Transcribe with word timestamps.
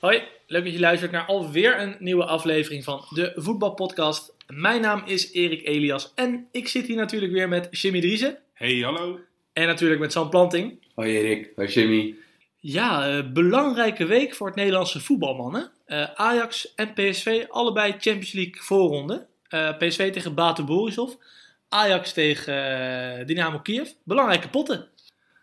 Hoi, 0.00 0.22
leuk 0.46 0.64
dat 0.64 0.72
je 0.72 0.80
luistert 0.80 1.10
naar 1.10 1.24
alweer 1.26 1.80
een 1.80 1.96
nieuwe 1.98 2.24
aflevering 2.24 2.84
van 2.84 3.04
de 3.10 3.32
Voetbalpodcast. 3.34 4.34
Mijn 4.46 4.80
naam 4.80 5.02
is 5.06 5.32
Erik 5.32 5.66
Elias 5.66 6.12
en 6.14 6.48
ik 6.50 6.68
zit 6.68 6.86
hier 6.86 6.96
natuurlijk 6.96 7.32
weer 7.32 7.48
met 7.48 7.68
Jimmy 7.70 8.00
Driessen 8.00 8.38
Hey, 8.52 8.78
hallo. 8.78 9.18
en 9.52 9.66
natuurlijk 9.66 10.00
met 10.00 10.12
Sam 10.12 10.30
Planting. 10.30 10.78
Hoi 10.94 11.16
Erik, 11.18 11.52
hoi 11.56 11.68
Jimmy. 11.68 12.14
Ja, 12.56 13.08
eh, 13.08 13.32
belangrijke 13.32 14.04
week 14.06 14.34
voor 14.34 14.46
het 14.46 14.56
Nederlandse 14.56 15.00
voetbalmannen. 15.00 15.70
Eh, 15.84 16.02
Ajax 16.14 16.74
en 16.74 16.92
PSV, 16.92 17.44
allebei 17.48 17.90
Champions 17.90 18.32
League 18.32 18.62
voorronde. 18.62 19.26
Eh, 19.48 19.76
PSV 19.76 20.12
tegen 20.12 20.34
Bate 20.34 20.64
Borisov, 20.64 21.12
Ajax 21.68 22.12
tegen 22.12 23.26
Dynamo 23.26 23.58
Kiev. 23.58 23.88
Belangrijke 24.04 24.48
potten. 24.48 24.88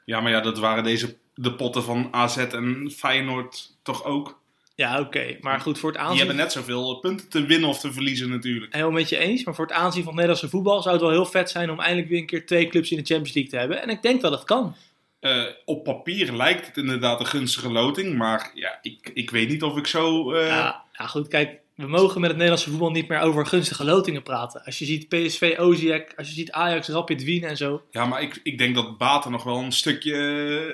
Ja, 0.05 0.21
maar 0.21 0.31
ja, 0.31 0.41
dat 0.41 0.59
waren 0.59 0.83
deze 0.83 1.15
de 1.35 1.53
potten 1.53 1.83
van 1.83 2.07
AZ 2.11 2.37
en 2.37 2.91
Feyenoord 2.91 3.77
toch 3.83 4.03
ook. 4.03 4.39
Ja, 4.77 4.99
oké. 4.99 5.37
Maar 5.41 5.59
goed, 5.59 5.79
voor 5.79 5.89
het 5.89 5.97
Die 5.97 6.07
aanzien... 6.07 6.25
hebben 6.25 6.43
net 6.43 6.51
zoveel 6.51 6.95
punten 6.95 7.29
te 7.29 7.45
winnen 7.45 7.69
of 7.69 7.79
te 7.79 7.93
verliezen 7.93 8.29
natuurlijk. 8.29 8.73
Helemaal 8.73 8.93
met 8.93 9.09
je 9.09 9.17
eens, 9.17 9.43
maar 9.43 9.55
voor 9.55 9.65
het 9.65 9.73
aanzien 9.73 10.03
van 10.03 10.13
Nederlandse 10.13 10.49
voetbal 10.49 10.81
zou 10.81 10.93
het 10.93 11.03
wel 11.03 11.13
heel 11.13 11.25
vet 11.25 11.49
zijn 11.49 11.71
om 11.71 11.79
eindelijk 11.79 12.09
weer 12.09 12.19
een 12.19 12.25
keer 12.25 12.45
twee 12.45 12.67
clubs 12.67 12.91
in 12.91 12.97
de 12.97 13.03
Champions 13.03 13.33
League 13.33 13.51
te 13.51 13.57
hebben. 13.57 13.81
En 13.81 13.89
ik 13.89 14.01
denk 14.01 14.21
dat 14.21 14.31
het 14.31 14.43
kan. 14.43 14.75
Eh, 15.19 15.43
op 15.65 15.83
papier 15.83 16.33
lijkt 16.33 16.65
het 16.65 16.77
inderdaad 16.77 17.19
een 17.19 17.25
gunstige 17.25 17.71
loting, 17.71 18.17
maar 18.17 18.51
ja, 18.53 18.79
ik, 18.81 19.11
ik 19.13 19.29
weet 19.29 19.49
niet 19.49 19.63
of 19.63 19.77
ik 19.77 19.87
zo... 19.87 20.35
Ja, 20.39 20.83
ja, 20.93 21.07
goed, 21.07 21.27
kijk, 21.27 21.59
we 21.77 21.87
mogen 21.87 22.19
met 22.21 22.29
het 22.29 22.37
Nederlandse 22.39 22.69
voetbal 22.69 22.91
niet 22.91 23.07
meer 23.07 23.19
over 23.19 23.45
gunstige 23.45 23.83
lotingen 23.85 24.23
praten. 24.23 24.63
Als 24.65 24.79
je 24.79 24.85
ziet 24.85 25.07
PSV, 25.09 25.55
Osijek, 25.59 26.13
als 26.17 26.27
je 26.27 26.33
ziet 26.33 26.51
Ajax, 26.51 26.87
Rapid 26.87 27.23
Wien 27.23 27.43
en 27.43 27.57
zo. 27.57 27.81
Ja, 27.91 28.05
maar 28.05 28.21
ik, 28.21 28.39
ik 28.43 28.57
denk 28.57 28.75
dat 28.75 28.97
Baten 28.97 29.31
nog 29.31 29.43
wel 29.43 29.57
een 29.57 29.71
stukje 29.71 30.13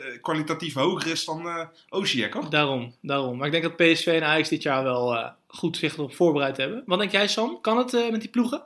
eh, 0.04 0.22
kwalitatief 0.22 0.74
hoger 0.74 1.12
is 1.12 1.26
dan 1.26 1.48
eh 1.48 1.66
Osijek, 1.90 2.34
hoor. 2.34 2.50
Daarom, 2.50 2.96
daarom. 3.02 3.38
Maar 3.38 3.46
ik 3.46 3.52
denk 3.52 3.64
dat 3.64 3.76
PSV 3.76 4.08
en 4.08 4.24
Ajax 4.24 4.50
dit 4.50 4.64
jaar 4.64 4.84
wel 4.84 5.16
eh, 5.16 5.30
goed 5.48 5.78
zich 5.78 5.94
erop 5.94 6.16
voorbereid 6.16 6.58
hebben. 6.58 6.84
Wat 6.86 7.00
denk 7.00 7.12
jij, 7.12 7.28
Sam? 7.28 7.62
Kan 7.62 7.78
het 7.78 7.92
met 8.12 8.22
die 8.22 8.30
ploegen? 8.30 8.64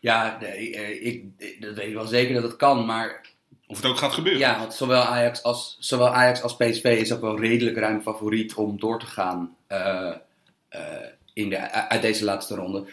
Ja, 0.00 0.38
nee, 0.40 0.74
eh, 0.76 1.06
ik, 1.06 1.24
ik- 1.38 1.60
dat 1.60 1.74
weet 1.74 1.88
ik 1.88 1.94
wel 1.94 2.06
zeker 2.06 2.34
dat 2.34 2.42
het 2.42 2.56
kan, 2.56 2.84
maar 2.86 3.26
Of 3.66 3.76
het 3.76 3.86
ook 3.86 3.96
gaat 3.96 4.12
gebeuren. 4.12 4.40
ja, 4.40 4.58
want 4.58 4.74
zowel 4.74 5.02
Ajax 5.02 5.42
als, 5.42 5.76
zowel 5.80 6.08
Ajax 6.08 6.42
als 6.42 6.56
PSV 6.56 6.84
is 7.00 7.12
ook 7.12 7.20
wel 7.20 7.38
redelijk 7.40 7.76
ruim 7.76 8.02
favoriet 8.02 8.54
om 8.54 8.78
door 8.78 8.98
te 8.98 9.06
gaan 9.06 9.56
eh, 9.66 10.12
eh, 10.68 10.80
in 11.34 11.48
de, 11.48 11.70
uit 11.70 12.02
deze 12.02 12.24
laatste 12.24 12.54
ronde. 12.54 12.84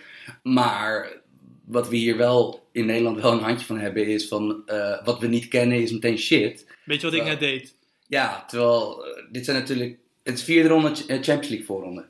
Maar 0.44 1.22
wat 1.66 1.89
we 1.89 1.95
hier 1.95 2.17
wel 2.17 2.67
in 2.72 2.86
Nederland 2.86 3.22
wel 3.22 3.31
een 3.31 3.44
handje 3.44 3.66
van 3.66 3.80
hebben 3.80 4.08
is 4.08 4.28
van 4.28 4.61
eh, 4.66 5.06
wat 5.06 5.20
we 5.20 5.28
niet 5.28 5.48
kennen 5.48 5.81
is 5.81 5.92
meteen 5.92 6.17
shit. 6.17 6.67
Weet 6.86 7.02
je 7.02 7.08
wat 7.08 7.16
ik 7.16 7.23
net 7.23 7.39
deed? 7.39 7.75
Ja, 8.08 8.45
terwijl 8.48 9.06
eh, 9.06 9.23
dit 9.31 9.45
zijn 9.45 9.58
natuurlijk 9.58 9.98
het 10.23 10.38
is 10.38 10.44
vierde 10.44 10.70
ronde 10.70 10.89
eh, 10.89 10.95
Champions 10.95 11.48
League 11.48 11.66
voorronde. 11.66 12.06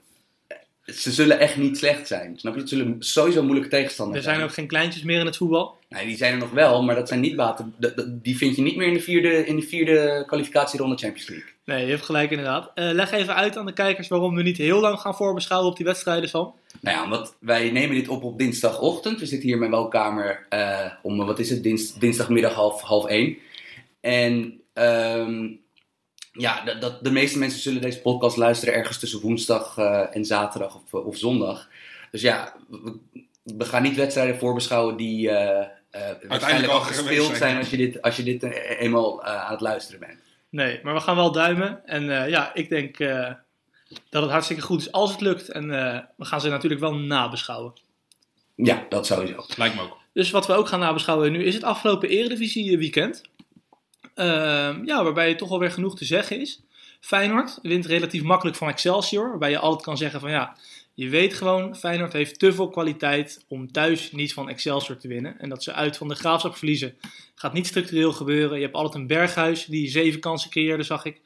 Ze 0.85 1.11
zullen 1.11 1.39
echt 1.39 1.57
niet 1.57 1.77
slecht 1.77 2.07
zijn. 2.07 2.39
Snap 2.39 2.53
je? 2.53 2.59
Het 2.59 2.69
zullen 2.69 2.95
sowieso 2.99 3.43
moeilijke 3.43 3.69
tegenstanders 3.69 4.25
Er 4.25 4.31
zijn 4.33 4.43
ook 4.43 4.53
geen 4.53 4.67
kleintjes 4.67 5.03
meer 5.03 5.19
in 5.19 5.25
het 5.25 5.37
voetbal. 5.37 5.77
Nee, 5.91 6.05
die 6.05 6.17
zijn 6.17 6.33
er 6.33 6.39
nog 6.39 6.51
wel, 6.51 6.83
maar 6.83 6.95
dat 6.95 7.07
zijn 7.07 7.19
niet 7.19 7.35
water. 7.35 7.65
Die 8.07 8.37
vind 8.37 8.55
je 8.55 8.61
niet 8.61 8.75
meer 8.75 8.87
in 8.87 8.93
de 8.93 8.99
vierde, 8.99 9.45
in 9.45 9.55
de 9.55 9.61
vierde 9.61 10.23
kwalificatieronde 10.27 10.97
Champions 10.97 11.29
League. 11.29 11.49
Nee, 11.65 11.85
je 11.85 11.91
hebt 11.91 12.05
gelijk 12.05 12.29
inderdaad. 12.29 12.71
Eh, 12.75 12.91
leg 12.91 13.11
even 13.11 13.35
uit 13.35 13.57
aan 13.57 13.65
de 13.65 13.73
kijkers 13.73 14.07
waarom 14.07 14.35
we 14.35 14.43
niet 14.43 14.57
heel 14.57 14.79
lang 14.79 14.99
gaan 14.99 15.15
voorbeschouwen 15.15 15.69
op 15.69 15.77
die 15.77 15.85
wedstrijden, 15.85 16.29
Sam. 16.29 16.53
Nou 16.81 16.97
ja, 16.97 17.03
omdat 17.03 17.35
wij 17.39 17.71
nemen 17.71 17.95
dit 17.95 18.07
op 18.07 18.23
op 18.23 18.37
dinsdagochtend. 18.37 19.19
We 19.19 19.25
zitten 19.25 19.45
hier 19.45 19.53
in 19.53 19.59
mijn 19.59 19.71
woonkamer 19.71 20.45
eh, 20.49 20.91
om, 21.01 21.17
wat 21.17 21.39
is 21.39 21.49
het, 21.49 21.63
Dins- 21.63 21.93
dinsdagmiddag 21.93 22.53
half, 22.53 22.81
half 22.81 23.05
één. 23.05 23.37
En 24.01 24.61
ehm, 24.73 25.47
ja, 26.31 26.63
dat, 26.63 26.81
dat, 26.81 27.03
de 27.03 27.11
meeste 27.11 27.37
mensen 27.39 27.59
zullen 27.61 27.81
deze 27.81 28.01
podcast 28.01 28.37
luisteren 28.37 28.73
ergens 28.73 28.99
tussen 28.99 29.21
woensdag 29.21 29.77
eh, 29.77 30.15
en 30.15 30.25
zaterdag 30.25 30.75
of, 30.75 30.93
of 30.93 31.17
zondag. 31.17 31.69
Dus 32.11 32.21
ja, 32.21 32.53
we, 32.69 32.97
we 33.43 33.65
gaan 33.65 33.83
niet 33.83 33.95
wedstrijden 33.95 34.39
voorbeschouwen 34.39 34.97
die 34.97 35.29
waarschijnlijk 36.27 36.71
al 36.71 36.79
gespeeld 36.79 37.37
zijn. 37.37 37.57
als 37.57 37.69
je 37.69 37.77
dit, 37.77 38.01
als 38.01 38.15
je 38.15 38.23
dit 38.23 38.43
eh, 38.43 38.81
eenmaal 38.81 39.23
eh, 39.23 39.43
aan 39.45 39.51
het 39.51 39.61
luisteren 39.61 39.99
bent. 39.99 40.19
Nee, 40.51 40.79
maar 40.83 40.93
we 40.93 40.99
gaan 40.99 41.15
wel 41.15 41.31
duimen. 41.31 41.85
En 41.85 42.21
eh, 42.21 42.29
ja, 42.29 42.53
ik 42.53 42.69
denk 42.69 42.99
eh, 42.99 43.31
dat 44.09 44.21
het 44.21 44.31
hartstikke 44.31 44.61
goed 44.61 44.81
is 44.81 44.91
als 44.91 45.11
het 45.11 45.21
lukt. 45.21 45.49
En 45.49 45.71
eh, 45.71 45.99
we 46.17 46.25
gaan 46.25 46.41
ze 46.41 46.49
natuurlijk 46.49 46.81
wel 46.81 46.95
nabeschouwen. 46.95 47.73
Ja, 48.55 48.85
dat 48.89 49.05
sowieso. 49.05 49.45
Lijkt 49.57 49.75
me 49.75 49.81
ook. 49.81 49.97
Dus 50.13 50.31
wat 50.31 50.47
we 50.47 50.53
ook 50.53 50.67
gaan 50.67 50.79
nabeschouwen 50.79 51.31
nu 51.31 51.43
is 51.43 51.53
het 51.53 51.63
afgelopen 51.63 52.09
Eredivisie 52.09 52.77
weekend. 52.77 53.21
Ehm, 54.15 54.85
ja, 54.85 55.03
waarbij 55.03 55.35
toch 55.35 55.51
alweer 55.51 55.71
genoeg 55.71 55.97
te 55.97 56.05
zeggen 56.05 56.39
is. 56.39 56.61
Feyenoord 56.99 57.59
wint 57.61 57.85
relatief 57.85 58.23
makkelijk 58.23 58.57
van 58.57 58.69
Excelsior. 58.69 59.29
Waarbij 59.29 59.49
je 59.49 59.59
altijd 59.59 59.83
kan 59.83 59.97
zeggen 59.97 60.19
van 60.19 60.31
ja, 60.31 60.57
je 60.93 61.09
weet 61.09 61.33
gewoon, 61.33 61.75
Feyenoord 61.75 62.13
heeft 62.13 62.39
te 62.39 62.53
veel 62.53 62.69
kwaliteit 62.69 63.45
om 63.47 63.71
thuis 63.71 64.11
niet 64.11 64.33
van 64.33 64.49
Excelsior 64.49 64.97
te 64.97 65.07
winnen. 65.07 65.39
En 65.39 65.49
dat 65.49 65.63
ze 65.63 65.73
uit 65.73 65.97
van 65.97 66.07
de 66.07 66.15
graafschap 66.15 66.57
verliezen, 66.57 66.95
gaat 67.35 67.53
niet 67.53 67.67
structureel 67.67 68.13
gebeuren. 68.13 68.57
Je 68.57 68.63
hebt 68.63 68.75
altijd 68.75 68.95
een 68.95 69.07
berghuis 69.07 69.65
die 69.65 69.89
zeven 69.89 70.19
kansen 70.19 70.49
creëerde, 70.49 70.83
zag 70.83 71.05
ik, 71.05 71.21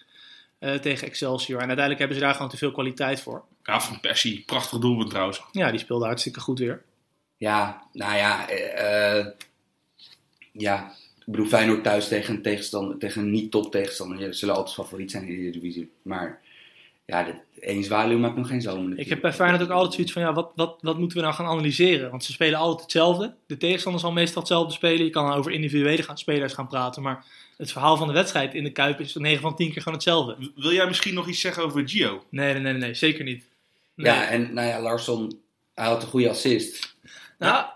eh, 0.59 0.74
tegen 0.74 1.08
Excelsior. 1.08 1.59
En 1.59 1.68
uiteindelijk 1.68 2.00
hebben 2.00 2.18
ze 2.18 2.24
daar 2.24 2.34
gewoon 2.34 2.50
te 2.50 2.58
veel 2.58 2.72
kwaliteit 2.72 3.22
voor. 3.22 3.44
Ja, 3.64 3.81
van 3.81 4.00
Persie. 4.00 4.44
Prachtig 4.46 4.80
doelpunt 4.80 5.09
trouwens. 5.09 5.42
Ja, 5.52 5.72
die 5.72 5.80
speelde 5.80 6.06
hartstikke 6.06 6.40
goed 6.40 6.59
weer. 6.59 6.84
Ja, 7.38 7.88
nou 7.94 8.16
ja, 8.16 8.50
eh, 8.50 9.20
eh, 9.20 9.26
ja. 10.52 10.96
Ik 11.26 11.32
bedoel, 11.32 11.47
Feyenoord 11.47 11.84
thuis 11.84 12.08
tegen 12.08 12.36
een, 12.36 12.42
tegenstander, 12.42 12.97
tegen 12.97 13.22
een 13.22 13.32
niet-top 13.32 13.72
tegenstander. 13.72 14.20
Ja, 14.20 14.32
zullen 14.32 14.56
altijd 14.56 14.76
favoriet 14.76 15.12
zijn 15.12 15.28
in 15.28 15.44
de 15.44 15.50
divisie. 15.50 15.92
Maar 16.02 16.42
ja, 17.05 17.23
de, 17.23 17.33
één 17.59 17.83
zwaluw 17.83 18.17
maakt 18.17 18.35
nog 18.35 18.47
geen 18.47 18.61
zomer. 18.61 18.99
Ik 18.99 19.09
heb 19.09 19.21
bij 19.21 19.33
Feyenoord 19.33 19.61
ook 19.61 19.69
altijd 19.69 19.93
zoiets 19.93 20.11
van, 20.11 20.21
ja, 20.21 20.33
wat, 20.33 20.51
wat, 20.55 20.77
wat 20.81 20.97
moeten 20.97 21.17
we 21.17 21.23
nou 21.23 21.35
gaan 21.35 21.45
analyseren? 21.45 22.09
Want 22.09 22.23
ze 22.23 22.31
spelen 22.31 22.59
altijd 22.59 22.81
hetzelfde. 22.81 23.35
De 23.47 23.57
tegenstander 23.57 24.01
zal 24.01 24.11
meestal 24.11 24.41
hetzelfde 24.41 24.73
spelen. 24.73 25.05
Je 25.05 25.09
kan 25.09 25.33
over 25.33 25.51
individuele 25.51 26.03
gaan, 26.03 26.17
spelers 26.17 26.53
gaan 26.53 26.67
praten. 26.67 27.01
Maar 27.01 27.25
het 27.57 27.71
verhaal 27.71 27.97
van 27.97 28.07
de 28.07 28.13
wedstrijd 28.13 28.53
in 28.53 28.63
de 28.63 28.71
Kuip 28.71 28.99
is 28.99 29.16
9 29.16 29.41
van 29.41 29.55
10 29.55 29.71
keer 29.71 29.81
gewoon 29.81 29.97
hetzelfde. 29.97 30.51
Wil 30.55 30.71
jij 30.71 30.88
misschien 30.88 31.13
nog 31.13 31.27
iets 31.27 31.41
zeggen 31.41 31.63
over 31.63 31.89
Gio? 31.89 32.23
Nee, 32.29 32.53
nee, 32.53 32.61
nee, 32.61 32.73
nee, 32.73 32.93
zeker 32.93 33.23
niet. 33.23 33.43
Nee. 33.95 34.11
Ja, 34.11 34.27
en 34.27 34.53
nou 34.53 34.67
ja, 34.67 34.81
Larsson, 34.81 35.39
hij 35.73 35.87
had 35.87 36.03
een 36.03 36.09
goede 36.09 36.29
assist. 36.29 36.94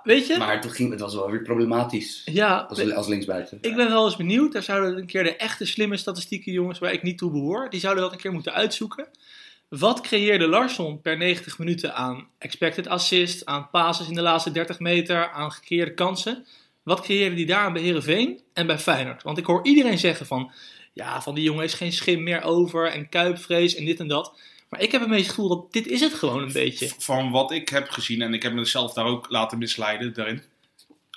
Weet 0.04 0.28
je? 0.28 0.38
Maar 0.38 0.56
het, 0.56 0.72
ging, 0.72 0.92
het 0.92 1.00
was 1.00 1.16
wel 1.16 1.32
weer 1.32 1.42
problematisch 1.42 2.22
ja, 2.26 2.58
als, 2.58 2.94
als 2.94 3.08
linksbuiten. 3.08 3.58
ik 3.62 3.76
ben 3.76 3.90
wel 3.90 4.06
eens 4.06 4.16
benieuwd. 4.16 4.54
Daar 4.54 4.64
zouden 4.64 4.98
een 4.98 5.06
keer 5.06 5.24
de 5.24 5.36
echte 5.36 5.66
slimme 5.66 5.98
statistieken 5.98 6.52
jongens, 6.52 6.80
waar 6.80 6.94
ik 6.94 7.04
niet 7.04 7.18
toe 7.18 7.32
behoor, 7.32 7.70
die 7.70 7.80
zouden 7.80 8.04
dat 8.04 8.12
een 8.12 8.20
keer 8.20 8.32
moeten 8.32 8.54
uitzoeken. 8.54 9.08
Wat 9.70 10.02
creëerde 10.02 10.48
Larsson 10.48 11.02
per 11.02 11.18
90 11.18 11.60
minuten 11.60 11.96
aan 11.96 12.28
expected 12.38 12.88
assist, 12.88 13.46
aan 13.46 13.70
passes 13.70 14.08
in 14.08 14.14
de 14.16 14.22
laatste 14.22 14.52
30 14.52 14.80
meter, 14.80 15.30
aan 15.30 15.52
gecreëerde 15.52 15.94
kansen? 15.94 16.46
Wat 16.84 17.02
creëerde 17.02 17.36
hij 17.36 17.46
daar 17.46 17.72
bij 17.72 17.82
Herenveen 17.82 18.42
en 18.54 18.68
bij 18.68 18.80
Feyenoord? 18.80 19.24
Want 19.24 19.38
ik 19.38 19.46
hoor 19.46 19.66
iedereen 19.66 20.00
zeggen 20.00 20.26
van, 20.26 20.52
ja, 20.94 21.22
van 21.22 21.36
die 21.36 21.44
jongen 21.44 21.64
is 21.64 21.74
geen 21.74 21.94
schim 21.94 22.24
meer 22.24 22.42
over 22.42 22.88
en 22.88 23.10
kuipvrees 23.10 23.76
en 23.76 23.86
dit 23.86 24.00
en 24.00 24.08
dat. 24.08 24.40
Maar 24.70 24.82
ik 24.82 24.92
heb 24.92 25.02
een 25.02 25.10
beetje 25.10 25.24
het 25.24 25.34
gevoel 25.34 25.50
dat 25.50 25.74
dit 25.74 25.88
is 25.88 26.02
het 26.02 26.14
gewoon 26.14 26.42
een 26.42 26.54
beetje. 26.54 26.92
Van 26.98 27.32
wat 27.32 27.52
ik 27.52 27.70
heb 27.70 27.90
gezien, 27.90 28.22
en 28.22 28.34
ik 28.34 28.44
heb 28.44 28.54
mezelf 28.54 28.94
daar 28.94 29.06
ook 29.06 29.30
laten 29.30 29.58
misleiden 29.58 30.14
daarin. 30.14 30.44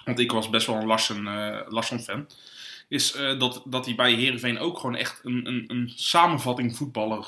Want 0.05 0.19
ik 0.19 0.33
was 0.33 0.51
best 0.51 0.67
wel 0.67 0.77
een 0.77 0.87
Larsson, 0.87 1.27
eh, 1.27 1.61
Larsson-fan. 1.69 2.27
Is 2.89 3.13
eh, 3.13 3.39
dat, 3.39 3.63
dat 3.65 3.85
hij 3.85 3.95
bij 3.95 4.13
Herenveen 4.13 4.59
ook 4.59 4.79
gewoon 4.79 4.97
echt 4.97 5.21
een, 5.25 5.47
een, 5.47 5.65
een 5.67 5.93
samenvatting 5.97 6.77
voetballer 6.77 7.27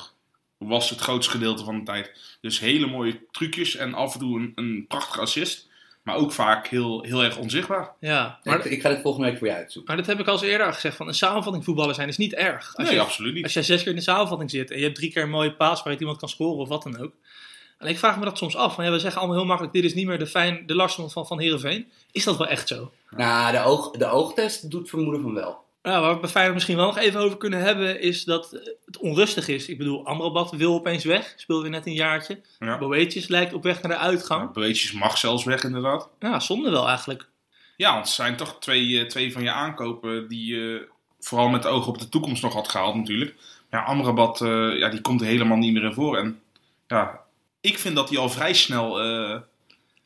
was. 0.58 0.90
Het 0.90 1.00
grootste 1.00 1.32
gedeelte 1.32 1.64
van 1.64 1.78
de 1.78 1.84
tijd. 1.84 2.36
Dus 2.40 2.58
hele 2.58 2.86
mooie 2.86 3.20
trucjes 3.30 3.76
en 3.76 3.94
af 3.94 4.12
en 4.12 4.20
toe 4.20 4.38
een, 4.38 4.52
een 4.54 4.84
prachtige 4.88 5.20
assist. 5.20 5.68
Maar 6.04 6.16
ook 6.16 6.32
vaak 6.32 6.66
heel, 6.66 7.02
heel 7.02 7.22
erg 7.22 7.36
onzichtbaar. 7.36 7.92
Ja, 8.00 8.38
Maar 8.42 8.58
ik, 8.58 8.64
ik 8.64 8.80
ga 8.80 8.88
dit 8.88 9.00
volgende 9.00 9.28
week 9.28 9.38
voor 9.38 9.46
je 9.46 9.54
uitzoeken. 9.54 9.94
maar 9.94 10.02
dat 10.04 10.10
heb 10.16 10.20
ik 10.20 10.26
al 10.26 10.32
eens 10.32 10.42
eerder 10.42 10.72
gezegd, 10.72 10.96
van 10.96 11.08
een 11.08 11.14
samenvatting 11.14 11.64
voetballer 11.64 11.94
zijn 11.94 12.08
is 12.08 12.16
niet 12.16 12.34
erg. 12.34 12.76
Als 12.76 12.86
Nee, 12.86 12.96
je, 12.96 13.02
absoluut 13.02 13.34
niet. 13.34 13.44
Als 13.44 13.52
jij 13.52 13.62
zes 13.62 13.82
keer 13.82 13.90
in 13.90 13.96
de 13.96 14.02
samenvatting 14.02 14.50
zit 14.50 14.70
en 14.70 14.76
je 14.78 14.84
hebt 14.84 14.96
drie 14.96 15.12
keer 15.12 15.22
een 15.22 15.30
mooie 15.30 15.54
paas 15.54 15.76
waaruit 15.78 16.00
iemand 16.00 16.18
kan 16.18 16.28
scoren 16.28 16.58
of 16.58 16.68
wat 16.68 16.82
dan 16.82 17.00
ook. 17.00 17.12
En 17.78 17.88
ik 17.88 17.98
vraag 17.98 18.18
me 18.18 18.24
dat 18.24 18.38
soms 18.38 18.56
af. 18.56 18.76
Want 18.76 18.88
ja, 18.88 18.94
we 18.94 19.00
zeggen 19.00 19.20
allemaal 19.20 19.38
heel 19.38 19.46
makkelijk, 19.46 19.74
dit 19.74 19.84
is 19.84 19.94
niet 19.94 20.06
meer 20.06 20.18
de, 20.18 20.26
fijn, 20.26 20.62
de 20.66 20.74
Larsson 20.74 21.10
van, 21.10 21.26
van 21.26 21.40
Heerenveen. 21.40 21.88
Is 22.12 22.24
dat 22.24 22.36
wel 22.36 22.46
echt 22.46 22.68
zo? 22.68 22.92
Nou, 23.10 23.52
de, 23.52 23.62
oog, 23.62 23.90
de 23.90 24.06
oogtest 24.06 24.70
doet 24.70 24.88
vermoeden 24.88 25.22
van 25.22 25.34
wel. 25.34 25.63
Nou, 25.84 26.02
waar 26.02 26.14
we 26.14 26.20
bij 26.20 26.30
Feyenoord 26.30 26.54
misschien 26.54 26.76
wel 26.76 26.86
nog 26.86 26.98
even 26.98 27.20
over 27.20 27.38
kunnen 27.38 27.60
hebben, 27.60 28.00
is 28.00 28.24
dat 28.24 28.50
het 28.84 28.98
onrustig 28.98 29.48
is. 29.48 29.68
Ik 29.68 29.78
bedoel, 29.78 30.06
Amrabat 30.06 30.50
wil 30.50 30.74
opeens 30.74 31.04
weg. 31.04 31.34
Speelde 31.36 31.68
net 31.68 31.86
een 31.86 31.92
jaartje. 31.92 32.40
Ja. 32.58 32.78
Boetjes 32.78 33.28
lijkt 33.28 33.52
op 33.52 33.62
weg 33.62 33.82
naar 33.82 33.92
de 33.92 33.98
uitgang. 33.98 34.52
Breetjes 34.52 34.92
mag 34.92 35.18
zelfs 35.18 35.44
weg, 35.44 35.64
inderdaad. 35.64 36.08
Ja, 36.18 36.40
zonde 36.40 36.70
wel 36.70 36.88
eigenlijk. 36.88 37.28
Ja, 37.76 37.92
want 37.92 38.04
het 38.04 38.14
zijn 38.14 38.36
toch 38.36 38.58
twee, 38.58 39.00
eh, 39.00 39.06
twee 39.06 39.32
van 39.32 39.42
je 39.42 39.50
aankopen 39.50 40.28
die 40.28 40.54
je 40.54 40.88
vooral 41.20 41.48
met 41.48 41.66
oog 41.66 41.86
op 41.86 41.98
de 41.98 42.08
toekomst 42.08 42.42
nog 42.42 42.52
had 42.52 42.68
gehaald 42.68 42.94
natuurlijk. 42.94 43.34
Maar 43.70 43.80
ja, 43.80 43.86
Amrabat, 43.86 44.40
eh, 44.40 44.78
ja, 44.78 44.88
die 44.88 45.00
komt 45.00 45.20
er 45.20 45.26
helemaal 45.26 45.56
niet 45.56 45.72
meer 45.72 45.84
in 45.84 45.94
voor. 45.94 46.16
En 46.16 46.40
ja, 46.86 47.20
ik 47.60 47.78
vind 47.78 47.96
dat 47.96 48.08
hij 48.08 48.18
al 48.18 48.28
vrij 48.28 48.54
snel 48.54 49.00
eh 49.00 49.40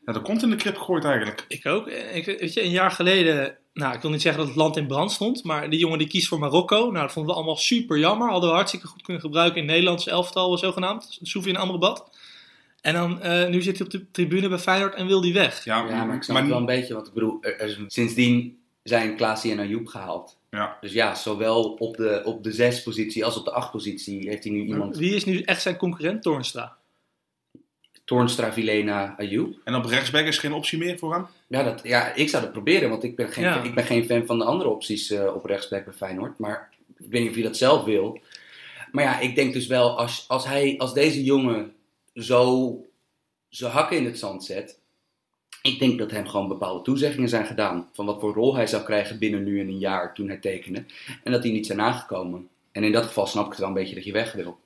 ja, 0.05 0.13
de 0.13 0.21
kont 0.21 0.43
in 0.43 0.49
de 0.49 0.55
krip 0.55 0.77
gooit 0.77 1.05
eigenlijk. 1.05 1.45
Ik 1.47 1.65
ook. 1.65 1.87
Ik, 1.87 2.25
weet 2.25 2.53
je, 2.53 2.63
een 2.63 2.69
jaar 2.69 2.91
geleden 2.91 3.57
nou, 3.79 3.95
ik 3.95 4.01
wil 4.01 4.11
niet 4.11 4.21
zeggen 4.21 4.41
dat 4.41 4.49
het 4.49 4.59
land 4.59 4.77
in 4.77 4.87
brand 4.87 5.11
stond, 5.11 5.43
maar 5.43 5.69
die 5.69 5.79
jongen 5.79 5.97
die 5.97 6.07
kiest 6.07 6.27
voor 6.27 6.39
Marokko. 6.39 6.91
Nou, 6.91 7.05
dat 7.05 7.11
vonden 7.11 7.31
we 7.31 7.37
allemaal 7.37 7.57
super 7.57 7.97
jammer. 7.97 8.29
Hadden 8.29 8.49
we 8.49 8.55
hartstikke 8.55 8.87
goed 8.87 9.01
kunnen 9.01 9.21
gebruiken 9.21 9.55
in 9.55 9.63
het 9.63 9.71
Nederlands 9.71 10.07
elftal, 10.07 10.57
zogenaamd. 10.57 11.17
Soufi 11.21 11.49
in 11.49 11.57
Amrabat. 11.57 12.09
En 12.81 12.93
dan, 12.93 13.21
eh, 13.21 13.47
nu 13.49 13.61
zit 13.61 13.77
hij 13.77 13.85
op 13.85 13.91
de 13.91 14.11
tribune 14.11 14.49
bij 14.49 14.57
Feyenoord 14.57 14.95
en 14.95 15.07
wil 15.07 15.21
die 15.21 15.33
weg. 15.33 15.63
Ja, 15.63 16.05
maar 16.05 16.15
ik 16.15 16.23
snap 16.23 16.37
het 16.37 16.47
wel 16.47 16.57
een 16.57 16.65
beetje, 16.65 16.93
want 16.93 17.07
ik 17.07 17.13
bedoel, 17.13 17.37
er, 17.41 17.59
er, 17.59 17.83
sindsdien 17.87 18.57
zijn 18.83 19.15
Klaasie 19.15 19.51
en 19.51 19.59
Ayoub 19.59 19.87
gehaald. 19.87 20.37
Ja. 20.49 20.77
Dus 20.81 20.91
ja, 20.91 21.15
zowel 21.15 21.63
op 21.63 21.97
de, 21.97 22.21
op 22.25 22.43
de 22.43 22.51
zes 22.51 22.83
positie 22.83 23.25
als 23.25 23.37
op 23.37 23.45
de 23.45 23.51
acht 23.51 23.71
positie 23.71 24.29
heeft 24.29 24.43
hij 24.43 24.53
nu 24.53 24.65
iemand. 24.65 24.97
Wie 24.97 25.15
is 25.15 25.25
nu 25.25 25.41
echt 25.41 25.61
zijn 25.61 25.77
concurrent, 25.77 26.21
Toornstra? 26.21 26.77
Toornstra, 28.09 28.53
Vilena, 28.53 29.15
Ayoub. 29.17 29.55
En 29.63 29.75
op 29.75 29.85
rechtsback 29.85 30.25
is 30.25 30.37
geen 30.37 30.53
optie 30.53 30.77
meer 30.77 30.97
voor 30.97 31.13
hem? 31.13 31.25
Ja, 31.47 31.63
dat, 31.63 31.79
ja 31.83 32.13
ik 32.13 32.29
zou 32.29 32.43
dat 32.43 32.51
proberen, 32.51 32.89
want 32.89 33.03
ik 33.03 33.15
ben 33.15 33.29
geen, 33.29 33.43
Ja. 33.43 33.63
ik 33.63 33.75
ben 33.75 33.83
geen 33.83 34.05
fan 34.05 34.25
van 34.25 34.37
de 34.37 34.45
andere 34.45 34.69
opties 34.69 35.11
eh, 35.11 35.35
op 35.35 35.45
rechtsback 35.45 35.85
bij 35.85 35.93
Feyenoord. 35.93 36.37
Maar 36.37 36.69
ik 36.97 37.05
weet 37.09 37.21
niet 37.21 37.29
of 37.29 37.35
je 37.35 37.43
dat 37.43 37.57
zelf 37.57 37.83
wil. 37.83 38.19
Maar 38.91 39.03
ja, 39.03 39.19
ik 39.19 39.35
denk 39.35 39.53
dus 39.53 39.67
wel, 39.67 39.97
als, 39.97 40.25
als, 40.27 40.45
hij, 40.45 40.75
als 40.77 40.93
deze 40.93 41.23
jongen 41.23 41.73
zo 42.13 42.75
zijn 43.49 43.71
hakken 43.71 43.97
in 43.97 44.05
het 44.05 44.19
zand 44.19 44.43
zet. 44.43 44.79
Ik 45.61 45.79
denk 45.79 45.99
dat 45.99 46.11
hem 46.11 46.27
gewoon 46.27 46.47
bepaalde 46.47 46.83
toezeggingen 46.83 47.29
zijn 47.29 47.45
gedaan. 47.45 47.89
Van 47.93 48.05
wat 48.05 48.19
voor 48.19 48.33
rol 48.33 48.55
hij 48.55 48.67
zou 48.67 48.83
krijgen 48.83 49.19
binnen 49.19 49.43
nu 49.43 49.59
en 49.59 49.67
een 49.67 49.79
jaar 49.79 50.13
toen 50.13 50.27
hij 50.27 50.37
tekende. 50.37 50.85
En 51.23 51.31
dat 51.31 51.41
die 51.41 51.51
niet 51.51 51.65
zijn 51.65 51.81
aangekomen. 51.81 52.47
En 52.71 52.83
in 52.83 52.91
dat 52.91 53.05
geval 53.05 53.27
snap 53.27 53.43
ik 53.45 53.49
het 53.51 53.59
wel 53.59 53.67
een 53.67 53.73
beetje 53.73 53.95
dat 53.95 54.05
je 54.05 54.11
weg 54.11 54.31
wil. 54.33 54.59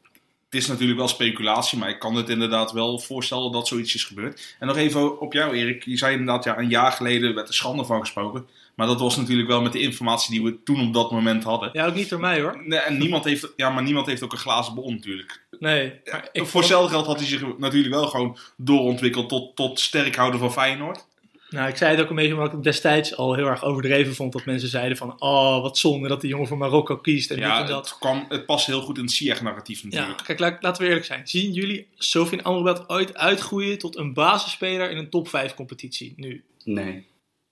Het 0.54 0.62
is 0.62 0.68
natuurlijk 0.68 1.00
wel 1.00 1.08
speculatie, 1.08 1.78
maar 1.78 1.90
ik 1.90 2.00
kan 2.00 2.16
het 2.16 2.30
inderdaad 2.30 2.72
wel 2.72 3.00
voorstellen 3.00 3.52
dat 3.52 3.68
zoiets 3.68 3.96
is 3.96 4.04
gebeurd. 4.04 4.56
En 4.60 4.68
nog 4.68 4.78
even 4.78 5.20
op 5.20 5.34
jou, 5.34 5.56
Erik. 5.56 5.84
Je 5.86 5.98
zei 5.98 6.12
inderdaad, 6.12 6.44
ja, 6.44 6.58
een 6.58 6.70
jaar 6.70 6.92
geleden 6.92 7.36
werd 7.36 7.48
er 7.48 7.54
schande 7.54 7.86
van 7.86 8.00
gesproken. 8.00 8.48
Maar 8.76 8.88
dat 8.88 9.00
was 9.00 9.18
natuurlijk 9.18 9.48
wel 9.48 9.62
met 9.62 9.72
de 9.72 9.80
informatie 9.80 10.32
die 10.32 10.44
we 10.44 10.64
toen 10.64 10.88
op 10.88 10.94
dat 10.94 11.12
moment 11.12 11.44
hadden. 11.44 11.70
Ja, 11.74 11.86
ook 11.86 11.96
niet 11.96 12.10
door 12.10 12.20
mij 12.20 12.42
hoor. 12.42 12.62
Nee, 12.66 12.80
en 12.80 12.98
niemand 12.98 13.24
heeft, 13.24 13.54
ja, 13.56 13.70
maar 13.70 13.84
niemand 13.84 14.06
heeft 14.06 14.24
ook 14.24 14.32
een 14.32 14.38
glazen 14.38 14.76
bol 14.76 14.92
natuurlijk. 14.92 15.42
Nee. 15.60 15.94
Voor 16.34 16.48
vond- 16.48 16.54
hetzelfde 16.54 16.90
geld 16.90 17.06
had 17.06 17.18
hij 17.18 17.28
zich 17.28 17.58
natuurlijk 17.58 17.94
wel 17.94 18.08
gewoon 18.08 18.38
doorontwikkeld 18.58 19.30
tot, 19.30 19.56
tot 19.56 19.80
sterkhouder 19.80 20.40
van 20.40 20.52
Feyenoord. 20.52 21.06
Nou, 21.54 21.70
ik 21.70 21.78
zei 21.78 21.92
het 21.92 22.02
ook 22.02 22.10
een 22.10 22.16
beetje 22.16 22.32
omdat 22.34 22.48
ik 22.48 22.54
het 22.54 22.64
destijds 22.64 23.16
al 23.18 23.34
heel 23.36 23.46
erg 23.48 23.64
overdreven 23.64 24.16
vond. 24.16 24.34
Dat 24.34 24.46
mensen 24.46 24.70
zeiden 24.70 24.98
van, 24.98 25.22
oh, 25.22 25.62
wat 25.62 25.78
zonde 25.78 26.08
dat 26.08 26.22
die 26.22 26.30
jongen 26.30 26.48
voor 26.48 26.58
Marokko 26.58 26.98
kiest 26.98 27.30
en 27.30 27.36
dit 27.36 27.46
Ja, 27.46 27.62
en 27.62 27.68
dat. 27.68 27.90
het, 27.90 27.98
kwam, 28.00 28.26
het 28.30 28.46
past 28.46 28.66
heel 28.66 28.82
goed 28.82 28.98
in 28.98 29.04
het 29.04 29.12
Ziyech-narratief 29.14 29.82
Ja, 29.82 29.88
natuurlijk. 29.90 30.24
kijk, 30.24 30.40
laat- 30.40 30.64
laten 30.64 30.82
we 30.82 30.88
eerlijk 30.88 31.06
zijn. 31.06 31.28
Zien 31.28 31.52
jullie 31.54 31.88
Sofien 31.96 32.44
Amrabat 32.44 32.90
ooit 32.90 33.16
uitgroeien 33.18 33.78
tot 33.78 33.98
een 33.98 34.14
basisspeler 34.14 34.92
in 34.92 34.98
een 34.98 35.10
top 35.10 35.28
5 35.28 35.54
competitie 35.54 36.14
nu? 36.16 36.44
Nee. 36.64 37.06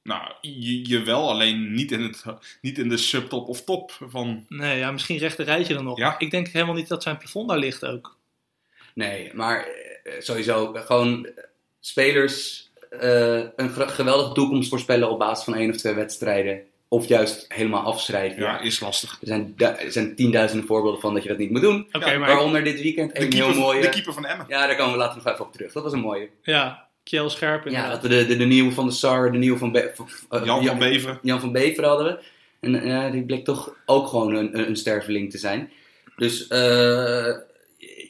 Nou, 0.04 0.32
je, 0.42 0.82
jawel, 0.82 1.30
alleen 1.30 1.74
niet 1.74 1.92
in, 1.92 2.02
het, 2.02 2.24
niet 2.62 2.78
in 2.78 2.90
de 2.90 2.98
subtop 2.98 3.48
of 3.48 3.64
top 3.64 3.98
van... 4.08 4.46
Nee, 4.48 4.78
ja, 4.78 4.92
misschien 4.92 5.18
rechter 5.18 5.46
rijtje 5.46 5.74
dan 5.74 5.84
nog. 5.84 5.98
Ja. 5.98 6.16
Ik 6.20 6.32
denk 6.32 6.48
helemaal 6.48 6.76
niet 6.76 6.88
dat 6.88 7.04
zijn 7.04 7.18
plafond 7.18 7.50
daar 7.50 7.58
ligt 7.58 7.86
ook. 7.86 8.18
Nee, 8.94 9.32
maar 9.34 9.68
eh, 10.04 10.14
sowieso 10.22 10.74
gewoon 10.74 11.28
spelers 11.80 12.70
eh, 13.00 13.38
een 13.56 13.70
ge- 13.70 13.88
geweldige 13.88 14.34
toekomst 14.34 14.70
voorspellen 14.70 15.10
op 15.10 15.20
basis 15.20 15.44
van 15.44 15.56
één 15.56 15.70
of 15.70 15.78
twee 15.78 15.94
wedstrijden. 15.94 16.62
Of 16.88 17.06
juist 17.06 17.46
helemaal 17.48 17.82
afschrijven. 17.84 18.42
Ja, 18.42 18.60
is 18.60 18.80
lastig. 18.80 19.18
Er, 19.22 19.28
zijn 19.28 19.54
er 19.58 19.92
zijn 19.92 20.16
tienduizenden 20.16 20.68
voorbeelden 20.68 21.02
van 21.02 21.14
dat 21.14 21.24
je 21.24 21.30
dat 21.30 21.38
niet 21.38 21.52
moet 21.52 21.62
doen. 21.62 21.88
Maar 21.92 22.20
Waaronder 22.20 22.64
dit 22.64 22.82
weekend 22.82 23.16
De 23.16 23.22
een 23.22 23.30
keeper, 23.30 23.50
heel 23.52 23.60
mooie. 23.62 23.82
de 23.82 23.90
keeper 23.90 24.14
van 24.14 24.26
Emmen. 24.26 24.46
Ja, 24.50 24.68
daar 24.68 24.76
komen 24.76 24.92
we 24.92 24.98
later 24.98 25.22
nog 25.24 25.34
even 25.34 25.46
op 25.46 25.52
terug. 25.52 25.72
Dat 25.72 25.84
was 25.84 25.94
een 25.94 26.00
mooie. 26.00 26.30
ja, 26.42 26.88
Kjell 27.04 27.30
Scherp 27.30 27.68
Ja, 27.68 27.90
dat 27.90 28.02
we 28.02 28.08
de, 28.08 28.26
de, 28.26 28.38
de 28.38 28.46
nieuwe 28.46 28.72
van 28.72 28.86
de 28.86 28.92
Sar, 28.92 29.32
de 29.32 29.38
nieuwe 29.38 29.58
van, 29.58 29.72
Be 29.72 29.92
eh, 30.30 30.46
Jan 30.46 30.66
van 30.66 30.78
Beveren. 30.78 31.20
Jan 31.22 31.40
van 31.40 31.52
Bever 31.52 31.86
hadden 31.86 32.06
we. 32.06 32.20
En 32.60 32.76
eh, 32.84 33.12
die 33.12 33.24
bleek 33.24 33.46
toch 33.46 33.76
ook 33.86 34.08
gewoon 34.08 34.36
een, 34.36 34.58
een, 34.60 34.68
een 34.68 34.76
sterveling 34.76 35.32
te 35.32 35.38
zijn. 35.38 35.72
Dus 36.16 36.48
eh, 36.48 37.28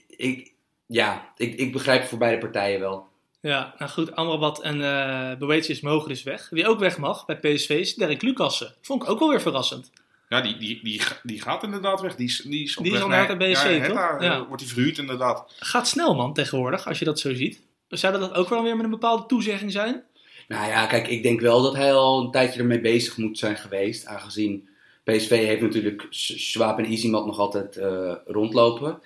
ik, 0.08 0.52
ja, 0.86 1.30
ik, 1.38 1.56
ik 1.60 1.72
begrijp 1.72 2.00
het 2.00 2.10
voor 2.10 2.18
beide 2.20 2.38
partijen 2.38 2.80
wel. 2.80 3.10
Ja, 3.42 3.74
nou 3.78 3.92
goed, 3.92 4.16
Amrabat 4.16 4.62
en 4.62 4.82
eh 4.82 5.38
Boetius 5.38 5.82
mogen 5.82 6.10
dus 6.10 6.24
weg. 6.24 6.48
Wie 6.50 6.68
ook 6.68 6.80
weg 6.80 6.98
mag 6.98 7.26
bij 7.26 7.40
PSV 7.40 7.70
is 7.70 7.96
Derek 7.96 8.22
Lucassen. 8.22 8.74
Vond 8.82 9.04
ik 9.04 9.10
ook 9.10 9.20
wel 9.20 9.30
weer 9.30 9.42
verrassend. 9.42 9.92
Ja, 10.30 10.42
die, 10.42 10.58
die, 10.58 10.80
die, 10.84 11.02
die 11.24 11.42
gaat 11.42 11.64
inderdaad 11.64 12.02
weg. 12.02 12.16
Die 12.16 12.28
is, 12.28 12.38
die 12.38 12.64
is, 12.64 12.78
op 12.78 12.84
Die 12.84 12.94
is 12.94 12.98
weg 13.00 13.08
al 13.08 13.14
naar 13.16 13.28
Hertha 13.28 13.52
BSC, 13.52 13.66
ja, 13.70 13.88
toch? 13.88 13.98
Eh, 13.98 14.28
Ja. 14.28 14.48
wordt 14.48 14.62
hij 14.64 14.72
verhuurd 14.72 14.98
inderdaad. 14.98 15.54
Gaat 15.60 15.88
snel 15.88 16.16
man 16.16 16.34
tegenwoordig, 16.34 16.88
als 16.88 17.00
je 17.00 17.06
dat 17.06 17.20
zo 17.20 17.34
ziet. 17.34 17.62
Zou 17.88 18.20
dat 18.20 18.34
ook 18.34 18.50
wel 18.50 18.64
weer 18.64 18.76
met 18.76 18.84
een 18.86 18.92
bepaalde 18.92 19.26
toezegging 19.26 19.72
zijn? 19.72 20.04
Nou 20.48 20.68
ja, 20.68 20.86
kijk, 20.86 21.08
ik 21.08 21.24
denk 21.24 21.40
wel 21.42 21.62
dat 21.62 21.76
hij 21.76 21.94
al 21.94 22.22
een 22.24 22.32
tijdje 22.32 22.60
ermee 22.60 22.82
bezig 22.82 23.18
moet 23.18 23.38
zijn 23.38 23.58
geweest. 23.58 24.06
Aangezien 24.06 24.70
PSV 25.04 25.30
heeft 25.30 25.62
natuurlijk 25.62 26.08
S- 26.10 26.50
Schwab 26.52 26.78
en 26.80 26.92
Izimat 26.92 27.26
nog 27.26 27.38
altijd 27.40 27.78
eh, 27.78 28.14
rondlopen. 28.26 29.00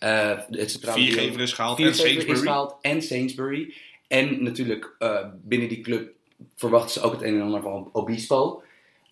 Eh 0.00 0.38
het 0.50 0.78
Viergever 0.80 1.40
is 1.40 1.52
gehaald 1.52 1.78
en 1.78 1.84
Viergever 1.84 2.08
is 2.10 2.16
Sainsbury. 2.16 2.46
gehaald 2.46 2.76
en 2.80 3.02
Sainsbury. 3.02 3.74
En 4.08 4.42
natuurlijk 4.42 4.94
eh, 4.98 5.26
binnen 5.42 5.68
die 5.68 5.80
club 5.80 6.12
verwachten 6.56 6.90
ze 6.90 7.00
ook 7.00 7.12
het 7.12 7.22
een 7.22 7.34
en 7.34 7.42
ander 7.42 7.62
van 7.62 7.88
Obispo. 7.92 8.62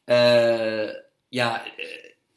Eh, 0.05 0.89
ja, 1.29 1.65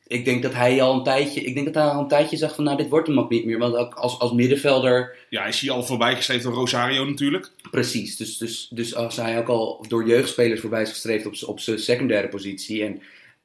ik 0.08 0.26
denk 0.26 0.44
dat 0.44 0.54
hij 0.54 0.82
al 0.82 0.94
een 0.94 1.04
tijdje, 1.04 1.42
ik 1.42 1.54
denk 1.54 1.66
dat 1.66 1.84
hij 1.84 1.94
al 1.94 2.02
een 2.02 2.08
tijdje 2.08 2.38
zag 2.38 2.56
van, 2.56 2.64
nou, 2.64 2.78
dit 2.78 2.90
wordt 2.90 3.08
hem 3.08 3.20
ook 3.20 3.30
niet 3.30 3.46
meer. 3.46 3.58
Want 3.58 3.76
ook 3.76 3.94
als, 3.94 4.20
als 4.20 4.32
middenvelder, 4.32 5.18
Ja, 5.30 5.46
is 5.46 5.60
hij 5.62 5.70
al 5.70 5.84
voorbij 5.84 6.16
gestreefd 6.16 6.44
door 6.44 6.54
Rosario 6.54 7.06
natuurlijk. 7.06 7.52
precies. 7.72 8.18
Dus, 8.18 8.38
dus, 8.38 8.68
dus 8.72 8.96
als 8.96 9.16
hij 9.16 9.38
ook 9.40 9.48
al 9.48 9.86
door 9.88 10.08
jeugdspelers 10.08 10.62
voorbij 10.62 10.82
is 10.82 10.90
gestreefd 10.90 11.26
op, 11.26 11.34
op 11.50 11.60
zijn 11.60 11.80
secundaire 11.80 12.28
positie. 12.28 12.84
En 12.84 13.02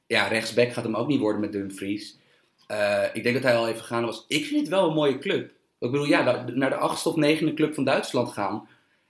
ja, 0.07 0.27
rechtsback 0.27 0.73
gaat 0.73 0.83
hem 0.83 0.95
ook 0.95 1.07
niet 1.07 1.19
worden 1.19 1.41
met 1.41 1.51
Dumfries. 1.51 2.17
Eh, 2.67 3.03
ik 3.13 3.23
denk 3.23 3.35
dat 3.35 3.43
hij 3.43 3.55
al 3.55 3.67
even 3.67 3.79
gegaan 3.81 4.05
was. 4.05 4.25
Ik 4.27 4.45
vind 4.45 4.59
het 4.59 4.69
wel 4.69 4.87
een 4.87 4.93
mooie 4.93 5.17
club. 5.17 5.51
Ik 5.79 5.91
bedoel, 5.91 6.05
ja, 6.05 6.45
naar- 6.53 6.69
de 6.69 6.75
achtste 6.75 7.09
of 7.09 7.15
negende 7.15 7.53
club 7.53 7.73
van 7.73 7.83
Duitsland 7.83 8.31
gaan. 8.31 8.67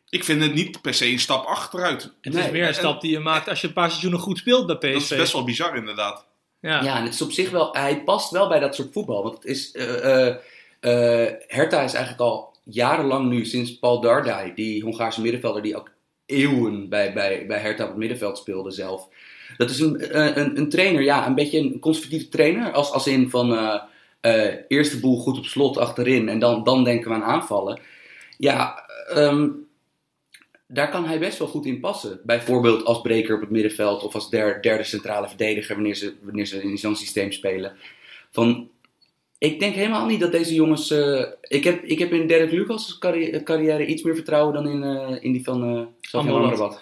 Ik 0.09 0.23
vind 0.23 0.41
het 0.43 0.53
niet 0.53 0.81
per 0.81 0.93
se 0.93 1.05
een 1.11 1.19
stap 1.19 1.45
achteruit. 1.45 2.03
Het 2.21 2.33
Nee, 2.33 2.43
is 2.45 2.51
meer 2.51 2.61
een 2.61 2.67
en- 2.67 2.73
stap 2.73 3.01
die 3.01 3.11
je 3.11 3.19
maakt 3.19 3.49
als 3.49 3.61
je 3.61 3.67
een 3.67 3.73
paar 3.73 3.89
seizoenen 3.89 4.19
goed 4.19 4.37
speelt 4.37 4.65
bij 4.67 4.75
PSV. 4.75 4.91
Dat 4.93 5.01
is 5.01 5.17
best 5.17 5.33
wel 5.33 5.43
bizar 5.43 5.75
inderdaad. 5.77 6.25
Ja. 6.59 6.83
Ja, 6.83 6.97
en 6.97 7.03
het 7.03 7.13
is 7.13 7.21
op 7.21 7.31
zich 7.31 7.49
wel, 7.49 7.73
hij 7.75 8.03
past 8.03 8.31
wel 8.31 8.47
bij 8.47 8.59
dat 8.59 8.75
soort 8.75 8.91
voetbal. 8.93 9.23
Want 9.23 9.35
het 9.35 9.45
is, 9.45 9.71
eh, 9.71 10.27
eh, 10.27 10.35
eh, 10.79 11.33
Hertha 11.47 11.81
is 11.81 11.93
eigenlijk 11.93 12.23
al 12.23 12.55
jarenlang 12.63 13.29
nu, 13.29 13.45
sinds 13.45 13.79
Paul 13.79 13.99
Dardai, 14.01 14.53
die 14.53 14.83
Hongaarse 14.83 15.21
middenvelder 15.21 15.61
die 15.61 15.75
ook 15.75 15.91
eeuwen 16.25 16.89
bij, 16.89 17.13
bij, 17.13 17.45
bij 17.47 17.59
Hertha 17.59 17.83
op 17.83 17.89
het 17.89 17.97
middenveld 17.97 18.37
speelde 18.37 18.71
zelf. 18.71 19.07
Dat 19.57 19.69
is 19.69 19.79
een, 19.79 20.17
een, 20.19 20.39
een, 20.39 20.57
een 20.57 20.69
trainer, 20.69 21.01
ja, 21.01 21.27
een 21.27 21.35
beetje 21.35 21.59
een 21.59 21.79
conservatieve 21.79 22.29
trainer. 22.29 22.71
Als, 22.71 22.91
als 22.91 23.07
in 23.07 23.29
van 23.29 23.53
eh 23.57 23.81
eh, 24.21 24.53
eerst 24.67 24.91
de 24.91 24.99
boel 24.99 25.17
goed 25.17 25.37
op 25.37 25.45
slot 25.45 25.77
achterin 25.77 26.29
en 26.29 26.39
dan, 26.39 26.63
dan 26.63 26.83
denken 26.83 27.09
we 27.09 27.15
aan 27.15 27.23
aanvallen. 27.23 27.79
Ja, 28.37 28.89
ehm, 29.07 29.49
daar 30.67 30.89
kan 30.89 31.05
hij 31.05 31.19
best 31.19 31.37
wel 31.37 31.47
goed 31.47 31.65
in 31.65 31.79
passen. 31.79 32.19
Bijvoorbeeld 32.23 32.85
als 32.85 33.01
breker 33.01 33.35
op 33.35 33.41
het 33.41 33.49
middenveld 33.49 34.03
of 34.03 34.13
als 34.13 34.29
der- 34.29 34.61
derde 34.61 34.83
centrale 34.83 35.27
verdediger 35.27 35.75
wanneer 35.75 35.95
ze, 35.95 36.13
wanneer 36.21 36.45
ze 36.45 36.63
in 36.63 36.77
zo'n 36.77 36.95
systeem 36.95 37.31
spelen. 37.31 37.75
Van, 38.31 38.69
ik 39.37 39.59
denk 39.59 39.75
helemaal 39.75 40.05
niet 40.05 40.19
dat 40.19 40.31
deze 40.31 40.53
jongens. 40.53 40.91
eh, 40.91 41.23
ik, 41.41 41.63
heb, 41.63 41.83
ik 41.83 41.99
heb 41.99 42.11
in 42.13 42.27
Derek 42.27 42.51
Lucas' 42.51 42.97
carrière, 42.97 43.43
carrière 43.43 43.85
iets 43.85 44.01
meer 44.01 44.15
vertrouwen 44.15 44.53
dan 44.53 44.67
in, 44.67 44.83
eh, 44.83 45.23
in 45.23 45.31
die 45.31 45.43
van 45.43 45.75
uh. 45.77 45.81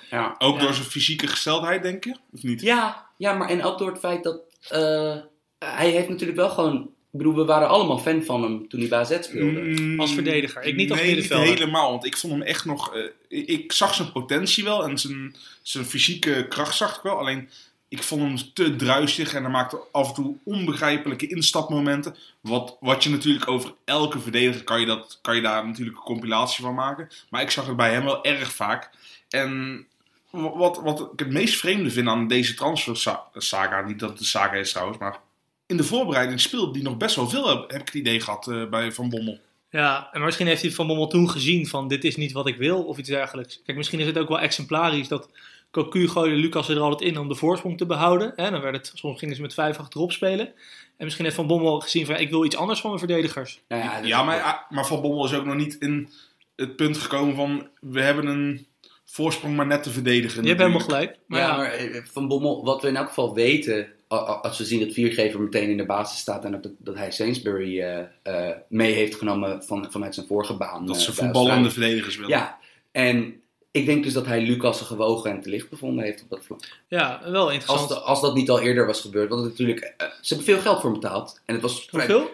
Ja. 0.10 0.36
Ook 0.38 0.56
Ja. 0.56 0.62
door 0.62 0.74
zijn 0.74 0.86
fysieke 0.88 1.28
gesteldheid, 1.28 1.82
denk 1.84 2.04
je? 2.04 2.16
Of 2.34 2.44
niet? 2.44 2.62
Ja, 2.62 3.06
ja, 3.18 3.34
maar 3.34 3.50
en 3.50 3.64
ook 3.64 3.78
door 3.78 3.90
het 3.90 4.00
feit 4.00 4.24
dat. 4.24 4.42
eh, 4.70 5.16
hij 5.60 5.90
heeft 5.90 6.10
natuurlijk 6.10 6.38
wel 6.38 6.50
gewoon. 6.50 6.90
Ik 7.12 7.22
bedoel, 7.22 7.36
we 7.36 7.46
waren 7.46 7.68
allemaal 7.68 7.98
fan 7.98 8.24
van 8.24 8.44
hem 8.44 8.68
toen 8.68 8.80
hij 8.80 8.90
bij 8.90 9.00
AZ 9.00 9.18
speelde. 9.22 9.60
Mm, 9.62 10.00
Als 10.00 10.14
verdediger, 10.14 10.64
ik 10.64 10.76
niet 10.76 10.92
als 10.92 11.00
nee, 11.00 11.10
middenvelder. 11.10 11.48
niet 11.50 11.60
helemaal. 11.60 11.90
Want 11.92 12.06
ik 12.06 12.18
vond 12.18 12.34
hem 12.34 12.42
echt 12.42 12.66
nog... 12.66 12.96
eh, 12.96 13.04
ik, 13.28 13.48
ik 13.48 13.72
zag 13.72 13.94
zijn 13.94 14.12
potentie 14.12 14.64
wel 14.64 14.84
en 14.84 14.98
zijn, 14.98 15.36
zijn 15.62 15.86
fysieke 15.86 16.46
kracht 16.50 16.76
zag 16.78 16.96
ik 16.96 17.02
wel. 17.02 17.18
Alleen, 17.18 17.50
ik 17.88 18.04
vond 18.04 18.22
hem 18.22 18.54
te 18.54 18.76
druisig 18.76 19.34
en 19.34 19.42
hij 19.42 19.52
maakte 19.52 19.80
af 19.92 20.08
en 20.08 20.14
toe 20.14 20.38
onbegrijpelijke 20.44 21.28
instapmomenten. 21.28 22.16
Wat, 22.42 22.78
wat 22.80 23.04
je 23.04 23.10
natuurlijk 23.10 23.48
over 23.48 23.74
elke 23.86 24.20
verdediger 24.20 24.64
kan 24.64 24.80
je, 24.80 24.86
dat, 24.86 25.20
kan 25.22 25.36
je 25.36 25.42
daar 25.42 25.68
natuurlijk 25.68 25.98
een 25.98 26.04
compilatie 26.04 26.64
van 26.64 26.74
maken. 26.74 27.10
Maar 27.30 27.42
ik 27.42 27.52
zag 27.52 27.68
het 27.68 27.76
bij 27.76 27.92
hem 27.92 28.04
wel 28.04 28.24
erg 28.24 28.54
vaak. 28.54 28.90
En 29.30 29.86
wat, 30.30 30.82
wat 30.84 31.00
ik 31.00 31.20
het 31.20 31.32
meest 31.32 31.56
vreemde 31.56 31.92
vind 31.92 32.08
aan 32.08 32.28
deze 32.28 32.54
transfer-saga, 32.54 33.82
niet 33.82 34.00
dat 34.00 34.10
het 34.10 34.20
een 34.20 34.26
saga 34.26 34.54
is 34.54 34.72
trouwens, 34.72 35.00
maar 35.00 35.20
in 35.66 35.78
de 35.78 35.84
voorbereiding 35.84 36.42
speelde 36.42 36.74
die 36.74 36.84
nog 36.84 36.98
best 36.98 37.16
wel 37.16 37.30
veel, 37.30 37.50
heb, 37.50 37.72
heb 37.72 37.82
ik 37.82 37.86
het 37.86 37.96
idee 37.96 38.20
gehad 38.20 38.48
eh, 38.48 38.66
bij 38.70 38.92
Van 38.92 39.10
Bommel. 39.10 39.40
Ja, 39.70 40.10
en 40.12 40.22
misschien 40.22 40.48
heeft 40.48 40.62
hij 40.62 40.72
Van 40.72 40.88
Bommel 40.88 41.08
toen 41.08 41.30
gezien 41.30 41.68
van 41.68 41.88
dit 41.88 42.04
is 42.04 42.16
niet 42.16 42.32
wat 42.32 42.48
ik 42.48 42.58
wil 42.58 42.84
of 42.84 42.98
iets 42.98 43.10
dergelijks. 43.10 43.62
Kijk, 43.66 43.78
misschien 43.78 44.00
is 44.00 44.06
het 44.06 44.18
ook 44.18 44.28
wel 44.28 44.40
exemplarisch 44.40 45.08
dat 45.08 45.30
Cocu 45.76 46.08
gooide 46.08 46.36
Lucas 46.36 46.70
er 46.70 46.80
altijd 46.80 47.10
in 47.12 47.18
om 47.18 47.28
de 47.28 47.36
voorsprong 47.36 47.78
te 47.78 47.86
behouden. 47.86 48.34
Hè? 48.36 48.52
Dan 48.52 48.62
werd 48.62 48.76
het, 48.76 48.92
soms 48.94 49.20
gingen 49.20 49.36
ze 49.36 49.42
met 49.42 49.54
vijf 49.54 49.78
achterop 49.78 50.12
spelen. 50.12 50.46
En 50.98 51.04
misschien 51.04 51.24
heeft 51.24 51.36
Van 51.36 51.48
Bommel 51.48 51.80
gezien 51.80 52.06
van 52.06 52.16
ik 52.16 52.30
wil 52.30 52.46
iets 52.46 52.56
anders 52.56 52.80
van 52.80 52.90
mijn 52.90 53.02
verdedigers. 53.02 53.62
Nou 53.68 53.84
ja, 53.84 54.00
Ja, 54.04 54.24
maar, 54.24 54.66
maar 54.70 54.86
Van 54.86 55.02
Bommel 55.02 55.26
is 55.26 55.34
ook 55.34 55.46
nog 55.46 55.56
niet 55.56 55.76
in 55.80 56.10
het 56.56 56.76
punt 56.76 56.98
gekomen 56.98 57.36
van 57.36 57.68
we 57.80 58.02
hebben 58.02 58.28
een 58.28 58.68
voorsprong 59.06 59.56
maar 59.56 59.68
net 59.68 59.84
te 59.84 59.90
verdedigen. 59.90 60.42
Je 60.42 60.48
hebt 60.48 60.60
helemaal 60.60 60.82
gelijk. 60.82 61.18
Maar 61.28 61.40
ja, 61.40 61.48
ja, 61.48 61.58
maar 61.58 61.72
eh, 61.72 62.02
Van 62.12 62.28
Bommel, 62.28 62.64
wat 62.64 62.82
we 62.82 62.88
in 62.88 62.96
elk 62.96 63.08
geval 63.08 63.34
weten, 63.34 63.88
als 64.08 64.58
we 64.58 64.66
zien 64.66 64.80
dat 64.80 64.94
Viergever 64.94 65.42
meteen 65.42 65.70
in 65.70 65.78
de 65.78 65.86
basis 65.86 66.20
staat 66.20 66.46
en 66.46 66.52
dat, 66.52 66.70
dat 66.78 66.96
hij 66.96 67.12
Sainsbury 67.12 67.82
eh, 67.82 68.00
eh, 68.24 68.58
mee 68.70 68.94
heeft 68.94 69.16
genomen 69.16 69.64
van, 69.64 69.92
vanuit 69.92 70.14
zijn 70.14 70.28
vorige 70.28 70.58
baan. 70.58 70.86
Dat 70.86 71.02
ze 71.02 71.14
voetballende 71.14 71.72
verdedigers 71.72 72.16
willen. 72.16 72.32
Ja, 72.32 72.58
en 72.92 73.42
ik 73.76 73.86
denk 73.86 74.04
dus 74.04 74.14
dat 74.14 74.26
hij 74.26 74.42
Lucas 74.42 74.82
gewogen 74.82 75.32
en 75.32 75.42
te 75.42 75.50
licht 75.50 75.70
bevonden 75.70 76.04
heeft 76.04 76.22
op 76.24 76.30
dat 76.30 76.46
vlak. 76.46 76.60
ja, 76.88 77.22
wel 77.32 77.44
Als, 77.46 77.54
interessant. 77.54 77.90
de- 77.90 78.00
als 78.00 78.22
dat 78.22 78.36
niet 78.36 78.50
al 78.50 78.60
eerder 78.60 78.86
was 78.86 79.02
gebeurd, 79.02 79.30
want 79.30 79.44
natuurlijk, 79.44 79.80
eh, 79.98 80.08
ze 80.22 80.34
hebben 80.34 80.54
veel 80.54 80.62
geld 80.64 80.82
voor 80.82 80.92
hem 80.92 81.00
betaald. 81.00 81.42
En 81.46 81.54
het 81.54 81.64
was 81.64 81.86
vrij- 81.90 82.06
Hoeveel? 82.08 82.30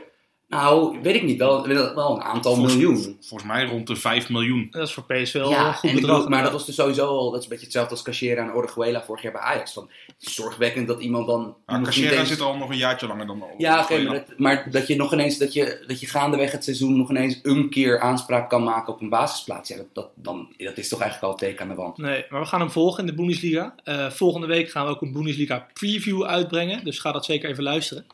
Nou, 0.51 1.01
weet 1.01 1.15
ik 1.15 1.23
niet, 1.23 1.37
wel, 1.37 1.67
wel 1.67 2.15
een 2.15 2.21
aantal 2.21 2.53
Volgens- 2.55 2.75
miljoen. 2.75 3.17
Volgens 3.21 3.49
mij 3.49 3.65
rond 3.65 3.87
de 3.87 3.95
5 3.95 4.29
miljoen. 4.29 4.67
Dat 4.71 4.87
is 4.87 4.93
voor 4.93 5.03
PSV 5.03 5.33
wel 5.33 5.49
Ja, 5.49 5.67
een 5.67 5.73
goed 5.73 5.91
bedrag. 5.93 6.15
bedoel, 6.15 6.29
maar 6.29 6.43
dat 6.43 6.51
was 6.51 6.65
dus 6.65 6.75
sowieso 6.75 7.05
al, 7.07 7.25
dat 7.31 7.37
is 7.39 7.43
een 7.43 7.49
beetje 7.49 7.63
hetzelfde 7.65 7.91
als 7.91 8.01
Cachera 8.03 8.41
en 8.43 8.53
Orejuela 8.53 9.03
vorig 9.03 9.21
jaar 9.23 9.31
bij 9.31 9.41
Ajax. 9.41 9.73
Van, 9.73 9.89
het 10.07 10.15
is 10.27 10.33
zorgwekkend 10.35 10.87
dat 10.87 11.01
iemand 11.01 11.27
dan... 11.27 11.55
Niet 11.67 11.81
Cachera 11.83 12.19
eens- 12.19 12.29
zit 12.29 12.39
er 12.39 12.45
al 12.45 12.57
nog 12.57 12.69
een 12.69 12.77
jaartje 12.77 13.07
langer 13.07 13.27
dan 13.27 13.41
al. 13.41 13.53
Ja, 13.57 13.81
oké, 13.81 14.01
maar, 14.01 14.13
dat, 14.13 14.37
maar 14.37 14.71
dat 14.71 14.87
je 14.87 14.95
nog 14.95 15.13
ineens, 15.13 15.37
dat 15.37 15.53
je, 15.53 15.83
dat 15.87 15.99
je 15.99 16.07
gaandeweg 16.07 16.51
het 16.51 16.63
seizoen 16.63 16.97
nog 16.97 17.09
ineens 17.09 17.39
een 17.43 17.69
keer 17.69 17.99
aanspraak 17.99 18.49
kan 18.49 18.63
maken 18.63 18.93
op 18.93 19.01
een 19.01 19.09
basisplaats. 19.09 19.69
Ja, 19.69 19.77
dat, 19.77 19.87
dat, 19.93 20.09
dan, 20.15 20.47
dat 20.57 20.77
is 20.77 20.89
toch 20.89 21.01
eigenlijk 21.01 21.33
al 21.33 21.39
een 21.41 21.47
teken 21.49 21.63
aan 21.63 21.75
de 21.75 21.81
wand. 21.81 21.97
Nee, 21.97 22.25
maar 22.29 22.41
we 22.41 22.47
gaan 22.47 22.59
hem 22.59 22.71
volgen 22.71 22.99
in 22.99 23.05
de 23.09 23.15
Bundesliga. 23.15 23.75
Eh, 23.83 24.09
volgende 24.09 24.47
week 24.47 24.69
gaan 24.71 24.85
we 24.85 24.91
ook 24.91 25.01
een 25.01 25.11
Bundesliga 25.13 25.67
preview 25.73 26.23
uitbrengen. 26.23 26.83
Dus 26.83 26.99
ga 26.99 27.11
dat 27.11 27.25
zeker 27.25 27.49
even 27.49 27.63
luisteren. 27.63 28.05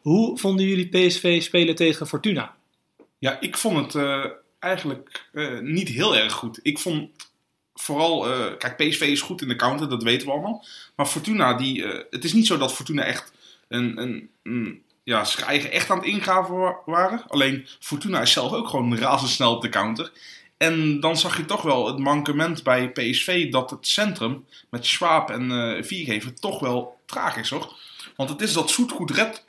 Hoe 0.00 0.38
vonden 0.38 0.66
jullie 0.66 0.88
PSV 0.88 1.42
spelen 1.42 1.74
tegen 1.74 2.06
Fortuna? 2.06 2.56
Ja, 3.18 3.40
ik 3.40 3.56
vond 3.56 3.76
het 3.76 3.94
eh, 3.94 4.24
eigenlijk 4.58 5.28
eh, 5.32 5.58
niet 5.58 5.88
heel 5.88 6.16
erg 6.16 6.32
goed. 6.32 6.58
Ik 6.62 6.78
vond 6.78 7.10
vooral, 7.74 8.32
eh, 8.32 8.56
kijk, 8.58 8.76
PSV 8.76 9.00
is 9.00 9.20
goed 9.20 9.42
in 9.42 9.48
de 9.48 9.56
counter, 9.56 9.88
dat 9.88 10.02
weten 10.02 10.26
we 10.26 10.32
allemaal. 10.32 10.64
Maar 10.96 11.06
Fortuna, 11.06 11.54
die, 11.54 11.84
het 12.10 12.24
is 12.24 12.32
niet 12.32 12.46
zo 12.46 12.58
dat 12.58 12.74
Fortuna 12.74 13.02
echt 13.02 13.32
een, 13.68 14.28
een, 14.42 14.82
ja, 15.02 15.24
echt 15.70 15.90
aan 15.90 15.98
het 15.98 16.06
ingraven 16.06 16.56
wa- 16.56 16.78
waren. 16.84 17.24
Alleen 17.28 17.66
Fortuna 17.80 18.20
is 18.20 18.32
zelf 18.32 18.52
ook 18.52 18.68
gewoon 18.68 18.96
razendsnel 18.98 19.54
op 19.54 19.62
de 19.62 19.68
counter. 19.68 20.12
En 20.56 21.00
dan 21.00 21.16
zag 21.16 21.36
je 21.36 21.44
toch 21.44 21.62
wel 21.62 21.86
het 21.86 21.98
mankement 21.98 22.62
bij 22.62 22.90
PSV 22.90 23.50
dat 23.50 23.70
het 23.70 23.86
centrum 23.86 24.44
met 24.70 24.86
Schwab 24.86 25.30
en 25.30 25.50
eh 25.50 25.82
Viergever 25.82 26.34
toch 26.34 26.60
wel 26.60 26.98
traag 27.06 27.36
is 27.36 27.50
hoor. 27.50 27.74
Want 28.16 28.30
het 28.30 28.40
is 28.40 28.52
dat 28.52 28.70
Zoet 28.70 28.92
goed 28.92 29.10
red 29.10 29.44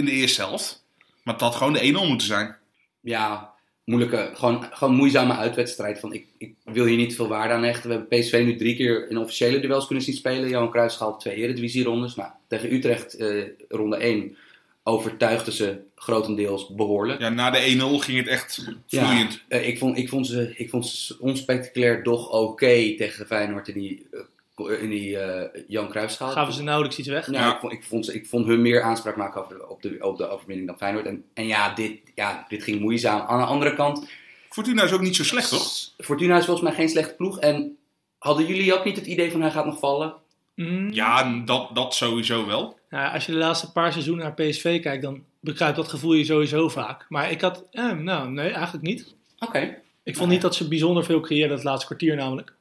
in 0.00 0.06
de 0.14 0.20
eerste 0.20 0.40
helft. 0.42 0.84
Maar 1.22 1.34
het 1.34 1.42
had 1.42 1.54
gewoon 1.54 1.72
de 1.72 1.92
1-0 1.92 2.08
moeten 2.08 2.26
zijn. 2.26 2.56
Ja, 3.00 3.52
moeilijke, 3.84 4.30
gewoon, 4.34 4.66
gewoon 4.70 4.94
moeizame 4.94 5.34
uitwedstrijd. 5.34 6.00
Van, 6.00 6.12
ik, 6.12 6.26
ik 6.38 6.54
wil 6.64 6.84
hier 6.84 6.96
niet 6.96 7.14
veel 7.14 7.28
waarde 7.28 7.54
aan 7.54 7.64
hechten. 7.64 7.88
We 7.90 7.96
hebben 7.96 8.18
PSV 8.18 8.42
nu 8.44 8.56
drie 8.56 8.76
keer 8.76 9.10
in 9.10 9.18
officiële 9.18 9.60
duels 9.60 9.86
kunnen 9.86 10.04
zien 10.04 10.14
spelen. 10.14 10.48
Johan 10.48 10.70
Cruijff 10.70 10.96
gehaald 10.96 11.20
twee 11.20 11.34
Eredivisie-rondes. 11.34 12.14
Nou, 12.14 12.30
tegen 12.48 12.72
Utrecht, 12.72 13.14
eh, 13.14 13.44
ronde 13.68 13.96
1, 13.96 14.36
overtuigden 14.82 15.52
ze 15.52 15.80
grotendeels 15.94 16.74
behoorlijk. 16.74 17.20
Ja, 17.20 17.28
na 17.28 17.50
de 17.50 17.66
1-0 17.66 17.98
ging 17.98 18.18
het 18.18 18.26
echt 18.28 18.64
vloeiend. 18.86 19.42
eh, 19.48 19.68
ik, 19.68 19.78
vond, 19.78 19.98
ik, 19.98 20.08
vond 20.08 20.26
ze, 20.26 20.52
ik 20.56 20.70
vond 20.70 20.86
ze 20.86 21.16
onspectaculair 21.20 22.02
doch 22.02 22.28
oké 22.28 22.94
tegen 22.96 23.26
Feyenoord 23.26 23.68
in 23.68 23.74
die, 23.74 24.06
eh, 24.12 24.20
in 24.68 24.88
die 24.90 25.18
eh, 25.18 25.62
Jan 25.68 25.88
Cruijffschaal. 25.88 26.30
Gaven 26.30 26.52
ze 26.54 26.62
nauwelijks 26.62 26.98
iets 26.98 27.08
weg? 27.08 27.30
Ja, 27.30 27.40
Ja. 27.40 27.52
Ik, 27.54 27.58
vond, 27.60 27.72
ik, 27.72 27.84
vond 27.84 28.04
ze, 28.04 28.14
ik 28.14 28.26
vond 28.26 28.46
hun 28.46 28.62
meer 28.62 28.82
aanspraak 28.82 29.16
maken 29.16 29.40
over 29.42 29.54
de, 29.58 29.68
op, 29.68 29.82
de, 29.82 29.96
op 30.00 30.16
de 30.18 30.28
overwinning 30.28 30.68
dan 30.68 30.76
Feyenoord. 30.78 31.06
En, 31.06 31.24
en 31.34 31.46
ja, 31.46 31.74
dit, 31.74 32.00
ja, 32.14 32.44
dit 32.48 32.62
ging 32.62 32.80
moeizaam. 32.80 33.20
Aan 33.20 33.38
de 33.40 33.46
andere 33.46 33.74
kant, 33.74 34.08
Fortuna 34.48 34.82
is 34.82 34.92
ook 34.92 35.00
niet 35.00 35.16
zo 35.16 35.24
slecht, 35.24 35.48
toch? 35.48 35.72
Fortuna 35.98 36.36
is 36.38 36.44
volgens 36.44 36.66
mij 36.68 36.76
geen 36.76 36.88
slechte 36.88 37.14
ploeg. 37.14 37.38
En 37.38 37.76
hadden 38.18 38.46
jullie 38.46 38.74
ook 38.78 38.84
niet 38.84 38.96
het 38.96 39.06
idee 39.06 39.30
van 39.30 39.40
hij 39.40 39.50
gaat 39.50 39.66
nog 39.66 39.78
vallen? 39.78 40.14
Mm, 40.54 40.90
Ja, 40.92 41.42
dat, 41.44 41.74
dat 41.74 41.94
sowieso 41.94 42.46
wel. 42.46 42.78
Nou, 42.90 43.12
als 43.14 43.26
je 43.26 43.32
de 43.32 43.38
laatste 43.38 43.72
paar 43.72 43.92
seizoenen 43.92 44.24
naar 44.24 44.34
PSV 44.48 44.80
kijkt, 44.82 45.02
dan 45.02 45.24
bekruipt 45.40 45.76
dat 45.76 45.88
gevoel 45.88 46.12
je 46.12 46.24
sowieso 46.24 46.68
vaak. 46.68 47.06
Maar 47.08 47.30
ik 47.30 47.40
had, 47.40 47.64
eh, 47.70 47.92
nou 47.92 48.30
nee, 48.30 48.50
eigenlijk 48.50 48.84
niet. 48.86 49.14
Oké. 49.38 49.76
Ik 50.02 50.16
vond 50.16 50.30
niet 50.30 50.40
dat 50.42 50.54
ze 50.54 50.68
bijzonder 50.68 51.04
veel 51.04 51.20
creëerden 51.20 51.56
het 51.56 51.64
laatste 51.64 51.86
kwartier 51.86 52.16
namelijk. 52.16 52.52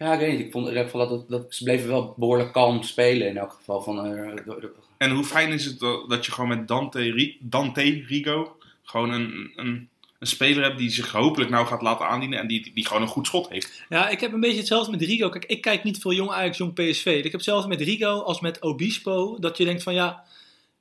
Ja, 0.00 0.12
ik 0.12 0.18
weet 0.18 0.30
niet. 0.36 0.46
Ik 0.46 0.52
vond 0.52 0.68
in 0.68 0.76
elk 0.76 0.84
geval 0.90 1.08
dat, 1.08 1.28
dat 1.28 1.46
ze 1.48 1.64
bleven 1.64 1.88
wel 1.88 2.14
behoorlijk 2.16 2.52
kalm 2.52 2.82
spelen. 2.82 3.28
In 3.28 3.36
elk 3.38 3.52
geval 3.52 3.82
van... 3.82 4.06
eh, 4.06 4.36
door- 4.44 4.60
door- 4.60 4.72
En 4.96 5.10
hoe 5.10 5.24
fijn 5.24 5.52
is 5.52 5.64
het 5.64 5.78
dat, 6.08 6.26
je 6.26 6.32
gewoon 6.32 6.48
met 6.48 6.68
Dante, 6.68 7.34
Dante 7.40 7.82
Rigo 7.82 8.56
gewoon 8.82 9.10
een, 9.10 9.52
een, 9.56 9.88
een 10.18 10.26
speler 10.26 10.62
hebt 10.62 10.78
die 10.78 10.90
zich 10.90 11.12
hopelijk 11.12 11.50
nou 11.50 11.66
gaat 11.66 11.82
laten 11.82 12.06
aandienen 12.06 12.38
en 12.38 12.46
die, 12.46 12.70
die 12.74 12.86
gewoon 12.86 13.02
een 13.02 13.08
goed 13.08 13.26
schot 13.26 13.48
heeft. 13.48 13.82
Ja, 13.88 14.08
ik 14.08 14.20
heb 14.20 14.32
een 14.32 14.40
beetje 14.40 14.58
hetzelfde 14.58 14.90
met 14.90 15.02
Rigo. 15.02 15.28
Kijk, 15.28 15.44
ik 15.44 15.60
kijk 15.60 15.84
niet 15.84 15.98
veel 15.98 16.12
jong 16.12 16.30
Ajax, 16.30 16.58
jong 16.58 16.72
PSV. 16.74 17.06
Ik 17.06 17.22
heb 17.22 17.32
hetzelfde 17.32 17.68
met 17.68 17.80
Rigo 17.80 18.20
als 18.20 18.40
met 18.40 18.62
Obispo. 18.62 19.36
Dat 19.38 19.56
je 19.56 19.64
denkt 19.64 19.82
van 19.82 19.94
ja, 19.94 20.24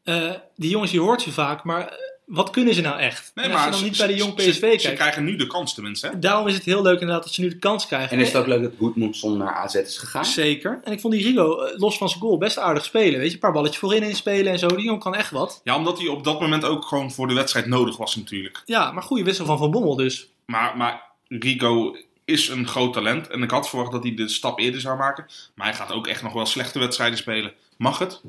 eh, 0.04 0.32
die 0.56 0.70
jongens 0.70 0.92
die 0.92 1.00
hoort 1.00 1.24
je 1.24 1.32
vaak, 1.32 1.64
maar 1.64 1.98
wat 2.30 2.50
kunnen 2.50 2.74
ze 2.74 2.82
nou 2.82 3.00
echt? 3.00 3.32
en 3.36 3.52
als 3.52 3.64
je 3.64 3.70
dan 3.70 3.80
ze- 3.80 3.84
niet 3.86 3.98
bij 3.98 4.08
de 4.08 4.14
ze- 4.14 4.20
jong 4.20 4.42
ze- 4.42 4.50
PSV 4.50 4.60
Ze, 4.60 4.78
kijkt. 4.86 5.00
krijgen 5.00 5.24
nu 5.24 5.36
de 5.36 5.48
kans 5.48 5.74
tenminste. 5.74 6.08
Hè? 6.08 6.20
Daarom 6.20 6.48
is 6.48 6.54
het 6.54 6.64
heel 6.64 6.82
leuk 6.82 7.00
inderdaad 7.00 7.24
dat 7.24 7.34
ze 7.34 7.42
nu 7.42 7.50
de 7.50 7.58
kans 7.60 7.88
krijgen. 7.88 8.18
En 8.18 8.20
is 8.24 8.28
het 8.28 8.36
ook 8.42 8.48
leuk 8.48 8.62
dat 8.62 8.72
Goedmoedson 8.78 9.38
naar 9.38 9.54
AZ 9.56 9.76
is 9.76 9.98
gegaan? 9.98 10.26
Zeker. 10.26 10.80
En 10.84 10.92
ik 10.92 11.00
vond 11.00 11.14
die 11.14 11.24
Rigo, 11.24 11.60
eh, 11.62 11.78
los 11.80 11.98
van 11.98 12.10
zijn 12.10 12.22
goal, 12.22 12.38
best 12.38 12.58
aardig 12.58 12.86
spelen. 12.86 13.20
Weet 13.20 13.28
je, 13.28 13.34
een 13.34 13.40
paar 13.40 13.52
balletjes 13.52 13.78
voorin 13.80 14.04
inspelen 14.04 14.52
en 14.52 14.60
zo. 14.60 14.68
Die 14.68 14.84
jongen 14.86 15.00
kan 15.00 15.16
echt 15.16 15.32
wat. 15.32 15.62
Ja, 15.64 15.76
omdat 15.76 15.98
hij 15.98 16.08
op 16.08 16.24
dat 16.24 16.40
moment 16.42 16.66
ook 16.66 16.86
gewoon 16.86 17.12
voor 17.12 17.28
de 17.28 17.34
wedstrijd 17.34 17.66
nodig 17.66 17.98
was 17.98 18.16
natuurlijk. 18.16 18.62
Ja, 18.66 18.92
maar 18.92 19.04
goede 19.04 19.24
wissel 19.24 19.46
van 19.46 19.58
Van 19.58 19.72
Bommel 19.72 19.96
dus. 19.96 20.30
Maar, 20.46 20.78
maar 20.78 21.02
Rigo 21.28 21.96
is 22.26 22.48
een 22.48 22.68
groot 22.68 22.94
talent 22.94 23.28
en 23.28 23.42
ik 23.44 23.52
had 23.52 23.70
verwacht 23.70 23.92
dat 23.92 24.04
hij 24.04 24.14
de 24.16 24.28
stap 24.30 24.60
eerder 24.60 24.82
zou 24.82 24.98
maken. 24.98 25.26
Maar 25.56 25.68
hij 25.68 25.76
gaat 25.76 25.92
ook 25.92 26.08
echt 26.08 26.22
nog 26.24 26.34
wel 26.34 26.46
slechte 26.46 26.80
wedstrijden 26.80 27.18
spelen. 27.18 27.54
Mag 27.78 28.00
het? 28.00 28.22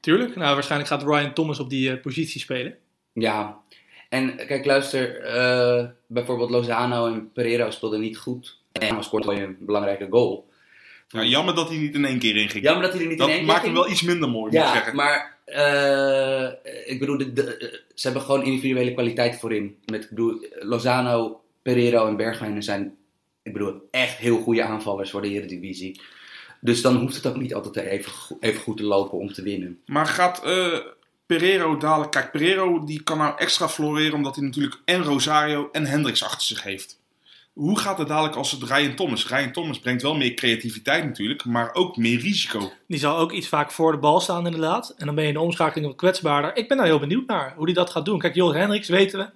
Tuurlijk. 0.00 0.36
Nou, 0.36 0.54
waarschijnlijk 0.54 0.90
gaat 0.90 1.02
Ryan 1.02 1.32
Thomas 1.32 1.58
op 1.58 1.70
die 1.70 1.90
eh, 1.90 2.00
positie 2.00 2.40
spelen. 2.40 2.74
Ja. 3.20 3.60
En 4.08 4.36
kijk, 4.36 4.64
luister. 4.64 5.20
eh, 5.20 5.84
bijvoorbeeld 6.06 6.50
Lozano 6.50 7.06
en 7.06 7.32
Pereira 7.32 7.70
speelden 7.70 8.00
niet 8.00 8.18
goed. 8.18 8.58
En 8.72 8.94
wel 9.10 9.32
een 9.36 9.56
belangrijke 9.60 10.06
goal. 10.10 10.48
Ja, 11.08 11.22
jammer 11.24 11.54
dat 11.54 11.68
hij 11.68 11.78
niet 11.78 11.94
in 11.94 12.04
één 12.04 12.18
keer 12.18 12.36
inging. 12.36 12.64
Jammer 12.64 12.82
dat 12.82 12.92
hij 12.92 13.02
er 13.02 13.08
niet 13.08 13.18
dat 13.18 13.28
in 13.28 13.32
één 13.34 13.42
keer 13.44 13.52
maakt 13.52 13.64
hem 13.64 13.74
wel 13.74 13.90
iets 13.90 14.02
minder 14.02 14.28
mooi, 14.28 14.44
moet 14.44 14.54
ik 14.54 14.66
Ja, 14.66 14.72
zeggen. 14.72 14.96
maar 14.96 15.38
eh, 15.44 16.48
ik 16.92 16.98
bedoel, 16.98 17.18
de, 17.18 17.32
de- 17.32 17.82
ze 17.94 18.06
hebben 18.06 18.24
gewoon 18.26 18.42
individuele 18.44 18.92
kwaliteit 18.92 19.36
voorin. 19.38 19.76
Met, 19.84 20.02
ik 20.02 20.08
bedoel, 20.08 20.46
Lozano, 20.60 21.40
Pereiro 21.62 22.06
en 22.06 22.16
Bergwijn 22.16 22.62
zijn, 22.62 22.96
ik 23.42 23.52
bedoel, 23.52 23.88
echt 23.90 24.16
heel 24.16 24.38
goede 24.40 24.62
aanvallers 24.62 25.10
voor 25.10 25.22
de 25.22 25.28
Eredivisie. 25.28 26.00
Dus 26.60 26.82
dan 26.82 26.96
hoeft 26.96 27.14
het 27.14 27.26
ook 27.26 27.36
niet 27.36 27.54
altijd 27.54 27.86
even, 27.86 28.12
even 28.40 28.60
goed 28.60 28.76
te 28.76 28.82
lopen 28.84 29.18
om 29.18 29.32
te 29.32 29.42
winnen. 29.42 29.80
Maar 29.86 30.06
gaat 30.06 30.44
eh 30.44 30.78
Pereiro 31.26 31.76
dadelijk... 31.76 32.10
Kijk, 32.10 32.30
Pereiro 32.30 32.84
die 32.84 33.02
kan 33.02 33.18
nou 33.18 33.38
extra 33.38 33.68
floreren 33.68 34.14
omdat 34.14 34.36
hij 34.36 34.44
natuurlijk 34.44 34.80
en 34.84 35.02
Rosario 35.02 35.68
en 35.72 35.86
Hendricks 35.86 36.24
achter 36.24 36.46
zich 36.46 36.62
heeft. 36.62 36.98
Hoe 37.52 37.78
gaat 37.78 37.98
het 37.98 38.08
dadelijk 38.08 38.36
als 38.36 38.50
het 38.50 38.62
Ryan 38.62 38.94
Thomas? 38.94 39.28
Ryan 39.28 39.52
Thomas 39.52 39.78
brengt 39.78 40.02
wel 40.02 40.16
meer 40.16 40.34
creativiteit 40.34 41.04
natuurlijk, 41.04 41.44
maar 41.44 41.74
ook 41.74 41.96
meer 41.96 42.20
risico. 42.20 42.72
Die 42.88 42.98
zal 42.98 43.16
ook 43.16 43.32
iets 43.32 43.48
vaak 43.48 43.72
voor 43.72 43.92
de 43.92 43.98
bal 43.98 44.20
staan 44.20 44.46
inderdaad. 44.46 44.94
En 44.96 45.06
dan 45.06 45.14
ben 45.14 45.24
je 45.24 45.30
in 45.30 45.36
de 45.36 45.44
omschakeling 45.44 45.86
wat 45.86 45.96
kwetsbaarder. 45.96 46.56
Ik 46.56 46.68
ben 46.68 46.76
daar 46.76 46.86
heel 46.86 46.98
benieuwd 46.98 47.26
naar 47.26 47.54
hoe 47.56 47.64
hij 47.64 47.74
dat 47.74 47.90
gaat 47.90 48.04
doen. 48.04 48.18
Kijk, 48.18 48.34
Joris 48.34 48.56
Hendricks 48.56 48.88
weten 48.88 49.18
we. 49.18 49.28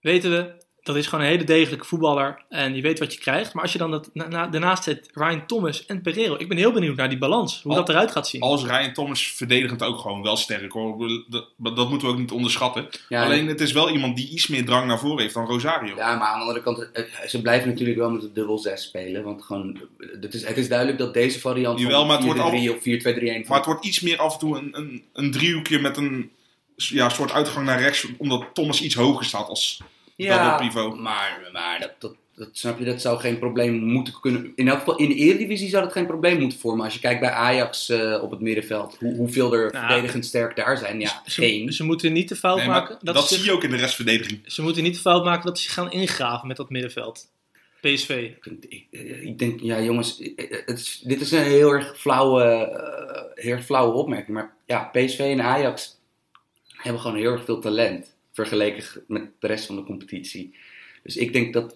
Weten 0.00 0.30
we. 0.30 0.63
Dat 0.84 0.96
is 0.96 1.06
gewoon 1.06 1.24
een 1.24 1.30
hele 1.30 1.44
degelijke 1.44 1.84
voetballer. 1.84 2.42
En 2.48 2.74
je 2.74 2.82
weet 2.82 2.98
wat 2.98 3.12
je 3.14 3.20
krijgt. 3.20 3.54
Maar 3.54 3.62
als 3.62 3.72
je 3.72 3.78
dan 3.78 3.90
dat, 3.90 4.10
na, 4.12 4.28
na- 4.28 4.46
daarnaast 4.46 4.84
zet 4.84 5.10
Ryan 5.14 5.46
Thomas 5.46 5.86
en 5.86 6.02
Pereiro. 6.02 6.34
Ik 6.38 6.48
ben 6.48 6.56
heel 6.56 6.72
benieuwd 6.72 6.96
naar 6.96 7.08
die 7.08 7.18
balans. 7.18 7.62
Hoe 7.62 7.72
Al- 7.72 7.78
dat 7.78 7.88
eruit 7.88 8.10
gaat 8.10 8.28
zien. 8.28 8.40
Als 8.40 8.64
Ryan 8.64 8.92
Thomas 8.92 9.26
verdedigend 9.26 9.82
ook 9.82 9.98
gewoon 9.98 10.22
wel 10.22 10.36
sterk 10.36 10.72
hoor. 10.72 11.08
Dat, 11.28 11.48
dat 11.76 11.88
moeten 11.88 12.08
we 12.08 12.12
ook 12.14 12.18
niet 12.18 12.30
onderschatten. 12.30 12.88
Ja, 13.08 13.24
Alleen 13.24 13.46
het 13.46 13.60
is 13.60 13.72
wel 13.72 13.90
iemand 13.90 14.16
die 14.16 14.28
iets 14.28 14.46
meer 14.46 14.64
drang 14.64 14.86
naar 14.86 14.98
voren 14.98 15.22
heeft 15.22 15.34
dan 15.34 15.46
Rosario. 15.46 15.96
Ja, 15.96 16.16
maar 16.16 16.26
aan 16.28 16.38
de 16.38 16.44
andere 16.44 16.62
kant, 16.62 16.90
eh, 16.92 17.04
ze 17.26 17.40
blijven 17.40 17.68
natuurlijk 17.68 17.98
wel 17.98 18.10
met 18.10 18.20
de 18.20 18.32
dubbel 18.32 18.58
6 18.58 18.82
spelen. 18.82 19.22
Want 19.22 19.42
gewoon, 19.42 19.80
het 20.20 20.34
is, 20.34 20.46
het 20.46 20.56
is 20.56 20.68
duidelijk 20.68 20.98
dat 20.98 21.14
deze 21.14 21.40
variant 21.40 21.78
Jawel, 21.78 22.06
maar 22.06 22.16
het 22.16 22.24
wordt 22.24 22.40
4-3 22.40 22.70
of 22.70 22.82
4-2-3-1... 22.82 23.48
Maar 23.48 23.56
het 23.56 23.66
wordt 23.66 23.84
iets 23.84 24.00
meer 24.00 24.18
af 24.18 24.32
en 24.32 24.38
toe 24.38 24.58
een, 24.58 24.68
een, 24.72 25.04
een 25.12 25.30
driehoekje 25.30 25.78
met 25.78 25.96
een 25.96 26.30
ja, 26.76 27.08
soort 27.08 27.32
uitgang 27.32 27.66
naar 27.66 27.80
rechts. 27.80 28.06
Omdat 28.18 28.44
Thomas 28.52 28.82
iets 28.82 28.94
hoger 28.94 29.24
staat 29.24 29.48
als 29.48 29.80
Ja, 30.16 30.44
dat 30.44 30.54
op 30.54 30.60
niveau. 30.64 31.00
maar, 31.00 31.48
maar 31.52 31.80
dat, 31.80 31.92
dat, 31.98 32.14
dat 32.36 32.48
snap 32.52 32.78
je, 32.78 32.84
dat 32.84 33.00
zou 33.00 33.20
geen 33.20 33.38
probleem 33.38 33.74
moeten 33.82 34.14
kunnen. 34.20 34.52
In 34.56 34.68
elk 34.68 34.78
geval 34.78 34.96
in 34.96 35.08
de 35.08 35.14
Eredivisie 35.14 35.68
zou 35.68 35.82
dat 35.84 35.92
geen 35.92 36.06
probleem 36.06 36.40
moeten 36.40 36.58
vormen. 36.58 36.84
Als 36.84 36.94
je 36.94 37.00
kijkt 37.00 37.20
bij 37.20 37.30
Ajax 37.30 37.88
eh, 37.88 38.22
op 38.22 38.30
het 38.30 38.40
middenveld, 38.40 38.96
hoe, 38.98 39.14
hoeveel 39.16 39.52
er 39.54 39.72
Nou, 39.72 39.86
verdedigend 39.86 40.26
sterk 40.26 40.56
daar 40.56 40.78
zijn. 40.78 41.00
Ja, 41.00 41.22
Ze, 41.26 41.40
geen. 41.42 41.72
ze 41.72 41.84
moeten 41.84 42.12
niet 42.12 42.28
de 42.28 42.36
fout 42.36 42.56
Nee, 42.58 42.66
maken. 42.66 42.98
dat 43.02 43.14
Dat 43.14 43.28
ze, 43.28 43.34
zie 43.34 43.44
je 43.44 43.52
ook 43.52 43.62
in 43.64 43.70
de 43.70 43.76
restverdediging. 43.76 44.40
ze 44.46 44.62
moeten 44.62 44.82
niet 44.82 44.94
de 44.94 45.00
fout 45.00 45.24
maken 45.24 45.46
dat 45.46 45.58
ze 45.58 45.70
gaan 45.70 45.90
ingraven 45.92 46.48
met 46.48 46.56
dat 46.56 46.70
middenveld. 46.70 47.26
PSV. 47.80 48.30
Ik, 48.42 48.80
ik 49.22 49.38
denk, 49.38 49.60
ja 49.60 49.80
jongens, 49.80 50.18
het 50.66 50.78
is, 50.78 51.00
dit 51.04 51.20
is 51.20 51.30
een 51.32 51.42
heel 51.42 51.70
erg 51.70 51.98
flauwe, 52.00 52.42
eh, 52.42 53.44
heel 53.44 53.52
erg 53.52 53.64
flauwe 53.64 53.94
opmerking. 53.94 54.36
Maar 54.36 54.54
ja, 54.66 54.78
PSV 54.92 55.18
en 55.18 55.42
Ajax 55.42 55.96
hebben 56.68 57.00
gewoon 57.00 57.16
heel 57.16 57.32
erg 57.32 57.44
veel 57.44 57.60
talent. 57.60 58.13
Vergeleken 58.34 58.84
met 59.06 59.22
de 59.38 59.46
rest 59.46 59.66
van 59.66 59.76
de 59.76 59.82
competitie. 59.82 60.54
Dus 61.02 61.16
ik 61.16 61.32
denk 61.32 61.52
dat 61.52 61.74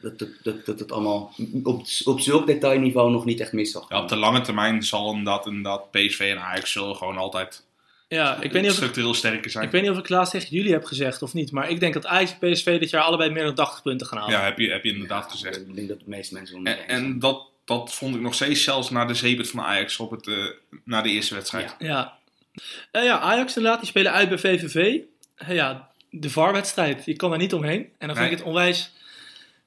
dat, 0.00 0.18
dat, 0.18 0.28
dat, 0.42 0.66
dat 0.66 0.78
het 0.78 0.92
allemaal 0.92 1.34
op, 1.62 1.86
op 2.04 2.20
zulk 2.20 2.46
detailniveau 2.46 3.10
nog 3.10 3.24
niet 3.24 3.40
echt 3.40 3.52
mis 3.52 3.70
zal 3.70 3.80
gaan. 3.80 3.96
Ja, 3.96 4.02
op 4.02 4.08
de 4.08 4.16
lange 4.16 4.40
termijn 4.40 4.82
zal 4.82 5.10
inderdaad, 5.10 5.46
inderdaad 5.46 5.90
PSV 5.90 6.20
en 6.20 6.42
Ajax 6.42 6.72
zullen 6.72 6.96
gewoon 6.96 7.16
altijd 7.16 7.64
Ja, 8.08 8.34
ik 8.40 8.52
weet, 8.52 8.62
niet 8.62 8.70
of 8.70 8.76
ik, 8.76 8.82
structureel 8.82 9.14
sterker 9.14 9.50
zijn. 9.50 9.64
ik 9.64 9.70
weet 9.70 9.82
niet 9.82 9.90
of 9.90 9.98
ik 9.98 10.08
laatst 10.08 10.32
tegen 10.32 10.56
jullie 10.56 10.72
heb 10.72 10.84
gezegd 10.84 11.22
of 11.22 11.34
niet. 11.34 11.52
Maar 11.52 11.70
ik 11.70 11.80
denk 11.80 11.94
dat 11.94 12.06
Ajax 12.06 12.36
en 12.40 12.52
PSV 12.52 12.78
dit 12.78 12.90
jaar 12.90 13.02
allebei 13.02 13.30
meer 13.30 13.44
dan 13.44 13.54
80 13.54 13.82
punten 13.82 14.06
gaan 14.06 14.18
halen. 14.18 14.34
Ja, 14.34 14.44
heb 14.44 14.58
je, 14.58 14.70
heb 14.70 14.84
je 14.84 14.92
inderdaad 14.92 15.30
gezegd. 15.30 15.56
Ik 15.56 15.74
denk 15.74 15.88
dat 15.88 15.98
de 15.98 16.04
meeste 16.06 16.34
mensen 16.34 16.64
En, 16.64 16.88
en 16.88 17.18
dat, 17.18 17.46
dat 17.64 17.94
vond 17.94 18.14
ik 18.14 18.20
nog 18.20 18.34
steeds 18.34 18.62
zelfs 18.62 18.90
na 18.90 19.04
de 19.04 19.14
zeepert 19.14 19.48
van 19.48 19.60
Ajax 19.60 19.98
op 19.98 20.10
het, 20.10 20.26
eh, 20.26 20.44
na 20.84 21.02
de 21.02 21.10
eerste 21.10 21.34
wedstrijd. 21.34 21.74
Ja. 21.78 21.86
Ja. 21.86 22.20
Eh, 22.90 23.04
ja, 23.04 23.18
Ajax 23.18 23.56
inderdaad, 23.56 23.80
die 23.80 23.88
spelen 23.88 24.12
uit 24.12 24.28
bij 24.28 24.38
VVV. 24.38 25.00
Eh, 25.34 25.54
ja, 25.54 25.91
de 26.14 26.30
VAR-wedstrijd, 26.30 27.04
je 27.04 27.16
kan 27.16 27.30
daar 27.30 27.38
niet 27.38 27.54
omheen. 27.54 27.80
En 27.98 28.06
dan 28.06 28.16
vind 28.16 28.18
Nee. 28.18 28.30
ik 28.30 28.36
het 28.38 28.46
onwijs... 28.46 28.92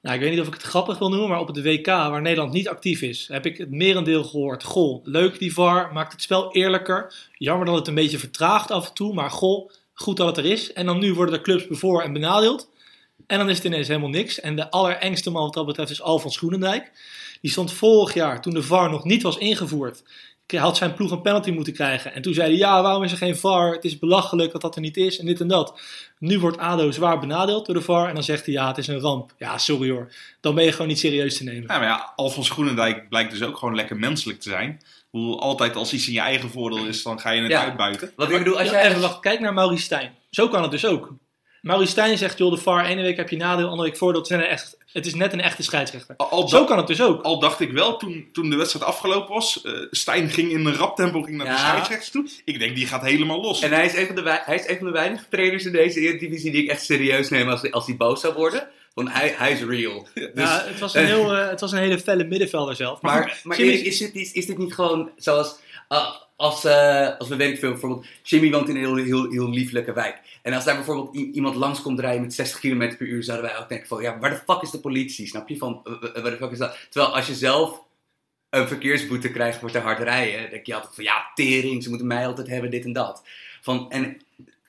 Nou, 0.02 0.18
ik 0.18 0.24
weet 0.24 0.32
niet 0.32 0.40
of 0.40 0.48
ik 0.48 0.54
het 0.54 0.62
grappig 0.62 0.98
wil 0.98 1.10
noemen, 1.10 1.30
maar 1.30 1.40
op 1.40 1.48
het 1.48 1.62
WK, 1.62 1.86
waar 1.86 2.22
Nederland 2.22 2.54
niet 2.54 2.68
actief 2.70 3.02
is, 3.02 3.28
heb 3.32 3.46
ik 3.46 3.58
het 3.58 3.72
merendeel 3.72 4.24
gehoord. 4.24 4.64
Goh, 4.64 5.06
leuk 5.06 5.40
die 5.40 5.54
VAR, 5.54 5.94
maakt 5.94 6.12
het 6.12 6.22
spel 6.22 6.52
eerlijker. 6.54 7.14
Jammer 7.38 7.66
dat 7.66 7.76
het 7.76 7.88
een 7.88 7.96
beetje 7.96 8.18
vertraagt 8.20 8.72
af 8.72 8.88
en 8.88 8.94
toe, 8.94 9.14
maar 9.14 9.32
goh, 9.32 9.70
goed 9.94 10.18
dat 10.18 10.28
het 10.28 10.38
er 10.38 10.52
is. 10.52 10.74
En 10.74 10.86
dan 10.86 11.00
nu 11.00 11.14
worden 11.14 11.36
er 11.36 11.42
clubs 11.42 11.68
bevoor 11.68 12.02
en 12.02 12.14
benadeeld. 12.14 12.70
En 13.28 13.38
dan 13.38 13.50
is 13.50 13.56
het 13.58 13.66
ineens 13.66 13.88
helemaal 13.88 14.10
niks. 14.10 14.40
En 14.40 14.56
de 14.56 14.72
allerengste 14.72 15.30
man 15.30 15.44
wat 15.44 15.54
dat 15.54 15.66
betreft 15.66 15.92
is 15.92 16.02
Alfons 16.02 16.34
Schoenendijk. 16.34 16.92
Die 17.42 17.52
stond 17.52 17.72
vorig 17.72 18.14
jaar, 18.14 18.42
toen 18.42 18.54
de 18.54 18.64
VAR 18.64 18.90
nog 18.90 19.04
niet 19.04 19.22
was 19.22 19.38
ingevoerd, 19.38 20.04
had 20.48 20.78
zijn 20.78 20.94
ploeg 20.94 21.12
een 21.12 21.22
penalty 21.22 21.52
moeten 21.52 21.74
krijgen. 21.74 22.14
En 22.14 22.22
toen 22.22 22.34
zei 22.34 22.48
hij, 22.50 22.58
ja, 22.58 22.82
waarom 22.82 23.04
is 23.04 23.12
er 23.12 23.18
geen 23.18 23.36
VAR? 23.38 23.72
Het 23.74 23.84
is 23.86 24.00
belachelijk 24.00 24.52
dat 24.52 24.62
dat 24.62 24.76
er 24.76 24.82
niet 24.82 24.98
is 24.98 25.20
en 25.20 25.26
dit 25.26 25.40
en 25.42 25.48
dat. 25.48 25.80
Nu 26.20 26.40
wordt 26.40 26.58
ADO 26.58 26.92
zwaar 26.92 27.20
benadeeld 27.20 27.66
door 27.66 27.76
de 27.76 27.82
VAR 27.82 28.08
en 28.08 28.14
dan 28.14 28.24
zegt 28.24 28.46
hij, 28.46 28.54
ja, 28.54 28.68
het 28.68 28.78
is 28.78 28.88
een 28.88 29.00
ramp. 29.00 29.34
Ja, 29.38 29.58
sorry 29.58 29.90
hoor. 29.90 30.14
Dan 30.42 30.56
ben 30.56 30.64
je 30.64 30.72
gewoon 30.72 30.88
niet 30.88 31.00
serieus 31.00 31.38
te 31.38 31.44
nemen. 31.44 31.62
Ja, 31.62 31.78
maar 31.80 31.88
ja, 31.88 32.14
Alfons 32.16 32.50
Groenendijk 32.50 33.10
blijkt 33.10 33.32
dus 33.32 33.44
ook 33.44 33.58
gewoon 33.58 33.76
lekker 33.76 33.96
menselijk 33.98 34.40
te 34.40 34.50
zijn. 34.50 34.82
Hoe 35.10 35.38
altijd 35.40 35.76
als 35.76 35.94
iets 35.94 36.08
in 36.08 36.14
je 36.14 36.20
eigen 36.20 36.50
voordeel 36.50 36.86
is, 36.86 37.04
dan 37.04 37.20
ga 37.20 37.30
je 37.32 37.42
het 37.42 37.52
Ja. 37.52 37.64
uitbuiten. 37.64 38.12
Wat 38.16 38.30
ik 38.32 38.38
bedoel, 38.38 38.58
als 38.60 38.68
Ja, 38.70 38.74
jij... 38.74 38.90
Even 38.90 39.02
wacht, 39.02 39.20
kijk 39.20 39.40
naar 39.40 39.54
Maurice 39.54 39.84
Stijn. 39.84 40.14
Zo 40.30 40.48
kan 40.48 40.62
het 40.62 40.72
dus 40.72 40.86
ook. 40.86 41.14
Maurice 41.66 41.92
Stijn 41.92 42.18
zegt, 42.18 42.38
joh, 42.38 42.52
de 42.52 42.58
VAR, 42.58 42.86
ene 42.86 43.02
week 43.02 43.18
heb 43.18 43.30
je 43.30 43.36
nadeel, 43.38 43.68
andere 43.70 43.90
week 43.90 43.98
voordeel. 43.98 44.22
Het 44.22 44.30
is, 44.32 44.36
net 44.38 44.46
een 44.46 44.50
echt, 44.52 44.78
het 44.92 45.06
is 45.06 45.14
net 45.16 45.34
een 45.34 45.42
echte 45.42 45.64
scheidsrechter. 45.64 46.16
Al, 46.18 46.30
al, 46.30 46.48
Zo 46.48 46.66
kan 46.66 46.78
het 46.78 46.88
dus 46.88 47.02
ook. 47.02 47.22
al 47.22 47.40
dacht 47.40 47.60
ik 47.60 47.72
wel, 47.72 47.98
toen, 47.98 48.28
toen 48.32 48.50
de 48.50 48.56
wedstrijd 48.56 48.86
afgelopen 48.86 49.34
was, 49.34 49.62
eh, 49.62 49.72
Stijn 49.92 50.30
ging 50.30 50.52
in 50.52 50.66
een 50.66 50.76
rap 50.76 50.96
tempo 50.96 51.22
ging 51.22 51.38
naar 51.38 51.46
de 51.46 51.52
Ja. 51.52 51.58
scheidsrechters 51.58 52.10
toe. 52.10 52.28
Ik 52.46 52.60
denk, 52.60 52.76
die 52.76 52.88
gaat 52.88 53.02
helemaal 53.02 53.42
los. 53.42 53.62
En 53.62 53.72
hij 53.72 53.86
is, 53.86 53.96
een 53.96 54.06
van 54.06 54.16
de, 54.16 54.40
hij 54.46 54.56
is 54.56 54.68
een 54.68 54.78
van 54.78 54.86
de 54.86 54.92
weinige 54.92 55.26
trainers 55.30 55.66
in 55.66 55.72
deze 55.72 56.00
Eredivisie 56.00 56.52
die 56.52 56.64
ik 56.64 56.70
echt 56.70 56.84
serieus 56.86 57.30
neem 57.30 57.50
als, 57.50 57.72
als 57.72 57.86
hij 57.86 57.96
boos 57.96 58.22
zou 58.22 58.34
worden. 58.34 58.68
Want 58.94 59.12
hij, 59.14 59.34
hij 59.38 59.52
is 59.52 59.62
real. 59.64 60.08
Dus, 60.14 60.30
ja, 60.36 60.64
het, 60.68 60.80
was 60.80 60.94
een 60.94 61.06
heel, 61.06 61.36
eh, 61.36 61.50
het 61.50 61.60
was 61.60 61.72
een 61.72 61.80
hele 61.80 62.00
felle 62.00 62.24
middenvelder 62.24 62.76
zelf. 62.76 63.02
Maar, 63.02 63.14
maar 63.20 63.30
goed, 63.30 63.44
maar 63.44 63.58
Jimmy- 63.58 63.74
Erik, 63.74 63.86
is 63.86 63.98
dit, 63.98 64.16
is, 64.16 64.32
is 64.32 64.46
dit 64.46 64.58
niet 64.58 64.74
gewoon 64.74 65.10
zoals... 65.18 65.56
ah, 65.88 66.16
als, 66.36 66.66
eh, 66.66 67.18
als 67.18 67.28
we 67.28 67.36
veel, 67.58 67.72
bijvoorbeeld... 67.72 68.06
Jimmy 68.24 68.52
woont 68.52 68.70
in 68.70 68.76
een 68.76 68.82
heel, 68.82 68.96
heel, 68.96 69.32
heel 69.32 69.50
lieflijke 69.50 69.94
wijk. 69.94 70.20
En 70.46 70.54
als 70.54 70.64
daar 70.64 70.76
bijvoorbeeld 70.76 71.16
iemand 71.16 71.56
langs 71.56 71.82
komt 71.82 72.00
rijden 72.00 72.22
met 72.22 72.34
60 72.34 72.60
km 72.60 72.96
per 72.98 73.08
uur... 73.08 73.24
zouden 73.24 73.50
wij 73.50 73.60
ook 73.60 73.70
denken 73.70 73.88
van... 73.88 74.02
Ja, 74.02 74.20
waar 74.20 74.30
de 74.30 74.42
fuck 74.46 74.62
is 74.62 74.70
de 74.70 74.80
politie? 74.80 75.28
Snap 75.28 75.50
je? 75.50 75.58
Van, 75.58 75.82
waar 76.02 76.24
de 76.24 76.38
fuck 76.40 76.52
is 76.52 76.58
dat? 76.58 76.78
Terwijl 76.90 77.16
als 77.16 77.28
je 77.28 77.36
zelf 77.36 77.82
een 78.50 78.68
verkeersboete 78.68 79.32
krijgt 79.32 79.60
voor 79.60 79.72
te 79.72 79.80
hard 79.80 80.00
rijden... 80.00 80.42
dan 80.42 80.50
denk 80.50 80.66
je 80.66 80.74
altijd 80.76 80.96
van... 80.96 81.04
Ja, 81.04 81.32
tering, 81.36 81.84
ze 81.84 81.90
moeten 81.90 82.08
mij 82.08 82.28
altijd 82.28 82.48
hebben, 82.48 82.72
dit 82.72 82.86
en 82.86 82.94
dat. 82.94 83.24
Van, 83.62 83.92
en 83.92 84.04
een 84.04 84.22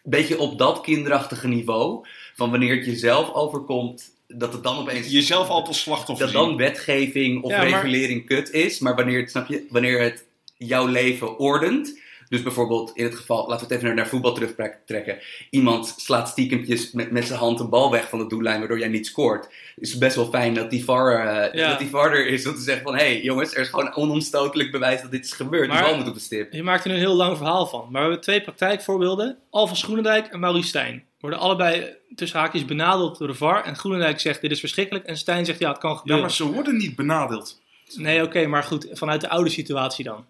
beetje 0.02 0.38
op 0.38 0.59
dat 0.59 0.80
kinderachtige 0.80 1.49
niveau... 1.49 2.06
van 2.35 2.50
wanneer 2.50 2.76
het 2.76 2.87
jezelf 2.87 3.33
overkomt... 3.33 4.11
dat 4.28 4.52
het 4.52 4.62
dan 4.62 4.78
opeens... 4.78 5.11
Jezelf 5.11 5.49
altijd 5.49 5.76
slachtoffer 5.76 6.26
dat 6.26 6.35
zien. 6.35 6.49
dan 6.49 6.56
wetgeving 6.56 7.42
of 7.42 7.50
Ja, 7.50 7.59
maar- 7.59 7.68
regulering 7.68 8.26
kut 8.26 8.50
is, 8.50 8.78
maar 8.78 8.95
wanneer 8.95 9.21
het, 9.21 9.30
snap 9.30 9.49
je, 9.49 9.66
wanneer 9.71 10.00
het 10.00 10.25
jouw 10.56 10.87
leven 10.87 11.38
ordent. 11.38 12.04
Dus 12.28 12.42
bijvoorbeeld 12.42 12.90
in 12.95 13.04
het 13.04 13.14
geval, 13.14 13.37
laten 13.49 13.56
we 13.56 13.62
het 13.62 13.71
even 13.73 13.85
naar, 13.87 13.95
naar 13.95 14.06
voetbal 14.06 14.33
terugtrekken. 14.35 15.18
Iemand 15.50 15.95
slaat 15.97 16.28
stiekempjes 16.28 16.92
met, 16.92 17.11
met 17.11 17.26
zijn 17.26 17.38
hand 17.38 17.61
een 17.61 17.68
bal 17.68 17.90
weg 17.90 18.08
van 18.08 18.19
de 18.19 18.26
doellijn, 18.26 18.58
waardoor 18.58 18.78
jij 18.78 18.89
niet 18.89 19.06
scoort. 19.06 19.45
Het 19.45 19.84
is 19.84 19.99
best 19.99 20.17
wel 20.17 20.26
fijn 20.26 20.54
dat 20.54 20.71
die 20.71 20.84
VAR, 20.84 21.26
eh, 21.26 21.52
Ja. 21.60 21.69
dat 21.69 21.78
die 21.78 21.89
VAR 21.89 22.12
er 22.12 22.26
is 22.26 22.47
om 22.47 22.54
te 22.54 22.60
zeggen 22.60 22.82
van... 22.84 22.95
hé 22.97 23.04
hey, 23.04 23.23
jongens, 23.23 23.54
er 23.54 23.60
is 23.60 23.69
gewoon 23.69 23.95
onomstotelijk 23.97 24.71
bewijs 24.71 25.02
dat 25.02 25.10
dit 25.10 25.25
is 25.25 25.32
gebeurd. 25.32 25.69
Maar- 25.69 25.76
die 25.76 25.86
bal 25.86 25.97
moet 25.99 26.08
op 26.08 26.15
de 26.15 26.21
stip. 26.21 26.52
Je 26.52 26.62
maakt 26.62 26.82
er 26.84 26.89
nu 26.91 26.95
een 26.95 27.00
heel 27.00 27.15
lang 27.15 27.36
verhaal 27.36 27.67
van. 27.67 27.80
Maar 27.80 27.91
we 27.93 27.99
hebben 27.99 28.21
twee 28.21 28.41
praktijkvoorbeelden. 28.43 29.39
Alvan 29.50 29.76
Schoenendijk 29.76 30.26
en 30.26 30.41
Maurice 30.41 30.69
Stijn. 30.69 31.04
Worden 31.21 31.39
allebei 31.39 31.95
tussen 32.15 32.39
haakjes 32.39 32.65
benadeeld 32.65 33.19
door 33.19 33.28
de 33.28 33.34
VAR. 33.34 33.65
En 33.65 33.76
Groenendijk 33.76 34.21
zegt 34.21 34.41
dit 34.41 34.50
is 34.50 34.60
verschrikkelijk. 34.60 35.04
En 35.04 35.17
Stijn 35.17 35.45
zegt 35.45 35.58
ja, 35.58 35.69
het 35.69 35.78
kan 35.78 35.91
Ja, 35.91 35.97
gebeuren. 35.97 36.25
maar 36.25 36.32
ze 36.34 36.52
worden 36.52 36.76
niet 36.76 36.97
benadeeld. 36.97 37.60
Nee, 37.95 38.23
oké, 38.23 38.47
maar 38.47 38.62
goed. 38.62 38.89
Vanuit 38.93 39.21
de 39.21 39.28
oude 39.28 39.50
situatie 39.50 40.04
dan. 40.04 40.25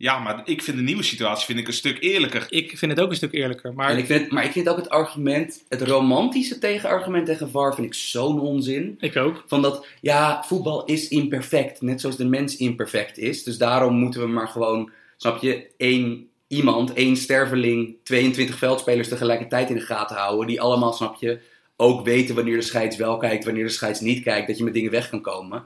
Ja, 0.00 0.18
maar 0.18 0.40
ik 0.44 0.62
vind 0.62 0.76
de 0.76 0.82
nieuwe 0.82 1.02
situatie 1.02 1.46
vind 1.46 1.58
ik 1.58 1.66
een 1.66 1.72
stuk 1.72 2.02
eerlijker. 2.02 2.46
Ik 2.48 2.78
vind 2.78 2.90
het 2.90 3.00
ook 3.00 3.10
een 3.10 3.16
stuk 3.16 3.32
eerlijker. 3.32 3.74
Maar 3.74 3.90
En 3.90 3.98
ik 3.98 4.06
vind 4.06 4.30
maar 4.30 4.44
ik 4.44 4.52
vind 4.52 4.68
ook 4.68 4.76
het 4.76 4.88
argument, 4.88 5.64
het 5.68 5.82
romantische 5.82 6.58
tegenargument 6.58 7.26
tegen 7.26 7.50
VAR 7.50 7.74
vind 7.74 7.86
ik 7.86 7.94
zo'n 7.94 8.40
onzin. 8.40 8.96
ik 9.00 9.16
ook. 9.16 9.44
Van 9.46 9.62
dat, 9.62 9.86
ja, 10.00 10.44
voetbal 10.46 10.84
is 10.84 11.08
imperfect. 11.08 11.80
Net 11.80 12.00
zoals 12.00 12.16
de 12.16 12.24
mens 12.24 12.56
imperfect 12.56 13.18
is. 13.18 13.42
Dus 13.42 13.58
daarom 13.58 13.94
moeten 13.94 14.20
we 14.20 14.26
maar 14.26 14.48
gewoon, 14.48 14.90
snap 15.16 15.42
je, 15.42 15.70
één 15.76 16.28
iemand, 16.46 16.92
één 16.92 17.16
sterveling, 17.16 17.96
22 18.02 18.58
veldspelers 18.58 19.08
tegelijkertijd 19.08 19.68
in 19.68 19.76
de 19.76 19.80
gaten 19.80 20.16
houden. 20.16 20.46
Die 20.46 20.60
allemaal, 20.60 20.92
snap 20.92 21.16
je, 21.20 21.40
ook 21.76 22.04
weten 22.04 22.34
wanneer 22.34 22.56
de 22.56 22.62
scheids 22.62 22.96
wel 22.96 23.16
kijkt, 23.16 23.44
wanneer 23.44 23.64
de 23.64 23.70
scheids 23.70 24.00
niet 24.00 24.22
kijkt. 24.22 24.46
Dat 24.46 24.58
je 24.58 24.64
met 24.64 24.74
dingen 24.74 24.90
weg 24.90 25.08
kan 25.08 25.20
komen. 25.20 25.64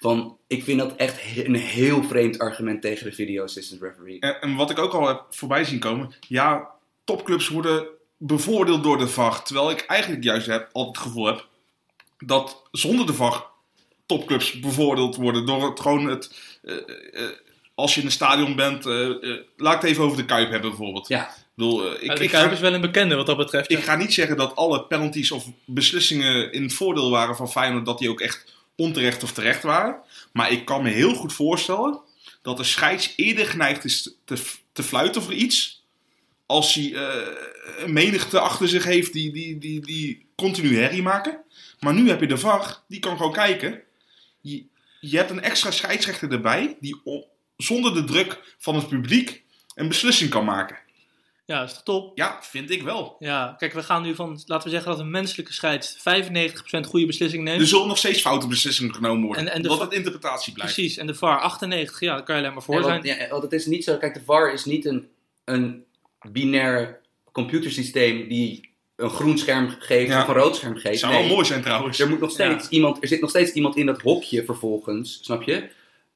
Van, 0.00 0.36
ik 0.46 0.64
vind 0.64 0.78
dat 0.78 0.96
echt 0.96 1.20
een 1.36 1.54
heel 1.54 2.02
vreemd 2.02 2.38
argument 2.38 2.82
tegen 2.82 3.04
de 3.04 3.12
video 3.12 3.44
assistant 3.44 3.82
referee. 3.82 4.20
En, 4.20 4.40
en 4.40 4.54
wat 4.56 4.70
ik 4.70 4.78
ook 4.78 4.92
al 4.92 5.06
heb 5.08 5.22
voorbij 5.30 5.64
zien 5.64 5.78
komen. 5.78 6.14
Ja, 6.28 6.68
topclubs 7.04 7.48
worden 7.48 7.86
bevoordeeld 8.16 8.82
door 8.82 8.98
de 8.98 9.08
VAR. 9.08 9.42
Terwijl 9.42 9.70
ik 9.70 9.80
eigenlijk 9.80 10.24
juist 10.24 10.46
heb, 10.46 10.68
altijd 10.72 10.96
het 10.96 11.06
gevoel 11.06 11.26
heb 11.26 11.46
dat 12.18 12.62
zonder 12.72 13.06
de 13.06 13.14
VAR 13.14 13.46
topclubs 14.06 14.60
bevoordeeld 14.60 15.16
worden. 15.16 15.46
Door 15.46 15.68
het 15.68 15.80
gewoon 15.80 16.06
het. 16.06 16.34
eh, 16.62 16.74
eh, 16.76 17.28
als 17.74 17.94
je 17.94 18.00
in 18.00 18.06
een 18.06 18.12
stadion 18.12 18.56
bent, 18.56 18.86
eh, 18.86 19.08
eh, 19.08 19.38
laat 19.56 19.74
ik 19.74 19.80
het 19.80 19.90
even 19.90 20.04
over 20.04 20.16
de 20.16 20.24
Kuip 20.24 20.50
hebben 20.50 20.70
bijvoorbeeld. 20.70 21.08
Ja, 21.08 21.28
Ik 21.28 21.34
bedoel, 21.54 21.84
eh, 21.86 21.92
ik, 21.94 22.02
Ja, 22.02 22.14
de 22.14 22.22
ik, 22.24 22.30
Kuip 22.30 22.46
ga, 22.46 22.52
is 22.52 22.60
wel 22.60 22.74
een 22.74 22.80
bekende 22.80 23.14
wat 23.14 23.26
dat 23.26 23.36
betreft. 23.36 23.70
ik 23.70 23.78
ga 23.84 23.96
niet 23.96 24.12
zeggen 24.14 24.36
dat 24.36 24.56
alle 24.56 24.82
penalties 24.84 25.30
of 25.30 25.46
beslissingen 25.64 26.52
in 26.52 26.62
het 26.62 26.74
voordeel 26.74 27.10
waren 27.10 27.36
van 27.36 27.50
Feyenoord, 27.50 27.86
dat 27.86 27.98
die 27.98 28.10
ook 28.10 28.20
echt 28.20 28.56
onterecht 28.78 29.22
of 29.22 29.32
terecht 29.32 29.62
waren. 29.62 30.00
Maar 30.32 30.50
ik 30.52 30.64
kan 30.64 30.82
me 30.82 30.90
heel 30.90 31.14
goed 31.14 31.32
voorstellen 31.32 32.00
dat 32.42 32.56
de 32.56 32.64
scheids 32.64 33.12
eerder 33.16 33.46
geneigd 33.46 33.84
is 33.84 34.14
te, 34.24 34.42
te 34.72 34.82
fluiten 34.82 35.22
voor 35.22 35.34
iets. 35.34 35.86
Als 36.46 36.74
hij 36.74 36.94
eh, 36.94 37.26
een 37.78 37.92
menigte 37.92 38.40
achter 38.40 38.68
zich 38.68 38.84
heeft 38.84 39.12
die, 39.12 39.32
die, 39.32 39.58
die, 39.58 39.80
die 39.80 40.26
continu 40.36 40.78
herrie 40.78 41.02
maken. 41.02 41.40
Maar 41.80 41.94
nu 41.94 42.08
heb 42.08 42.20
je 42.20 42.26
de 42.26 42.38
VAR, 42.38 42.82
die 42.88 43.00
kan 43.00 43.16
gewoon 43.16 43.32
kijken. 43.32 43.82
Je, 44.40 44.64
je 45.00 45.16
hebt 45.16 45.30
een 45.30 45.42
extra 45.42 45.70
scheidsrechter 45.70 46.32
erbij, 46.32 46.76
die 46.80 47.00
zonder 47.56 47.94
de 47.94 48.04
druk 48.04 48.54
van 48.58 48.74
het 48.74 48.88
publiek 48.88 49.42
een 49.74 49.88
beslissing 49.88 50.30
kan 50.30 50.44
maken. 50.44 50.78
Ja, 51.48 51.62
is 51.62 51.72
toch 51.72 51.82
top? 51.82 52.18
Ja, 52.18 52.38
vind 52.42 52.70
ik 52.70 52.82
wel. 52.82 53.16
Ja, 53.18 53.54
kijk, 53.58 53.72
we 53.72 53.82
gaan 53.82 54.02
nu 54.02 54.14
van, 54.14 54.42
laten 54.46 54.64
we 54.68 54.74
zeggen 54.74 54.90
dat 54.90 55.00
een 55.00 55.10
menselijke 55.10 55.52
scheids 55.52 55.96
95% 55.98 56.00
goede 56.86 57.06
beslissing 57.06 57.44
neemt. 57.44 57.60
Er 57.60 57.66
zullen 57.66 57.86
nog 57.88 57.98
steeds 57.98 58.20
foute 58.20 58.46
beslissingen 58.46 58.94
genomen 58.94 59.26
worden. 59.26 59.46
En- 59.46 59.52
en 59.52 59.62
de 59.62 59.68
wat 59.68 59.80
het 59.80 59.92
interpretatie 59.92 60.52
blijft. 60.52 60.74
Precies, 60.74 60.96
en 60.96 61.06
de 61.06 61.14
VAR 61.14 61.40
98, 61.40 62.00
ja, 62.00 62.14
daar 62.14 62.22
kan 62.22 62.34
je 62.36 62.40
alleen 62.42 62.54
maar 62.54 62.62
voor 62.62 62.82
zijn. 62.82 63.02
ja, 63.04 63.28
want 63.28 63.42
het 63.42 63.52
is 63.52 63.66
niet 63.66 63.84
zo. 63.84 63.96
Kijk, 63.96 64.14
de 64.14 64.20
VAR 64.24 64.52
is 64.52 64.64
niet 64.64 64.84
een, 64.84 65.08
een 65.44 65.84
binair 66.30 67.00
computersysteem 67.32 68.28
die 68.28 68.70
een 68.96 69.10
groen 69.10 69.38
scherm 69.38 69.68
geeft 69.78 70.08
Ja. 70.10 70.22
of 70.22 70.28
een 70.28 70.34
rood 70.34 70.56
scherm 70.56 70.76
geeft. 70.76 70.98
Zou 70.98 71.12
Nee, 71.12 71.22
wel 71.22 71.30
mooi 71.32 71.46
zijn 71.46 71.62
trouwens. 71.62 71.98
er, 71.98 72.08
moet 72.08 72.20
nog 72.20 72.30
steeds 72.30 72.64
Ja. 72.64 72.70
iemand, 72.70 73.02
er 73.02 73.08
zit 73.08 73.20
nog 73.20 73.30
steeds 73.30 73.52
iemand 73.52 73.76
in 73.76 73.86
dat 73.86 74.00
hokje 74.00 74.44
vervolgens, 74.44 75.18
snap 75.22 75.42
je? 75.42 75.68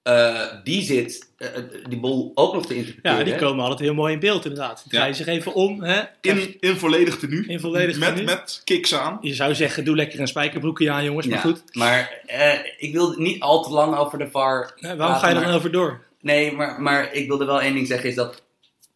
Eh, 0.02 0.46
die 0.64 0.82
zit 0.82 1.30
eh, 1.36 1.56
eh, 1.56 1.64
die 1.88 1.98
bol 2.00 2.32
ook 2.34 2.54
nog 2.54 2.66
te 2.66 2.74
interpreteren. 2.74 3.18
Ja, 3.18 3.24
die 3.24 3.34
komen 3.34 3.62
altijd 3.62 3.80
heel 3.80 3.94
mooi 3.94 4.12
in 4.12 4.20
beeld 4.20 4.44
inderdaad. 4.44 4.74
Dan 4.74 4.84
Ja. 4.84 4.90
draai 4.90 5.08
je 5.10 5.16
zich 5.16 5.26
even 5.26 5.54
om. 5.54 5.82
Hè? 5.82 6.02
In, 6.20 6.56
in 6.60 6.76
volledig 6.76 7.18
tenue. 7.18 7.46
In 7.46 7.60
volledig 7.60 7.98
met, 7.98 8.08
tenue. 8.08 8.24
met 8.24 8.60
kicks 8.64 8.94
aan. 8.94 9.18
Je 9.20 9.34
zou 9.34 9.54
zeggen, 9.54 9.84
doe 9.84 9.96
lekker 9.96 10.20
een 10.20 10.28
spijkerbroekje 10.28 10.90
aan 10.90 11.04
jongens, 11.04 11.26
maar 11.26 11.36
Ja, 11.36 11.42
goed. 11.42 11.62
Maar 11.72 12.20
eh, 12.26 12.58
ik 12.78 12.92
wil 12.92 13.14
niet 13.18 13.40
al 13.40 13.62
te 13.62 13.70
lang 13.70 13.96
over 13.96 14.18
de 14.18 14.30
VAR. 14.30 14.72
Ja, 14.76 14.96
waarom 14.96 15.16
ga 15.16 15.28
je 15.28 15.34
dan 15.34 15.44
over 15.44 15.72
door? 15.72 16.04
Nee, 16.20 16.52
maar, 16.52 16.82
maar 16.82 17.12
ik 17.12 17.28
wilde 17.28 17.44
wel 17.44 17.60
één 17.60 17.74
ding 17.74 17.86
zeggen, 17.86 18.08
is 18.08 18.14
dat 18.14 18.42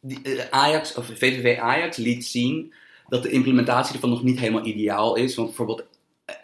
die, 0.01 0.21
Ajax, 0.51 0.95
of 0.95 1.07
VVV 1.07 1.59
Ajax 1.59 1.97
liet 1.97 2.27
zien 2.27 2.73
dat 3.09 3.23
de 3.23 3.31
implementatie 3.31 3.95
ervan 3.95 4.11
nog 4.11 4.23
niet 4.23 4.39
helemaal 4.39 4.67
ideaal 4.67 5.17
is. 5.17 5.35
Want 5.35 5.49
bijvoorbeeld, 5.49 5.85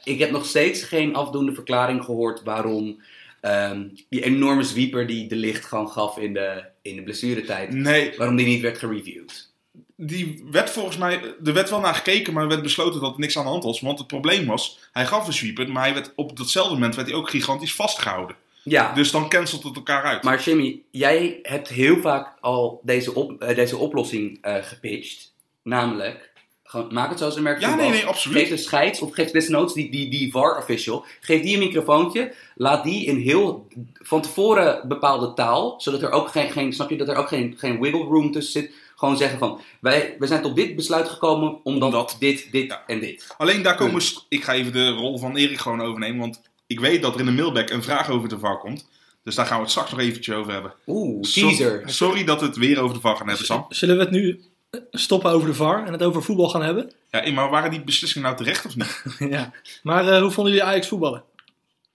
ik 0.05 0.19
heb 0.19 0.31
nog 0.31 0.47
steeds 0.47 0.83
geen 0.83 1.15
afdoende 1.15 1.55
verklaring 1.55 2.05
gehoord 2.05 2.43
waarom 2.43 3.03
ehm, 3.43 3.89
die 4.09 4.23
enorme 4.25 4.63
sweeper 4.63 5.07
die 5.07 5.29
de 5.29 5.37
licht 5.37 5.65
gewoon 5.65 5.89
gaf 5.91 6.19
in 6.19 6.33
de, 6.33 6.65
in 6.83 6.97
de 6.97 7.03
blessuretijd, 7.03 7.73
Nee, 7.73 8.13
waarom 8.17 8.37
die 8.37 8.47
niet 8.47 8.61
werd 8.61 8.79
gereviewd. 8.79 9.51
die 9.97 10.45
werd 10.51 10.71
volgens 10.71 10.97
mij, 10.97 11.21
er 11.45 11.53
werd 11.53 11.71
wel 11.71 11.81
naar 11.81 11.95
gekeken, 11.95 12.33
maar 12.33 12.43
er 12.43 12.49
werd 12.49 12.63
besloten 12.63 13.01
dat 13.01 13.15
er 13.15 13.21
niks 13.21 13.37
aan 13.39 13.45
de 13.45 13.51
hand 13.51 13.65
was. 13.65 13.81
Want 13.81 13.99
het 13.99 14.07
probleem 14.07 14.47
was, 14.47 14.79
hij 14.93 15.07
gaf 15.07 15.27
een 15.27 15.33
sweeper, 15.33 15.71
maar 15.73 15.83
hij 15.83 15.95
werd, 15.95 16.13
op 16.17 16.37
datzelfde 16.37 16.73
moment 16.75 16.95
werd 16.95 17.09
hij 17.09 17.17
ook 17.17 17.31
gigantisch 17.31 17.75
vastgehouden. 17.75 18.37
Ja, 18.65 18.93
Dus 18.95 19.11
dan 19.11 19.29
cancelt 19.29 19.63
het 19.63 19.77
elkaar 19.77 20.03
uit. 20.05 20.23
maar 20.23 20.43
Jimmy, 20.43 20.81
jij 20.91 21.39
hebt 21.43 21.69
heel 21.69 22.01
vaak 22.01 22.37
al 22.41 22.81
deze, 22.85 23.15
op, 23.15 23.43
eh, 23.43 23.57
deze 23.57 23.77
oplossing 23.77 24.39
eh, 24.43 24.57
gepitcht. 24.63 25.33
Namelijk, 25.63 26.32
gewoon, 26.73 26.93
maak 26.93 27.09
het 27.11 27.19
zoals 27.19 27.37
een 27.37 27.43
merk 27.43 27.61
Ja, 27.61 27.75
nee, 27.75 27.91
nee, 27.91 28.05
absoluut. 28.07 28.39
Geef 28.39 28.49
de 28.49 28.57
scheids 28.57 29.01
of 29.01 29.15
geef 29.15 29.31
desnoods 29.31 29.75
die, 29.75 29.91
die, 29.91 30.11
die 30.11 30.31
VAR-official, 30.31 31.05
geef 31.21 31.43
die 31.43 31.53
een 31.55 31.59
microfoontje. 31.59 32.33
Laat 32.55 32.85
die 32.85 33.05
in 33.07 33.17
heel 33.17 33.67
van 33.95 34.21
tevoren 34.23 34.89
bepaalde 34.89 35.33
taal, 35.35 35.75
zodat 35.81 36.03
er 36.03 36.11
ook 36.11 36.29
geen, 36.29 36.51
geen 36.51 36.73
snap 36.73 36.91
je, 36.91 36.97
dat 36.97 37.09
er 37.09 37.17
ook 37.17 37.29
geen, 37.29 37.55
geen 37.59 37.81
wiggle 37.81 38.05
room 38.05 38.33
tussen 38.33 38.63
zit. 38.63 38.73
Gewoon 38.97 39.17
zeggen 39.17 39.39
van, 39.39 39.61
wij, 39.81 40.17
wij 40.19 40.29
zijn 40.29 40.43
tot 40.43 40.57
dit 40.57 40.77
besluit 40.77 41.09
gekomen 41.09 41.59
omdat, 41.65 41.89
Omdat- 41.89 42.17
dit, 42.19 42.49
dit 42.53 42.67
Ja. 42.71 42.83
en 42.87 43.01
dit. 43.01 43.35
Alleen 43.37 43.63
daar 43.63 43.75
komen, 43.77 44.03
st- 44.03 44.27
ik 44.29 44.45
ga 44.45 44.53
even 44.53 44.73
de 44.73 44.89
rol 44.91 45.19
van 45.19 45.37
Erik 45.37 45.59
gewoon 45.59 45.81
overnemen, 45.81 46.21
want 46.21 46.41
ik 46.67 46.81
weet 46.81 47.03
dat 47.03 47.15
er 47.15 47.21
in 47.21 47.27
de 47.27 47.33
mailback 47.33 47.71
een 47.71 47.83
vraag 47.83 48.11
over 48.11 48.29
de 48.29 48.39
VAR 48.39 48.59
komt. 48.59 48.89
Dus 49.25 49.35
daar 49.35 49.47
gaan 49.47 49.57
we 49.57 49.63
het 49.63 49.71
straks 49.71 49.91
nog 49.91 50.01
eventjes 50.01 50.35
over 50.35 50.53
hebben. 50.53 50.73
Oeh, 50.87 51.23
So- 51.25 51.41
teaser. 51.49 51.83
sorry 51.87 52.25
dat 52.25 52.41
we 52.41 52.47
het 52.47 52.57
weer 52.57 52.81
over 52.81 52.95
de 52.95 53.01
VAR 53.01 53.17
gaan 53.17 53.29
hebben, 53.29 53.47
Sam. 53.47 53.65
Zullen 53.69 53.97
we 53.97 54.03
het 54.03 54.11
nu 54.11 54.43
stoppen 54.91 55.31
over 55.31 55.49
de 55.49 55.55
VAR 55.55 55.87
en 55.87 55.93
het 55.93 56.03
over 56.03 56.23
voetbal 56.23 56.49
gaan 56.49 56.63
hebben? 56.63 56.93
Ja, 57.11 57.33
maar 57.33 57.51
waren 57.51 57.71
die 57.71 57.85
beslissingen 57.85 58.29
nou 58.29 58.41
terecht 58.43 58.67
of 58.67 58.77
niet? 58.77 59.05
ja. 59.37 59.53
Maar 59.83 60.09
eh, 60.09 60.21
hoe 60.21 60.31
vonden 60.31 60.53
jullie 60.53 60.69
Ajax 60.69 60.89
voetballen? 60.89 61.25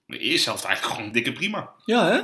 De 0.06 0.18
eerste 0.18 0.48
helft 0.48 0.64
eigenlijk 0.64 0.94
gewoon 0.94 1.12
dikke 1.12 1.32
prima. 1.32 1.72
Ja, 1.84 2.06
hè? 2.06 2.20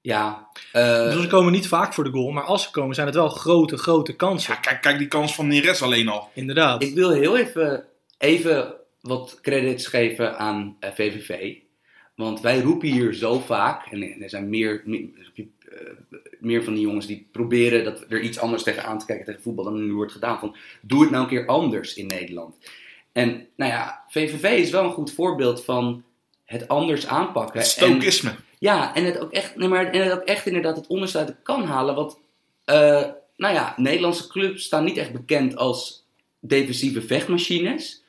Ja, 0.00 0.48
eh, 0.72 1.04
Dus 1.12 1.22
ze 1.22 1.26
komen 1.28 1.52
niet 1.52 1.68
vaak 1.68 1.94
voor 1.94 2.04
de 2.04 2.10
goal, 2.10 2.30
maar 2.30 2.44
als 2.44 2.62
ze 2.62 2.70
komen 2.70 2.94
zijn 2.94 3.06
het 3.06 3.16
wel 3.16 3.28
grote, 3.28 3.76
grote 3.76 4.16
kansen. 4.16 4.54
Ja, 4.54 4.60
kijk, 4.60 4.80
kijk 4.80 4.98
die 4.98 5.08
kans 5.08 5.34
van 5.34 5.46
Neres 5.46 5.82
alleen 5.82 6.08
al. 6.08 6.30
Inderdaad. 6.34 6.82
Ik 6.82 6.94
wil 6.94 7.10
heel 7.10 7.36
even, 7.36 7.84
even 8.18 8.74
wat 9.00 9.38
credits 9.42 9.86
geven 9.86 10.38
aan 10.38 10.76
eh, 10.80 10.90
VVV. 10.92 11.54
Want 12.14 12.40
wij 12.40 12.60
roepen 12.60 12.88
hier 12.88 13.14
zo 13.14 13.38
vaak, 13.38 13.86
en 13.86 14.22
er 14.22 14.30
zijn 14.30 14.48
meer, 14.48 14.82
meer, 14.84 15.08
eh, 15.34 15.44
meer 16.38 16.64
van 16.64 16.72
die 16.74 16.82
jongens 16.82 17.06
die 17.06 17.28
proberen 17.32 17.84
dat 17.84 18.04
er 18.08 18.20
iets 18.20 18.38
anders 18.38 18.62
tegenaan 18.62 18.98
te 18.98 19.06
kijken 19.06 19.24
tegen 19.26 19.42
voetbal 19.42 19.64
dan 19.64 19.84
nu 19.86 19.92
wordt 19.92 20.12
gedaan. 20.12 20.38
Van, 20.38 20.56
doe 20.80 21.00
het 21.00 21.10
nou 21.10 21.22
een 21.22 21.28
keer 21.28 21.46
anders 21.46 21.94
in 21.94 22.06
Nederland. 22.06 22.54
En 23.12 23.46
nou 23.56 23.70
ja, 23.70 24.04
VVV 24.08 24.58
is 24.58 24.70
wel 24.70 24.84
een 24.84 24.92
goed 24.92 25.12
voorbeeld 25.12 25.64
van 25.64 26.02
het 26.44 26.68
anders 26.68 27.06
aanpakken. 27.06 27.60
Het 27.60 27.76
En- 27.76 27.86
stokisme. 27.88 28.34
ja, 28.58 28.94
en 28.94 29.04
het 29.04 29.18
ook 29.18 29.32
echt, 29.32 29.56
nee, 29.56 29.68
maar, 29.68 29.90
en 29.90 30.02
het 30.02 30.12
ook 30.12 30.24
echt 30.26 30.46
inderdaad 30.46 30.76
het 30.76 30.86
onderste 30.86 31.18
uit 31.18 31.26
de 31.26 31.36
kan 31.42 31.64
halen. 31.64 31.94
Want, 31.94 32.18
eh, 32.64 33.04
nou 33.36 33.54
ja, 33.54 33.74
Nederlandse 33.76 34.28
clubs 34.28 34.64
staan 34.64 34.84
niet 34.84 34.96
echt 34.96 35.12
bekend 35.12 35.56
als 35.56 36.06
defensieve 36.40 37.02
vechtmachines. 37.02 38.04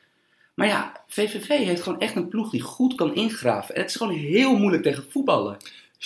Maar 0.53 0.67
ja, 0.67 1.03
VVV 1.07 1.47
heeft 1.47 1.81
gewoon 1.81 1.99
echt 1.99 2.15
een 2.15 2.27
ploeg 2.27 2.49
die 2.49 2.61
goed 2.61 2.95
kan 2.95 3.15
ingraven. 3.15 3.75
En 3.75 3.81
het 3.81 3.89
is 3.89 3.95
gewoon 3.95 4.13
heel 4.13 4.57
moeilijk 4.57 4.83
tegen 4.83 5.05
voetballen. 5.09 5.57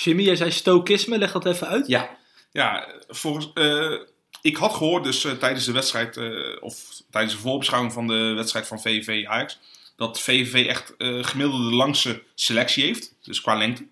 Jimmy, 0.04 0.24
jij 0.24 0.36
zei 0.36 0.52
stokisme, 0.52 1.18
leg 1.18 1.32
dat 1.32 1.46
even 1.46 1.68
uit. 1.68 1.88
Ja, 1.88 2.18
Ja, 2.52 2.88
volgens, 3.08 3.52
eh, 3.54 3.94
ik 4.42 4.58
had 4.58 4.74
gehoord 4.74 5.04
dus 5.04 5.26
eh, 5.26 5.32
tijdens 5.32 5.66
de 5.66 5.72
wedstrijd, 5.72 6.18
eh, 6.18 6.30
of 6.60 7.02
tijdens 7.10 7.34
de 7.34 7.40
voorbeschouwing 7.40 7.94
van 7.94 8.08
de 8.08 8.34
wedstrijd 8.36 8.68
van 8.68 8.82
VVV 8.82 9.26
Ajax, 9.26 9.60
dat 9.96 10.22
VVV 10.22 10.68
echt 10.68 10.94
gemiddelde 10.98 11.76
langste 11.76 12.24
selectie 12.36 12.84
heeft, 12.84 13.16
dus 13.22 13.42
qua 13.42 13.56
lengte. 13.56 13.88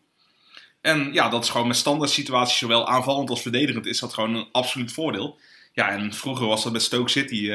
En 0.81 1.13
ja, 1.13 1.29
dat 1.29 1.43
is 1.43 1.49
gewoon 1.49 1.67
met 1.67 1.77
standaard 1.77 2.11
situaties, 2.11 2.57
zowel 2.57 2.87
aanvallend 2.87 3.29
als 3.29 3.41
verdedigend, 3.41 3.85
is 3.85 3.99
dat 3.99 4.13
gewoon 4.13 4.35
een 4.35 4.47
absoluut 4.51 4.91
voordeel. 4.91 5.37
Ja, 5.73 5.89
en 5.89 6.13
vroeger 6.13 6.47
was 6.47 6.63
dat 6.63 6.71
met 6.71 6.81
Stoke 6.81 7.09
City, 7.09 7.51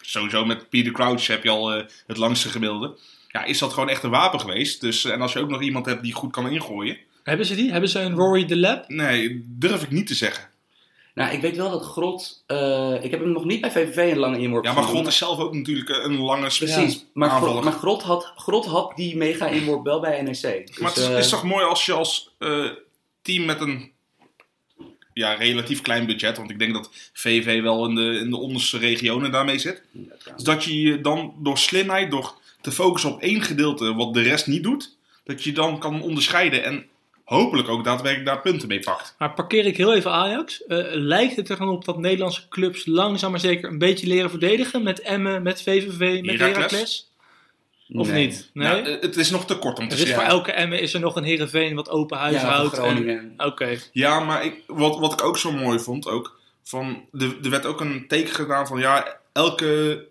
sowieso 0.00 0.44
met 0.44 0.68
Peter 0.68 0.92
Crouch 0.92 1.26
heb 1.26 1.42
je 1.42 1.50
al 1.50 1.68
het 2.06 2.16
langste 2.16 2.48
gemiddelde. 2.48 2.98
Ja, 3.28 3.44
is 3.44 3.58
dat 3.58 3.72
gewoon 3.72 3.88
echt 3.88 4.02
een 4.02 4.10
wapen 4.10 4.40
geweest. 4.40 4.80
Dus, 4.80 5.04
en 5.04 5.20
als 5.20 5.32
je 5.32 5.40
ook 5.40 5.48
nog 5.48 5.62
iemand 5.62 5.86
hebt 5.86 6.02
die 6.02 6.12
goed 6.12 6.32
kan 6.32 6.50
ingooien, 6.50 6.98
Hebben 7.26 7.46
ze 7.46 7.54
die? 7.54 7.70
Hebben 7.70 7.90
ze 7.90 8.00
een 8.00 8.14
Rory 8.14 8.44
de 8.44 8.56
Lab? 8.56 8.88
nee, 8.88 9.44
durf 9.46 9.82
ik 9.82 9.90
niet 9.90 10.06
te 10.06 10.14
zeggen. 10.14 10.48
nou 11.14 11.32
ik 11.32 11.40
weet 11.40 11.56
wel 11.56 11.70
dat 11.70 11.82
Grot, 11.82 12.44
eh, 12.46 12.94
ik 13.02 13.10
heb 13.10 13.20
hem 13.20 13.32
nog 13.32 13.44
niet 13.44 13.60
bij 13.60 13.70
VVV 13.70 14.12
een 14.12 14.18
lange 14.18 14.38
inworp 14.38 14.64
Ja, 14.64 14.72
maar. 14.72 14.82
Grot 14.82 15.06
is 15.06 15.16
zelf 15.16 15.38
ook 15.38 15.54
natuurlijk 15.54 15.88
eh, 15.88 16.04
een 16.04 16.18
lange 16.18 16.46
Precies, 16.46 16.94
Ja, 16.94 17.00
maar, 17.12 17.28
Grot, 17.28 17.40
aanvaller. 17.42 17.64
maar 17.64 17.72
Grot, 17.72 18.02
had, 18.02 18.32
Grot 18.36 18.66
had 18.66 18.96
die 18.96 19.16
mega 19.16 19.46
inworp 19.46 19.84
wel 19.84 20.00
bij 20.00 20.22
NEC. 20.22 20.66
Dus, 20.66 20.78
Maar 20.78 20.90
het 20.90 20.98
is, 20.98 21.08
eh, 21.08 21.18
is 21.18 21.28
toch 21.28 21.44
mooi 21.44 21.64
als 21.64 21.86
je 21.86 21.92
als 21.92 22.34
eh, 22.38 22.70
team 23.22 23.44
met 23.44 23.60
een 23.60 23.92
ja, 25.12 25.32
relatief 25.34 25.80
klein 25.80 26.06
budget, 26.06 26.36
want 26.36 26.50
ik 26.50 26.58
denk 26.58 26.74
dat 26.74 26.90
VV 27.12 27.62
wel 27.62 27.88
in 27.88 27.94
de, 27.94 28.18
in 28.18 28.30
de 28.30 28.38
onderste 28.38 28.78
regionen 28.78 29.30
daarmee 29.30 29.58
zit. 29.58 29.82
Dus 30.34 30.42
dat 30.42 30.64
je 30.64 30.80
je 30.80 31.00
dan 31.00 31.34
door 31.38 31.58
slimheid, 31.58 32.10
door 32.10 32.34
te 32.60 32.72
focussen 32.72 33.12
op 33.12 33.20
één 33.20 33.42
gedeelte 33.42 33.94
wat 33.94 34.14
de 34.14 34.22
rest 34.22 34.46
niet 34.46 34.62
doet, 34.62 34.96
dat 35.24 35.44
je 35.44 35.52
dan 35.52 35.78
kan 35.78 36.02
onderscheiden 36.02 36.64
en 36.64 36.86
hopelijk 37.26 37.68
ook 37.68 37.84
daadwerkelijk 37.84 38.28
daar 38.28 38.40
punten 38.40 38.68
mee 38.68 38.80
pakt. 38.80 39.14
Maar 39.18 39.34
parkeer 39.34 39.66
ik 39.66 39.76
heel 39.76 39.94
even 39.94 40.12
Ajax. 40.12 40.64
Eh, 40.64 40.78
lijkt 40.90 41.36
het 41.36 41.48
er 41.48 41.58
dan 41.58 41.68
op 41.68 41.84
dat 41.84 41.98
Nederlandse 41.98 42.48
clubs 42.48 42.86
langzaam 42.86 43.30
maar 43.30 43.40
zeker 43.40 43.70
een 43.70 43.78
beetje 43.78 44.06
leren 44.06 44.30
verdedigen? 44.30 44.82
Met 44.82 45.00
Emmen, 45.00 45.42
met 45.42 45.62
VVV, 45.62 46.22
met 46.22 46.38
Heracles? 46.38 47.10
Of 47.92 48.10
nee. 48.10 48.26
niet? 48.26 48.50
Nee? 48.52 48.68
Nou, 48.68 48.82
eh, 48.82 49.00
het 49.00 49.16
is 49.16 49.30
nog 49.30 49.46
te 49.46 49.58
kort 49.58 49.78
om 49.78 49.88
te 49.88 49.94
er 49.94 50.00
is 50.00 50.06
zeggen. 50.06 50.24
voor 50.24 50.32
elke 50.32 50.52
Emmen 50.52 50.80
is 50.80 50.94
er 50.94 51.00
nog 51.00 51.16
een 51.16 51.24
Heerenveen 51.24 51.74
wat 51.74 51.90
open 51.90 52.18
huis 52.18 52.40
Ja, 52.40 52.48
houdt. 52.48 52.78
en-. 52.78 53.34
Oké. 53.36 53.78
Ja, 53.92 54.20
maar 54.20 54.44
ik, 54.44 54.62
wat, 54.66 54.98
wat 54.98 55.12
ik 55.12 55.24
ook 55.24 55.38
zo 55.38 55.52
mooi 55.52 55.78
vond, 55.78 56.08
ook, 56.08 56.38
van, 56.62 57.04
de, 57.10 57.38
er 57.42 57.50
werd 57.50 57.66
ook 57.66 57.80
een 57.80 58.04
teken 58.08 58.34
gedaan 58.34 58.66
van 58.66 58.78
ja, 58.78 59.20
elke 59.32 60.04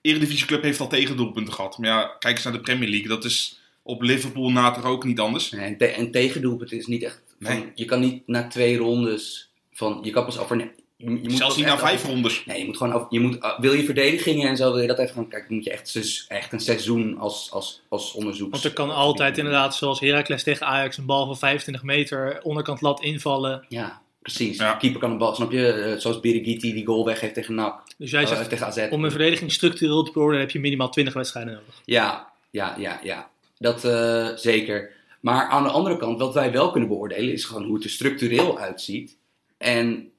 Eredivisieclub 0.00 0.62
heeft 0.62 0.80
al 0.80 0.88
tegendoelpunten 0.88 1.54
gehad. 1.54 1.78
Maar 1.78 1.88
ja, 1.88 2.16
kijk 2.18 2.34
eens 2.34 2.44
naar 2.44 2.52
de 2.52 2.60
Premier 2.60 2.88
League, 2.88 3.08
dat 3.08 3.24
is 3.24 3.58
op 3.86 4.02
Liverpool 4.02 4.50
na 4.50 4.70
toch 4.70 4.84
ook 4.84 5.04
niet 5.04 5.20
anders. 5.20 5.50
Nee, 5.50 5.64
en, 5.64 5.76
te 5.76 5.86
en 5.86 6.10
tegendoelpunt 6.10 6.72
is 6.72 6.86
niet 6.86 7.02
echt. 7.02 7.22
Van, 7.40 7.52
Nee. 7.54 7.72
Je 7.74 7.84
kan 7.84 8.00
niet 8.00 8.22
na 8.26 8.46
twee 8.48 8.76
rondes 8.76 9.50
van. 9.72 9.98
Je 10.02 10.10
kan 10.10 10.24
pas 10.24 10.38
over. 10.38 10.56
Je, 10.56 10.70
je 10.96 11.10
moet 11.10 11.32
Zelfs 11.32 11.56
niet 11.56 11.66
na 11.66 11.78
vijf 11.78 11.94
over- 12.00 12.08
rondes. 12.08 12.44
Nee, 12.44 12.58
je 12.58 12.64
moet 12.64 12.76
gewoon. 12.76 12.92
Over, 12.92 13.06
je 13.10 13.20
moet, 13.20 13.36
uh, 13.36 13.58
wil 13.58 13.72
je 13.72 13.84
verdedigingen 13.84 14.48
en 14.48 14.56
zo, 14.56 14.72
wil 14.72 14.80
je 14.80 14.86
dat 14.86 14.98
even 14.98 15.14
gaan 15.14 15.28
kijken. 15.28 15.48
Dan 15.48 15.56
moet 15.56 15.66
je 15.66 15.72
echt, 15.72 16.24
echt 16.28 16.52
een 16.52 16.60
seizoen 16.60 17.18
als, 17.18 17.48
als, 17.52 17.82
als 17.88 18.12
onderzoek. 18.12 18.50
Want 18.50 18.64
er 18.64 18.72
kan 18.72 18.90
altijd 18.90 19.38
inderdaad, 19.38 19.76
zoals 19.76 20.00
Heracles 20.00 20.42
tegen 20.42 20.66
Ajax, 20.66 20.96
een 20.98 21.06
bal 21.06 21.26
van 21.26 21.38
25 21.38 21.82
meter 21.82 22.40
onderkant 22.42 22.80
lat 22.80 23.02
invallen. 23.02 23.64
Ja, 23.68 24.02
precies. 24.22 24.56
Ja. 24.58 24.72
De 24.72 24.78
keeper 24.78 25.00
kan 25.00 25.10
een 25.10 25.18
bal, 25.18 25.34
snap 25.34 25.52
je? 25.52 25.66
Eh, 25.72 25.98
zoals 26.00 26.20
Birigiti 26.20 26.72
die 26.72 26.86
goal 26.86 27.04
weg 27.04 27.20
heeft 27.20 27.34
tegen 27.34 27.54
NAC. 27.54 27.82
Dus 27.98 28.10
jij 28.10 28.22
Eh, 28.22 28.28
zegt, 28.28 28.48
tegen 28.48 28.66
AZ. 28.66 28.86
om 28.90 29.04
een 29.04 29.10
verdediging 29.10 29.52
structureel 29.52 30.02
te 30.02 30.12
beoordelen 30.12 30.40
heb 30.40 30.50
je 30.50 30.60
minimaal 30.60 30.90
20 30.90 31.14
wedstrijden 31.14 31.52
nodig. 31.52 31.80
Ja, 31.84 32.32
ja, 32.50 32.74
ja, 32.78 33.00
ja. 33.02 33.32
Dat 33.64 33.84
eh, 33.84 34.28
zeker. 34.36 34.90
Maar 35.20 35.48
aan 35.48 35.62
de 35.62 35.68
andere 35.68 35.96
kant, 35.96 36.18
wat 36.18 36.34
wij 36.34 36.52
wel 36.52 36.70
kunnen 36.70 36.88
beoordelen, 36.88 37.32
is 37.32 37.44
gewoon 37.44 37.64
hoe 37.64 37.74
het 37.74 37.84
er 37.84 37.90
structureel 37.90 38.58
uitziet. 38.58 39.16
En 39.58 40.10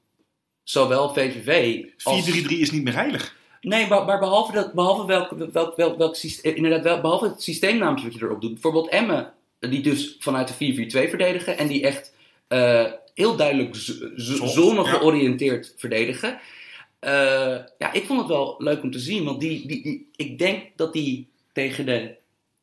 zowel 0.62 1.14
VVV 1.14 1.84
als... 2.02 2.30
4-3-3 2.30 2.46
is 2.48 2.70
niet 2.70 2.82
meer 2.84 2.94
heilig. 2.94 3.36
Nee, 3.60 3.86
maar, 3.88 4.04
maar 4.04 4.18
behalve, 4.18 4.52
dat, 4.52 4.72
behalve 4.72 5.06
welk, 5.06 5.30
welk, 5.52 5.76
welk, 5.76 5.98
welk 5.98 6.16
systeem, 6.16 6.54
inderdaad, 6.54 6.82
wel, 6.82 7.00
behalve 7.00 7.24
het 7.24 7.42
systeemnaampje 7.42 8.04
wat 8.04 8.14
je 8.14 8.22
erop 8.24 8.40
doet. 8.40 8.52
Bijvoorbeeld 8.52 8.88
Emmen, 8.88 9.32
die 9.58 9.82
dus 9.82 10.16
vanuit 10.18 10.58
de 10.58 11.06
4-4-2 11.06 11.08
verdedigen 11.08 11.58
en 11.58 11.66
die 11.66 11.82
echt 11.82 12.14
eh, 12.48 12.84
heel 13.14 13.36
duidelijk 13.36 13.74
z- 13.74 14.00
z- 14.16 14.34
Zon- 14.36 14.48
zone 14.48 14.82
ja. 14.82 14.88
georiënteerd 14.88 15.74
verdedigen. 15.76 16.38
Eh, 16.98 17.56
ja, 17.78 17.92
ik 17.92 18.04
vond 18.04 18.18
het 18.18 18.28
wel 18.28 18.54
leuk 18.58 18.82
om 18.82 18.90
te 18.90 18.98
zien, 18.98 19.24
want 19.24 19.40
die, 19.40 19.66
die, 19.66 19.82
die, 19.82 20.08
ik 20.16 20.38
denk 20.38 20.62
dat 20.76 20.92
die 20.92 21.28
tegen 21.52 21.86
de 21.86 22.14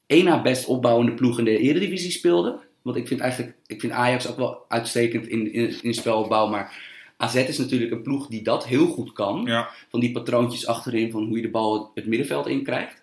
één 0.05 0.25
na 0.25 0.41
best 0.41 0.65
opbouwende 0.65 1.13
ploeg 1.13 1.39
in 1.39 1.45
de 1.45 1.57
Eredivisie 1.57 2.11
speelde. 2.11 2.59
Want 2.81 2.97
ik 2.97 3.07
vind 3.07 3.19
eigenlijk, 3.19 3.55
ik 3.67 3.79
vind 3.79 3.93
Ajax 3.93 4.27
ook 4.27 4.37
wel 4.37 4.65
uitstekend 4.67 5.27
in, 5.27 5.53
in, 5.53 5.75
in 5.81 5.93
spelopbouw, 5.93 6.47
maar 6.47 6.91
AZ 7.17 7.35
is 7.35 7.57
natuurlijk 7.57 7.91
een 7.91 8.01
ploeg 8.01 8.27
die 8.27 8.41
dat 8.41 8.65
heel 8.67 8.87
goed 8.87 9.13
kan 9.13 9.43
Ja. 9.45 9.69
van 9.89 9.99
die 9.99 10.11
patroontjes 10.11 10.67
achterin, 10.67 11.11
van 11.11 11.25
hoe 11.25 11.35
je 11.35 11.41
de 11.41 11.49
bal 11.49 11.91
het, 11.93 12.05
middenveld 12.05 12.47
in 12.47 12.63
krijgt. 12.63 13.01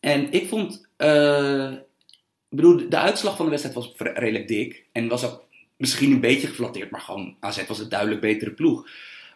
En 0.00 0.32
ik 0.32 0.48
vond, 0.48 0.88
eh, 0.96 1.70
ik 2.50 2.56
bedoel, 2.56 2.88
de 2.88 2.98
uitslag 2.98 3.36
van 3.36 3.44
de 3.44 3.50
wedstrijd 3.50 3.76
was 3.76 3.92
redelijk 3.96 4.48
dik. 4.48 4.84
En 4.92 5.08
was 5.08 5.24
ook 5.24 5.44
misschien 5.76 6.12
een 6.12 6.20
beetje 6.20 6.46
geflatteerd, 6.46 6.90
maar 6.90 7.00
gewoon 7.00 7.36
AZ 7.40 7.66
was 7.66 7.78
een 7.78 7.88
duidelijk 7.88 8.20
betere 8.20 8.50
ploeg. 8.50 8.88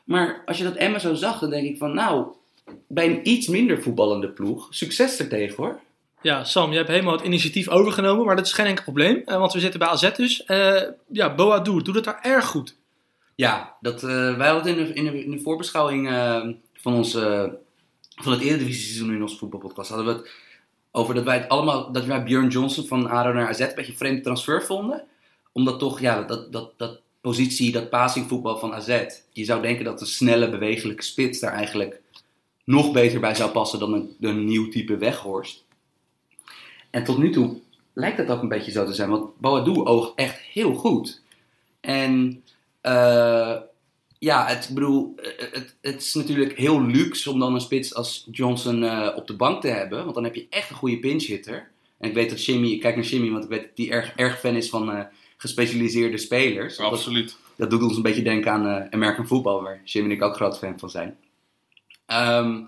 Maar 0.04 0.42
als 0.44 0.58
je 0.58 0.64
dat 0.64 0.76
Emma 0.76 0.98
zo 0.98 1.14
zag, 1.14 1.38
dan 1.38 1.50
denk 1.50 1.66
ik 1.66 1.78
van, 1.78 1.94
nou, 1.94 2.26
bij 2.88 3.06
een 3.06 3.28
iets 3.28 3.46
minder 3.46 3.82
voetballende 3.82 4.28
ploeg, 4.28 4.66
succes 4.70 5.18
ertegen 5.18 5.56
hoor. 5.56 5.80
Ja, 6.26 6.44
Sam, 6.44 6.70
je 6.70 6.76
hebt 6.76 6.88
helemaal 6.88 7.12
het 7.12 7.24
initiatief 7.24 7.68
overgenomen, 7.68 8.26
maar 8.26 8.36
dat 8.36 8.46
is 8.46 8.52
geen 8.52 8.66
enkel 8.66 8.82
probleem. 8.82 9.22
eh, 9.26 9.38
want 9.38 9.52
we 9.52 9.60
zitten 9.60 9.78
bij 9.78 9.88
AZ 9.88 10.12
dus. 10.12 10.44
Eh 10.44 10.82
ja, 11.12 11.34
Boadu 11.34 11.82
doet 11.82 11.94
het 11.94 12.04
daar 12.04 12.20
erg 12.22 12.46
goed. 12.46 12.76
Ja, 13.34 13.76
dat, 13.80 14.02
eh, 14.02 14.36
wij 14.36 14.48
hadden 14.48 14.76
in 14.76 14.84
de, 14.84 14.92
in 14.92 15.04
de, 15.04 15.24
in 15.24 15.30
de 15.30 15.40
voorbeschouwing 15.40 16.08
van, 16.74 16.94
ons, 16.94 17.12
van 18.22 18.32
het 18.32 18.40
Eredivisie 18.40 18.84
seizoen 18.84 19.14
in 19.14 19.22
onze 19.22 19.36
voetbalpodcast 19.36 19.88
hadden 19.88 20.06
we 20.06 20.12
het 20.12 20.30
over 20.90 21.14
dat 21.14 21.24
wij 21.24 21.38
het 21.38 21.48
allemaal, 21.48 21.92
dat 21.92 22.04
wij 22.04 22.22
Björn 22.22 22.48
Johnson 22.48 22.86
van 22.86 23.08
ADO 23.10 23.32
naar 23.32 23.48
AZ 23.48 23.60
een 23.60 23.72
beetje 23.74 23.92
een 23.92 23.98
vreemde 23.98 24.20
transfer 24.20 24.62
vonden. 24.62 25.04
Omdat 25.52 25.78
toch, 25.78 26.00
ja, 26.00 26.22
dat, 26.22 26.52
dat, 26.52 26.72
dat 26.76 27.00
positie, 27.20 27.72
dat 27.72 27.90
passingvoetbal 27.90 28.58
van 28.58 28.74
AZ. 28.74 29.04
Je 29.32 29.44
zou 29.44 29.62
denken 29.62 29.84
dat 29.84 30.00
een 30.00 30.06
snelle, 30.06 30.50
bewegelijke 30.50 31.02
spits 31.02 31.40
daar 31.40 31.52
eigenlijk 31.52 32.00
nog 32.64 32.92
beter 32.92 33.20
bij 33.20 33.34
zou 33.34 33.50
passen 33.50 33.78
dan 33.78 33.92
een, 33.92 34.16
een 34.20 34.44
nieuw 34.44 34.68
type 34.68 34.96
Weghorst. 34.96 35.65
En 36.90 37.04
tot 37.04 37.18
nu 37.18 37.30
toe 37.30 37.60
lijkt 37.92 38.16
dat 38.16 38.28
ook 38.28 38.42
een 38.42 38.48
beetje 38.48 38.70
zo 38.70 38.86
te 38.86 38.94
zijn, 38.94 39.10
want 39.10 39.38
Boadu 39.38 39.80
oogt 39.80 40.12
echt 40.14 40.38
heel 40.38 40.74
goed. 40.74 41.22
En 41.80 42.42
eh, 42.80 43.56
ja, 44.18 44.46
het, 44.46 44.68
ik 44.68 44.74
bedoel, 44.74 45.14
eh, 45.16 45.52
het, 45.52 45.76
het 45.80 46.02
is 46.02 46.14
natuurlijk 46.14 46.58
heel 46.58 46.82
luxe 46.82 47.30
om 47.30 47.38
dan 47.38 47.54
een 47.54 47.60
spits 47.60 47.94
als 47.94 48.28
Johnson 48.30 48.84
eh, 48.84 49.08
op 49.16 49.26
de 49.26 49.36
bank 49.36 49.60
te 49.60 49.68
hebben, 49.68 50.02
want 50.02 50.14
dan 50.14 50.24
heb 50.24 50.34
je 50.34 50.46
echt 50.50 50.70
een 50.70 50.76
goede 50.76 50.98
pinch 50.98 51.26
hitter. 51.26 51.70
En 51.98 52.08
ik 52.08 52.14
weet 52.14 52.30
dat 52.30 52.44
Jimmy, 52.44 52.70
ik 52.70 52.80
kijk 52.80 52.94
naar 52.94 53.04
Jimmy, 53.04 53.30
want 53.30 53.44
ik 53.44 53.50
weet 53.50 53.62
dat 53.62 53.86
hij 53.86 53.90
erg, 53.90 54.12
erg 54.16 54.38
fan 54.38 54.56
is 54.56 54.68
van 54.68 55.08
gespecialiseerde 55.36 56.18
spelers. 56.18 56.78
Absoluut. 56.78 57.36
dat 57.56 57.70
doet 57.70 57.82
ons 57.82 57.96
een 57.96 58.02
beetje 58.02 58.22
denken 58.22 58.52
aan 58.52 58.92
American 58.92 59.26
Football, 59.26 59.62
waar 59.62 59.80
Jimmy 59.84 60.10
en 60.10 60.16
ik 60.16 60.22
ook 60.22 60.34
groot 60.34 60.58
fan 60.58 60.78
van 60.78 60.90
zijn. 60.90 61.16
Ehm, 62.06 62.62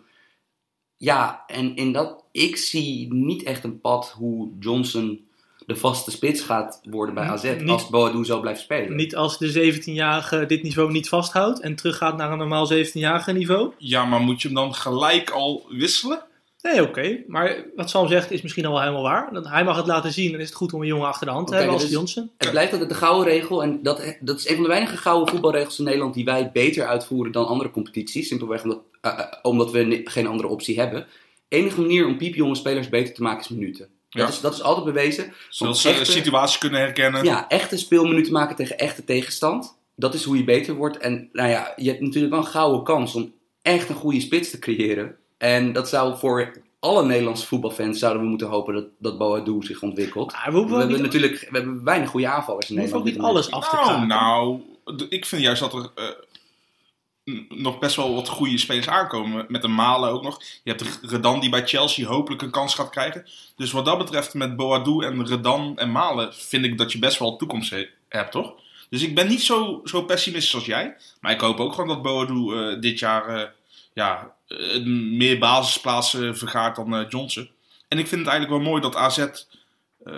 ja, 0.99 1.45
en 1.47 1.77
in 1.77 1.93
dat, 1.93 2.25
ik 2.33 2.57
zie 2.57 3.15
niet 3.15 3.43
echt 3.43 3.65
een 3.65 3.81
pad 3.81 4.15
hoe 4.17 4.51
Johnson 4.61 5.27
de 5.67 5.77
vaste 5.77 6.11
spits 6.11 6.41
gaat 6.41 6.81
worden 6.91 7.15
bij 7.15 7.25
AZ 7.25 7.43
Niet- 7.43 7.69
als 7.69 7.89
Boadu 7.89 8.25
zo 8.25 8.41
blijft 8.41 8.61
spelen. 8.61 8.97
Niet 8.97 9.17
als 9.17 9.39
de 9.39 9.73
17-jarige 9.73 10.47
dit 10.47 10.63
niveau 10.63 10.91
niet 10.91 11.09
vasthoudt 11.09 11.61
en 11.61 11.75
teruggaat 11.75 12.17
naar 12.17 12.33
een 12.33 12.39
normaal 12.39 12.73
17-jarige 12.73 13.33
niveau. 13.33 13.73
Ja, 13.79 14.05
maar 14.05 14.21
moet 14.21 14.43
je 14.43 14.49
hem 14.49 14.57
dan 14.57 14.75
gelijk 14.75 15.31
al 15.31 15.67
wisselen? 15.69 16.23
Nee, 16.63 16.83
oké. 16.83 17.23
Maar 17.27 17.65
wat 17.77 17.91
Sam 17.91 18.09
zegt 18.09 18.31
is 18.31 18.43
misschien 18.43 18.65
al 18.65 18.73
wel 18.73 18.81
helemaal 18.81 19.03
waar. 19.03 19.33
Dat 19.33 19.49
hij 19.49 19.65
mag 19.65 19.77
het 19.77 19.87
laten 19.87 20.13
zien. 20.13 20.31
Dan 20.33 20.41
is 20.41 20.47
het 20.47 20.57
goed 20.57 20.73
om 20.73 20.81
een 20.81 20.87
jongen 20.87 21.07
achter 21.07 21.27
de 21.27 21.33
hand 21.33 21.49
te 21.49 21.55
hebben 21.55 21.73
als 21.73 21.83
dus- 21.83 21.91
Johnson. 21.91 22.31
Het 22.37 22.51
blijft 22.51 22.73
altijd 22.73 22.91
de 22.91 22.97
gouden 22.97 23.33
regel. 23.33 23.63
En 23.63 23.83
dat, 23.83 24.17
dat 24.21 24.39
is 24.39 24.49
een 24.49 24.55
van 24.55 24.63
de 24.63 24.69
weinige 24.69 24.97
gouden 24.97 25.29
voetbalregels 25.29 25.79
in 25.79 25.85
Nederland 25.85 26.15
die 26.15 26.25
wij 26.25 26.51
beter 26.53 26.87
uitvoeren 26.87 27.33
dan 27.33 27.47
andere 27.47 27.71
competities. 27.71 28.29
Simpelweg 28.29 28.63
omdat, 28.63 28.81
eh, 29.01 29.19
eh, 29.19 29.27
omdat 29.43 29.71
we 29.71 30.01
geen 30.05 30.27
andere 30.27 30.49
optie 30.49 30.81
hebben. 30.81 31.07
enige 31.49 31.81
manier 31.81 32.07
om 32.07 32.17
piepjonge 32.17 32.55
spelers 32.55 32.89
beter 32.89 33.15
te 33.15 33.23
maken 33.23 33.41
is 33.41 33.49
minuten. 33.49 33.89
Ja. 34.09 34.21
Dat, 34.21 34.29
is, 34.29 34.41
dat 34.41 34.55
is 34.55 34.63
altijd 34.63 34.85
bewezen. 34.85 35.33
Zodat 35.49 35.79
ze 35.79 35.89
echte- 35.89 36.05
de 36.05 36.11
situatie 36.11 36.59
kunnen 36.59 36.81
herkennen. 36.81 37.25
Ja, 37.25 37.49
echte 37.49 37.77
speelminuten 37.77 38.33
maken 38.33 38.57
tegen 38.57 38.79
echte 38.79 39.05
tegenstand. 39.05 39.77
Dat 39.97 40.15
is 40.15 40.25
hoe 40.25 40.37
je 40.37 40.45
beter 40.45 40.75
wordt. 40.75 40.99
En 40.99 41.29
nou 41.33 41.49
ja, 41.49 41.73
je 41.77 41.89
hebt 41.89 42.01
natuurlijk 42.01 42.33
wel 42.33 42.43
een 42.43 42.51
gouden 42.51 42.83
kans 42.83 43.15
om 43.15 43.33
echt 43.63 43.89
een 43.89 43.95
goede 43.95 44.21
spits 44.21 44.51
te 44.51 44.59
creëren. 44.59 45.17
En 45.39 45.73
dat 45.73 45.89
zou 45.89 46.19
voor 46.19 46.53
alle 46.81 47.05
Nederlandse 47.05 47.47
voetbalfans 47.47 47.99
zouden 47.99 48.23
we 48.23 48.29
moeten 48.29 48.49
hopen 48.49 48.75
dat, 48.75 48.85
dat 48.99 49.19
Boadu 49.19 49.63
zich 49.63 49.83
ontwikkelt. 49.83 50.33
Maar 50.33 50.53
we 50.53 50.59
hebben 50.59 50.89
niet, 50.89 51.01
natuurlijk 51.01 51.47
we 51.51 51.57
hebben 51.57 51.85
weinig 51.85 52.11
goede 52.11 52.29
aanvallers 52.29 52.69
in 52.71 52.75
we 52.75 52.81
hoeven 52.81 52.99
ook 52.99 53.05
Nederland. 53.05 53.35
niet 53.35 53.53
alles 53.53 53.65
af 53.65 53.69
te 53.71 53.77
Nou, 53.77 53.87
kraken. 53.89 54.07
nou, 54.09 54.61
d- 54.97 55.13
ik 55.13 55.25
vind 55.27 55.43
juist 55.43 55.61
dat 55.61 55.75
er 55.75 55.91
eh, 55.95 56.05
nog 57.49 57.79
best 57.79 57.97
wel 57.97 58.15
wat 58.15 58.29
goede 58.29 58.59
spelers 58.59 58.89
aankomen. 58.89 59.45
Met 59.49 59.63
de 59.63 59.69
Malen 59.69 60.11
ook 60.11 60.23
nog. 60.23 60.43
Je 60.63 60.71
hebt 60.71 60.99
Redan 61.03 61.41
die 61.41 61.51
bij 61.51 61.67
Chelsea 61.67 62.07
hopelijk 62.09 62.43
een 62.43 62.51
kans 62.51 62.75
gaat 62.75 62.91
krijgen. 62.91 63.27
Dus 63.57 63.73
wat 63.73 63.85
dat 63.85 63.99
betreft 63.99 64.35
met 64.35 64.57
Boadu 64.57 65.05
en 65.07 65.27
Redan 65.27 65.79
en 65.79 65.93
Malen 65.93 66.35
vind 66.35 66.65
ik 66.65 66.79
dat 66.79 66.93
je 66.93 66.99
best 66.99 67.19
wel 67.19 67.37
toekomst 67.37 67.71
he- 67.71 67.89
hebt, 68.09 68.33
toch? 68.33 68.53
Dus 68.91 69.03
ik 69.03 69.15
ben 69.15 69.29
niet 69.29 69.43
zo, 69.43 69.81
zo 69.85 70.03
pessimistisch 70.03 70.55
als 70.55 70.65
jij. 70.67 70.97
Maar 71.21 71.33
ik 71.33 71.41
hoop 71.41 71.61
ook 71.61 71.73
gewoon 71.73 71.89
dat 71.89 72.03
Boadu 72.03 72.55
eh, 72.55 72.81
dit 72.81 72.99
jaar 72.99 73.29
eh, 73.29 73.49
ja, 73.93 74.35
meer 74.85 75.39
basisplaatsen 75.39 76.39
vergaart 76.39 76.77
dan 76.77 76.95
eh, 76.95 77.09
Johnson. 77.09 77.51
En 77.89 77.99
ik 77.99 78.07
vind 78.07 78.21
het 78.21 78.31
eigenlijk 78.31 78.63
wel 78.63 78.71
mooi 78.71 78.83
dat 78.83 78.97
AZ 78.97 79.19
eh, 80.05 80.15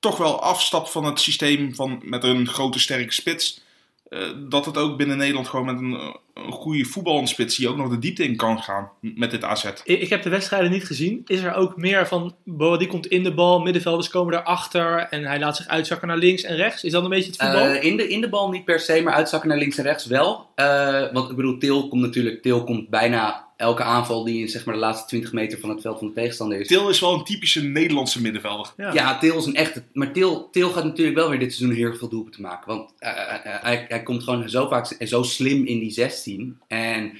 toch 0.00 0.16
wel 0.16 0.42
afstapt 0.42 0.90
van 0.90 1.04
het 1.04 1.20
systeem 1.20 1.74
van 1.74 2.00
met 2.02 2.24
een 2.24 2.48
grote 2.48 2.78
sterke 2.78 3.12
spits. 3.12 3.60
Eh, 4.08 4.20
dat 4.48 4.64
het 4.64 4.76
ook 4.76 4.96
binnen 4.96 5.16
Nederland 5.16 5.48
gewoon 5.48 5.66
met 5.66 5.78
een, 5.78 6.16
een 6.34 6.52
goede 6.52 6.84
voetballende 6.84 7.28
spits 7.28 7.56
die 7.56 7.68
ook 7.68 7.76
nog 7.76 7.88
de 7.88 7.98
diepte 7.98 8.24
in 8.24 8.36
kan 8.36 8.62
gaan 8.62 8.90
met 9.00 9.30
dit 9.30 9.44
AZ. 9.44 9.64
Ik, 9.84 10.00
ik 10.00 10.08
heb 10.08 10.22
de 10.22 10.28
wedstrijden 10.28 10.70
niet 10.70 10.84
gezien. 10.84 11.22
Is 11.26 11.42
er 11.42 11.54
ook 11.54 11.76
meer 11.76 12.06
van, 12.06 12.34
Boa 12.44 12.76
die 12.76 12.88
komt 12.88 13.06
in 13.06 13.22
de 13.22 13.34
bal, 13.34 13.60
middenvelders 13.60 14.08
komen 14.08 14.32
daarachter 14.32 14.98
en 14.98 15.24
hij 15.24 15.38
laat 15.38 15.56
zich 15.56 15.68
uitzakken 15.68 16.08
naar 16.08 16.16
links 16.16 16.42
en 16.42 16.56
rechts. 16.56 16.84
Is 16.84 16.92
dat 16.92 17.02
een 17.02 17.08
beetje 17.08 17.30
het 17.30 17.40
voetbal? 17.40 17.64
Eh, 17.64 17.84
in, 17.84 17.96
de, 17.96 18.08
in 18.08 18.20
de 18.20 18.28
bal 18.28 18.50
niet 18.50 18.64
per 18.64 18.80
se, 18.80 19.02
maar 19.02 19.14
uitzakken 19.14 19.48
naar 19.48 19.58
links 19.58 19.78
en 19.78 19.84
rechts 19.84 20.06
wel. 20.06 20.46
Eh, 20.54 21.12
want 21.12 21.30
ik 21.30 21.36
bedoel, 21.36 21.58
Til 21.58 21.88
komt 21.88 22.02
natuurlijk, 22.02 22.42
Til 22.42 22.64
komt 22.64 22.88
bijna 22.88 23.47
elke 23.58 23.82
aanval 23.82 24.24
die 24.24 24.40
in 24.40 24.48
zeg 24.48 24.64
maar, 24.64 24.74
de 24.74 24.80
laatste 24.80 25.06
20 25.06 25.32
meter 25.32 25.58
van 25.58 25.68
het 25.68 25.80
veld 25.80 25.98
van 25.98 26.08
de 26.08 26.14
tegenstander 26.14 26.60
is. 26.60 26.66
Til 26.66 26.88
is 26.88 27.00
wel 27.00 27.14
een 27.14 27.24
typische 27.24 27.62
Nederlandse 27.64 28.20
middenvelder. 28.20 28.72
ja. 28.76 28.92
Ja, 28.92 29.18
Til 29.18 29.36
is 29.36 29.46
een 29.46 29.54
echte. 29.54 29.82
Maar 29.92 30.12
Til, 30.12 30.48
Til 30.50 30.68
gaat 30.70 30.84
natuurlijk 30.84 31.16
wel 31.16 31.28
weer 31.30 31.38
dit 31.38 31.54
seizoen 31.54 31.76
heel 31.76 31.94
veel 31.94 32.08
doelpunten 32.08 32.42
maken. 32.42 32.68
Want 32.76 32.94
eh, 32.98 33.10
eh, 33.10 33.34
eh, 33.54 33.62
hij, 33.62 33.84
hij 33.88 34.02
komt 34.02 34.22
gewoon 34.22 34.48
zo 34.48 34.68
vaak 34.68 34.90
en 34.90 35.08
zo 35.08 35.22
slim 35.22 35.66
in 35.66 35.78
die 35.78 35.90
16. 35.90 36.58
En 36.66 37.12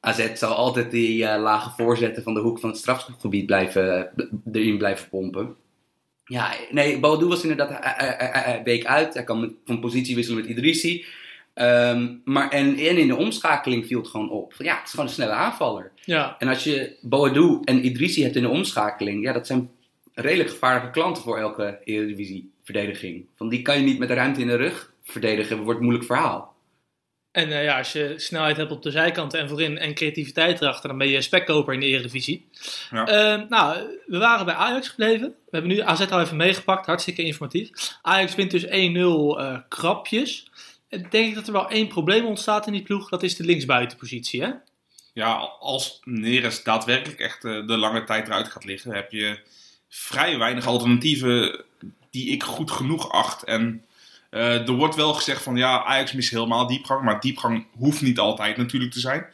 AZ 0.00 0.28
zal 0.34 0.54
altijd 0.54 0.90
die 0.90 1.38
lage 1.38 1.70
voorzetten 1.76 2.22
van 2.22 2.34
de 2.34 2.40
hoek 2.40 2.58
van 2.58 2.68
het 2.70 2.78
strafgebied 2.78 3.46
blijven, 3.46 4.10
b- 4.16 4.56
erin 4.56 4.78
blijven 4.78 5.08
pompen. 5.08 5.54
Ja, 6.24 6.52
nee, 6.70 6.98
Boadu 6.98 7.26
was 7.26 7.42
inderdaad, 7.42 8.64
week 8.64 8.84
uit. 8.84 9.14
Hij 9.14 9.24
kan 9.24 9.40
met- 9.40 9.52
van 9.64 9.80
positie 9.80 10.14
wisselen 10.14 10.40
met 10.40 10.50
Idrissi. 10.50 11.04
Ehm, 11.54 12.16
maar 12.24 12.48
en, 12.48 12.76
en 12.76 12.98
in 12.98 13.06
de 13.06 13.16
omschakeling 13.16 13.86
viel 13.86 13.98
het 13.98 14.08
gewoon 14.08 14.30
op. 14.30 14.54
Ja, 14.58 14.76
het 14.76 14.84
is 14.84 14.90
gewoon 14.90 15.06
een 15.06 15.12
snelle 15.12 15.32
aanvaller. 15.32 15.92
ja. 16.04 16.36
En 16.38 16.48
als 16.48 16.64
je 16.64 16.96
Boadu 17.00 17.60
en 17.64 17.84
Idrissi 17.84 18.22
hebt 18.22 18.36
in 18.36 18.42
de 18.42 18.48
omschakeling, 18.48 19.24
ja, 19.24 19.32
dat 19.32 19.46
zijn 19.46 19.70
redelijk 20.14 20.50
gevaarlijke 20.50 20.90
klanten 20.90 21.22
voor 21.22 21.38
elke 21.38 21.78
Eredivisie-verdediging. 21.84 23.26
Van 23.34 23.48
die 23.48 23.62
kan 23.62 23.76
je 23.76 23.84
niet 23.84 23.98
met 23.98 24.08
de 24.08 24.14
ruimte 24.14 24.40
in 24.40 24.46
de 24.46 24.56
rug 24.56 24.92
verdedigen, 25.02 25.62
wordt 25.62 25.78
een 25.78 25.84
moeilijk 25.84 26.06
verhaal. 26.06 26.50
En 27.32 27.52
eh, 27.52 27.64
ja, 27.64 27.78
als 27.78 27.92
je 27.92 28.14
snelheid 28.16 28.56
hebt 28.56 28.70
op 28.70 28.82
de 28.82 28.90
zijkanten 28.90 29.40
en 29.40 29.48
voorin 29.48 29.78
en 29.78 29.94
creativiteit 29.94 30.60
erachter, 30.60 30.88
dan 30.88 30.98
ben 30.98 31.08
je 31.08 31.22
spekkoper 31.22 31.74
in 31.74 31.80
de 31.80 31.86
Eredivisie. 31.86 32.48
Ja. 32.90 33.06
Eh, 33.06 33.48
nou, 33.48 33.98
we 34.06 34.18
waren 34.18 34.44
bij 34.44 34.54
Ajax 34.54 34.88
gebleven. 34.88 35.28
We 35.28 35.50
hebben 35.50 35.70
nu 35.70 35.80
AZ 35.80 36.00
al 36.10 36.20
even 36.20 36.36
meegepakt, 36.36 36.86
hartstikke 36.86 37.22
informatief. 37.22 37.70
Ajax 38.02 38.34
wint 38.34 38.50
dus 38.50 38.66
1-0 38.66 38.68
eh, 38.68 39.58
krapjes. 39.68 40.49
En 40.90 41.06
denk 41.10 41.28
ik 41.28 41.34
dat 41.34 41.46
er 41.46 41.52
wel 41.52 41.68
één 41.68 41.88
probleem 41.88 42.24
ontstaat 42.24 42.66
in 42.66 42.72
die 42.72 42.82
ploeg, 42.82 43.08
dat 43.08 43.22
is 43.22 43.36
de 43.36 43.44
linksbuitenpositie, 43.44 44.42
hè? 44.42 44.50
Ja, 45.12 45.32
als 45.60 46.00
Neres 46.04 46.62
daadwerkelijk 46.62 47.20
echt 47.20 47.44
eh, 47.44 47.66
de 47.66 47.76
lange 47.76 48.04
tijd 48.04 48.26
eruit 48.26 48.48
gaat 48.48 48.64
liggen, 48.64 48.94
heb 48.94 49.12
je 49.12 49.38
vrij 49.88 50.38
weinig 50.38 50.66
alternatieven 50.66 51.64
die 52.10 52.28
ik 52.30 52.42
goed 52.42 52.70
genoeg 52.70 53.10
acht. 53.12 53.44
En 53.44 53.84
eh, 54.30 54.68
er 54.68 54.72
wordt 54.72 54.94
wel 54.96 55.14
gezegd 55.14 55.42
van 55.42 55.56
ja, 55.56 55.84
Ajax 55.84 56.12
mist 56.12 56.30
helemaal 56.30 56.66
diepgang, 56.66 57.02
maar 57.02 57.20
diepgang 57.20 57.66
hoeft 57.78 58.02
niet 58.02 58.18
altijd 58.18 58.56
natuurlijk 58.56 58.92
te 58.92 59.00
zijn. 59.00 59.26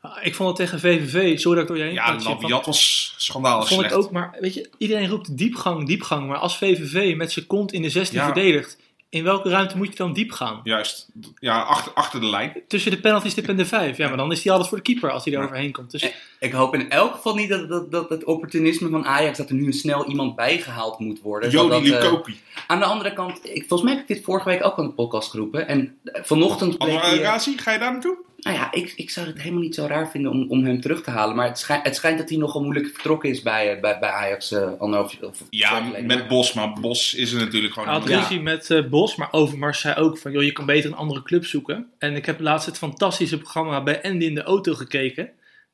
Ah, 0.00 0.16
Ik 0.26 0.34
vond 0.34 0.48
het 0.48 0.56
tegen 0.68 0.80
VVV, 0.80 1.38
sorry 1.40 1.60
dat 1.60 1.62
ik 1.62 1.68
door 1.68 1.76
je 1.78 1.82
heen 1.84 1.92
Ja, 1.92 2.18
Labiat 2.22 2.66
was 2.66 3.14
schandalig 3.16 3.68
vond 3.68 3.80
slecht. 3.80 3.94
ik 3.94 4.00
ook, 4.00 4.10
maar 4.10 4.36
weet 4.40 4.54
je, 4.54 4.70
iedereen 4.78 5.08
roept 5.08 5.36
diepgang, 5.38 5.86
diepgang. 5.86 6.26
Maar 6.28 6.38
als 6.38 6.58
VVV 6.58 7.16
met 7.16 7.32
zijn 7.32 7.46
kont 7.46 7.72
in 7.72 7.82
de 7.82 7.90
16 7.90 8.18
Ja. 8.18 8.24
verdedigt, 8.24 8.78
in 9.12 9.24
welke 9.24 9.48
ruimte 9.48 9.76
moet 9.76 9.88
je 9.88 9.96
dan 9.96 10.12
diep 10.12 10.30
gaan? 10.30 10.60
Juist, 10.64 11.08
ja, 11.38 11.62
achter, 11.62 11.92
achter 11.92 12.20
de 12.20 12.26
lijn. 12.26 12.62
Tussen 12.68 12.90
de 12.90 13.00
penalties 13.00 13.34
en 13.34 13.56
de 13.56 13.66
5. 13.66 13.96
Ja, 13.96 14.08
maar 14.08 14.16
dan 14.16 14.32
is 14.32 14.44
hij 14.44 14.52
alles 14.52 14.68
voor 14.68 14.76
de 14.76 14.82
keeper 14.82 15.10
als 15.10 15.24
hij 15.24 15.34
er 15.34 15.44
overheen 15.44 15.72
komt. 15.72 15.90
Dus 15.90 16.12
Ik 16.38 16.52
hoop 16.52 16.74
in 16.74 16.90
elk 16.90 17.12
geval 17.12 17.34
niet 17.34 17.48
dat, 17.48 17.68
dat, 17.68 17.90
dat 17.90 18.08
het 18.08 18.24
opportunisme 18.24 18.88
van 18.88 19.06
Ajax, 19.06 19.38
dat 19.38 19.48
er 19.48 19.54
nu 19.54 19.72
snel 19.72 20.06
iemand 20.06 20.36
bijgehaald 20.36 20.98
moet 20.98 21.20
worden. 21.20 21.50
Jody 21.50 21.74
eh, 21.74 21.82
Lukoki. 21.82 22.40
aan 22.66 22.78
de 22.78 22.84
andere 22.84 23.12
kant, 23.12 23.40
ik, 23.42 23.64
volgens 23.68 23.82
mij 23.82 23.92
heb 23.92 24.08
ik 24.08 24.14
dit 24.14 24.24
vorige 24.24 24.48
week 24.48 24.64
ook 24.64 24.78
aan 24.78 24.86
de 24.86 24.92
podcast 24.92 25.30
geroepen. 25.30 25.68
En 25.68 25.98
eh, 26.04 26.22
vanochtend 26.22 26.76
eh, 26.76 27.20
Razi, 27.20 27.58
ga 27.58 27.72
je 27.72 27.78
daar 27.78 27.92
naartoe? 27.92 28.16
Nou 28.42 28.56
ja, 28.56 28.72
ik, 28.72 28.92
ik 28.96 29.10
zou 29.10 29.26
het 29.26 29.38
helemaal 29.38 29.62
niet 29.62 29.74
zo 29.74 29.86
raar 29.86 30.10
vinden 30.10 30.30
om, 30.30 30.46
om 30.48 30.64
hem 30.64 30.80
terug 30.80 31.02
te 31.02 31.10
halen. 31.10 31.36
Maar 31.36 31.46
het, 31.46 31.58
schijnt 31.58 31.84
het 31.84 31.96
schijnt 31.96 32.18
dat 32.18 32.28
hij 32.28 32.38
nogal 32.38 32.62
moeilijk 32.62 32.86
vertrokken 32.86 33.30
is 33.30 33.42
bij, 33.42 33.74
eh, 33.74 33.80
bij, 33.80 33.98
bij 33.98 34.10
Ajax 34.10 34.52
uh, 34.52 34.70
anderhalf 34.78 35.16
of 35.20 35.44
Ja, 35.50 35.82
met 36.02 36.28
Bos, 36.28 36.52
maar 36.52 36.72
Bos 36.72 37.14
is 37.14 37.32
er 37.32 37.38
natuurlijk 37.38 37.72
gewoon 37.72 37.88
hij 37.88 37.98
had. 37.98 38.08
Ja. 38.08 38.18
ruzie 38.18 38.40
met 38.40 38.70
eh, 38.70 38.88
Bos, 38.88 39.16
maar 39.16 39.28
Overmars 39.32 39.80
zei 39.80 39.94
ook 39.94 40.18
van, 40.18 40.32
joh, 40.32 40.42
je 40.42 40.52
kan 40.52 40.66
beter 40.66 40.90
een 40.90 40.96
andere 40.96 41.22
club 41.22 41.44
zoeken. 41.44 41.86
En 41.98 42.16
ik 42.16 42.26
heb 42.26 42.40
laatst 42.40 42.66
het 42.66 42.78
fantastische 42.78 43.38
programma 43.38 43.82
bij 43.82 44.02
Andy 44.02 44.24
in 44.24 44.34
de 44.34 44.42
auto 44.42 44.74
gekeken. 44.74 45.30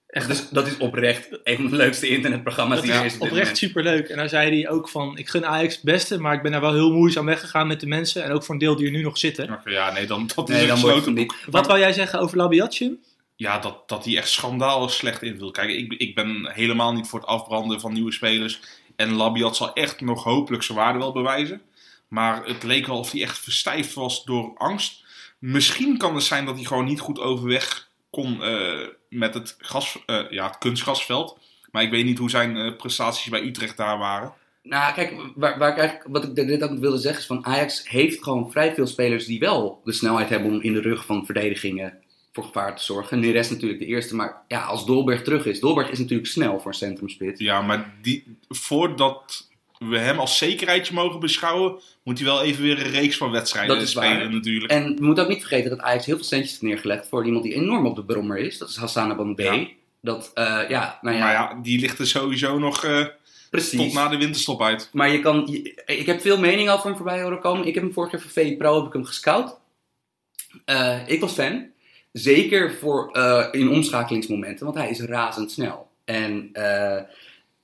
Echt, 0.09 0.29
Dus 0.29 0.49
dat 0.49 0.67
is 0.67 0.77
oprecht 0.77 1.29
een 1.45 1.57
van 1.57 1.67
de 1.71 1.77
leukste 1.77 2.09
internetprogramma's 2.09 2.77
dat 2.77 2.87
die 2.87 2.95
er 2.95 3.05
is 3.05 3.13
is. 3.13 3.19
oprecht 3.19 3.35
moment. 3.39 3.59
superleuk. 3.59 4.09
En 4.09 4.17
daar 4.17 4.29
zei 4.29 4.61
hij 4.61 4.71
ook 4.71 4.89
van, 4.89 5.19
ik 5.19 5.29
gun 5.29 5.47
Ajax 5.47 5.75
het 5.75 5.85
beste, 5.85 6.21
maar 6.21 6.35
ik 6.35 6.43
ben 6.43 6.53
daar 6.53 6.61
wel 6.61 6.73
heel 6.73 6.93
moeizaam 6.93 7.27
weggegaan 7.27 7.67
met 7.67 7.81
de 7.81 7.87
mensen. 7.87 8.25
En 8.25 8.33
ook 8.33 8.45
voor 8.45 8.55
een 8.55 8.61
deel 8.61 8.77
die 8.77 8.87
er 8.87 8.93
nu 8.93 9.03
nog 9.03 9.19
zitten. 9.19 9.61
Ja, 9.65 9.93
nee, 9.93 10.07
dan, 10.07 10.31
dat 10.35 10.49
is 10.49 10.55
Nee, 10.55 10.63
een 10.63 10.69
dan 10.69 10.79
gesloten 10.79 11.15
boek. 11.15 11.35
Wat 11.51 11.67
wou 11.67 11.79
jij 11.79 11.93
zeggen 11.93 12.21
over 12.21 12.37
Labiatje? 12.37 12.97
Ja, 13.37 13.59
dat, 13.59 13.89
dat 13.89 14.05
hij 14.05 14.17
echt 14.17 14.29
schandalig 14.29 14.91
slecht 14.93 15.23
invult. 15.23 15.53
Kijk, 15.53 15.71
ik, 15.71 15.93
ik 15.93 16.15
ben 16.15 16.51
helemaal 16.53 16.93
niet 16.93 17.07
voor 17.07 17.19
het 17.19 17.29
afbranden 17.29 17.81
van 17.81 17.93
nieuwe 17.93 18.13
spelers. 18.13 18.61
En 18.97 19.13
Labiat 19.13 19.57
zal 19.57 19.73
echt 19.73 20.01
nog 20.01 20.25
hopelijk 20.25 20.63
zijn 20.63 20.79
waarde 20.79 20.99
wel 20.99 21.13
bewijzen. 21.13 21.61
Maar 22.09 22.45
het 22.45 22.63
leek 22.63 22.87
wel 22.87 22.99
of 22.99 23.11
hij 23.13 23.23
echt 23.23 23.39
verstijfd 23.39 23.95
was 23.95 24.25
door 24.25 24.53
angst. 24.57 25.05
Misschien 25.39 25.99
kan 25.99 26.15
het 26.15 26.25
zijn 26.25 26.45
dat 26.45 26.55
hij 26.55 26.65
gewoon 26.65 26.85
niet 26.85 27.01
goed 27.01 27.19
overweg 27.19 27.89
kon 28.11 28.43
eh, 28.43 28.87
met 29.09 29.35
het, 29.35 29.57
gas, 29.59 30.03
eh, 30.07 30.31
ja, 30.31 30.47
het 30.47 30.59
kunstgasveld. 30.59 31.39
Maar 31.71 31.83
ik 31.83 31.91
weet 31.91 32.05
niet 32.05 32.19
hoe 32.19 32.31
zijn 32.31 32.57
eh, 32.57 32.77
prestaties 32.77 33.31
bij 33.31 33.43
Utrecht 33.43 33.77
daar 33.77 33.99
waren. 33.99 34.33
Nou, 34.63 34.95
kijk, 34.95 35.15
waar, 35.35 35.59
waar 35.59 35.71
ik 35.71 35.79
eigenlijk, 35.79 36.09
wat 36.11 36.25
ik 36.25 36.35
dit 36.35 36.63
ook 36.63 36.79
wilde 36.79 36.99
zeggen 36.99 37.21
is 37.21 37.27
van 37.27 37.47
Ajax 37.47 37.89
heeft 37.89 38.23
gewoon 38.23 38.51
vrij 38.51 38.75
veel 38.75 38.87
spelers 38.87 39.27
die 39.27 39.39
wel 39.39 39.81
de 39.85 39.93
snelheid 39.93 40.29
hebben 40.29 40.51
om 40.51 40.61
in 40.61 40.73
de 40.73 40.81
rug 40.81 41.05
van 41.05 41.27
verdedigingen 41.27 41.99
voor 42.33 42.45
gevaar 42.45 42.77
te 42.77 42.85
zorgen. 42.85 43.21
Neres 43.21 43.51
natuurlijk 43.51 43.81
de 43.81 43.87
eerste, 43.87 44.15
maar 44.15 44.43
ja, 44.49 44.65
als 44.65 44.87
Dolberg 44.87 45.23
terug 45.23 45.47
is. 45.47 45.61
Dolberg 45.61 45.91
is 45.91 45.99
natuurlijk 45.99 46.29
snel 46.29 46.61
voor 46.61 46.71
een 46.71 46.77
centrumspits. 46.77 47.41
Ja, 47.41 47.63
maar 47.63 47.95
die, 48.03 48.37
voordat 48.49 49.48
we 49.79 49.99
hem 49.99 50.19
als 50.19 50.39
zekerheidje 50.39 50.95
mogen 50.95 51.21
beschouwen, 51.21 51.79
moet 52.03 52.19
hij 52.19 52.27
wel 52.27 52.43
even 52.43 52.63
weer 52.63 52.79
een 52.87 52.91
reeks 52.91 53.17
van 53.17 53.31
wedstrijden 53.31 53.75
Dat 53.75 53.85
is 53.85 53.91
spelen 53.91 54.19
waar. 54.19 54.31
natuurlijk. 54.33 54.73
En 54.73 54.97
we 54.97 55.05
moeten 55.05 55.23
ook 55.25 55.31
niet 55.31 55.41
vergeten 55.41 55.71
dat 55.71 55.81
Ajax 55.81 56.07
heel 56.07 56.17
veel 56.17 56.25
centjes 56.25 56.51
heeft 56.51 56.63
neergelegd 56.63 57.09
voor 57.09 57.25
iemand 57.27 57.45
die 57.45 57.55
enorm 57.55 57.87
op 57.87 57.97
de 57.97 58.05
brommer 58.05 58.39
is. 58.39 58.59
Dat 58.59 58.69
is 58.69 58.77
Hassan. 58.77 59.35
Ja. 59.37 59.67
Dat, 60.01 60.31
eh, 60.35 60.45
ja, 60.69 60.99
nou 61.03 61.17
ja, 61.17 61.23
Maar 61.23 61.33
ja, 61.33 61.59
die 61.63 61.81
ligt 61.81 61.99
er 61.99 62.07
sowieso 62.07 62.59
nog 62.59 62.85
eh, 62.85 63.07
precies. 63.51 63.79
tot 63.81 63.93
na 63.93 64.09
de 64.09 64.17
winterstop 64.17 64.63
uit. 64.63 64.89
Maar 64.93 65.11
je 65.11 65.21
kan, 65.21 65.49
je- 65.51 65.83
ik 65.87 66.07
heb 66.07 66.21
veel 66.21 66.39
meningen 66.39 66.73
over 66.73 66.87
hem 66.87 66.97
voorbij 66.97 67.23
horen 67.23 67.41
komen. 67.41 67.67
Ik 67.67 67.75
heb 67.75 67.83
hem 67.83 67.93
vorig 67.93 68.13
jaar 68.13 68.21
voor 68.21 68.31
VI 68.31 68.57
Pro 68.57 68.77
heb 68.77 68.87
ik 68.87 68.93
hem 68.93 69.05
gescout. 69.05 69.57
Eh, 70.65 70.99
ik 71.09 71.21
was 71.21 71.33
fan. 71.33 71.67
Zeker 72.13 72.75
voor, 72.75 73.17
in 73.53 73.69
omschakelingsmomenten, 73.71 74.65
want 74.65 74.77
hij 74.79 74.91
is 74.91 75.01
razendsnel. 75.01 75.89
En, 76.05 76.51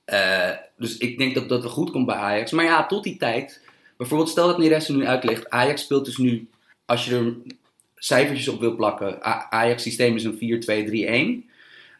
eh, 0.05 0.51
dus 0.77 0.97
ik 0.97 1.17
denk 1.17 1.35
dat 1.35 1.49
dat 1.49 1.61
wel 1.61 1.71
goed 1.71 1.91
komt 1.91 2.05
bij 2.05 2.15
Ajax. 2.15 2.51
Maar 2.51 2.65
ja, 2.65 2.85
tot 2.85 3.03
die 3.03 3.17
tijd. 3.17 3.61
Bijvoorbeeld, 3.97 4.29
stel 4.29 4.47
dat 4.47 4.57
Neres 4.57 4.87
er 4.87 4.95
nu 4.95 5.07
uitlegt. 5.07 5.49
Ajax 5.49 5.81
speelt 5.81 6.05
dus 6.05 6.17
nu, 6.17 6.49
als 6.85 7.05
je 7.05 7.15
er 7.15 7.35
cijfertjes 7.95 8.47
op 8.47 8.59
wil 8.59 8.75
plakken. 8.75 9.23
Ajax 9.51 9.83
systeem 9.83 10.15
is 10.15 10.23
een 10.23 11.43
4-2-3-1. 11.45 11.53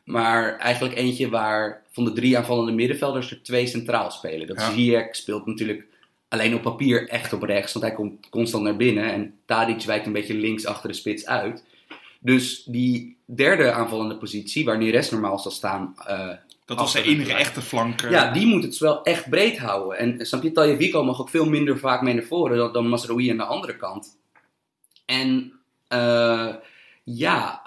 Maar 0.04 0.58
eigenlijk 0.58 0.96
eentje 0.96 1.30
waar 1.30 1.84
van 1.92 2.06
de 2.06 2.14
drie 2.14 2.38
aanvallende 2.38 2.72
middenvelders 2.72 3.32
er 3.32 3.44
twee 3.44 3.68
centraal 3.68 4.12
spelen. 4.12 4.48
Dat 4.48 4.60
Ja. 4.60 4.72
Ziyech 4.72 5.16
speelt 5.16 5.46
natuurlijk 5.46 5.86
alleen 6.28 6.56
op 6.56 6.62
papier 6.62 7.10
echt 7.10 7.34
op 7.34 7.44
rechts, 7.44 7.74
want 7.74 7.86
hij 7.86 7.94
komt 7.94 8.30
constant 8.30 8.64
naar 8.64 8.76
binnen. 8.76 9.12
En 9.12 9.34
Tadic 9.46 9.82
wijkt 9.82 10.06
een 10.06 10.12
beetje 10.12 10.34
links 10.34 10.66
achter 10.66 10.90
de 10.90 10.96
spits 10.96 11.26
uit. 11.26 11.64
Dus 12.20 12.64
die 12.64 13.18
derde 13.26 13.72
aanvallende 13.72 14.18
positie, 14.18 14.66
waar 14.66 14.78
Neres 14.78 15.10
normaal 15.10 15.40
zal 15.40 15.52
staan, 15.52 15.96
eh, 16.06 16.30
Dat 16.66 16.78
was 16.78 16.94
de 16.94 17.02
de 17.02 17.10
enige 17.10 17.34
echte 17.34 17.62
flank. 17.62 18.02
eh. 18.02 18.12
ja, 18.12 18.32
die 18.32 18.46
moet 18.46 18.64
het 18.64 18.78
wel 18.78 19.04
echt 19.04 19.30
breed 19.30 19.58
houden. 19.58 19.98
En 19.98 20.26
snap 20.26 20.44
je, 20.44 20.52
Taljevico 20.52 21.04
mag 21.04 21.22
ook 21.22 21.30
veel 21.30 21.46
minder 21.46 21.80
vaak 21.80 22.02
mee 22.02 22.14
naar 22.14 22.24
voren 22.24 22.58
dan, 22.58 22.74
dan 22.74 22.88
Masraoui 22.88 23.30
aan 23.30 23.38
de 23.38 23.44
andere 23.44 23.76
kant. 23.76 24.18
En 25.06 25.54
eh, 25.88 26.54
ja, 27.04 27.62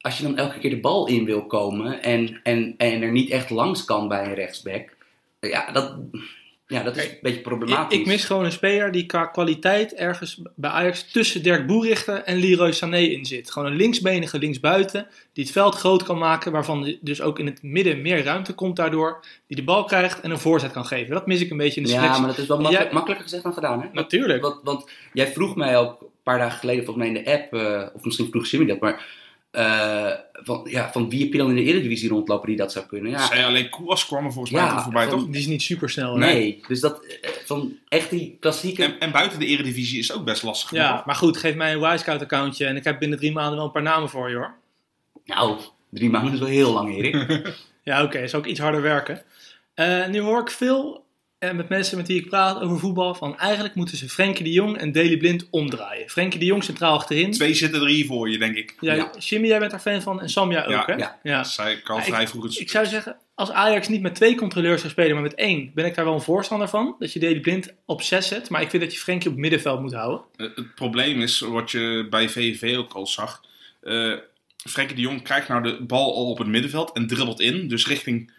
als 0.00 0.18
je 0.18 0.22
dan 0.22 0.36
elke 0.36 0.58
keer 0.58 0.70
de 0.70 0.80
bal 0.80 1.06
in 1.08 1.24
wil 1.24 1.46
komen 1.46 2.02
en, 2.02 2.40
en, 2.42 2.74
en 2.76 3.02
er 3.02 3.12
niet 3.12 3.30
echt 3.30 3.50
langs 3.50 3.84
kan 3.84 4.08
bij 4.08 4.24
een 4.24 4.34
rechtsback, 4.34 4.96
ja, 5.40 5.72
dat, 5.72 5.96
ja, 6.68 6.82
dat 6.82 6.96
is 6.96 7.04
een 7.04 7.18
beetje 7.22 7.40
problematisch. 7.40 7.98
ik 7.98 8.06
mis 8.06 8.24
gewoon 8.24 8.44
een 8.44 8.52
speler 8.52 8.92
die 8.92 9.06
qua 9.06 9.26
kwaliteit 9.26 9.94
ergens 9.94 10.42
bij 10.54 10.70
Ajax 10.70 11.10
tussen 11.12 11.42
Dirk 11.42 11.66
Boerichter 11.66 12.22
en 12.22 12.36
Leroy 12.36 12.72
Sané 12.72 12.98
in 12.98 13.24
zit. 13.24 13.50
Gewoon 13.50 13.70
een 13.70 13.76
linksbenige 13.76 14.38
linksbuiten 14.38 15.06
die 15.32 15.44
het 15.44 15.52
veld 15.52 15.74
groot 15.74 16.02
kan 16.02 16.18
maken, 16.18 16.52
waarvan 16.52 16.96
dus 17.00 17.20
ook 17.20 17.38
in 17.38 17.46
het 17.46 17.62
midden 17.62 18.02
meer 18.02 18.24
ruimte 18.24 18.52
komt 18.52 18.76
daardoor. 18.76 19.24
Die 19.46 19.56
de 19.56 19.64
bal 19.64 19.84
krijgt 19.84 20.20
en 20.20 20.30
een 20.30 20.38
voorzet 20.38 20.72
kan 20.72 20.86
geven. 20.86 21.14
Dat 21.14 21.26
mis 21.26 21.40
ik 21.40 21.50
een 21.50 21.56
beetje 21.56 21.80
in 21.80 21.86
de 21.86 21.92
ja, 21.92 21.98
selectie. 21.98 22.20
maar 22.20 22.30
dat 22.30 22.38
is 22.38 22.46
wel 22.46 22.56
makkelijk, 22.56 22.84
Jij- 22.84 22.94
makkelijker 22.94 23.26
gezegd 23.26 23.42
dan 23.42 23.54
gedaan, 23.54 23.80
hè? 23.80 23.88
Natuurlijk. 23.92 24.42
Want, 24.42 24.60
want 24.62 24.90
jij 25.12 25.26
vroeg 25.26 25.56
mij 25.56 25.78
ook 25.78 26.00
een 26.00 26.08
paar 26.22 26.38
dagen 26.38 26.58
geleden, 26.58 26.84
volgens 26.84 27.06
mij 27.06 27.16
in 27.16 27.24
de 27.24 27.32
app, 27.32 27.54
eh, 27.54 27.94
of 27.94 28.04
misschien 28.04 28.30
vroeg 28.30 28.46
Jimmy 28.46 28.66
dat, 28.66 28.80
maar 28.80 29.06
eh, 29.58 30.12
van, 30.32 30.66
ja, 30.70 30.92
van 30.92 31.10
wie 31.10 31.22
heb 31.22 31.32
je 31.32 31.38
dan 31.38 31.48
in 31.48 31.54
de 31.56 31.62
Eredivisie 31.62 32.08
rondlopen 32.08 32.48
die 32.48 32.56
dat 32.56 32.72
zou 32.72 32.86
kunnen? 32.86 33.10
Ja, 33.10 33.26
Zei 33.26 33.44
alleen 33.44 33.70
Koewas 33.70 34.06
kwam 34.06 34.24
er 34.24 34.32
volgens 34.32 34.54
Ja, 34.54 34.74
mij 34.74 34.82
voorbij, 34.82 35.08
van- 35.08 35.18
toch? 35.18 35.26
Die 35.28 35.40
is 35.40 35.46
niet 35.46 35.62
super 35.62 35.90
snel. 35.90 36.16
nee. 36.16 36.62
Dus 36.68 36.80
dat, 36.80 37.04
eh, 37.04 37.30
van 37.44 37.76
echt 37.88 38.10
die 38.10 38.36
klassieke... 38.40 38.84
En, 38.84 38.98
en 39.00 39.12
buiten 39.12 39.38
de 39.38 39.46
eredivisie 39.46 39.98
is 39.98 40.12
ook 40.12 40.24
best 40.24 40.42
lastig. 40.42 40.70
Ja, 40.70 41.02
maar 41.06 41.14
goed, 41.14 41.36
geef 41.36 41.54
mij 41.54 41.72
een 41.72 41.80
Wisecout 41.90 42.22
accountje 42.22 42.66
en 42.66 42.76
ik 42.76 42.84
heb 42.84 42.98
binnen 42.98 43.18
drie 43.18 43.32
maanden 43.32 43.56
wel 43.56 43.64
een 43.64 43.72
paar 43.72 43.82
namen 43.82 44.08
voor 44.08 44.30
je 44.30 44.36
hoor. 44.36 44.54
Nou, 45.24 45.58
drie 45.90 46.10
maanden 46.10 46.32
is 46.32 46.38
wel 46.38 46.48
heel 46.48 46.72
lang, 46.72 46.94
Erik. 46.96 47.16
Ja, 47.82 48.02
oké, 48.02 48.18
is 48.18 48.34
ook 48.34 48.46
iets 48.46 48.60
harder 48.60 48.82
werken. 48.82 49.22
Eh, 49.74 50.06
nu 50.06 50.20
hoor 50.20 50.40
ik 50.40 50.50
veel 50.50 51.04
eh, 51.38 51.52
met 51.52 51.68
mensen 51.68 51.96
met 51.96 52.06
wie 52.08 52.18
ik 52.18 52.28
praat 52.28 52.60
over 52.60 52.78
voetbal 52.78 53.14
van 53.14 53.38
eigenlijk 53.38 53.74
moeten 53.74 53.96
ze 53.96 54.08
Frenkie 54.08 54.44
de 54.44 54.52
Jong 54.52 54.76
en 54.76 54.92
Daley 54.92 55.16
Blind 55.16 55.46
omdraaien. 55.50 56.08
Frenkie 56.08 56.38
de 56.38 56.44
Jong 56.44 56.64
centraal 56.64 56.94
achterin. 56.94 57.30
Twee 57.30 57.54
zitten 57.54 57.80
er 57.80 57.86
hier 57.88 58.06
voor 58.06 58.30
je, 58.30 58.38
denk 58.38 58.56
ik. 58.56 58.74
Ja, 58.80 58.94
Ja. 58.94 59.10
Jimmy, 59.18 59.46
jij 59.48 59.58
bent 59.58 59.70
daar 59.70 59.80
fan 59.80 60.02
van 60.02 60.20
en 60.20 60.28
Samja 60.28 60.62
ook, 60.64 60.70
Ja, 60.70 60.82
hè? 60.86 60.92
ja. 60.94 61.18
ja. 61.22 61.44
Al 61.84 61.96
Ja, 61.96 62.02
vrij 62.02 62.28
vroeg. 62.28 62.56
Ik 62.58 62.70
zou 62.70 62.86
zeggen, 62.86 63.16
als 63.34 63.50
Ajax 63.50 63.88
niet 63.88 64.00
met 64.02 64.14
twee 64.14 64.34
controleurs 64.34 64.80
zou 64.80 64.92
spelen, 64.92 65.12
maar 65.14 65.22
met 65.22 65.34
één, 65.34 65.70
ben 65.74 65.84
ik 65.84 65.94
daar 65.94 66.04
wel 66.04 66.14
een 66.14 66.20
voorstander 66.20 66.68
van. 66.68 66.96
Dat 66.98 67.12
je 67.12 67.18
Daley 67.20 67.40
Blind 67.40 67.74
op 67.86 68.02
zes 68.02 68.28
zet. 68.28 68.48
Maar 68.50 68.62
ik 68.62 68.70
vind 68.70 68.82
dat 68.82 68.92
je 68.92 68.98
Frenkie 68.98 69.26
op 69.28 69.32
het 69.32 69.42
middenveld 69.42 69.80
moet 69.80 69.92
houden. 69.94 70.20
Eh, 70.36 70.46
Het 70.54 70.74
probleem 70.74 71.20
is, 71.20 71.40
wat 71.40 71.70
je 71.70 72.06
bij 72.10 72.28
VVV 72.28 72.76
ook 72.76 72.92
al 72.92 73.06
zag. 73.06 73.40
eh 73.82 74.12
Frenkie 74.68 74.96
de 74.96 75.02
Jong 75.02 75.22
krijgt 75.22 75.48
nou 75.48 75.62
de 75.62 75.84
bal 75.84 76.14
al 76.14 76.30
op 76.30 76.38
het 76.38 76.46
middenveld 76.46 76.92
en 76.92 77.06
dribbelt 77.06 77.40
in. 77.40 77.68
Dus 77.68 77.86
richting 77.86 78.32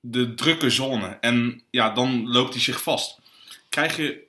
de 0.00 0.34
drukke 0.34 0.70
zone. 0.70 1.06
En 1.20 1.62
ja, 1.70 1.90
dan 1.90 2.28
loopt 2.28 2.52
hij 2.52 2.62
zich 2.62 2.82
vast. 2.82 3.20
Krijg 3.68 3.96
je 3.96 4.26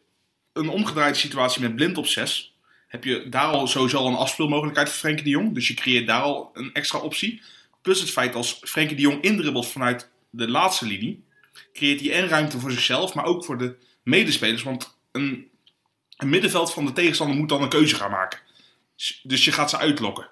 een 0.53 0.69
omgedraaide 0.69 1.17
situatie 1.17 1.61
met 1.61 1.75
blind 1.75 1.97
op 1.97 2.07
6. 2.07 2.53
Heb 2.87 3.03
je 3.03 3.29
daar 3.29 3.45
al 3.45 3.67
sowieso 3.67 3.97
al 3.97 4.07
een 4.07 4.15
afspeelmogelijkheid 4.15 4.89
voor 4.89 4.97
Frenkie 4.97 5.23
de 5.23 5.29
Jong. 5.29 5.53
Dus 5.53 5.67
je 5.67 5.73
creëert 5.73 6.07
daar 6.07 6.21
al 6.21 6.49
een 6.53 6.73
extra 6.73 6.99
optie. 6.99 7.41
Plus 7.81 7.99
het 7.99 8.09
feit 8.09 8.35
als 8.35 8.59
Frenkie 8.61 8.95
de 8.95 9.01
Jong 9.01 9.21
indribbelt 9.21 9.67
vanuit 9.67 10.09
de 10.29 10.49
laatste 10.49 10.85
linie. 10.85 11.23
Creëert 11.73 11.99
hij 11.99 12.11
en 12.11 12.27
ruimte 12.27 12.59
voor 12.59 12.71
zichzelf, 12.71 13.13
maar 13.13 13.25
ook 13.25 13.45
voor 13.45 13.57
de 13.57 13.75
medespelers. 14.03 14.63
Want 14.63 14.97
een, 15.11 15.49
een 16.17 16.29
middenveld 16.29 16.73
van 16.73 16.85
de 16.85 16.93
tegenstander 16.93 17.37
moet 17.37 17.49
dan 17.49 17.61
een 17.61 17.69
keuze 17.69 17.95
gaan 17.95 18.11
maken. 18.11 18.39
Dus 19.23 19.45
je 19.45 19.51
gaat 19.51 19.69
ze 19.69 19.77
uitlokken. 19.77 20.29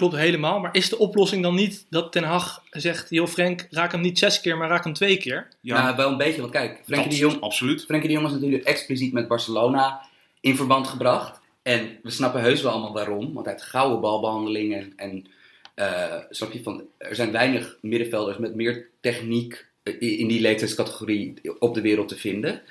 Klopt 0.00 0.16
helemaal. 0.16 0.60
Maar 0.60 0.74
is 0.74 0.88
de 0.88 0.98
oplossing 0.98 1.42
dan 1.42 1.54
niet 1.54 1.86
dat 1.90 2.12
Ten 2.12 2.22
Hag 2.22 2.64
zegt: 2.70 3.10
joh, 3.10 3.26
Frank, 3.26 3.66
raak 3.70 3.92
hem 3.92 4.00
niet 4.00 4.18
zes 4.18 4.40
keer, 4.40 4.56
maar 4.56 4.68
raak 4.68 4.84
hem 4.84 4.92
twee 4.92 5.16
keer? 5.16 5.48
Ja, 5.60 5.82
Nou, 5.82 5.96
wel 5.96 6.10
een 6.10 6.16
beetje, 6.16 6.40
want 6.40 6.52
kijk, 6.52 6.80
Frenkie 6.84 7.10
de, 7.10 7.16
Jong, 7.16 7.40
absoluut. 7.40 7.84
Frenkie 7.84 8.08
de 8.08 8.14
Jong 8.14 8.26
is 8.26 8.32
natuurlijk 8.32 8.64
expliciet 8.64 9.12
met 9.12 9.28
Barcelona 9.28 10.00
in 10.40 10.56
verband 10.56 10.86
gebracht. 10.86 11.40
En 11.62 11.98
we 12.02 12.10
snappen 12.10 12.40
heus 12.40 12.62
wel 12.62 12.72
allemaal 12.72 12.92
waarom, 12.92 13.32
want 13.32 13.46
hij 13.46 13.54
heeft 13.54 13.66
gouden 13.66 14.00
balbehandeling 14.00 14.74
en... 14.74 14.92
en 14.96 15.26
eh, 15.74 16.16
snap 16.30 16.52
je, 16.52 16.62
van, 16.62 16.82
er 16.98 17.14
zijn 17.14 17.32
weinig 17.32 17.78
middenvelders 17.80 18.38
met 18.38 18.54
meer 18.54 18.88
techniek 19.00 19.66
eh, 19.82 20.00
in 20.00 20.28
die 20.28 20.40
leeftijdscategorie 20.40 21.34
op 21.58 21.74
de 21.74 21.80
wereld 21.80 22.08
te 22.08 22.16
vinden. 22.16 22.62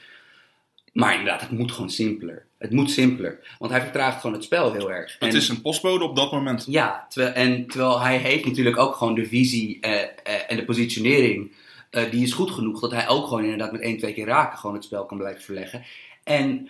Maar 0.94 1.12
inderdaad, 1.14 1.42
het 1.42 1.52
moet 1.52 1.72
gewoon 1.72 1.90
simpeler. 1.90 2.46
Het 2.58 2.72
moet 2.72 2.92
simpeler. 2.92 3.56
Want 3.60 3.72
hij 3.72 3.82
vertraagt 3.82 4.20
gewoon 4.22 4.36
het 4.36 4.44
spel 4.46 4.74
heel 4.74 4.92
erg. 4.92 5.16
Het 5.20 5.30
En- 5.30 5.36
is 5.36 5.50
een 5.50 5.62
postbode 5.62 6.04
op 6.04 6.16
dat 6.16 6.32
moment. 6.32 6.66
Ja, 6.68 7.06
terwijl, 7.10 7.34
en 7.34 7.68
terwijl 7.68 8.00
hij 8.02 8.18
heeft 8.18 8.46
natuurlijk 8.46 8.78
ook 8.78 8.96
gewoon 8.96 9.16
de 9.16 9.26
visie 9.26 9.78
eh, 9.82 10.02
eh, 10.02 10.10
en 10.48 10.56
de 10.58 10.66
positionering. 10.66 11.52
eh, 11.90 12.12
die 12.12 12.24
is 12.24 12.34
goed 12.34 12.52
genoeg 12.52 12.80
dat 12.80 12.92
hij 12.92 13.08
ook 13.08 13.28
gewoon 13.28 13.44
inderdaad 13.44 13.72
met 13.72 13.82
één, 13.82 13.98
twee 13.98 14.14
keer 14.14 14.26
raken 14.26 14.58
gewoon 14.58 14.76
het 14.76 14.84
spel 14.84 15.06
kan 15.06 15.18
blijven 15.18 15.42
verleggen. 15.44 15.84
En 16.24 16.70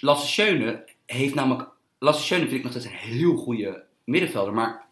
Lasse 0.00 0.26
Schöne 0.26 0.84
heeft 1.06 1.34
namelijk... 1.34 1.68
Lasse 1.98 2.22
Schöne 2.22 2.40
vind 2.46 2.52
ik 2.56 2.62
nog 2.62 2.72
steeds 2.72 2.86
een 2.86 2.92
heel 3.10 3.36
goede 3.36 3.82
middenvelder, 4.04 4.52
maar 4.54 4.86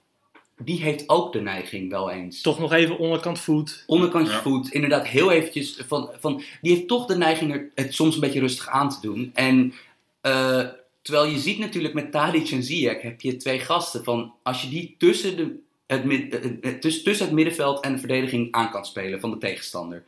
die 0.62 0.82
heeft 0.82 1.08
ook 1.08 1.32
de 1.32 1.40
neiging 1.40 1.90
wel 1.90 2.10
eens. 2.10 2.40
Toch 2.40 2.58
nog 2.58 2.72
even 2.72 2.98
onderkant 2.98 3.40
voet. 3.40 3.84
Onderkantje 3.86 4.32
Ja. 4.32 4.40
voet, 4.42 4.70
inderdaad 4.70 5.06
heel 5.06 5.30
eventjes 5.30 5.80
van, 5.86 6.10
van... 6.18 6.42
Die 6.60 6.74
heeft 6.74 6.88
toch 6.88 7.06
de 7.06 7.16
neiging 7.16 7.52
er 7.52 7.70
het 7.74 7.94
soms 7.94 8.14
een 8.14 8.20
beetje 8.20 8.40
rustig 8.40 8.68
aan 8.68 8.90
te 8.90 9.00
doen. 9.00 9.30
En 9.34 9.72
eh, 10.20 10.64
terwijl 11.02 11.26
je 11.26 11.38
ziet 11.38 11.58
natuurlijk 11.58 11.94
met 11.94 12.12
Tadic 12.12 12.50
en 12.50 12.62
Ziyech 12.62 13.02
heb 13.02 13.20
je 13.20 13.36
twee 13.36 13.58
gasten 13.58 14.04
van... 14.04 14.34
Als 14.42 14.62
je 14.62 14.68
die 14.68 14.94
tussen, 14.98 15.36
de, 15.36 15.58
het, 15.86 16.04
mid- 16.04 16.34
eh, 16.34 16.50
eh, 16.60 16.78
tussen, 16.78 17.04
tussen 17.04 17.26
het 17.26 17.34
middenveld 17.34 17.80
en 17.80 17.92
de 17.92 17.98
verdediging 17.98 18.52
aan 18.52 18.70
kan 18.70 18.84
spelen 18.84 19.20
van 19.20 19.30
de 19.30 19.38
tegenstander. 19.38 20.04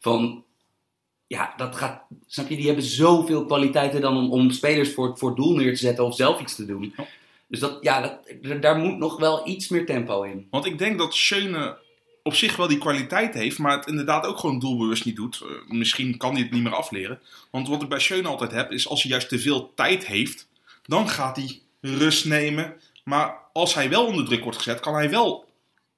Van... 0.00 0.44
Ja, 1.26 1.54
dat 1.56 1.76
gaat... 1.76 2.02
Snap 2.26 2.48
je? 2.48 2.56
Die 2.56 2.66
hebben 2.66 2.84
zoveel 2.84 3.44
kwaliteiten 3.46 4.00
dan 4.00 4.16
om, 4.16 4.30
om 4.30 4.50
spelers 4.50 4.92
voor, 4.92 5.18
voor 5.18 5.28
het 5.28 5.38
doel 5.38 5.56
neer 5.56 5.72
te 5.72 5.80
zetten 5.80 6.04
of 6.04 6.16
zelf 6.16 6.40
iets 6.40 6.54
te 6.54 6.66
doen. 6.66 6.92
Ja. 6.96 7.06
Dus 7.48 7.60
dat, 7.60 7.78
ja, 7.80 8.00
dat, 8.42 8.62
daar 8.62 8.76
moet 8.76 8.98
nog 8.98 9.18
wel 9.18 9.48
iets 9.48 9.68
meer 9.68 9.86
tempo 9.86 10.22
in. 10.22 10.46
Want 10.50 10.66
ik 10.66 10.78
denk 10.78 10.98
dat 10.98 11.14
Schöne 11.14 11.78
op 12.22 12.34
zich 12.34 12.56
wel 12.56 12.68
die 12.68 12.78
kwaliteit 12.78 13.34
heeft, 13.34 13.58
maar 13.58 13.76
het 13.76 13.86
inderdaad 13.86 14.26
ook 14.26 14.38
gewoon 14.38 14.58
doelbewust 14.58 15.04
niet 15.04 15.16
doet. 15.16 15.40
Eh, 15.42 15.48
misschien 15.68 16.16
kan 16.16 16.32
hij 16.32 16.42
het 16.42 16.50
niet 16.50 16.62
meer 16.62 16.74
afleren. 16.74 17.20
Want 17.50 17.68
wat 17.68 17.82
ik 17.82 17.88
bij 17.88 17.98
Schöne 17.98 18.28
altijd 18.28 18.50
heb, 18.50 18.72
is 18.72 18.88
als 18.88 19.02
hij 19.02 19.10
juist 19.10 19.28
te 19.28 19.38
veel 19.38 19.72
tijd 19.74 20.06
heeft, 20.06 20.48
dan 20.82 21.08
gaat 21.08 21.36
hij 21.36 21.60
rust 21.80 22.24
nemen. 22.24 22.80
Maar 23.04 23.34
als 23.52 23.74
hij 23.74 23.88
wel 23.88 24.06
onder 24.06 24.24
druk 24.24 24.42
wordt 24.42 24.58
gezet, 24.58 24.80
kan 24.80 24.94
hij 24.94 25.10
wel 25.10 25.48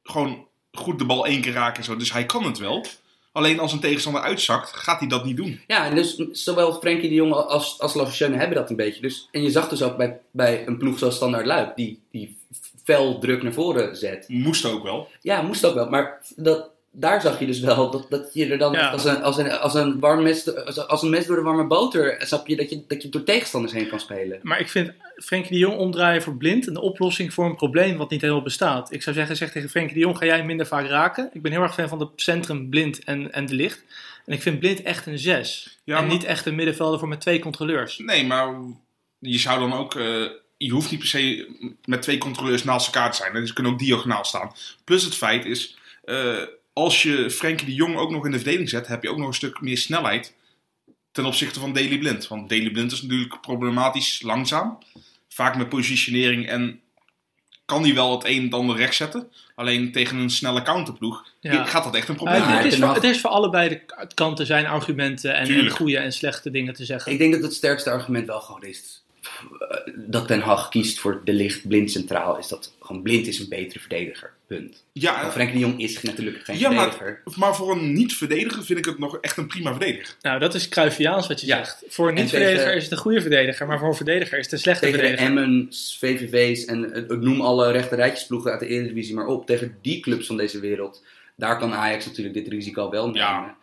gewoon 0.03 0.47
goed 0.73 0.99
de 0.99 1.05
bal 1.05 1.27
één 1.27 1.41
keer 1.41 1.53
raken. 1.53 1.79
en 1.79 1.85
Zo. 1.85 1.97
Dus 1.97 2.13
hij 2.13 2.27
kan 2.27 2.45
het 2.45 2.59
wel. 2.59 2.87
Alleen 3.33 3.61
als 3.61 3.73
een 3.73 3.81
tegenstander 3.81 4.23
uitzakt, 4.23 4.73
gaat 4.73 4.99
hij 4.99 5.09
dat 5.09 5.25
niet 5.25 5.37
doen. 5.37 5.61
Ja, 5.67 5.87
en 5.87 5.95
dus 5.95 6.17
zowel 6.33 6.73
Frenkie 6.73 7.09
de 7.09 7.15
Jong 7.15 7.33
als, 7.33 7.81
als 7.81 7.95
Laverschöne 7.95 8.37
hebben 8.37 8.57
dat 8.57 8.71
een 8.71 8.77
beetje. 8.77 9.01
Dus, 9.01 9.29
en 9.31 9.43
je 9.43 9.51
zag 9.51 9.69
dus 9.69 9.83
ook 9.83 9.97
bij, 9.97 10.21
bij 10.31 10.67
een 10.67 10.79
ploeg 10.79 10.99
zoals 10.99 11.17
Standaard 11.17 11.47
Luik, 11.47 11.77
die, 11.77 12.01
die 12.11 12.37
fel 12.85 13.19
druk 13.19 13.43
naar 13.43 13.53
voren 13.53 13.97
zet. 13.97 14.29
Moest 14.29 14.65
ook 14.65 14.83
wel. 14.83 15.09
Ja, 15.21 15.43
moest 15.43 15.65
ook 15.65 15.75
wel. 15.75 15.89
Maar 15.89 16.21
dat, 16.37 16.71
daar 16.93 17.21
zag 17.21 17.39
je 17.39 17.47
dus 17.47 17.61
wel 17.61 17.91
dat, 17.91 18.07
dat 18.11 18.31
je 18.33 18.47
er 18.47 18.59
dan 18.59 18.73
Ja. 18.73 18.89
als, 18.91 19.05
een, 19.05 19.23
als, 19.23 19.37
een, 19.39 19.51
als, 19.51 19.75
een 19.75 19.99
warm 19.99 20.23
mes, 20.23 20.55
als, 20.65 20.87
als 20.87 21.03
een 21.03 21.11
mes 21.11 21.27
door 21.27 21.37
de 21.37 21.43
warme 21.43 21.67
boter, 21.67 22.17
snap 22.27 22.47
je 22.47 22.57
dat 22.57 22.71
je, 22.71 22.85
dat 22.89 23.03
je 23.03 23.09
door 23.09 23.23
tegenstanders 23.23 23.73
heen 23.73 23.89
kan 23.89 24.01
spelen. 24.01 24.39
Maar 24.43 24.61
ik 24.61 24.69
vind 24.69 24.93
Frenkie 25.17 25.51
de 25.53 25.59
Jong 25.59 25.77
omdraaien 25.79 26.23
voor 26.23 26.37
blind 26.37 26.67
een 26.67 26.77
oplossing 26.79 27.35
voor 27.35 27.45
een 27.47 27.57
probleem 27.57 27.97
wat 27.97 28.11
niet 28.11 28.21
helemaal 28.21 28.43
bestaat. 28.43 28.93
Ik 28.93 29.03
zou 29.03 29.17
zeggen, 29.17 29.37
zeg 29.37 29.51
tegen 29.53 29.69
Frenkie 29.69 29.95
de 29.95 30.01
Jong, 30.01 30.17
ga 30.19 30.25
jij 30.25 30.45
minder 30.45 30.67
vaak 30.67 30.87
raken. 30.87 31.31
Ik 31.33 31.43
ben 31.43 31.53
heel 31.53 31.63
erg 31.63 31.75
fan 31.75 31.89
van 31.89 31.99
de 31.99 32.09
centrum 32.17 32.69
blind 32.69 33.05
en, 33.05 33.33
en 33.33 33.47
de 33.47 33.55
licht. 33.55 33.83
En 34.27 34.33
ik 34.35 34.43
vind 34.43 34.59
blind 34.59 34.83
echt 34.83 35.07
een 35.07 35.19
6. 35.19 35.79
Ja, 35.85 35.97
en 35.97 36.03
maar- 36.05 36.13
niet 36.13 36.25
echt 36.25 36.47
een 36.47 36.55
middenvelder 36.55 36.99
voor 36.99 37.09
met 37.09 37.21
twee 37.21 37.39
controleurs. 37.39 37.99
Nee, 37.99 38.27
maar 38.27 38.55
je 39.19 39.39
zou 39.39 39.59
dan 39.61 39.73
ook. 39.79 39.95
eh, 39.95 40.25
je 40.57 40.71
hoeft 40.71 40.91
niet 40.91 41.01
per 41.01 41.09
se 41.09 41.49
met 41.85 42.03
twee 42.03 42.19
controleurs 42.19 42.65
naast 42.65 42.87
elkaar 42.87 43.11
te 43.11 43.17
zijn. 43.17 43.33
hè. 43.33 43.39
Dus 43.39 43.49
ze 43.49 43.55
kunnen 43.55 43.73
ook 43.73 43.79
diagonaal 43.79 44.25
staan. 44.25 44.53
Plus 44.85 45.03
het 45.05 45.15
feit 45.15 45.45
is. 45.45 45.77
eh, 46.05 46.37
als 46.79 47.03
je 47.03 47.31
Frenkie 47.31 47.67
de 47.67 47.75
Jong 47.75 47.97
ook 47.97 48.11
nog 48.11 48.25
in 48.25 48.31
de 48.31 48.37
verdediging 48.37 48.69
zet, 48.71 48.87
heb 48.87 49.03
je 49.03 49.11
ook 49.11 49.19
nog 49.19 49.27
een 49.27 49.35
stuk 49.35 49.61
meer 49.61 49.79
snelheid. 49.79 50.35
Ten 51.13 51.25
opzichte 51.25 51.61
van 51.61 51.73
Daily 51.73 51.99
Blind. 51.99 52.29
Want 52.29 52.49
Daily 52.49 52.71
Blind 52.71 52.93
is 52.93 53.03
natuurlijk 53.03 53.41
problematisch 53.41 54.23
langzaam. 54.23 54.79
Vaak 55.29 55.57
met 55.57 55.69
positionering 55.69 56.49
en 56.49 56.81
kan 57.65 57.83
die 57.83 57.95
wel 57.95 58.13
het 58.13 58.25
een 58.25 58.43
en 58.43 58.51
ander 58.53 58.77
recht 58.77 58.95
zetten. 58.95 59.33
Alleen 59.55 59.93
tegen 59.93 60.19
een 60.19 60.31
snelle 60.31 60.63
counterploeg 60.63 61.27
Ja. 61.41 61.65
gaat 61.65 61.85
dat 61.85 61.95
echt 61.95 62.09
een 62.09 62.15
probleem 62.17 62.37
Ja, 62.41 62.43
het, 62.45 62.53
worden. 62.53 62.71
is 62.73 62.77
voor, 62.79 62.87
Hag- 62.87 62.95
het 62.95 63.05
is 63.05 63.21
voor 63.21 63.31
allebei 63.31 63.69
de 63.69 63.81
kanten 64.15 64.47
zijn 64.47 64.67
argumenten 64.67 65.35
en, 65.35 65.71
goede 65.71 65.99
en 65.99 66.13
slechte 66.13 66.51
dingen 66.51 66.75
te 66.75 66.85
zeggen. 66.85 67.13
Ik 67.13 67.19
denk 67.19 67.33
dat 67.33 67.43
het 67.43 67.55
sterkste 67.55 67.91
argument 67.91 68.27
wel 68.27 68.41
gewoon 68.41 68.63
is 68.63 69.03
dat 69.95 70.27
Ten 70.27 70.41
Hag 70.41 70.69
kiest 70.69 70.99
voor 70.99 71.21
de 71.25 71.33
licht 71.33 71.69
blind 71.69 71.91
centraal. 71.91 72.39
Is 72.39 72.49
dat 72.49 72.75
gewoon 72.81 73.03
blind 73.03 73.27
is 73.27 73.39
een 73.39 73.49
betere 73.49 73.81
verdediger. 73.81 74.33
Punt. 74.49 74.85
Ja, 74.93 75.21
Want 75.21 75.33
Frenkie 75.33 75.55
de 75.55 75.61
Jong 75.61 75.81
is 75.81 76.01
natuurlijk 76.03 76.45
geen 76.45 76.59
Ja, 76.59 76.71
maar- 76.71 76.93
verdediger. 76.93 77.23
maar 77.37 77.55
voor 77.57 77.73
een 77.73 77.93
niet-verdediger 77.93 78.65
vind 78.65 78.79
ik 78.79 78.85
het 78.85 78.99
nog 78.99 79.19
echt 79.21 79.37
een 79.37 79.47
prima 79.47 79.71
verdediger. 79.71 80.15
Nou, 80.23 80.39
dat 80.39 80.55
is 80.55 80.69
Cruyffiaans 80.69 81.27
wat 81.27 81.41
je 81.41 81.47
Ja. 81.47 81.57
zegt. 81.57 81.85
Voor 81.89 82.09
een 82.09 82.15
En 82.17 82.21
niet-verdediger 82.23 82.59
tegen- 82.63 82.77
is 82.77 82.83
het 82.83 82.93
een 82.93 82.99
goede 82.99 83.21
verdediger, 83.21 83.67
maar 83.67 83.79
voor 83.79 83.89
een 83.89 83.95
verdediger 83.95 84.39
is 84.39 84.45
het 84.45 84.53
een 84.53 84.59
slechte 84.59 84.85
Tegen 84.85 85.01
de 85.01 85.07
verdediger. 85.07 85.37
Emmens, 85.43 85.97
VVV's 86.01 86.65
en 86.65 86.93
eh, 86.93 87.03
ik 87.03 87.21
noem 87.21 87.41
alle 87.41 87.71
rechte 87.71 87.95
rijtjesploegen 87.95 88.51
uit 88.51 88.61
de 88.61 88.67
Eredivisie 88.67 89.15
maar 89.15 89.27
op. 89.27 89.47
Tegen 89.47 89.79
die 89.83 90.01
clubs 90.01 90.27
van 90.27 90.37
deze 90.37 90.61
wereld. 90.61 91.05
Daar 91.37 91.59
kan 91.59 91.75
Ajax 91.75 92.07
natuurlijk 92.07 92.35
dit 92.35 92.49
risico 92.49 92.91
wel 92.91 93.05
nemen. 93.07 93.21
Ja. 93.21 93.57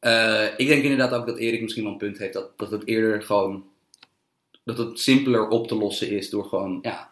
Eh, 0.00 0.46
ik 0.56 0.66
denk 0.68 0.82
inderdaad 0.82 1.12
ook 1.12 1.26
dat 1.26 1.38
Erik 1.38 1.60
misschien 1.62 1.82
wel 1.82 1.92
een 1.92 1.98
punt 1.98 2.18
heeft. 2.18 2.32
Dat, 2.32 2.58
dat 2.58 2.70
het 2.70 2.86
eerder 2.86 3.22
gewoon... 3.22 3.64
Dat 4.64 4.78
het 4.78 5.00
simpeler 5.00 5.48
op 5.48 5.68
te 5.68 5.74
lossen 5.74 6.10
is 6.10 6.30
door 6.30 6.44
gewoon... 6.44 6.78
Ja, 6.82 7.10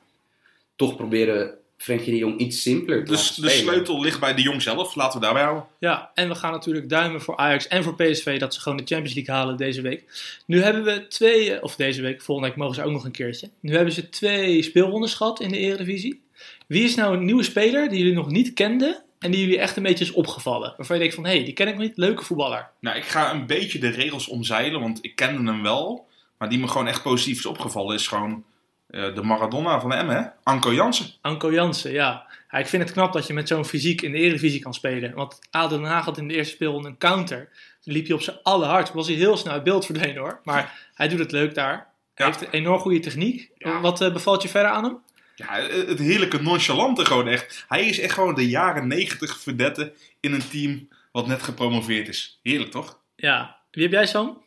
toch 0.76 0.96
proberen 0.96 1.57
Frenkie 1.78 2.12
de 2.12 2.18
Jong 2.18 2.38
iets 2.38 2.62
simpeler 2.62 3.04
te 3.04 3.10
Dus 3.10 3.28
laten 3.28 3.42
de 3.42 3.48
sleutel 3.50 4.00
ligt 4.00 4.20
bij 4.20 4.34
de 4.34 4.42
jong 4.42 4.62
zelf. 4.62 4.94
Laten 4.94 5.18
we 5.18 5.24
daarbij 5.24 5.42
houden. 5.42 5.66
Ja, 5.78 6.10
en 6.14 6.28
we 6.28 6.34
gaan 6.34 6.52
natuurlijk 6.52 6.88
duimen 6.88 7.20
voor 7.20 7.36
Ajax 7.36 7.68
en 7.68 7.84
voor 7.84 7.94
PSV 7.94 8.38
dat 8.38 8.54
ze 8.54 8.60
gewoon 8.60 8.78
de 8.78 8.84
Champions 8.84 9.14
League 9.14 9.34
halen 9.34 9.56
deze 9.56 9.80
week. 9.80 10.04
Nu 10.46 10.62
hebben 10.62 10.84
we 10.84 11.06
twee, 11.06 11.54
eh, 11.54 11.62
of 11.62 11.76
deze 11.76 12.02
week, 12.02 12.22
volgende 12.22 12.50
week 12.50 12.58
mogen 12.58 12.74
ze 12.74 12.82
ook 12.82 12.92
nog 12.92 13.04
een 13.04 13.10
keertje. 13.10 13.50
Nu 13.60 13.74
hebben 13.74 13.92
ze 13.92 14.08
twee 14.08 14.62
speelrondes 14.62 15.14
gehad 15.14 15.40
in 15.40 15.48
de 15.48 15.58
Eredivisie. 15.58 16.20
Wie 16.66 16.84
is 16.84 16.94
nou 16.94 17.16
een 17.16 17.24
nieuwe 17.24 17.42
speler 17.42 17.88
die 17.88 17.98
jullie 17.98 18.14
nog 18.14 18.30
niet 18.30 18.52
kenden 18.52 19.02
en 19.18 19.30
die 19.30 19.40
jullie 19.40 19.58
echt 19.58 19.76
een 19.76 19.82
beetje 19.82 20.04
is 20.04 20.12
opgevallen? 20.12 20.74
Waarvan 20.76 20.96
je 20.96 21.02
denkt 21.02 21.16
van, 21.16 21.26
hé, 21.26 21.34
hey, 21.34 21.44
die 21.44 21.54
ken 21.54 21.68
ik 21.68 21.74
nog 21.74 21.82
niet, 21.82 21.96
leuke 21.96 22.24
voetballer. 22.24 22.70
Nou, 22.80 22.96
ik 22.96 23.04
ga 23.04 23.32
een 23.32 23.46
beetje 23.46 23.78
de 23.78 23.90
regels 23.90 24.28
omzeilen, 24.28 24.80
want 24.80 24.98
ik 25.02 25.16
kende 25.16 25.50
hem 25.50 25.62
wel. 25.62 26.06
Maar 26.38 26.48
die 26.48 26.58
me 26.58 26.68
gewoon 26.68 26.88
echt 26.88 27.02
positief 27.02 27.38
is 27.38 27.46
opgevallen 27.46 27.94
is 27.94 28.08
gewoon 28.08 28.44
de 28.88 29.20
Maradona 29.22 29.80
van 29.80 29.90
de 29.90 29.96
M, 30.04 30.08
hè? 30.08 30.22
Anko 30.42 30.72
Jansen. 30.72 31.06
Anko 31.20 31.52
Jansen, 31.52 31.92
ja. 31.92 32.26
ja. 32.50 32.58
Ik 32.58 32.66
vind 32.66 32.82
het 32.82 32.92
knap 32.92 33.12
dat 33.12 33.26
je 33.26 33.32
met 33.32 33.48
zo'n 33.48 33.64
fysiek 33.64 34.02
in 34.02 34.12
de 34.12 34.18
Eredivisie 34.18 34.60
kan 34.60 34.74
spelen. 34.74 35.14
Want 35.14 35.38
ADO 35.50 35.76
Den 35.76 35.86
Haag 35.86 36.04
had 36.04 36.18
in 36.18 36.28
de 36.28 36.34
eerste 36.34 36.54
speelronde 36.54 36.88
een 36.88 36.98
counter. 36.98 37.48
Toen 37.80 37.92
liep 37.92 38.06
hij 38.06 38.14
op 38.14 38.22
zijn 38.22 38.36
allerhardst. 38.42 38.92
Was 38.94 39.06
hij 39.06 39.16
heel 39.16 39.36
snel 39.36 39.52
uit 39.52 39.64
beeld 39.64 39.86
verdwenen 39.86 40.16
hoor. 40.16 40.40
Maar 40.44 40.90
hij 40.94 41.08
doet 41.08 41.18
het 41.18 41.32
leuk 41.32 41.54
daar. 41.54 41.86
Hij 42.14 42.26
Ja. 42.26 42.32
heeft 42.32 42.40
een 42.46 42.50
enorm 42.58 42.78
goede 42.80 43.00
techniek. 43.00 43.50
Ja. 43.58 43.80
Wat 43.80 44.00
eh, 44.00 44.12
bevalt 44.12 44.42
je 44.42 44.48
verder 44.48 44.70
aan 44.70 44.84
hem? 44.84 44.98
Ja, 45.34 45.58
eh, 45.58 45.86
het 45.88 45.98
heerlijke 45.98 46.42
nonchalante 46.42 47.04
gewoon 47.04 47.28
echt. 47.28 47.64
Hij 47.68 47.86
is 47.88 48.00
echt 48.00 48.12
gewoon 48.14 48.34
de 48.34 48.48
jaren 48.48 48.86
negentig 48.86 49.40
verdette 49.40 49.92
in 50.20 50.32
een 50.32 50.48
team 50.48 50.88
wat 51.12 51.26
net 51.26 51.42
gepromoveerd 51.42 52.08
is. 52.08 52.38
Heerlijk, 52.42 52.70
toch? 52.70 52.98
Ja. 53.16 53.56
Wie 53.70 53.82
heb 53.82 53.92
jij, 53.92 54.06
Sam? 54.06 54.42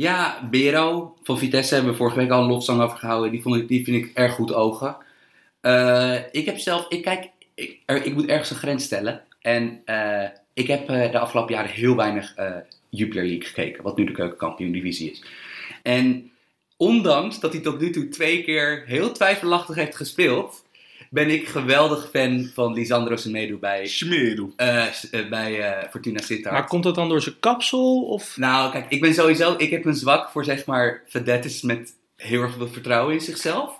Ja, 0.00 0.48
Bero 0.50 1.16
van 1.22 1.38
Vitesse 1.38 1.74
hebben 1.74 1.92
we 1.92 1.98
vorige 1.98 2.18
week 2.18 2.30
al 2.30 2.42
een 2.42 2.48
lofzang 2.48 2.80
over 2.80 2.98
gehouden. 2.98 3.30
Die, 3.30 3.42
vond 3.42 3.56
ik, 3.56 3.68
die 3.68 3.84
vind 3.84 4.04
ik 4.04 4.10
erg 4.14 4.34
goed 4.34 4.52
ogen. 4.52 4.96
Eh, 5.60 6.16
ik 6.32 6.44
heb 6.44 6.58
zelf, 6.58 6.86
ik 6.88 7.02
kijk, 7.02 7.30
ik, 8.04 8.14
moet 8.14 8.26
ergens 8.26 8.50
een 8.50 8.56
grens 8.56 8.84
stellen. 8.84 9.22
En 9.40 9.82
eh, 9.84 10.28
ik 10.52 10.66
heb 10.66 10.88
eh, 10.88 11.12
de 11.12 11.18
afgelopen 11.18 11.54
jaren 11.54 11.70
heel 11.70 11.96
weinig 11.96 12.34
Jupiler 12.88 13.24
League 13.24 13.46
gekeken, 13.46 13.82
wat 13.82 13.96
nu 13.96 14.04
de 14.04 14.12
keukenkampioen 14.12 14.72
divisie 14.72 15.10
is. 15.10 15.24
En 15.82 16.30
ondanks 16.76 17.40
dat 17.40 17.52
hij 17.52 17.62
tot 17.62 17.80
nu 17.80 17.90
toe 17.90 18.08
twee 18.08 18.42
keer 18.42 18.84
heel 18.86 19.12
twijfelachtig 19.12 19.76
heeft 19.76 19.96
gespeeld, 19.96 20.64
ben 21.10 21.30
ik 21.30 21.48
geweldig 21.48 22.08
fan 22.12 22.50
van 22.54 22.72
Lisandro 22.72 23.16
Semedo 23.16 23.56
bij, 23.56 23.90
eh, 24.56 24.86
eh, 24.86 25.28
bij 25.28 25.60
eh, 25.60 25.90
Fortuna 25.90 26.20
Sittard. 26.20 26.54
Maar 26.54 26.66
komt 26.66 26.82
dat 26.82 26.94
dan 26.94 27.08
door 27.08 27.22
zijn 27.22 27.38
kapsel? 27.40 28.02
Of... 28.02 28.36
Nou, 28.36 28.72
kijk, 28.72 28.86
ik 28.88 29.00
ben 29.00 29.14
sowieso, 29.14 29.54
ik 29.56 29.70
heb 29.70 29.84
een 29.84 29.94
zwak 29.94 30.30
voor 30.30 30.44
zeg 30.44 30.66
maar 30.66 31.02
vedettes 31.06 31.62
met 31.62 31.92
heel 32.16 32.42
erg 32.42 32.54
veel 32.54 32.68
vertrouwen 32.68 33.14
in 33.14 33.20
zichzelf. 33.20 33.78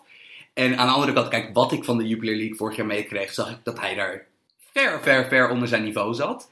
En 0.55 0.77
aan 0.77 0.87
de 0.87 0.93
andere 0.93 1.13
kant, 1.13 1.29
kijk, 1.29 1.51
wat 1.55 1.73
ik 1.73 1.85
van 1.85 1.99
de 1.99 2.07
Jupiler 2.07 2.37
League 2.37 2.57
vorig 2.57 2.77
jaar 2.77 2.87
meekreeg, 2.87 3.33
zag 3.33 3.51
ik 3.51 3.59
dat 3.63 3.81
hij 3.81 3.95
daar 3.95 4.27
ver, 4.73 5.01
ver, 5.03 5.29
ver 5.29 5.51
onder 5.51 5.69
zijn 5.69 5.83
niveau 5.83 6.15
zat. 6.15 6.51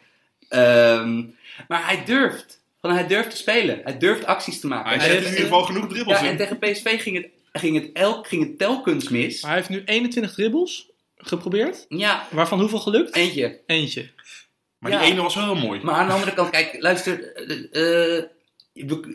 Ehm, 0.48 1.22
maar 1.68 1.86
hij 1.86 2.04
durft. 2.04 2.60
Van, 2.80 2.90
hij 2.90 3.06
durft 3.06 3.30
te 3.30 3.36
spelen. 3.36 3.80
Hij 3.84 3.98
durft 3.98 4.24
acties 4.24 4.60
te 4.60 4.66
maken. 4.66 4.98
Hij 4.98 5.08
heeft- 5.08 5.24
in 5.24 5.30
ieder 5.30 5.42
geval 5.44 5.62
genoeg 5.62 5.88
dribbels 5.88 6.20
ja, 6.20 6.26
en 6.26 6.36
tegen 6.36 6.58
PSV 6.58 7.02
ging 7.02 7.16
het, 7.16 7.28
ging 7.58 7.76
het, 7.82 7.90
elk, 7.92 8.26
ging 8.26 8.42
het 8.42 8.58
telkens 8.58 9.08
mis. 9.08 9.40
Maar 9.42 9.50
hij 9.50 9.58
heeft 9.60 9.70
nu 9.70 9.82
21 9.84 10.34
dribbles 10.34 10.90
geprobeerd. 11.16 11.84
Ja, 11.88 12.26
Waarvan 12.30 12.60
hoeveel 12.60 12.78
gelukt? 12.78 13.14
eentje. 13.14 13.60
Eentje. 13.66 14.10
Maar 14.78 14.90
Ja. 14.92 14.98
die 15.00 15.10
ene 15.12 15.22
was 15.22 15.34
wel 15.34 15.44
heel 15.44 15.66
mooi. 15.66 15.80
Maar 15.82 15.94
aan 15.94 16.06
de 16.06 16.12
andere 16.12 16.34
kant, 16.34 16.50
kijk, 16.50 16.76
luister. 16.80 17.32
eh, 17.72 18.16
eh, 18.18 18.24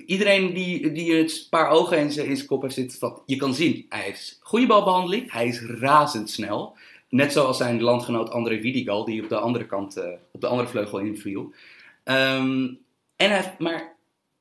iedereen 0.05 0.53
die, 0.53 0.91
die 0.91 1.17
een 1.17 1.29
paar 1.49 1.69
ogen 1.69 1.97
in 1.97 2.11
zijn, 2.11 2.27
in 2.27 2.35
zijn 2.35 2.47
kop 2.47 2.61
heeft 2.61 2.73
zitten, 2.75 2.99
van, 2.99 3.21
je 3.25 3.35
kan 3.35 3.53
zien, 3.53 3.85
hij 3.89 4.01
heeft 4.01 4.37
goede 4.41 4.65
balbehandeling, 4.67 5.31
hij 5.31 5.47
is 5.47 5.61
razendsnel. 5.61 6.75
Net 7.09 7.31
zoals 7.31 7.57
zijn 7.57 7.81
landgenoot 7.81 8.29
André 8.29 8.59
Widigal, 8.61 9.05
die 9.05 9.23
op 9.23 9.29
de 9.29 9.39
andere 9.39 9.65
kant, 9.65 9.97
eh, 9.97 10.05
op 10.31 10.41
de 10.41 10.47
andere 10.47 10.67
vleugel 10.69 10.99
inviel. 10.99 11.53
Ehm, 12.03 12.67
en 13.15 13.29
hij 13.31 13.55
maar 13.59 13.92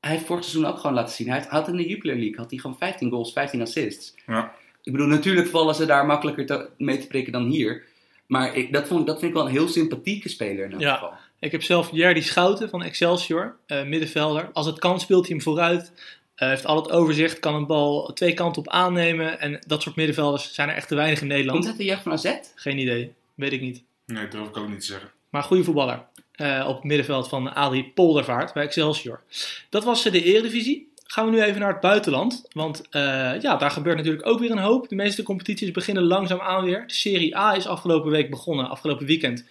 hij 0.02 0.10
heeft 0.10 0.26
vorig 0.26 0.44
seizoen 0.44 0.70
ook 0.70 0.78
gewoon 0.78 0.94
laten 0.96 1.14
zien, 1.14 1.28
hij 1.28 1.44
had, 1.48 1.68
in 1.68 1.76
de 1.76 1.88
Jupiler 1.88 2.16
League 2.16 2.36
had 2.36 2.50
hij 2.50 2.58
gewoon 2.58 2.76
15 2.78 3.10
goals, 3.10 3.32
15 3.32 3.60
assists. 3.60 4.14
Ja. 4.26 4.54
Ik 4.82 4.92
bedoel, 4.92 5.06
natuurlijk 5.06 5.48
vallen 5.48 5.74
ze 5.74 5.86
daar 5.86 6.06
makkelijker 6.06 6.46
te- 6.46 6.68
mee 6.78 6.98
te 6.98 7.06
prikken 7.06 7.32
dan 7.32 7.44
hier. 7.46 7.84
Maar 8.26 8.54
ik, 8.56 8.72
dat, 8.72 8.86
vond, 8.86 9.06
dat 9.06 9.18
vind 9.18 9.30
ik 9.30 9.36
wel 9.36 9.46
een 9.46 9.52
heel 9.52 9.68
sympathieke 9.68 10.28
speler 10.28 10.64
in 10.64 10.72
elk 10.72 10.80
Ja. 10.80 10.94
geval. 10.94 11.12
Ik 11.38 11.52
heb 11.52 11.62
zelf 11.62 11.88
Jerdy 11.92 12.20
Schouten 12.20 12.68
van 12.68 12.82
Excelsior, 12.82 13.56
eh, 13.66 13.84
middenvelder. 13.84 14.50
Als 14.52 14.66
het 14.66 14.78
kan 14.78 15.00
speelt 15.00 15.26
hij 15.26 15.34
hem 15.36 15.42
vooruit. 15.44 15.92
Eh, 16.34 16.48
heeft 16.48 16.66
al 16.66 16.76
het 16.76 16.90
overzicht, 16.90 17.38
kan 17.38 17.54
een 17.54 17.66
bal 17.66 18.12
twee 18.12 18.34
kanten 18.34 18.62
op 18.62 18.68
aannemen. 18.68 19.40
En 19.40 19.62
dat 19.66 19.82
soort 19.82 19.96
middenvelders 19.96 20.54
zijn 20.54 20.68
er 20.68 20.74
echt 20.74 20.88
te 20.88 20.94
weinig 20.94 21.20
in 21.20 21.26
Komt 21.28 21.38
Nederland. 21.38 21.66
het 21.66 21.76
de 21.76 21.84
jeugd 21.84 22.02
van 22.02 22.12
AZ? 22.12 22.34
Geen 22.54 22.78
idee, 22.78 23.12
weet 23.34 23.52
ik 23.52 23.60
niet. 23.60 23.82
Nee, 24.06 24.22
dat 24.22 24.32
durf 24.32 24.48
ik 24.48 24.56
ook 24.56 24.68
niet 24.68 24.80
te 24.80 24.86
zeggen. 24.86 25.10
Maar 25.30 25.42
goede 25.42 25.64
voetballer. 25.64 26.04
Eh, 26.32 26.64
op 26.68 26.74
het 26.74 26.84
middenveld 26.84 27.28
van 27.28 27.54
Adrie 27.54 27.90
Poldervaart 27.94 28.52
bij 28.52 28.62
Excelsior. 28.62 29.20
Dat 29.68 29.84
was 29.84 30.04
eh, 30.04 30.12
de 30.12 30.22
Eredivisie. 30.22 30.90
Gaan 31.04 31.24
we 31.24 31.30
nu 31.30 31.42
even 31.42 31.60
naar 31.60 31.72
het 31.72 31.80
buitenland. 31.80 32.44
Want 32.52 32.88
eh, 32.90 33.40
ja, 33.40 33.56
daar 33.56 33.70
gebeurt 33.70 33.96
natuurlijk 33.96 34.26
ook 34.26 34.38
weer 34.38 34.50
een 34.50 34.58
hoop. 34.58 34.88
De 34.88 34.94
meeste 34.94 35.22
competities 35.22 35.70
beginnen 35.70 36.02
langzaam 36.02 36.40
aan 36.40 36.64
weer. 36.64 36.84
De 36.86 36.92
Serie 36.92 37.36
A 37.36 37.54
is 37.54 37.66
afgelopen 37.66 38.10
week 38.10 38.30
begonnen, 38.30 38.68
afgelopen 38.68 39.06
weekend. 39.06 39.44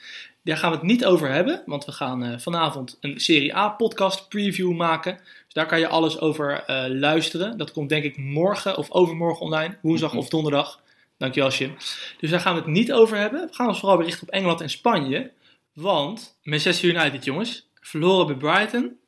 Daar 0.43 0.57
gaan 0.57 0.71
we 0.71 0.77
het 0.77 0.85
niet 0.85 1.05
over 1.05 1.29
hebben. 1.29 1.63
Want 1.65 1.85
we 1.85 1.91
gaan 1.91 2.41
vanavond 2.41 2.97
een 3.01 3.19
Serie 3.19 3.55
A 3.55 3.69
podcast 3.69 4.29
preview 4.29 4.71
maken. 4.71 5.17
Dus 5.45 5.53
daar 5.53 5.65
kan 5.65 5.79
je 5.79 5.87
alles 5.87 6.19
over 6.19 6.63
luisteren. 6.89 7.57
Dat 7.57 7.71
komt 7.71 7.89
denk 7.89 8.03
ik 8.03 8.17
morgen 8.17 8.77
of 8.77 8.91
overmorgen 8.91 9.41
online. 9.41 9.77
Woensdag 9.81 10.13
of 10.13 10.29
donderdag. 10.29 10.79
Dankjewel, 11.17 11.49
Jim. 11.49 11.75
Dus 12.19 12.29
daar 12.29 12.39
gaan 12.39 12.53
we 12.53 12.59
het 12.59 12.69
niet 12.69 12.93
over 12.93 13.17
hebben. 13.17 13.47
We 13.47 13.53
gaan 13.53 13.67
ons 13.67 13.79
vooral 13.79 13.97
berichten 13.97 14.27
op 14.27 14.33
Engeland 14.33 14.61
en 14.61 14.69
Spanje. 14.69 15.31
Want 15.73 16.39
Manchester 16.43 16.89
United, 16.89 17.25
jongens, 17.25 17.69
verloren 17.81 18.27
bij 18.27 18.35
Brighton. 18.35 18.99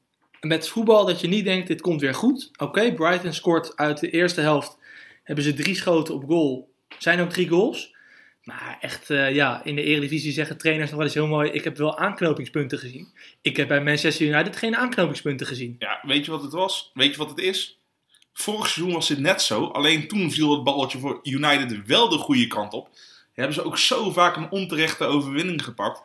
Met 0.41 0.67
voetbal 0.67 1.05
dat 1.05 1.21
je 1.21 1.27
niet 1.27 1.45
denkt, 1.45 1.67
dit 1.67 1.81
komt 1.81 2.01
weer 2.01 2.13
goed. 2.13 2.51
Oké, 2.57 2.93
Brighton 2.93 3.33
scoort 3.33 3.77
uit 3.77 3.99
de 3.99 4.09
eerste 4.09 4.41
helft. 4.41 4.77
Hebben 5.23 5.43
ze 5.43 5.53
drie 5.53 5.75
schoten 5.75 6.13
op 6.13 6.23
goal. 6.23 6.73
Zijn 6.97 7.19
ook 7.19 7.29
drie 7.29 7.47
goals. 7.47 7.95
Maar 8.43 8.77
echt, 8.81 9.09
eh, 9.09 9.35
ja, 9.35 9.63
in 9.63 9.75
de 9.75 9.83
Eredivisie 9.83 10.31
zeggen 10.31 10.57
trainers 10.57 10.89
nog 10.89 10.97
wel 10.97 11.07
eens 11.07 11.15
heel 11.15 11.27
mooi... 11.27 11.51
ik 11.51 11.63
heb 11.63 11.77
wel 11.77 11.97
aanknopingspunten 11.97 12.77
gezien. 12.77 13.13
Ik 13.41 13.57
heb 13.57 13.67
bij 13.67 13.83
Manchester 13.83 14.27
United 14.27 14.55
geen 14.55 14.75
aanknopingspunten 14.75 15.47
gezien. 15.47 15.75
Ja, 15.79 15.99
weet 16.01 16.25
je 16.25 16.31
wat 16.31 16.41
het 16.41 16.51
was? 16.51 16.91
Weet 16.93 17.11
je 17.11 17.17
wat 17.17 17.29
het 17.29 17.39
is? 17.39 17.79
Vorig 18.33 18.67
seizoen 18.67 18.93
was 18.93 19.07
dit 19.07 19.19
net 19.19 19.41
zo. 19.41 19.65
Alleen 19.65 20.07
toen 20.07 20.31
viel 20.31 20.51
het 20.51 20.63
balletje 20.63 20.97
voor 20.97 21.19
United 21.23 21.85
wel 21.85 22.09
de 22.09 22.17
goede 22.17 22.47
kant 22.47 22.73
op. 22.73 22.89
Hebben 23.33 23.53
ze 23.53 23.63
ook 23.63 23.77
zo 23.77 24.11
vaak 24.11 24.35
een 24.35 24.51
onterechte 24.51 25.03
overwinning 25.03 25.63
gepakt. 25.63 26.01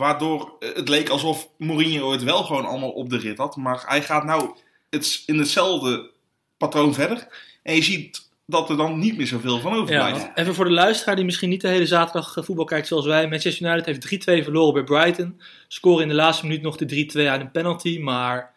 Waardoor 0.00 0.56
het 0.58 0.88
leek 0.88 1.08
alsof 1.08 1.48
Mourinho 1.58 2.12
het 2.12 2.22
wel 2.22 2.42
gewoon 2.42 2.64
allemaal 2.64 2.90
op 2.90 3.10
de 3.10 3.18
rit 3.18 3.38
had. 3.38 3.56
Maar 3.56 3.82
hij 3.86 4.02
gaat 4.02 4.24
nou 4.24 4.50
het, 4.90 5.22
in 5.26 5.38
hetzelfde 5.38 6.10
patroon 6.56 6.94
verder. 6.94 7.26
En 7.62 7.74
je 7.74 7.82
ziet 7.82 8.28
dat 8.46 8.70
er 8.70 8.76
dan 8.76 8.98
niet 8.98 9.16
meer 9.16 9.26
zoveel 9.26 9.60
van 9.60 9.72
overblijft. 9.72 10.20
Ja, 10.20 10.36
even 10.36 10.54
voor 10.54 10.64
de 10.64 10.70
luisteraar 10.70 11.16
die 11.16 11.24
misschien 11.24 11.48
niet 11.48 11.60
de 11.60 11.68
hele 11.68 11.86
zaterdag 11.86 12.36
eh, 12.36 12.44
voetbal 12.44 12.64
kijkt 12.64 12.86
zoals 12.86 13.06
wij. 13.06 13.28
Manchester 13.28 13.66
United 13.66 13.86
heeft 13.86 14.40
3-2 14.40 14.44
verloren 14.44 14.74
bij 14.74 14.84
Brighton. 14.84 15.40
Scoren 15.68 16.02
in 16.02 16.08
de 16.08 16.14
laatste 16.14 16.46
minuut 16.46 16.62
nog 16.62 16.76
de 16.76 17.06
3-2 17.12 17.28
uit 17.28 17.40
een 17.40 17.50
penalty. 17.50 17.98
Maar, 17.98 18.54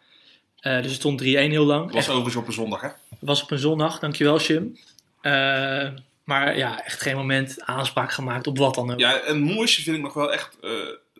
uh, 0.60 0.76
dus 0.76 0.86
het 0.86 0.94
stond 0.94 1.22
3-1 1.22 1.24
heel 1.24 1.64
lang. 1.64 1.92
Was 1.92 2.08
overigens 2.08 2.36
op 2.36 2.46
een 2.46 2.52
zondag, 2.52 2.80
hè? 2.80 2.88
Was 3.20 3.42
op 3.42 3.50
een 3.50 3.58
zondag, 3.58 3.98
dankjewel 3.98 4.40
Jim. 4.40 4.78
Uh, 5.22 5.88
maar 6.24 6.56
ja, 6.56 6.84
echt 6.84 7.00
geen 7.00 7.16
moment 7.16 7.56
aanspraak 7.60 8.12
gemaakt 8.12 8.46
op 8.46 8.58
wat 8.58 8.74
dan 8.74 8.92
ook. 8.92 8.98
Ja, 8.98 9.20
en 9.20 9.42
het 9.42 9.54
mooiste 9.54 9.82
vind 9.82 9.96
ik 9.96 10.02
nog 10.02 10.14
wel 10.14 10.32
echt... 10.32 10.56
Uh, 10.62 10.70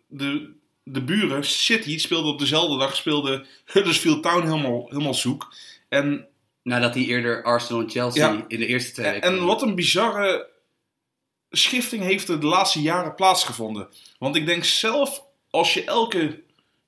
de, 0.06 0.52
de 0.82 1.02
buren, 1.02 1.44
City, 1.44 1.98
speelde 1.98 2.28
op 2.28 2.38
dezelfde 2.38 2.78
dag, 2.78 2.96
speelde 2.96 3.46
Huddersfield 3.64 4.22
Town 4.22 4.46
helemaal, 4.46 4.86
helemaal 4.88 5.14
zoek. 5.14 5.54
En 5.88 6.28
Nadat 6.64 6.94
hij 6.94 7.04
eerder 7.04 7.42
Arsenal 7.42 7.82
en 7.82 7.90
Chelsea 7.90 8.32
ja. 8.32 8.44
in 8.48 8.58
de 8.58 8.66
eerste 8.66 8.92
twee 8.92 9.10
weken... 9.10 9.28
En 9.28 9.44
wat 9.44 9.62
een 9.62 9.74
bizarre 9.74 10.48
schifting 11.50 12.02
heeft 12.02 12.28
er 12.28 12.40
de 12.40 12.46
laatste 12.46 12.82
jaren 12.82 13.14
plaatsgevonden. 13.14 13.88
Want 14.18 14.36
ik 14.36 14.46
denk 14.46 14.64
zelf, 14.64 15.24
als 15.50 15.74
je 15.74 15.84
elke 15.84 16.42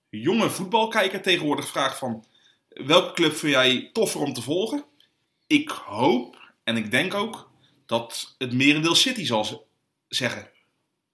jonge 0.08 0.50
voetbalkijker 0.50 1.22
tegenwoordig 1.22 1.68
vraagt 1.68 1.98
van... 1.98 2.24
Welke 2.68 3.12
club 3.12 3.36
vind 3.36 3.52
jij 3.52 3.90
toffer 3.92 4.20
om 4.20 4.32
te 4.32 4.42
volgen? 4.42 4.84
Ik 5.46 5.68
hoop, 5.68 6.52
en 6.64 6.76
ik 6.76 6.90
denk 6.90 7.14
ook, 7.14 7.50
dat 7.86 8.34
het 8.38 8.52
merendeel 8.52 8.94
City 8.94 9.24
zal 9.24 9.66
zeggen. 10.08 10.50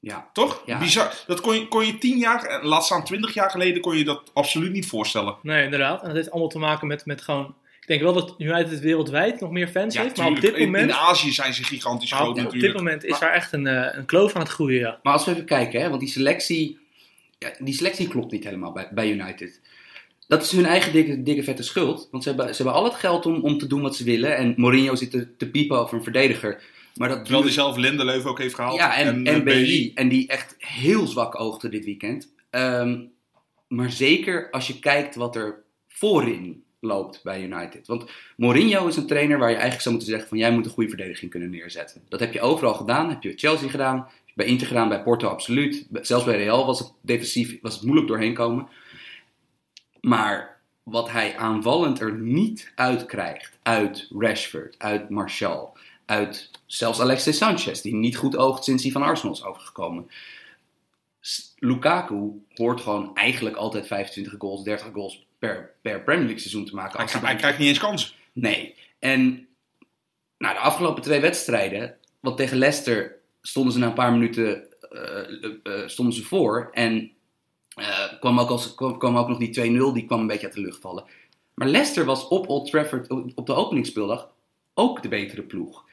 Ja. 0.02 0.28
Toch? 0.32 0.62
Ja. 0.66 0.78
Bizar. 0.78 1.14
Dat 1.26 1.40
kon 1.40 1.54
je, 1.54 1.68
kon 1.68 1.86
je 1.86 1.98
tien 1.98 2.18
jaar, 2.18 2.64
laat 2.64 2.84
staan 2.84 3.04
twintig 3.04 3.34
jaar 3.34 3.50
geleden, 3.50 3.82
kon 3.82 3.96
je 3.96 4.04
dat 4.04 4.30
absoluut 4.32 4.72
niet 4.72 4.86
voorstellen. 4.86 5.36
Nee, 5.42 5.64
inderdaad. 5.64 6.00
En 6.00 6.06
dat 6.06 6.16
heeft 6.16 6.30
allemaal 6.30 6.48
te 6.48 6.58
maken 6.58 6.86
met, 6.86 7.06
met 7.06 7.22
gewoon 7.22 7.54
ik 7.82 7.88
denk 7.88 8.00
wel 8.00 8.12
dat 8.12 8.34
United 8.38 8.80
wereldwijd 8.80 9.40
nog 9.40 9.50
meer 9.50 9.68
fans 9.68 9.94
ja, 9.94 10.02
heeft. 10.02 10.16
Maar 10.16 10.28
op 10.28 10.40
dit 10.40 10.58
moment. 10.58 10.82
In, 10.82 10.88
in 10.88 10.94
Azië 10.94 11.32
zijn 11.32 11.54
ze 11.54 11.64
gigantisch 11.64 12.12
groot 12.12 12.28
op, 12.28 12.36
natuurlijk. 12.36 12.64
Op 12.64 12.70
dit 12.70 12.76
moment 12.76 13.04
is 13.04 13.10
maar, 13.10 13.20
daar 13.20 13.32
echt 13.32 13.52
een, 13.52 13.66
uh, 13.66 13.86
een 13.92 14.04
kloof 14.04 14.34
aan 14.34 14.40
het 14.40 14.50
groeien. 14.50 14.80
Ja. 14.80 14.98
Maar 15.02 15.12
als 15.12 15.24
we 15.24 15.30
even 15.30 15.44
kijken, 15.44 15.80
hè, 15.80 15.88
want 15.88 16.00
die 16.00 16.10
selectie, 16.10 16.78
ja, 17.38 17.52
die 17.58 17.74
selectie 17.74 18.08
klopt 18.08 18.32
niet 18.32 18.44
helemaal 18.44 18.72
bij, 18.72 18.88
bij 18.90 19.10
United. 19.10 19.60
Dat 20.26 20.42
is 20.42 20.50
hun 20.50 20.66
eigen 20.66 20.92
dikke, 20.92 21.22
dikke 21.22 21.42
vette 21.42 21.62
schuld. 21.62 22.08
Want 22.10 22.22
ze 22.22 22.28
hebben, 22.28 22.54
ze 22.54 22.62
hebben 22.62 22.80
al 22.80 22.84
het 22.84 22.94
geld 22.94 23.26
om, 23.26 23.42
om 23.42 23.58
te 23.58 23.66
doen 23.66 23.82
wat 23.82 23.96
ze 23.96 24.04
willen. 24.04 24.36
En 24.36 24.54
Mourinho 24.56 24.94
zit 24.94 25.10
te, 25.10 25.36
te 25.36 25.50
piepen 25.50 25.78
over 25.78 25.96
een 25.96 26.02
verdediger. 26.02 26.62
Maar 26.94 27.08
dat 27.08 27.18
Terwijl 27.18 27.42
hij 27.42 27.52
zelf 27.52 27.76
Lindelöf 27.76 28.24
ook 28.24 28.38
heeft 28.38 28.54
gehaald. 28.54 28.76
Ja, 28.76 28.96
en, 28.96 29.06
en, 29.06 29.26
en 29.26 29.44
BI. 29.44 29.92
En 29.94 30.08
die 30.08 30.28
echt 30.28 30.54
heel 30.58 31.06
zwak 31.06 31.40
oogde 31.40 31.68
dit 31.68 31.84
weekend. 31.84 32.32
Um, 32.50 33.12
maar 33.68 33.90
zeker 33.90 34.50
als 34.50 34.66
je 34.66 34.78
kijkt 34.78 35.14
wat 35.14 35.36
er 35.36 35.62
voorin 35.88 36.64
loopt 36.80 37.20
bij 37.22 37.42
United. 37.42 37.86
Want 37.86 38.10
Mourinho 38.36 38.86
is 38.86 38.96
een 38.96 39.06
trainer 39.06 39.38
waar 39.38 39.48
je 39.48 39.54
eigenlijk 39.54 39.82
zou 39.82 39.94
moeten 39.94 40.12
zeggen 40.12 40.28
van 40.28 40.38
jij 40.38 40.52
moet 40.52 40.64
een 40.64 40.72
goede 40.72 40.88
verdediging 40.88 41.30
kunnen 41.30 41.50
neerzetten. 41.50 42.02
Dat 42.08 42.20
heb 42.20 42.32
je 42.32 42.40
overal 42.40 42.74
gedaan. 42.74 43.08
heb 43.08 43.22
je 43.22 43.28
bij 43.28 43.38
Chelsea 43.38 43.68
gedaan, 43.68 44.08
bij 44.34 44.46
Inter 44.46 44.66
gedaan, 44.66 44.88
bij 44.88 45.02
Porto 45.02 45.28
absoluut. 45.28 45.86
Zelfs 45.92 46.24
bij 46.24 46.36
Real 46.36 46.66
was 46.66 46.78
het 46.78 46.92
defensief 47.00 47.58
was 47.60 47.74
het 47.74 47.82
moeilijk 47.82 48.08
doorheen 48.08 48.34
komen. 48.34 48.68
Maar 50.00 50.60
wat 50.82 51.10
hij 51.10 51.36
aanvallend 51.36 52.00
er 52.00 52.18
niet 52.18 52.72
uit 52.74 53.06
krijgt, 53.06 53.58
uit 53.62 54.08
Rashford, 54.18 54.74
uit 54.78 55.08
Martial, 55.08 55.76
uit 56.06 56.50
zelfs 56.66 57.00
Alexis 57.00 57.36
Sanchez, 57.36 57.80
die 57.80 57.94
niet 57.94 58.16
goed 58.16 58.36
oogt 58.36 58.64
sinds 58.64 58.82
hij 58.82 58.92
van 58.92 59.02
Arsenal 59.02 59.34
is 59.34 59.44
overgekomen. 59.44 60.10
Lukaku 61.58 62.44
hoort 62.54 62.80
gewoon 62.80 63.14
eigenlijk 63.14 63.56
altijd 63.56 63.86
25 63.86 64.34
goals, 64.38 64.62
30 64.62 64.88
goals 64.92 65.26
per, 65.38 65.74
per 65.82 66.02
Premier 66.02 66.24
League 66.24 66.40
seizoen 66.40 66.64
te 66.64 66.74
maken. 66.74 66.98
Hij, 66.98 67.08
hij, 67.10 67.20
hij 67.20 67.36
krijgt 67.36 67.58
niet 67.58 67.68
eens 67.68 67.78
kansen. 67.78 68.10
Nee. 68.32 68.74
En 68.98 69.48
nou, 70.38 70.54
de 70.54 70.60
afgelopen 70.60 71.02
twee 71.02 71.20
wedstrijden, 71.20 71.96
want 72.20 72.36
tegen 72.36 72.56
Leicester 72.58 73.16
stonden 73.40 73.72
ze 73.72 73.78
na 73.78 73.86
een 73.86 73.92
paar 73.92 74.12
minuten 74.12 74.66
uh, 74.92 75.52
uh, 75.62 75.88
stonden 75.88 76.14
ze 76.14 76.24
voor. 76.24 76.68
En 76.72 77.12
uh, 77.78 78.12
kwam, 78.20 78.40
ook 78.40 78.48
als, 78.48 78.74
kwam, 78.74 78.98
kwam 78.98 79.16
ook 79.16 79.28
nog 79.28 79.38
die 79.38 79.90
2-0, 79.90 79.94
die 79.94 80.04
kwam 80.04 80.20
een 80.20 80.26
beetje 80.26 80.46
uit 80.46 80.54
de 80.54 80.60
lucht 80.60 80.80
vallen. 80.80 81.04
Maar 81.54 81.68
Leicester 81.68 82.04
was 82.04 82.28
op 82.28 82.48
Old 82.48 82.70
Trafford 82.70 83.10
op 83.34 83.46
de 83.46 83.54
openingsspeeldag 83.54 84.30
ook 84.74 85.02
de 85.02 85.08
betere 85.08 85.42
ploeg. 85.42 85.84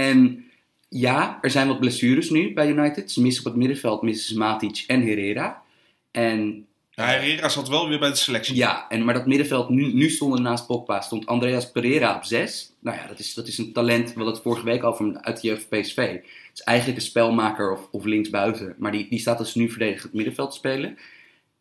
En 0.00 0.44
ja, 0.88 1.38
er 1.40 1.50
zijn 1.50 1.68
wat 1.68 1.80
blessures 1.80 2.30
nu 2.30 2.52
bij 2.52 2.68
United. 2.68 3.12
Ze 3.12 3.22
missen 3.22 3.44
op 3.44 3.50
het 3.50 3.60
middenveld 3.60 4.02
missen 4.02 4.38
Matic 4.38 4.84
en 4.86 5.06
Herrera. 5.06 5.62
En 6.10 6.66
ja, 6.90 7.06
Herrera 7.06 7.48
zat 7.48 7.68
wel 7.68 7.88
weer 7.88 7.98
bij 7.98 8.08
de 8.08 8.14
selectie. 8.14 8.54
Ja, 8.54 8.88
en, 8.88 9.04
maar 9.04 9.14
dat 9.14 9.26
middenveld, 9.26 9.68
nu, 9.68 9.92
nu 9.92 10.10
stond 10.10 10.40
naast 10.40 10.66
Pogba, 10.66 11.00
stond 11.00 11.26
Andreas 11.26 11.70
Pereira 11.70 12.16
op 12.16 12.24
6. 12.24 12.72
Nou 12.80 12.96
ja, 12.96 13.06
dat 13.06 13.18
is, 13.18 13.34
dat 13.34 13.48
is 13.48 13.58
een 13.58 13.72
talent, 13.72 14.08
we 14.08 14.14
hadden 14.14 14.34
het 14.34 14.42
vorige 14.42 14.64
week 14.64 14.84
over 14.84 15.18
uit 15.20 15.40
de 15.40 15.48
jeugd 15.48 15.68
PSV. 15.68 15.96
Het 15.96 16.24
is 16.54 16.60
eigenlijk 16.60 16.98
een 16.98 17.04
spelmaker 17.04 17.72
of, 17.72 17.88
of 17.90 18.04
linksbuiten, 18.04 18.74
maar 18.78 18.92
die, 18.92 19.08
die 19.08 19.18
staat 19.18 19.38
dus 19.38 19.54
nu 19.54 19.70
verdedigend 19.70 20.12
middenveld 20.12 20.50
te 20.50 20.56
spelen. 20.56 20.98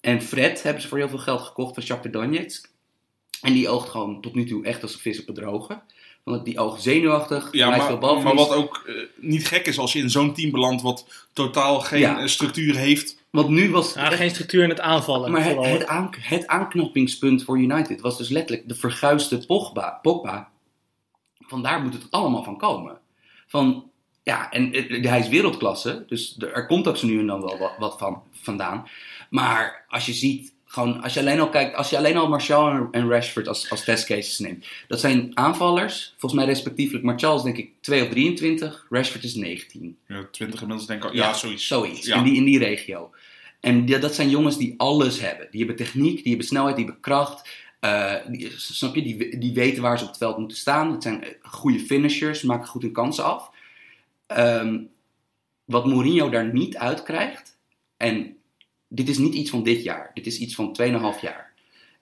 En 0.01 0.21
Fred 0.21 0.63
hebben 0.63 0.81
ze 0.81 0.87
voor 0.87 0.97
heel 0.97 1.09
veel 1.09 1.17
geld 1.17 1.41
gekocht 1.41 1.73
van 1.73 1.83
Shakhtar 1.83 2.11
Donetsk. 2.11 2.69
En 3.41 3.53
die 3.53 3.69
oogt 3.69 3.89
gewoon 3.89 4.21
tot 4.21 4.35
nu 4.35 4.45
toe 4.45 4.65
echt 4.65 4.81
als 4.81 4.93
een 4.93 4.99
vis 4.99 5.19
op 5.19 5.27
het 5.27 5.35
droge. 5.35 5.81
Want 6.25 6.45
die 6.45 6.59
oogt 6.59 6.81
zenuwachtig, 6.81 7.47
ja, 7.51 7.69
maar, 7.69 7.85
veel 7.85 7.97
bal 7.97 8.21
maar 8.21 8.35
wat 8.35 8.53
ook 8.53 8.83
uh, 8.87 8.95
niet 9.15 9.47
gek 9.47 9.67
is 9.67 9.77
als 9.77 9.93
je 9.93 9.99
in 9.99 10.09
zo'n 10.09 10.33
team 10.33 10.51
belandt 10.51 10.81
wat 10.81 11.27
totaal 11.33 11.79
geen 11.79 11.99
ja. 11.99 12.27
structuur 12.27 12.75
heeft. 12.75 13.23
Want 13.29 13.49
nu 13.49 13.69
was 13.69 13.93
ja, 13.93 14.09
geen 14.09 14.29
structuur 14.29 14.63
in 14.63 14.69
het 14.69 14.79
aanvallen. 14.79 15.31
Maar 15.31 15.43
het, 15.43 15.65
het, 15.65 15.87
aan, 15.87 16.09
het, 16.19 16.47
aanknopingspunt 16.47 17.43
voor 17.43 17.59
United 17.59 18.01
was 18.01 18.17
dus 18.17 18.29
letterlijk 18.29 18.67
de 18.67 18.75
verguisde 18.75 19.45
Pogba. 19.45 19.99
Pogba. 20.01 20.51
Vandaar 21.39 21.81
moet 21.81 21.93
het 21.93 22.07
allemaal 22.09 22.43
van 22.43 22.57
komen. 22.57 22.99
Van, 23.47 23.91
ja, 24.23 24.51
en 24.51 24.71
hij 25.07 25.19
is 25.19 25.27
wereldklasse, 25.27 26.03
dus 26.07 26.37
er 26.53 26.65
komt 26.65 26.87
ook 26.87 26.97
zo 26.97 27.07
nu 27.07 27.19
en 27.19 27.27
dan 27.27 27.41
wel 27.41 27.57
wat, 27.57 27.73
wat 27.77 27.97
van 27.97 28.23
vandaan. 28.31 28.87
Maar 29.29 29.85
als 29.89 30.05
je 30.05 30.13
ziet, 30.13 30.53
gewoon, 30.75 31.01
als 31.01 31.13
je 31.13 31.19
alleen 31.19 31.39
al 31.39 31.49
kijkt, 31.49 31.75
als 31.75 31.89
je 31.89 31.97
alleen 31.97 32.17
al 32.17 32.27
Martial 32.27 32.87
en 32.91 33.09
Rashford 33.09 33.47
als, 33.47 33.69
als 33.69 33.83
testcases 33.83 34.39
neemt. 34.39 34.65
Dat 34.87 34.99
zijn 34.99 35.31
aanvallers, 35.33 36.13
volgens 36.17 36.41
mij 36.41 36.45
respectievelijk. 36.45 37.03
Martial 37.05 37.35
is 37.35 37.43
denk 37.43 37.57
ik 37.57 37.71
2 37.81 38.03
of 38.03 38.09
23, 38.09 38.85
Rashford 38.89 39.23
is 39.23 39.35
19. 39.35 39.97
Ja, 40.07 40.27
20 40.31 40.61
inmiddels 40.61 40.87
denk 40.87 41.03
ik 41.03 41.09
al. 41.09 41.15
Ja, 41.15 41.27
ja 41.27 41.33
zoiets. 41.33 41.67
Zoiets, 41.67 42.05
ja. 42.05 42.15
In, 42.15 42.23
die, 42.23 42.35
in 42.35 42.43
die 42.43 42.59
regio. 42.59 43.11
En 43.59 43.85
die, 43.85 43.97
dat 43.97 44.15
zijn 44.15 44.29
jongens 44.29 44.57
die 44.57 44.73
alles 44.77 45.19
hebben. 45.19 45.47
Die 45.51 45.65
hebben 45.65 45.85
techniek, 45.85 46.15
die 46.15 46.27
hebben 46.27 46.47
snelheid, 46.47 46.75
die 46.75 46.85
hebben 46.85 47.03
kracht. 47.03 47.49
Uh, 47.81 48.13
die, 48.27 48.51
snap 48.55 48.95
je? 48.95 49.01
Die, 49.01 49.37
die 49.37 49.53
weten 49.53 49.81
waar 49.81 49.97
ze 49.97 50.03
op 50.03 50.09
het 50.09 50.19
veld 50.19 50.37
moeten 50.37 50.57
staan. 50.57 50.91
Het 50.91 51.03
zijn 51.03 51.23
goede 51.41 51.79
finishers, 51.79 52.41
maken 52.41 52.67
goed 52.67 52.81
hun 52.81 52.91
kansen 52.91 53.23
af. 53.23 53.51
Um, 54.37 54.89
wat 55.65 55.85
Mourinho 55.85 56.29
daar 56.29 56.53
niet 56.53 56.77
uit 56.77 57.03
krijgt. 57.03 57.57
En 57.97 58.34
dit 58.95 59.09
is 59.09 59.17
niet 59.17 59.33
iets 59.33 59.49
van 59.49 59.63
dit 59.63 59.83
jaar. 59.83 60.11
Dit 60.13 60.25
is 60.25 60.37
iets 60.37 60.55
van 60.55 60.77
2,5 60.81 61.21
jaar. 61.21 61.53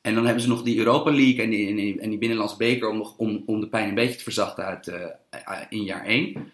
En 0.01 0.13
dan 0.13 0.25
hebben 0.25 0.43
ze 0.43 0.49
nog 0.49 0.63
die 0.63 0.77
Europa 0.77 1.11
League 1.11 1.43
en 1.43 1.49
die, 1.49 1.67
en 1.67 1.75
die, 1.75 1.99
en 1.99 2.09
die 2.09 2.19
Binnenlands 2.19 2.57
Beker 2.57 2.89
om, 2.89 2.97
nog, 2.97 3.17
om, 3.17 3.43
om 3.45 3.59
de 3.59 3.67
pijn 3.67 3.89
een 3.89 3.95
beetje 3.95 4.15
te 4.15 4.23
verzachten 4.23 4.65
uit, 4.65 4.87
uh, 4.87 5.61
in 5.69 5.83
jaar 5.83 6.05
1. 6.05 6.51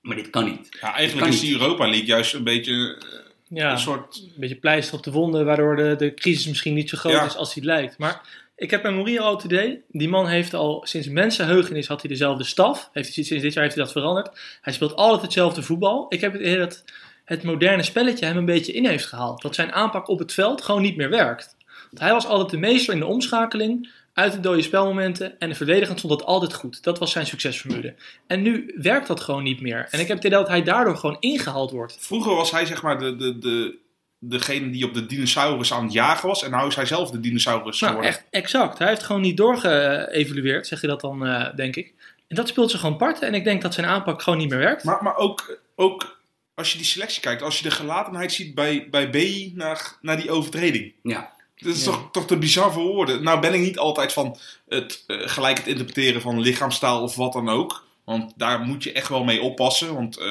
Maar 0.00 0.16
dit 0.16 0.30
kan 0.30 0.44
niet. 0.44 0.68
Ja, 0.80 0.94
eigenlijk 0.94 1.32
is 1.32 1.40
die 1.40 1.52
Europa 1.52 1.84
League 1.84 2.06
juist 2.06 2.34
een 2.34 2.44
beetje 2.44 2.72
uh, 2.72 3.58
ja, 3.58 3.72
een 3.72 3.78
soort... 3.78 4.16
Een 4.16 4.40
beetje 4.40 4.56
pleister 4.56 4.96
op 4.96 5.02
de 5.04 5.10
wonden, 5.10 5.44
waardoor 5.44 5.76
de, 5.76 5.94
de 5.98 6.14
crisis 6.14 6.46
misschien 6.46 6.74
niet 6.74 6.88
zo 6.88 6.96
groot 6.96 7.12
Ja. 7.12 7.24
is 7.24 7.36
als 7.36 7.54
hij 7.54 7.64
lijkt. 7.64 7.98
Maar 7.98 8.20
ik 8.56 8.70
heb 8.70 8.82
bij 8.82 8.92
Mourinho 8.92 9.22
al 9.22 9.34
het 9.34 9.44
idee, 9.44 9.80
die 9.88 10.08
man 10.08 10.26
heeft 10.26 10.54
al 10.54 10.80
sinds 10.84 11.08
mensenheugenis 11.08 11.86
had 11.86 12.00
hij 12.00 12.10
dezelfde 12.10 12.44
staf. 12.44 12.90
Heeft 12.92 13.14
hij, 13.14 13.24
sinds 13.24 13.42
dit 13.42 13.52
jaar 13.52 13.62
heeft 13.62 13.74
hij 13.74 13.84
dat 13.84 13.92
veranderd. 13.92 14.58
Hij 14.60 14.72
speelt 14.72 14.96
altijd 14.96 15.22
hetzelfde 15.22 15.62
voetbal. 15.62 16.06
Ik 16.08 16.20
heb 16.20 16.32
het 16.32 16.40
idee 16.40 16.58
dat 16.58 16.84
het 17.24 17.42
moderne 17.42 17.82
spelletje 17.82 18.24
hem 18.26 18.36
een 18.36 18.44
beetje 18.44 18.72
in 18.72 18.86
heeft 18.86 19.06
gehaald. 19.06 19.42
Dat 19.42 19.54
zijn 19.54 19.72
aanpak 19.72 20.08
op 20.08 20.18
het 20.18 20.32
veld 20.32 20.62
gewoon 20.62 20.82
niet 20.82 20.96
meer 20.96 21.10
werkt. 21.10 21.56
Want 21.66 21.98
hij 21.98 22.12
was 22.12 22.26
altijd 22.26 22.50
de 22.50 22.56
meester 22.58 22.94
in 22.94 23.00
de 23.00 23.06
omschakeling, 23.06 23.90
uit 24.14 24.32
de 24.32 24.40
dode 24.40 24.62
spelmomenten 24.62 25.38
en 25.38 25.48
de 25.48 25.54
verdedigend 25.54 25.98
stond 25.98 26.18
dat 26.18 26.28
altijd 26.28 26.54
goed. 26.54 26.82
Dat 26.82 26.98
was 26.98 27.12
zijn 27.12 27.26
succesformule. 27.26 27.94
En 28.26 28.42
nu 28.42 28.74
werkt 28.76 29.06
dat 29.06 29.20
gewoon 29.20 29.42
niet 29.42 29.60
meer. 29.60 29.88
En 29.90 30.00
ik 30.00 30.06
heb 30.08 30.16
het 30.16 30.26
idee 30.26 30.38
dat 30.38 30.48
hij 30.48 30.62
daardoor 30.62 30.96
gewoon 30.96 31.16
ingehaald 31.20 31.70
wordt. 31.70 31.96
Vroeger 32.00 32.34
was 32.34 32.50
hij 32.50 32.66
zeg 32.66 32.82
maar 32.82 32.98
de, 32.98 33.16
de, 33.16 33.38
de, 33.38 33.78
degene 34.18 34.70
die 34.70 34.84
op 34.84 34.94
de 34.94 35.06
dinosaurus 35.06 35.72
aan 35.72 35.84
het 35.84 35.92
jagen 35.92 36.28
was. 36.28 36.42
En 36.44 36.50
nu 36.50 36.66
is 36.66 36.76
hij 36.76 36.86
zelf 36.86 37.10
de 37.10 37.20
dinosaurus 37.20 37.80
Nou, 37.80 37.92
geworden. 37.92 38.18
echt 38.18 38.26
exact. 38.30 38.78
Hij 38.78 38.88
heeft 38.88 39.02
gewoon 39.02 39.22
niet 39.22 39.36
doorgeëvalueerd, 39.36 40.66
zeg 40.66 40.80
je 40.80 40.86
dat 40.86 41.00
dan, 41.00 41.26
eh, 41.26 41.54
denk 41.56 41.76
ik. 41.76 41.94
En 42.28 42.36
dat 42.36 42.48
speelt 42.48 42.70
ze 42.70 42.78
gewoon 42.78 42.96
part. 42.96 43.22
En 43.22 43.34
ik 43.34 43.44
denk 43.44 43.62
dat 43.62 43.74
zijn 43.74 43.86
aanpak 43.86 44.22
gewoon 44.22 44.38
niet 44.38 44.48
meer 44.48 44.58
werkt. 44.58 44.84
Maar, 44.84 45.02
maar 45.02 45.16
ook, 45.16 45.58
ook 45.76 46.20
als 46.62 46.72
je 46.72 46.78
die 46.78 46.86
selectie 46.86 47.20
kijkt, 47.22 47.42
als 47.42 47.56
je 47.56 47.62
de 47.62 47.70
gelatenheid 47.70 48.32
ziet 48.32 48.54
bij, 48.54 48.88
bij 48.90 49.10
BI 49.10 49.52
naar, 49.54 49.96
naar 50.00 50.16
die 50.16 50.30
overtreding. 50.30 50.92
Ja. 51.02 51.32
Dat 51.56 51.74
is 51.74 51.84
Ja. 51.84 51.90
toch, 51.90 52.08
toch 52.12 52.26
te 52.26 52.36
bizar 52.38 52.72
voor 52.72 52.82
woorden. 52.82 53.22
Nou 53.22 53.40
ben 53.40 53.54
ik 53.54 53.60
niet 53.60 53.78
altijd 53.78 54.12
van 54.12 54.36
het 54.68 55.04
eh, 55.06 55.16
gelijk 55.20 55.58
het 55.58 55.66
interpreteren 55.66 56.20
van 56.20 56.40
lichaamstaal 56.40 57.02
of 57.02 57.14
wat 57.14 57.32
dan 57.32 57.48
ook. 57.48 57.84
Want 58.04 58.32
daar 58.36 58.60
moet 58.60 58.82
je 58.82 58.92
echt 58.92 59.08
wel 59.08 59.24
mee 59.24 59.42
oppassen. 59.42 59.94
Want 59.94 60.18
eh, 60.18 60.26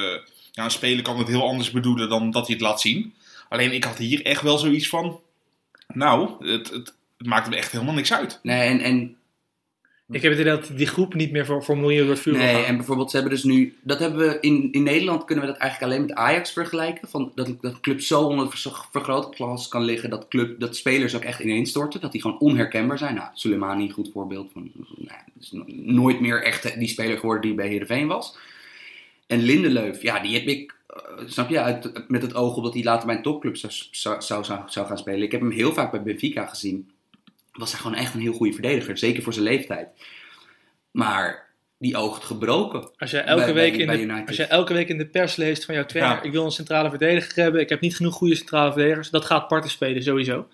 ja, 0.52 0.64
een 0.64 0.72
speler 0.72 1.04
kan 1.04 1.18
het 1.18 1.28
heel 1.28 1.48
anders 1.48 1.72
bedoelen 1.72 2.10
dan 2.10 2.32
dat 2.32 2.46
hij 2.48 2.56
het 2.56 2.64
laat 2.66 2.82
zien. 2.82 3.14
Alleen 3.50 3.72
ik 3.72 3.84
had 3.84 3.98
hier 3.98 4.26
echt 4.26 4.42
wel 4.42 4.58
zoiets 4.58 4.90
van. 4.90 5.20
Nou, 5.88 6.48
het, 6.52 6.70
het, 6.70 6.94
het 7.18 7.28
maakte 7.28 7.50
me 7.50 7.56
echt 7.56 7.72
helemaal 7.72 7.94
niks 7.94 8.14
uit. 8.14 8.40
Nee, 8.44 8.68
en, 8.68 8.80
en 8.80 9.16
Ik 10.12 10.22
heb 10.22 10.32
het 10.32 10.42
idee 10.42 10.54
dat 10.54 10.72
die 10.76 10.88
groep 10.88 11.14
niet 11.14 11.32
meer 11.32 11.46
voor, 11.46 11.64
voor 11.64 11.78
Mourinho 11.78 12.02
door 12.04 12.12
het 12.14 12.22
vuur 12.22 12.38
Nee, 12.38 12.64
en 12.64 12.76
bijvoorbeeld, 12.78 13.10
ze 13.12 13.18
hebben 13.18 13.36
dus 13.36 13.44
nu. 13.44 13.76
Dat 13.82 14.00
hebben 14.00 14.20
we 14.20 14.38
in, 14.42 14.72
in 14.72 14.84
Nederland 14.84 15.24
kunnen 15.26 15.46
we 15.46 15.52
dat 15.52 15.60
eigenlijk 15.62 15.92
alleen 15.92 16.06
met 16.08 16.16
Ajax 16.16 16.52
vergelijken. 16.52 17.08
Van 17.10 17.32
dat, 17.36 17.46
dat 17.62 17.74
een 17.74 17.82
club 17.82 18.02
zo 18.02 18.22
onder 18.22 18.52
vergrootglas 18.92 19.68
kan 19.68 19.84
liggen. 19.84 20.10
Dat, 20.10 20.28
club, 20.28 20.60
dat 20.60 20.76
spelers 20.76 21.16
ook 21.16 21.22
echt 21.24 21.40
ineenstorten. 21.40 22.02
Dat 22.02 22.12
die 22.12 22.22
gewoon 22.22 22.40
onherkenbaar 22.40 22.98
zijn. 22.98 23.16
Nou, 23.16 23.28
Soleimani, 23.34 23.90
goed 23.90 24.10
voorbeeld. 24.14 24.50
Van, 24.54 24.72
nou, 24.98 25.20
is 25.40 25.52
no- 25.52 25.66
nooit 25.68 26.20
meer 26.20 26.44
echt 26.44 26.80
die 26.80 26.88
speler 26.88 27.18
geworden 27.18 27.42
die 27.42 27.54
bij 27.54 27.68
Heerenveen 27.68 28.08
was. 28.08 28.38
En 29.28 29.40
Lindeleuf, 29.40 30.02
ja, 30.02 30.20
die 30.20 30.34
heb 30.34 30.48
ik. 30.48 30.76
eh, 30.88 31.00
snap 31.26 31.50
je, 31.50 31.60
uit, 31.62 32.04
met 32.08 32.22
het 32.22 32.36
oog 32.36 32.56
op 32.56 32.64
dat 32.64 32.74
hij 32.74 32.84
later 32.84 33.06
bij 33.08 33.16
een 33.16 33.22
topclub 33.22 33.58
zou, 33.58 33.74
zou, 34.20 34.44
zou 34.68 34.88
gaan 34.88 34.98
spelen. 34.98 35.22
Ik 35.22 35.32
heb 35.32 35.42
hem 35.42 35.52
heel 35.52 35.74
vaak 35.74 35.92
bij 35.92 36.04
Benfica 36.04 36.46
gezien. 36.46 36.90
Was 37.62 37.72
hij 37.72 37.82
gewoon 37.82 37.98
echt 37.98 38.14
een 38.14 38.20
heel 38.20 38.34
goede 38.34 38.54
verdediger. 38.54 38.98
Zeker 38.98 39.24
voor 39.24 39.34
zijn 39.34 39.46
leeftijd. 39.46 39.88
Maar 40.92 41.50
die 41.78 41.98
oogt 41.98 42.24
gebroken. 42.24 42.90
Als 42.98 43.12
jij, 43.12 43.24
elke 43.24 43.44
Bij- 43.44 43.54
week 43.54 43.72
bij- 43.72 43.80
in 43.80 44.08
bij 44.08 44.18
de, 44.22 44.28
als 44.28 44.36
jij 44.36 44.48
elke 44.48 44.74
week 44.74 44.90
in 44.90 44.98
de 44.98 45.06
pers 45.08 45.36
leest 45.36 45.66
van 45.66 45.76
jouw 45.76 45.86
trainer, 45.86 46.16
Ja. 46.16 46.22
ik 46.24 46.32
wil 46.32 46.46
een 46.46 46.52
centrale 46.52 46.90
verdediger 46.90 47.44
hebben, 47.44 47.62
ik 47.62 47.70
heb 47.70 47.82
niet 47.82 47.96
genoeg 47.96 48.14
goede 48.14 48.36
centrale 48.36 48.72
verdedigers, 48.72 49.10
dat 49.10 49.26
gaat 49.26 49.48
parten 49.48 49.70
spelen 49.70 50.04
sowieso. 50.04 50.48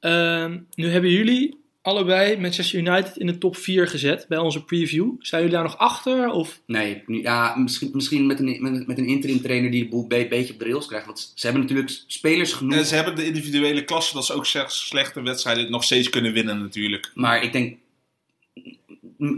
Ehm, 0.00 0.58
nu 0.74 0.88
hebben 0.90 1.10
jullie 1.10 1.60
allebei 1.82 2.38
Manchester 2.38 2.78
United 2.78 3.16
in 3.16 3.26
de 3.26 3.38
top 3.38 3.56
4 3.56 3.88
gezet 3.88 4.26
bij 4.28 4.38
onze 4.38 4.64
preview. 4.64 5.10
Zijn 5.18 5.42
jullie 5.42 5.56
daar 5.56 5.66
nog 5.66 5.78
achter? 5.78 6.30
Of? 6.30 6.60
Nee, 6.66 7.02
nu- 7.06 7.22
ja, 7.22 7.56
misschien, 7.56 7.90
misschien 7.92 8.26
met, 8.26 8.40
een, 8.40 8.58
met, 8.60 8.86
met 8.86 8.98
een 8.98 9.06
interim 9.06 9.40
trainer 9.40 9.70
die 9.70 9.82
de 9.82 9.88
boel 9.88 10.02
een 10.08 10.28
beetje 10.28 10.52
op 10.52 10.58
de 10.58 10.64
rails 10.64 10.86
krijgt. 10.86 11.06
Want 11.06 11.32
ze 11.34 11.46
hebben 11.46 11.62
natuurlijk 11.62 12.02
spelers 12.06 12.52
genoeg. 12.52 12.74
En 12.74 12.86
ze 12.86 12.94
hebben 12.94 13.16
de 13.16 13.26
individuele 13.26 13.84
klasse 13.84 14.14
dat 14.14 14.26
ze 14.26 14.32
ook 14.32 14.46
zelfs 14.46 14.86
slechte 14.86 15.22
wedstrijden 15.22 15.70
nog 15.70 15.84
steeds 15.84 16.08
kunnen 16.08 16.32
winnen 16.32 16.58
natuurlijk. 16.60 17.10
Maar 17.14 17.42
ik 17.42 17.52
denk, 17.52 17.78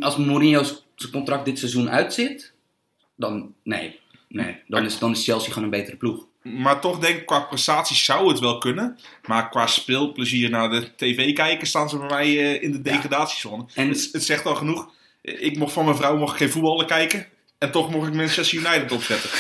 als 0.01 0.17
Mourinho's 0.17 0.85
zijn 0.95 1.13
contract 1.13 1.45
dit 1.45 1.59
seizoen 1.59 1.91
uitzit, 1.91 2.53
dan 3.17 3.55
nee. 3.63 3.99
nee. 4.29 4.57
Dan, 4.67 4.85
is, 4.85 4.99
dan 4.99 5.11
is 5.11 5.25
Chelsea 5.25 5.49
gewoon 5.49 5.65
een 5.65 5.79
betere 5.79 5.97
ploeg. 5.97 6.27
Maar 6.43 6.81
toch 6.81 6.99
denk 6.99 7.17
ik, 7.19 7.27
qua 7.27 7.41
prestaties 7.41 8.05
zou 8.05 8.29
het 8.29 8.39
wel 8.39 8.59
kunnen. 8.59 8.99
Maar 9.27 9.49
qua 9.49 9.67
speelplezier 9.67 10.51
naar 10.51 10.71
de 10.71 10.95
tv 10.97 11.33
kijken 11.33 11.67
staan 11.67 11.89
ze 11.89 11.99
bij 11.99 12.07
mij 12.09 12.27
eh, 12.39 12.63
in 12.63 12.73
de 12.73 12.83
degradatiezone. 12.83 13.65
En- 13.75 13.89
Het, 13.89 14.09
het 14.13 14.25
zegt 14.25 14.47
al 14.47 14.55
genoeg. 14.55 14.91
Ik 15.23 15.57
mocht 15.59 15.73
van 15.73 15.85
mijn 15.85 15.97
vrouw 15.97 16.17
mocht 16.17 16.33
ik 16.33 16.39
geen 16.39 16.51
voetballen 16.51 16.87
kijken. 16.87 17.27
En 17.59 17.71
toch 17.71 17.91
mocht 17.91 18.09
ik 18.09 18.15
Manchester 18.15 18.59
United 18.59 18.93
opzetten. 18.93 19.31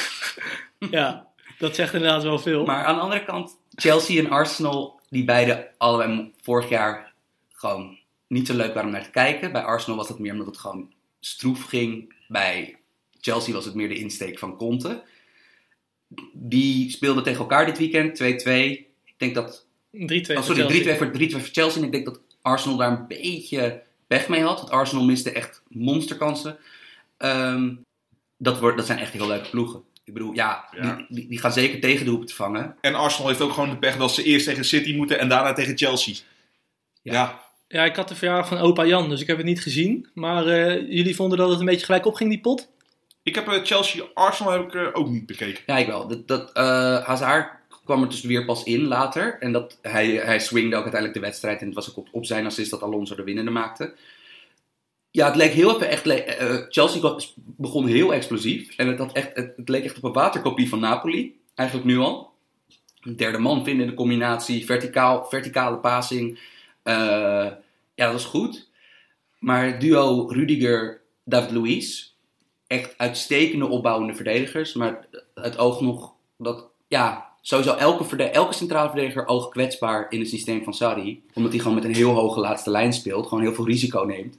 Ja, 0.91 1.27
dat 1.59 1.75
zegt 1.75 1.95
inderdaad 1.95 2.23
wel 2.23 2.39
veel. 2.39 2.65
Maar 2.65 2.85
aan 2.85 2.95
de 2.95 3.01
andere 3.01 3.25
kant, 3.25 3.57
Chelsea 3.75 4.23
en 4.25 4.31
Arsenal, 4.31 5.01
die 5.11 5.25
beide 5.25 5.71
allebei 5.79 6.33
vorig 6.43 6.69
jaar 6.69 7.13
gewoon 7.53 7.99
niet 8.27 8.47
zo 8.47 8.55
leuk 8.55 8.69
waren 8.75 8.85
om 8.85 8.91
naar 8.91 9.03
te 9.05 9.11
kijken. 9.11 9.53
Bij 9.53 9.63
Arsenal 9.63 9.97
was 9.99 10.09
het 10.09 10.19
meer 10.19 10.33
omdat 10.33 10.47
het 10.47 10.59
gewoon 10.59 10.93
stroef 11.21 11.65
ging. 11.65 12.15
Bij 12.29 12.77
Chelsea 13.21 13.55
was 13.55 13.65
het 13.65 13.75
meer 13.75 13.89
de 13.89 13.99
insteek 13.99 14.39
van 14.39 14.57
Conte. 14.57 15.03
Die 16.33 16.91
speelden 16.91 17.23
tegen 17.23 17.41
elkaar 17.41 17.67
dit 17.67 17.79
weekend, 17.79 18.23
2-2. 18.23 18.25
Ik 19.05 19.15
denk 19.17 19.35
dat 19.35 19.67
3-2 19.93 19.99
Oh, 19.99 20.43
voor 20.43 20.43
sorry, 20.43 20.63
3-2 20.63 20.67
Chelsea. 20.67 20.97
voor, 20.97 21.11
3-2 21.19 21.31
voor 21.31 21.41
Chelsea. 21.53 21.81
En 21.81 21.87
ik 21.87 21.93
denk 21.93 22.05
dat 22.05 22.21
Arsenal 22.43 22.77
daar 22.77 22.91
een 22.91 23.07
beetje 23.07 23.83
pech 24.07 24.29
mee 24.29 24.43
had. 24.43 24.59
Want 24.59 24.71
Arsenal 24.71 25.05
miste 25.05 25.33
echt 25.33 25.63
monsterkansen. 25.69 26.59
Ehm, 27.17 27.75
dat, 28.37 28.61
wordt, 28.61 28.77
dat 28.77 28.87
zijn 28.87 28.99
echt 28.99 29.13
heel 29.13 29.27
leuke 29.27 29.51
ploegen. 29.51 29.83
Ik 30.05 30.13
bedoel, 30.13 30.33
ja, 30.33 30.69
Ja. 30.81 30.97
Die, 30.97 31.07
die, 31.09 31.29
die 31.29 31.39
gaan 31.39 31.53
zeker 31.53 31.81
tegendoelpen 31.81 32.27
te 32.27 32.35
vangen. 32.35 32.77
En 32.81 32.95
Arsenal 32.95 33.29
heeft 33.29 33.41
ook 33.41 33.53
gewoon 33.53 33.71
de 33.71 33.79
pech 33.79 33.97
dat 33.97 34.15
ze 34.15 34.23
eerst 34.23 34.47
tegen 34.47 34.65
City 34.65 34.95
moeten 34.95 35.19
en 35.19 35.29
daarna 35.29 35.53
tegen 35.53 35.79
Chelsea. 35.79 36.15
Ja. 37.03 37.13
Ja, 37.13 37.41
Ja, 37.69 37.85
ik 37.85 37.97
had 37.97 38.09
de 38.09 38.15
verjaardag 38.15 38.49
van 38.49 38.59
opa 38.59 38.85
Jan, 38.87 39.09
dus 39.09 39.21
ik 39.21 39.27
heb 39.27 39.37
het 39.37 39.47
niet 39.47 39.63
gezien. 39.63 40.09
Maar 40.15 40.47
eh, 40.47 40.75
jullie 40.89 41.15
vonden 41.17 41.39
dat 41.39 41.51
het 41.51 41.59
een 41.61 41.65
beetje 41.67 41.85
gelijk 41.85 42.07
opging, 42.07 42.31
die 42.31 42.41
pot? 42.41 42.69
Ik 43.23 43.35
heb 43.35 43.49
eh, 43.49 43.65
Chelsea-Arsenal 43.65 44.53
heb 44.53 44.63
ik 44.63 44.75
eh, 44.75 44.89
ook 44.93 45.09
niet 45.09 45.27
bekeken. 45.27 45.63
Ja, 45.67 45.77
ik 45.77 45.87
wel. 45.87 46.09
Dat, 46.09 46.29
dat, 46.29 46.53
eh, 46.53 47.05
Hazard 47.05 47.59
kwam 47.85 48.03
er 48.03 48.09
dus 48.09 48.23
weer 48.23 48.45
pas 48.45 48.63
in 48.65 48.87
later. 48.87 49.37
En 49.41 49.53
dat, 49.53 49.79
hij, 49.83 50.09
hij 50.09 50.39
swingde 50.39 50.77
ook 50.77 50.83
uiteindelijk 50.83 51.21
de 51.21 51.27
wedstrijd. 51.27 51.61
En 51.61 51.67
het 51.67 51.75
was 51.75 51.97
ook 51.97 52.07
op, 52.13 52.27
zijn 52.27 52.47
assist 52.47 52.71
dat 52.71 52.83
Alonso 52.83 53.15
de 53.15 53.25
winnende 53.25 53.51
maakte. 53.51 53.95
Ja, 55.11 55.27
het 55.27 55.37
leek 55.37 55.53
heel 55.53 55.75
even 55.75 55.89
echt... 55.89 56.25
Chelsea 56.69 57.17
begon 57.35 57.87
heel 57.87 58.15
explosief. 58.15 58.77
En 58.77 58.87
het, 58.87 59.13
echt, 59.13 59.31
het, 59.35 59.69
leek 59.69 59.85
echt 59.85 59.97
op 59.97 60.05
een 60.05 60.13
waterkopie 60.13 60.69
van 60.69 60.81
Napoli. 60.81 61.41
Eigenlijk 61.55 61.89
nu 61.89 61.99
al. 61.99 62.33
Een 63.01 63.17
derde 63.17 63.39
man 63.39 63.65
vinden 63.65 63.85
in 63.85 63.91
de 63.91 63.97
combinatie. 63.97 64.65
Verticaal, 64.65 65.25
verticale 65.25 65.77
passing. 65.77 66.39
Ja, 66.85 67.61
dat 67.95 68.13
was 68.13 68.25
goed. 68.25 68.69
Maar 69.39 69.79
duo 69.79 70.27
Rudiger, 70.29 71.01
David 71.25 71.51
Luiz... 71.51 72.10
Echt 72.71 72.95
uitstekende 72.97 73.67
opbouwende 73.67 74.15
verdedigers. 74.15 74.75
Maar 74.75 75.07
het 75.35 75.59
oog 75.59 75.81
nog 75.81 76.13
dat... 76.37 76.67
Ja, 76.89 77.29
sowieso 77.41 77.75
elke, 77.75 78.05
verde- 78.05 78.25
elke 78.25 78.55
centrale 78.55 78.89
verdediger 78.89 79.27
oogt 79.27 79.51
kwetsbaar 79.51 80.07
in 80.11 80.19
het 80.19 80.29
systeem 80.29 80.65
van 80.65 80.75
Sarri. 80.75 81.23
Omdat 81.35 81.53
hij 81.53 81.61
gewoon 81.61 81.75
met 81.77 81.85
een 81.85 81.95
heel 81.95 82.15
hoge 82.15 82.41
laatste 82.41 82.71
lijn 82.71 82.93
speelt. 82.93 83.27
Gewoon 83.27 83.45
heel 83.45 83.55
veel 83.55 83.67
risico 83.67 84.03
neemt. 84.03 84.39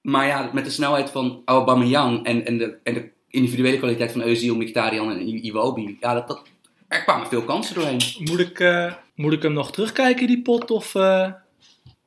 Maar 0.00 0.26
ja, 0.26 0.50
met 0.52 0.64
de 0.64 0.70
snelheid 0.70 1.10
van 1.10 1.42
Aubameyang 1.44 2.24
en, 2.24 2.46
en, 2.46 2.58
de, 2.58 2.76
en 2.82 2.94
de 2.94 3.08
individuele 3.28 3.78
kwaliteit 3.78 4.12
van 4.12 4.22
Özil, 4.22 4.56
Mkhitaryan 4.56 5.10
en 5.10 5.44
Iwobi. 5.46 5.96
Ja, 6.00 6.14
dat, 6.14 6.28
dat, 6.28 6.42
er 6.88 7.02
kwamen 7.02 7.26
veel 7.26 7.44
kansen 7.44 7.74
doorheen. 7.74 8.00
Moet 8.18 8.38
ik, 8.40 8.60
eh, 8.60 8.94
moet 9.14 9.32
ik 9.32 9.42
hem 9.42 9.52
nog 9.52 9.72
terugkijken, 9.72 10.26
die 10.26 10.42
pot? 10.42 10.70
Of, 10.70 10.94
eh, 10.94 11.32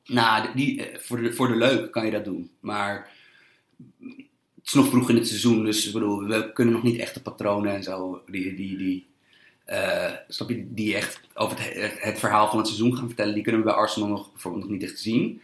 Nou, 0.04 0.48
die, 0.54 0.86
eh, 0.86 0.98
voor, 0.98 1.22
de, 1.22 1.32
voor 1.32 1.48
de 1.48 1.56
leuk 1.56 1.90
kan 1.92 2.04
je 2.04 2.10
dat 2.10 2.24
doen. 2.24 2.50
Maar 2.60 3.10
is 4.68 4.74
nog 4.74 4.88
vroeg 4.88 5.10
in 5.10 5.16
het 5.16 5.28
seizoen, 5.28 5.64
dus 5.64 5.90
bedoel, 5.90 6.24
we 6.24 6.52
kunnen 6.52 6.74
nog 6.74 6.82
niet 6.82 6.98
echte 6.98 7.22
patronen 7.22 7.74
en 7.74 7.82
zo. 7.82 8.22
Die, 8.26 8.54
die, 8.54 8.76
die, 8.76 9.06
eh, 9.64 10.12
snap 10.28 10.48
je, 10.48 10.66
die 10.74 10.94
echt 10.94 11.20
over 11.34 11.56
het, 11.58 11.94
het 11.98 12.18
verhaal 12.18 12.48
van 12.48 12.58
het 12.58 12.66
seizoen 12.66 12.96
gaan 12.96 13.06
vertellen. 13.06 13.34
Die 13.34 13.42
kunnen 13.42 13.60
we 13.60 13.66
bij 13.66 13.76
Arsenal 13.76 14.08
nog, 14.08 14.32
bijvoorbeeld 14.32 14.64
nog 14.64 14.72
niet 14.72 14.82
echt 14.82 14.98
zien. 14.98 15.40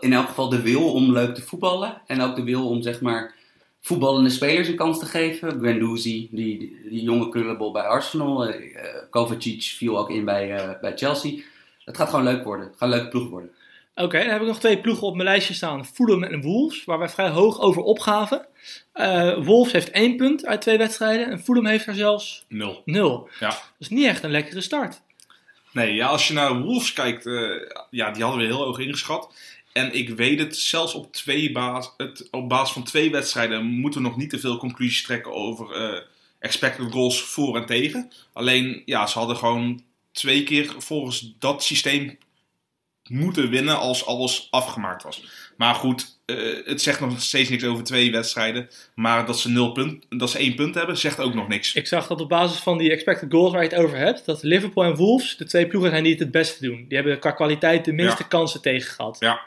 In 0.00 0.12
elk 0.12 0.26
geval 0.26 0.48
de 0.48 0.62
wil 0.62 0.92
om 0.92 1.12
leuk 1.12 1.34
te 1.34 1.42
voetballen. 1.42 2.02
En 2.06 2.20
ook 2.20 2.36
de 2.36 2.42
wil 2.42 2.68
om 2.68 2.82
zeg 2.82 3.00
maar 3.00 3.34
voetballende 3.80 4.30
spelers 4.30 4.68
een 4.68 4.76
kans 4.76 4.98
te 4.98 5.06
geven. 5.06 5.60
Guendouzi, 5.60 6.28
die, 6.30 6.58
die, 6.58 6.88
die 6.90 7.02
jonge 7.02 7.28
krullenbol 7.28 7.72
bij 7.72 7.82
Arsenal. 7.82 8.46
eh, 8.46 8.84
Kovacic 9.10 9.62
viel 9.62 9.98
ook 9.98 10.10
in 10.10 10.24
bij, 10.24 10.78
bij 10.80 10.96
Chelsea. 10.96 11.42
Het 11.84 11.96
gaat 11.96 12.08
gewoon 12.08 12.24
leuk 12.24 12.44
worden. 12.44 12.66
Het 12.66 12.76
gaat 12.76 12.88
een 12.88 12.94
leuke 12.94 13.08
ploeg 13.08 13.28
worden. 13.28 13.50
Oké, 13.94 14.18
dan 14.18 14.28
heb 14.28 14.40
ik 14.40 14.46
nog 14.46 14.58
twee 14.58 14.80
ploegen 14.80 15.06
op 15.06 15.14
mijn 15.14 15.28
lijstje 15.28 15.54
staan. 15.54 15.86
Fulham 15.86 16.22
en 16.22 16.40
Wolves, 16.40 16.84
waar 16.84 16.98
wij 16.98 17.08
vrij 17.08 17.28
hoog 17.28 17.60
over 17.60 17.82
opgaven. 17.82 18.46
Eh 18.92 19.44
Wolves 19.44 19.72
heeft 19.72 19.90
één 19.90 20.16
punt 20.16 20.46
uit 20.46 20.60
twee 20.60 20.78
wedstrijden 20.78 21.26
en 21.30 21.42
Fulham 21.42 21.66
heeft 21.66 21.86
er 21.86 21.94
zelfs 21.94 22.44
Nul. 22.48 22.82
nul. 22.84 23.28
Ja. 23.40 23.48
Dat 23.48 23.58
is 23.78 23.88
niet 23.88 24.06
echt 24.06 24.22
een 24.22 24.30
lekkere 24.30 24.60
start. 24.60 25.00
Nee, 25.72 25.94
ja, 25.94 26.06
als 26.06 26.28
je 26.28 26.34
naar 26.34 26.60
Wolves 26.60 26.92
kijkt, 26.92 27.26
eh, 27.26 27.50
ja, 27.90 28.10
die 28.10 28.22
hadden 28.22 28.40
we 28.40 28.46
heel 28.46 28.64
hoog 28.64 28.78
ingeschat. 28.78 29.34
En 29.72 29.94
ik 29.94 30.08
weet 30.08 30.38
het, 30.38 30.56
zelfs 30.56 30.94
op, 30.94 31.12
twee 31.12 31.52
baas, 31.52 31.94
het, 31.96 32.28
op 32.30 32.48
basis 32.48 32.72
van 32.72 32.84
twee 32.84 33.10
wedstrijden 33.10 33.64
moeten 33.64 34.02
we 34.02 34.08
nog 34.08 34.16
niet 34.16 34.30
te 34.30 34.38
veel 34.38 34.56
conclusies 34.56 35.02
trekken 35.02 35.32
over 35.32 35.70
eh, 35.70 36.00
expected 36.38 36.92
goals 36.92 37.22
voor 37.22 37.56
en 37.56 37.66
tegen. 37.66 38.10
Alleen, 38.32 38.82
ja, 38.84 39.06
ze 39.06 39.18
hadden 39.18 39.36
gewoon 39.36 39.82
twee 40.12 40.44
keer 40.44 40.74
volgens 40.78 41.34
dat 41.38 41.62
systeem 41.62 42.18
moeten 43.12 43.50
winnen 43.50 43.78
als 43.78 44.06
alles 44.06 44.48
afgemaakt 44.50 45.02
was. 45.02 45.24
Maar 45.56 45.74
goed, 45.74 46.18
eh, 46.24 46.36
het 46.64 46.82
zegt 46.82 47.00
nog 47.00 47.22
steeds 47.22 47.48
niks 47.50 47.64
over 47.64 47.84
twee 47.84 48.10
wedstrijden. 48.10 48.68
Maar 48.94 49.26
dat 49.26 49.38
ze, 49.38 49.48
nul 49.50 49.72
punt, 49.72 50.06
dat 50.08 50.30
ze 50.30 50.38
één 50.38 50.54
punt 50.54 50.74
hebben, 50.74 50.98
zegt 50.98 51.18
ook 51.20 51.34
nog 51.34 51.48
niks. 51.48 51.74
Ik 51.74 51.86
zag 51.86 52.06
dat 52.06 52.20
op 52.20 52.28
basis 52.28 52.58
van 52.58 52.78
die 52.78 52.90
expected 52.90 53.32
goals 53.32 53.52
waar 53.52 53.62
je 53.62 53.68
het 53.68 53.78
over 53.78 53.96
hebt, 53.96 54.24
dat 54.24 54.42
Liverpool 54.42 54.84
en 54.84 54.96
Wolves 54.96 55.36
de 55.36 55.44
twee 55.44 55.66
ploegen 55.66 55.90
zijn 55.90 56.02
die 56.02 56.12
het 56.12 56.20
het 56.22 56.30
beste 56.30 56.66
doen. 56.66 56.84
Die 56.88 56.96
hebben 56.98 57.18
qua 57.18 57.30
kwaliteit 57.30 57.84
de 57.84 57.92
minste 57.92 58.22
Ja. 58.22 58.28
kansen 58.28 58.60
tegen 58.62 58.90
gehad. 58.94 59.16
Ja. 59.20 59.40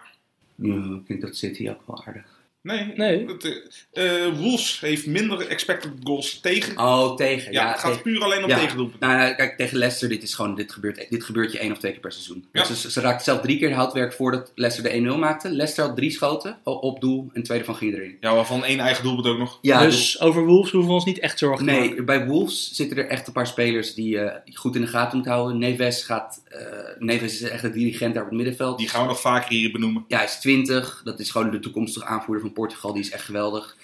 Ja, 0.56 0.74
ik 0.76 1.08
denk 1.08 1.22
dat 1.22 1.36
City 1.36 1.70
ook 1.70 1.82
wel 1.88 2.04
aardig. 2.06 2.35
Nee, 2.66 2.94
Nee. 2.96 3.26
Het, 3.28 3.62
eh, 3.92 4.26
eh, 4.26 4.38
Wolves 4.38 4.80
heeft 4.80 5.06
minder 5.06 5.48
expected 5.48 5.92
goals 6.04 6.40
tegen. 6.40 6.78
Oh, 6.78 7.16
tegen. 7.16 7.52
Ja, 7.52 7.64
Ja, 7.64 7.72
het 7.72 7.80
gaat 7.80 8.02
puur 8.02 8.24
alleen 8.24 8.44
om 8.44 8.50
ja. 8.50 8.60
tegendoelpunten. 8.60 9.08
Nou, 9.08 9.22
nou, 9.22 9.36
kijk, 9.36 9.58
tegen 9.58 9.78
Leicester, 9.78 10.10
dit, 10.10 10.24
is 10.24 10.34
gewoon, 10.34 10.56
dit, 10.56 10.72
gebeurt, 10.72 11.06
dit 11.10 11.24
gebeurt 11.24 11.52
je 11.52 11.60
één 11.60 11.72
of 11.72 11.78
twee 11.78 11.92
keer 11.92 12.02
per 12.02 12.12
seizoen. 12.12 12.46
Ja. 12.52 12.68
Dus 12.68 12.82
ze, 12.82 12.92
ze 12.92 13.02
raakten 13.02 13.24
zelf 13.24 13.42
drie 13.42 13.58
keer 13.58 13.70
de 13.70 13.76
houtwerk 13.76 14.14
voordat 14.14 14.52
Leicester 14.56 14.92
de 14.92 15.14
1-0 15.16 15.18
maakte. 15.18 15.50
Leicester 15.50 15.86
had 15.86 15.96
drie 15.96 16.12
schoten 16.12 16.58
op 16.64 17.02
doel 17.02 17.30
en 17.34 17.44
twee 17.44 17.60
ervan 17.60 17.76
ging 17.76 17.94
erin. 17.94 18.18
Ja, 18.20 18.36
waarvan 18.36 18.66
één 18.66 18.80
eigen 18.80 19.04
doelpunt 19.04 19.28
ook 19.28 19.38
nog. 19.38 19.60
Ja, 19.62 19.82
dus 19.82 20.22
over 20.22 20.46
Wolves 20.46 20.72
hoeven 20.72 20.90
we 20.90 20.96
ons 20.96 21.06
niet 21.06 21.20
echt 21.20 21.40
zorgen 21.40 21.66
te 21.66 21.72
maken. 21.72 21.90
Nee, 21.90 22.04
bij 22.04 22.26
Wolves 22.26 22.72
zitten 22.72 22.98
er 22.98 23.08
echt 23.08 23.28
een 23.28 23.34
paar 23.34 23.48
spelers 23.48 23.94
die 23.94 24.10
je 24.10 24.42
goed 24.54 24.76
in 24.76 24.82
de 24.82 24.88
gaten 24.88 25.18
moet 25.18 25.28
houden. 25.28 25.58
Neves, 25.58 26.04
gaat, 26.04 26.42
eh, 26.48 26.60
Neves 27.00 27.42
is 27.42 27.50
echt 27.50 27.64
een 27.64 27.72
dirigent 27.72 28.14
daar 28.14 28.24
op 28.24 28.30
het 28.30 28.38
middenveld. 28.38 28.78
Die 28.78 28.90
gaan 28.90 29.02
we 29.02 29.08
nog 29.08 29.22
vaker 29.22 29.50
hier 29.50 29.72
benoemen. 29.72 30.06
Ja, 30.08 30.18
hij 30.18 30.26
is 30.26 30.40
20. 30.40 31.02
Dat 31.04 31.20
is 31.20 31.32
gewoon 31.32 31.52
de 31.52 31.60
toekomstige 31.60 32.06
aanvoerder 32.06 32.44
van 32.44 32.54
Portugal. 32.56 32.94
Die 32.94 33.02
is 33.04 33.10
echt 33.12 33.24
geweldig. 33.26 33.76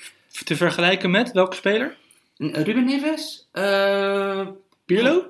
Te 0.43 0.55
vergelijken 0.55 1.11
met 1.11 1.31
welke 1.31 1.55
speler? 1.55 1.97
N- 2.43 2.45
Ruben 2.63 2.85
Neves? 2.85 3.47
Eh, 3.51 4.47
Pirlo? 4.85 5.25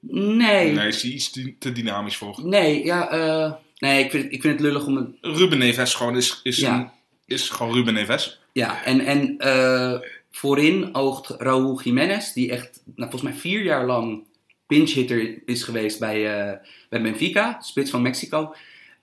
Nee. 0.00 0.72
Nee, 0.72 0.88
is 0.88 1.02
hij 1.02 1.10
iets 1.10 1.30
te, 1.58 1.72
dynamisch 1.72 2.16
voor. 2.16 2.40
Nee, 2.42 2.84
ja, 2.84 3.08
eh, 3.10 3.52
nee 3.78 4.04
ik, 4.04 4.10
vind, 4.10 4.24
ik 4.32 4.40
vind 4.40 4.52
het 4.52 4.60
lullig 4.62 4.86
om 4.86 4.96
het... 4.96 5.08
Ruben 5.20 5.58
Neves 5.58 5.94
gewoon 5.94 6.16
is, 6.16 6.40
is, 6.42 6.56
Ja. 6.56 6.74
een- 6.78 6.90
is 7.26 7.48
gewoon 7.50 7.74
Ruben 7.74 7.94
Neves. 7.94 8.40
Ja, 8.52 8.84
en, 8.84 9.00
en 9.00 9.38
eh, 9.38 10.00
voorin 10.30 10.94
oogt 10.94 11.28
Raúl 11.28 11.80
Jiménez, 11.82 12.32
die 12.32 12.50
echt 12.50 12.80
nou, 12.84 13.10
volgens 13.10 13.22
mij 13.22 13.40
vier 13.40 13.62
jaar 13.62 13.86
lang 13.86 14.22
pinch-hitter 14.66 15.42
is 15.46 15.62
geweest 15.62 15.98
bij, 15.98 16.38
eh, 16.50 16.58
bij 16.88 17.02
Benfica, 17.02 17.60
spits 17.60 17.90
van 17.90 18.02
Mexico. 18.02 18.54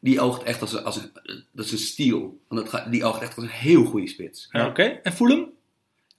Die 0.03 0.21
oogt 0.21 0.43
echt 0.43 0.61
als 0.61 0.73
een, 0.73 0.83
als 0.83 0.95
een, 0.95 1.11
dat 1.51 1.65
is 1.65 1.71
een 1.71 1.77
steal. 1.77 2.37
Want 2.47 2.61
dat 2.61 2.69
gaat, 2.69 2.91
die 2.91 3.05
oogt 3.05 3.21
echt 3.21 3.35
als 3.35 3.45
een 3.45 3.51
heel 3.51 3.85
goede 3.85 4.07
spits. 4.07 4.47
Ja. 4.51 4.67
Oké, 4.67 4.83
en 4.83 5.13
Fulham? 5.13 5.49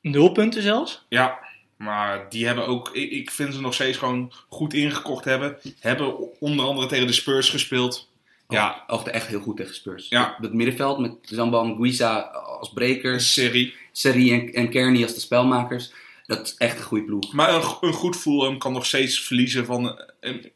Nul 0.01 0.33
punten 0.33 0.62
zelfs. 0.62 1.05
Ja, 1.09 1.39
maar 1.76 2.26
die 2.30 2.47
hebben 2.47 2.66
ook, 2.66 2.91
ik, 2.93 3.11
ik 3.11 3.30
vind 3.30 3.55
ze 3.55 3.61
nog 3.61 3.74
steeds 3.74 3.99
gewoon 3.99 4.33
goed 4.49 4.74
ingekocht 4.74 5.24
hebben. 5.24 5.59
Hebben 5.80 6.41
onder 6.41 6.64
andere 6.66 6.87
tegen 6.87 7.07
de 7.07 7.12
Spurs 7.12 7.51
gespeeld. 7.51 8.11
Ja, 8.49 8.85
Oogde 8.87 9.11
echt 9.11 9.26
heel 9.26 9.41
goed 9.41 9.57
tegen 9.57 9.74
Spurs. 9.74 10.09
Ja. 10.09 10.37
Het 10.41 10.53
middenveld 10.53 10.99
met 10.99 11.12
Zambo 11.22 11.74
Guiza 11.74 12.18
als 12.20 12.68
een 12.68 12.74
brekers, 12.74 13.33
serie. 13.33 13.74
Seri 13.93 14.33
en, 14.33 14.53
en 14.53 14.70
Kearney 14.70 15.03
als 15.03 15.14
de 15.14 15.20
spelmakers. 15.20 15.93
Dat 16.27 16.47
is 16.47 16.55
echt 16.57 16.79
een 16.79 16.85
goede 16.85 17.05
ploeg. 17.05 17.33
Maar 17.33 17.55
een, 17.55 17.62
een 17.81 17.93
goed 17.93 18.16
Fulham 18.16 18.59
kan 18.59 18.73
nog 18.73 18.87
steeds 18.87 19.20
verliezen 19.20 19.64
van, 19.66 20.01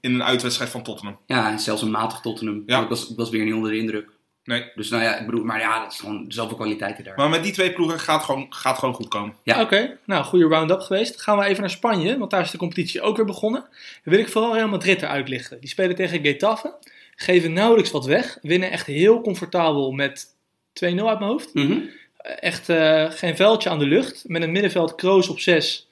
in 0.00 0.14
een 0.14 0.24
uitwedstrijd 0.24 0.70
van 0.70 0.82
Tottenham. 0.82 1.18
Ja, 1.26 1.50
en 1.50 1.58
zelfs 1.58 1.82
een 1.82 1.90
matig 1.90 2.20
Tottenham. 2.20 2.62
Ja. 2.66 2.82
Ik, 2.82 2.88
was, 2.88 3.10
ik 3.10 3.16
was 3.16 3.30
weer 3.30 3.44
niet 3.44 3.54
onder 3.54 3.70
de 3.70 3.78
indruk. 3.78 4.08
Nee. 4.46 4.70
Dus 4.74 4.88
nou 4.88 5.02
ja, 5.02 5.18
ik 5.18 5.26
bedoel, 5.26 5.44
maar 5.44 5.60
ja, 5.60 5.82
dat 5.82 5.92
is 5.92 5.98
gewoon 5.98 6.24
zoveel 6.28 6.56
kwaliteiten 6.56 7.04
daar. 7.04 7.16
Maar 7.16 7.28
met 7.28 7.42
die 7.42 7.52
twee 7.52 7.72
ploegen 7.72 8.00
gaat 8.00 8.24
gewoon, 8.24 8.46
gaat 8.50 8.78
gewoon 8.78 8.94
goed 8.94 9.08
komen. 9.08 9.34
Ja. 9.42 9.60
Oké, 9.60 9.98
nou, 10.04 10.24
goede 10.24 10.46
round-up 10.46 10.80
geweest. 10.80 11.20
Gaan 11.20 11.38
we 11.38 11.44
even 11.44 11.60
naar 11.60 11.70
Spanje, 11.70 12.18
want 12.18 12.30
daar 12.30 12.40
is 12.40 12.50
de 12.50 12.58
competitie 12.58 13.00
ook 13.00 13.16
weer 13.16 13.26
begonnen. 13.26 13.60
Dan 13.60 14.14
wil 14.14 14.18
ik 14.18 14.28
vooral 14.28 14.54
Real 14.54 14.68
Madrid 14.68 15.02
eruit 15.02 15.28
lichten. 15.28 15.60
Die 15.60 15.68
spelen 15.68 15.96
tegen 15.96 16.24
Getafe, 16.24 16.74
geven 17.16 17.52
nauwelijks 17.52 17.90
wat 17.90 18.04
weg, 18.04 18.38
winnen 18.42 18.70
echt 18.70 18.86
heel 18.86 19.20
comfortabel 19.20 19.92
met 19.92 20.26
2-0 20.26 20.34
uit 20.80 21.00
mijn 21.00 21.20
hoofd. 21.20 21.54
Mhm. 21.54 21.78
Echt 22.26 22.68
eh, 22.68 23.10
geen 23.10 23.36
veldje 23.36 23.68
aan 23.68 23.78
de 23.78 23.86
lucht, 23.86 24.24
met 24.26 24.42
een 24.42 24.52
middenveld 24.52 24.94
Kroos 24.94 25.28
op 25.28 25.40
6. 25.40 25.88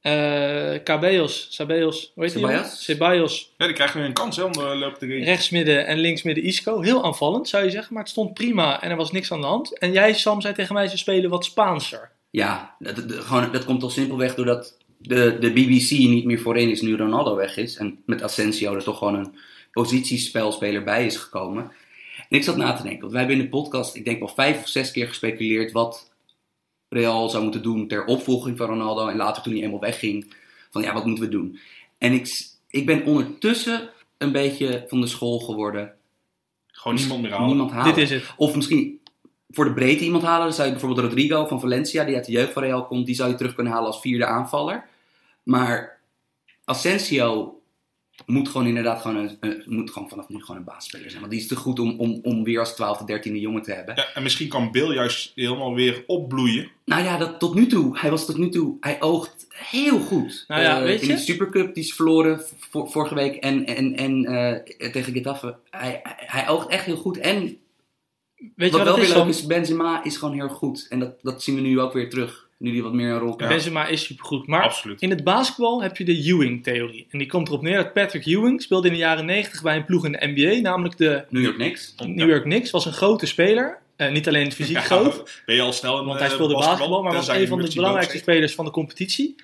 eh 0.00 0.74
Cabellos, 0.84 1.46
Sabellos, 1.50 2.12
hoe 2.14 2.24
heet 2.24 2.32
die 2.32 2.42
jongen? 2.42 2.64
Ceballos. 2.64 3.52
Ja, 3.58 3.66
die 3.66 3.74
krijgen 3.74 4.00
nu 4.00 4.06
een 4.06 4.12
kans 4.12 4.36
hè, 4.36 4.42
om 4.42 4.52
de 4.52 4.60
loop 4.76 4.94
te 4.98 5.06
gaan. 5.06 5.22
rechtsmidden 5.22 5.86
en 5.86 5.98
linksmidden 5.98 6.44
Isco. 6.44 6.80
Heel 6.80 7.04
aanvallend 7.04 7.48
zou 7.48 7.64
je 7.64 7.70
zeggen, 7.70 7.92
maar 7.94 8.02
het 8.02 8.12
stond 8.12 8.34
prima 8.34 8.82
en 8.82 8.90
er 8.90 8.96
was 8.96 9.12
niks 9.12 9.32
aan 9.32 9.40
de 9.40 9.46
hand. 9.46 9.78
En 9.78 9.92
jij 9.92 10.14
Sam 10.14 10.40
zei 10.40 10.54
tegen 10.54 10.74
mij, 10.74 10.88
ze 10.88 10.98
spelen 10.98 11.30
wat 11.30 11.44
Spaanser. 11.44 12.10
Ja, 12.30 12.74
dat, 12.78 12.96
dat- 12.96 13.24
gewoon, 13.24 13.52
dat 13.52 13.64
komt 13.64 13.82
al 13.82 13.90
simpelweg 13.90 14.34
doordat 14.34 14.76
de, 14.98 15.36
de 15.40 15.52
BBC 15.52 15.90
niet 15.90 16.24
meer 16.24 16.38
voorin 16.38 16.70
is 16.70 16.80
nu 16.82 16.96
Ronaldo 16.96 17.36
weg 17.36 17.56
is. 17.56 17.76
En 17.76 18.02
met 18.06 18.22
Asensio 18.22 18.74
er 18.74 18.82
toch 18.84 18.98
gewoon 18.98 19.14
een 19.14 19.34
positiespelspeler 19.72 20.84
bij 20.84 21.06
is 21.06 21.16
gekomen. 21.16 21.72
En 22.34 22.40
ik 22.40 22.46
zat 22.46 22.56
na 22.56 22.72
te 22.72 22.82
denken, 22.82 23.00
want 23.00 23.12
wij 23.12 23.20
hebben 23.20 23.38
in 23.38 23.44
de 23.44 23.56
podcast, 23.56 23.94
ik 23.94 24.04
denk 24.04 24.18
wel 24.18 24.28
vijf 24.28 24.62
of 24.62 24.68
zes 24.68 24.90
keer 24.90 25.08
gespeculeerd 25.08 25.72
wat 25.72 26.12
Real 26.88 27.28
zou 27.28 27.42
moeten 27.42 27.62
doen 27.62 27.88
ter 27.88 28.04
opvolging 28.04 28.56
van 28.56 28.66
Ronaldo. 28.66 29.08
En 29.08 29.16
later 29.16 29.42
toen 29.42 29.52
hij 29.52 29.62
eenmaal 29.62 29.80
wegging, 29.80 30.34
van 30.70 30.82
ja, 30.82 30.92
wat 30.92 31.06
moeten 31.06 31.24
we 31.24 31.30
doen? 31.30 31.58
En 31.98 32.12
ik, 32.12 32.48
ik 32.68 32.86
ben 32.86 33.04
ondertussen 33.04 33.90
een 34.18 34.32
beetje 34.32 34.84
van 34.88 35.00
de 35.00 35.06
school 35.06 35.38
geworden. 35.38 35.94
Gewoon 36.66 36.96
niemand 36.96 37.22
meer 37.22 37.30
halen. 37.30 37.46
Niemand 37.46 37.70
halen. 37.70 37.94
Dit 37.94 38.02
is 38.02 38.10
het. 38.10 38.34
Of 38.36 38.54
misschien 38.54 39.00
voor 39.50 39.64
de 39.64 39.74
breedte 39.74 40.04
iemand 40.04 40.22
halen. 40.22 40.44
Dan 40.44 40.54
zou 40.54 40.66
je 40.66 40.72
bijvoorbeeld 40.72 41.06
Rodrigo 41.06 41.46
van 41.46 41.60
Valencia, 41.60 42.04
die 42.04 42.14
uit 42.14 42.26
de 42.26 42.32
jeugd 42.32 42.52
van 42.52 42.62
Real 42.62 42.86
komt, 42.86 43.06
die 43.06 43.14
zou 43.14 43.30
je 43.30 43.36
terug 43.36 43.54
kunnen 43.54 43.72
halen 43.72 43.86
als 43.86 44.00
vierde 44.00 44.26
aanvaller. 44.26 44.84
Maar 45.42 46.00
Asensio 46.64 47.53
moet 48.26 48.48
gewoon 48.48 48.66
inderdaad 48.66 49.00
gewoon, 49.00 49.36
een, 49.40 49.62
moet 49.66 49.90
gewoon 49.90 50.08
vanaf 50.08 50.28
nu 50.28 50.40
gewoon 50.40 50.56
een 50.56 50.64
baasspeler 50.64 51.08
zijn. 51.08 51.20
Want 51.20 51.32
die 51.32 51.40
is 51.40 51.46
te 51.46 51.56
goed 51.56 51.78
om, 51.78 51.98
om, 51.98 52.18
om 52.22 52.44
weer 52.44 52.58
als 52.58 52.72
12e, 52.72 53.04
13e 53.12 53.32
jongen 53.32 53.62
te 53.62 53.72
hebben. 53.72 53.94
Ja, 53.96 54.06
en 54.14 54.22
misschien 54.22 54.48
kan 54.48 54.70
Bill 54.72 54.94
juist 54.94 55.32
helemaal 55.34 55.74
weer 55.74 56.04
opbloeien. 56.06 56.70
Nou 56.84 57.02
ja, 57.02 57.16
dat, 57.16 57.38
tot 57.38 57.54
nu 57.54 57.66
toe. 57.66 57.98
Hij 57.98 58.10
was 58.10 58.26
tot 58.26 58.36
nu 58.38 58.48
toe. 58.48 58.76
Hij 58.80 59.02
oogt 59.02 59.46
heel 59.48 60.00
goed. 60.00 60.44
Nou 60.48 60.62
ja, 60.62 60.78
Eh, 60.78 60.84
weet 60.84 61.00
in 61.00 61.08
je? 61.08 61.14
de 61.14 61.20
Supercup, 61.20 61.74
die 61.74 61.84
is 61.84 61.94
verloren 61.94 62.42
vorige 62.70 63.14
week. 63.14 63.34
En, 63.36 63.66
en, 63.66 63.96
en 63.96 64.24
eh, 64.24 64.90
tegen 64.90 65.12
Getafe. 65.12 65.56
Hij, 65.70 66.00
hij, 66.02 66.14
hij 66.16 66.48
oogt 66.48 66.68
echt 66.68 66.84
heel 66.84 66.96
goed. 66.96 67.18
En 67.18 67.58
Weet 68.56 68.70
je 68.70 68.76
wat 68.76 68.86
wat 68.86 68.96
wel 68.96 69.06
weer 69.06 69.14
leuk 69.14 69.26
is, 69.26 69.46
Benzema 69.46 70.04
is 70.04 70.16
gewoon 70.16 70.34
heel 70.34 70.48
goed. 70.48 70.86
En 70.88 70.98
dat, 70.98 71.22
dat 71.22 71.42
zien 71.42 71.54
we 71.54 71.60
nu 71.60 71.80
ook 71.80 71.92
weer 71.92 72.10
terug. 72.10 72.43
Nu 72.58 72.70
die 72.70 72.82
wat 72.82 72.92
meer 72.92 73.10
een 73.10 73.18
rol 73.18 73.34
krijgt. 73.34 73.54
Benzema 73.54 73.86
is 73.86 74.04
supergoed. 74.04 74.46
Maar 74.46 74.62
Absoluut. 74.62 75.00
in 75.00 75.10
het 75.10 75.24
basketbal 75.24 75.82
heb 75.82 75.96
je 75.96 76.04
de 76.04 76.22
Ewing-theorie. 76.22 77.06
En 77.10 77.18
die 77.18 77.28
komt 77.28 77.48
erop 77.48 77.62
neer 77.62 77.76
dat 77.76 77.92
Patrick 77.92 78.26
Ewing 78.26 78.62
speelde 78.62 78.86
in 78.86 78.92
de 78.92 78.98
jaren 78.98 79.26
90 79.26 79.62
bij 79.62 79.76
een 79.76 79.84
ploeg 79.84 80.04
in 80.04 80.12
de 80.12 80.32
NBA, 80.34 80.60
namelijk 80.60 80.96
de 80.96 81.24
New 81.30 81.42
York 81.42 81.54
Knicks. 81.54 81.94
New 82.06 82.28
York 82.28 82.42
Knicks. 82.42 82.70
Was 82.70 82.86
een 82.86 82.92
grote 82.92 83.26
speler. 83.26 83.82
Eh, 83.96 84.10
niet 84.12 84.28
alleen 84.28 84.52
fysiek 84.52 84.76
Ja, 84.76 84.82
groot, 84.82 85.42
Ben 85.46 85.54
je 85.54 85.62
al 85.62 85.72
snel 85.72 85.98
in 85.98 86.04
want 86.04 86.18
eh, 86.18 86.24
hij 86.24 86.34
speelde 86.34 86.54
basketbal, 86.54 87.02
maar 87.02 87.12
was 87.12 87.28
een 87.28 87.48
van 87.48 87.60
de 87.62 87.74
belangrijkste 87.74 88.18
spelers 88.18 88.54
van 88.54 88.64
de 88.64 88.70
competitie. 88.70 89.34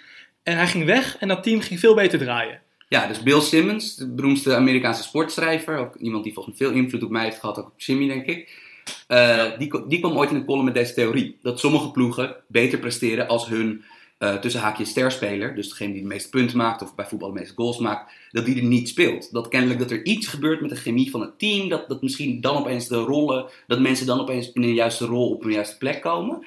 En 0.43 0.57
hij 0.57 0.67
ging 0.67 0.85
weg 0.85 1.17
en 1.19 1.29
dat 1.29 1.43
team 1.43 1.61
ging 1.61 1.81
veel 1.81 1.95
beter 1.95 2.19
draaien. 2.19 2.61
Ja, 2.89 3.07
dus 3.07 3.23
Bill 3.23 3.41
Simmons, 3.41 3.97
de 3.97 4.09
beroemdste 4.15 4.55
Amerikaanse 4.55 5.03
sportschrijver. 5.03 5.77
Ook 5.77 5.97
iemand 5.97 6.25
die 6.25 6.33
volgens 6.33 6.59
mij 6.59 6.69
veel 6.69 6.77
invloed 6.77 7.03
op 7.03 7.11
mij 7.11 7.25
heeft 7.25 7.39
gehad, 7.39 7.59
ook 7.59 7.67
op 7.67 7.81
Jimmy, 7.81 8.07
denk 8.07 8.27
ik. 8.27 8.59
Eh, 9.07 9.45
die, 9.89 10.01
kwam 10.01 10.19
ooit 10.19 10.31
in 10.31 10.37
een 10.37 10.45
column 10.45 10.65
met 10.65 10.75
deze 10.75 10.95
theorie. 10.95 11.39
Dat 11.43 11.61
sommige 11.61 11.91
ploegen 11.91 12.37
beter 12.47 12.79
presteren 12.79 13.29
als 13.29 13.47
hun 13.47 13.85
eh 14.21 14.35
tussen 14.35 14.61
haakjes 14.61 14.89
sterspeler, 14.89 15.55
dus 15.55 15.69
degene 15.69 15.93
die 15.93 16.03
de 16.03 16.09
meeste 16.09 16.29
punten 16.29 16.57
maakt 16.57 16.83
of 16.83 16.95
bij 16.95 17.07
voetbal 17.07 17.33
de 17.33 17.39
meeste 17.39 17.55
goals 17.55 17.79
maakt, 17.79 18.13
dat 18.31 18.45
die 18.45 18.57
er 18.57 18.63
niet 18.63 18.89
speelt. 18.89 19.33
Dat 19.33 19.49
kennelijk 19.49 19.79
dat 19.79 19.91
er 19.91 20.05
iets 20.05 20.27
gebeurt 20.27 20.61
met 20.61 20.71
de 20.71 20.77
chemie 20.77 21.11
van 21.11 21.21
het 21.21 21.39
team, 21.39 21.69
dat, 21.69 21.89
dat 21.89 22.03
misschien 22.03 22.41
dan 22.41 22.57
opeens 22.57 22.89
de 22.89 22.97
rollen, 22.97 23.47
dat 23.67 23.81
mensen 23.81 24.07
dan 24.07 24.21
opeens 24.21 24.53
in 24.53 24.63
een 24.63 24.75
juiste 24.75 25.05
rol 25.05 25.31
op 25.31 25.45
een 25.45 25.53
juiste 25.53 25.79
plek 25.79 26.01
komen. 26.01 26.45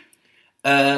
Eh, 0.62 0.96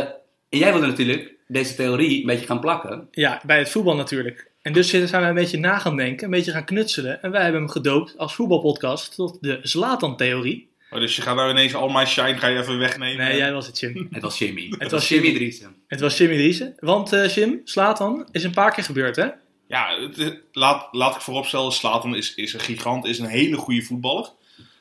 en 0.49 0.57
jij 0.57 0.71
wilde 0.71 0.87
natuurlijk 0.87 1.33
deze 1.47 1.75
theorie 1.75 2.19
een 2.19 2.25
beetje 2.25 2.45
gaan 2.45 2.59
plakken. 2.59 3.07
Ja, 3.11 3.41
bij 3.45 3.57
het 3.57 3.69
voetbal 3.69 3.95
natuurlijk. 3.95 4.51
En 4.61 4.73
dus 4.73 4.89
zijn 4.89 5.09
wij 5.09 5.29
een 5.29 5.35
beetje 5.35 5.59
na 5.59 5.77
gaan 5.77 5.95
denken, 5.95 6.25
een 6.25 6.31
beetje 6.31 6.51
gaan 6.51 6.65
knutselen. 6.65 7.21
En 7.21 7.31
wij 7.31 7.43
hebben 7.43 7.61
hem 7.61 7.69
gedoopt 7.69 8.17
als 8.17 8.35
voetbalpodcast 8.35 9.15
tot 9.15 9.37
de 9.41 9.59
Zlatan-theorie. 9.61 10.69
Oh, 10.95 11.01
dus 11.01 11.15
je 11.15 11.21
gaat 11.21 11.35
nou 11.35 11.49
ineens 11.49 11.75
al 11.75 11.89
my 11.89 12.05
shine 12.05 12.37
ga 12.37 12.47
je 12.47 12.59
even 12.59 12.77
wegnemen. 12.77 13.25
Nee, 13.25 13.37
jij 13.37 13.53
was 13.53 13.67
het, 13.67 13.79
Jim. 13.79 14.07
Het 14.11 14.21
was 14.21 14.37
Jimmy. 14.39 14.67
Het, 14.69 14.79
was 14.81 14.91
was 14.91 15.09
Jimmy. 15.09 15.33
Driessen. 15.33 15.75
Het 15.87 15.99
was 15.99 16.17
Jimmy 16.17 16.35
Driessen. 16.35 16.73
Want 16.79 17.13
eh, 17.13 17.35
Jim, 17.35 17.61
Zlatan 17.63 18.27
is 18.31 18.43
een 18.43 18.51
paar 18.53 18.73
keer 18.73 18.83
gebeurd, 18.83 19.15
hè? 19.15 19.27
Ja, 19.67 19.97
het- 20.15 20.39
laat, 20.51 20.87
laat 20.91 21.15
ik 21.15 21.21
vooropstellen, 21.21 21.71
Slatan 21.71 22.15
is, 22.15 22.35
is 22.35 22.53
een 22.53 22.59
gigant, 22.59 23.05
is 23.05 23.19
een 23.19 23.25
hele 23.25 23.55
goede 23.55 23.81
voetballer. 23.81 24.29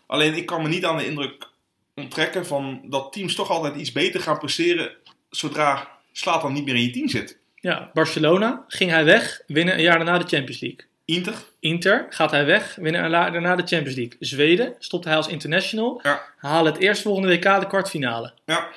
Alleen 0.06 0.34
ik 0.34 0.46
kan 0.46 0.62
me 0.62 0.68
niet 0.68 0.84
aan 0.84 0.96
de 0.96 1.06
indruk 1.06 1.48
onttrekken 1.94 2.46
van 2.46 2.80
dat 2.84 3.12
teams 3.12 3.34
toch 3.34 3.50
altijd 3.50 3.74
iets 3.76 3.92
beter 3.92 4.20
gaan 4.20 4.38
presteren 4.38 4.90
zodra 5.30 5.88
Slatan 6.12 6.52
niet 6.52 6.64
meer 6.64 6.74
in 6.74 6.82
je 6.82 6.90
team 6.90 7.08
zit. 7.08 7.38
Ja, 7.54 7.90
Barcelona 7.94 8.64
ging 8.68 8.90
hij 8.90 9.04
weg, 9.04 9.40
winnen 9.46 9.74
een 9.74 9.82
jaar 9.82 9.96
daarna 9.96 10.18
de 10.18 10.36
Champions 10.36 10.60
League. 10.60 10.80
Inter, 11.05 11.34
Inter 11.61 12.07
gaat 12.11 12.30
hij 12.30 12.44
weg, 12.46 12.74
winnen 12.80 13.05
een 13.05 13.11
daarna 13.11 13.57
de 13.57 13.66
Champions 13.66 13.96
League. 13.96 14.16
Zweden 14.20 14.74
stopt 14.78 15.05
hij 15.05 15.16
als 15.16 15.26
international, 15.28 16.00
Ja. 16.02 16.22
halen 16.36 16.72
het 16.72 16.80
eerstvolgende 16.82 17.28
WK 17.28 17.61
de 17.61 17.66
kwartfinale. 17.66 18.32
ja, 18.46 18.68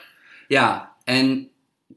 Ja, 0.47 0.95
en 1.03 1.49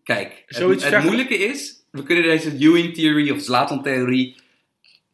kijk, 0.04 0.42
Zoiets 0.46 0.84
het, 0.88 1.02
moeilijke 1.04 1.38
is, 1.38 1.74
we 1.90 2.02
kunnen 2.02 2.24
deze 2.24 2.56
Ewing-theorie 2.58 3.34
of 3.34 3.40
Zlatan-theorie 3.42 4.36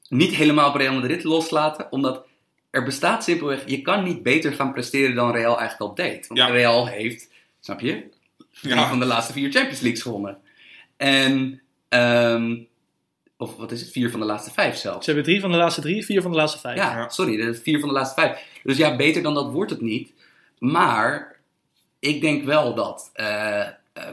niet 0.08 0.34
helemaal 0.34 0.68
op 0.68 0.74
Real 0.74 0.94
Madrid 0.94 1.24
loslaten, 1.24 1.92
omdat 1.92 2.24
er 2.70 2.82
bestaat 2.84 3.24
simpelweg, 3.24 3.62
je 3.66 3.82
kan 3.82 4.04
niet 4.04 4.22
beter 4.22 4.52
gaan 4.52 4.72
presteren 4.72 5.14
dan 5.14 5.30
Real 5.32 5.58
eigenlijk 5.58 5.90
al 5.90 5.94
deed. 5.94 6.26
Want 6.26 6.40
Ja. 6.40 6.46
Real 6.46 6.86
heeft, 6.86 7.28
snap 7.60 7.80
je, 7.80 8.04
ja. 8.60 8.88
van 8.88 8.98
de 8.98 9.04
laatste 9.04 9.32
vier 9.32 9.50
Champions 9.50 9.80
Leagues 9.80 10.02
gewonnen. 10.02 10.38
En, 10.96 11.62
ehm, 11.88 12.56
of 13.36 13.56
wat 13.56 13.72
is 13.72 13.80
het, 13.80 13.90
vier 13.90 14.10
van 14.10 14.20
de 14.20 14.26
laatste 14.26 14.50
vijf 14.52 14.76
zelfs. 14.76 15.04
Ze 15.04 15.10
hebben 15.12 15.30
drie 15.30 15.40
van 15.40 15.50
de 15.50 15.56
laatste 15.56 15.80
drie, 15.80 16.04
vier 16.04 16.22
van 16.22 16.30
de 16.30 16.36
laatste 16.36 16.58
vijf. 16.58 16.76
Ja, 16.76 16.96
Ja. 16.96 17.08
sorry, 17.08 17.54
vier 17.54 17.78
van 17.80 17.88
de 17.88 17.94
laatste 17.94 18.20
vijf. 18.20 18.44
Dus 18.62 18.76
ja, 18.76 18.96
beter 18.96 19.22
dan 19.22 19.34
dat 19.34 19.50
wordt 19.52 19.70
het 19.70 19.80
niet. 19.80 20.12
Maar 20.58 21.36
ik 21.98 22.20
denk 22.20 22.44
wel 22.44 22.74
dat 22.74 23.10
eh, 23.12 23.60
eh, 23.60 23.68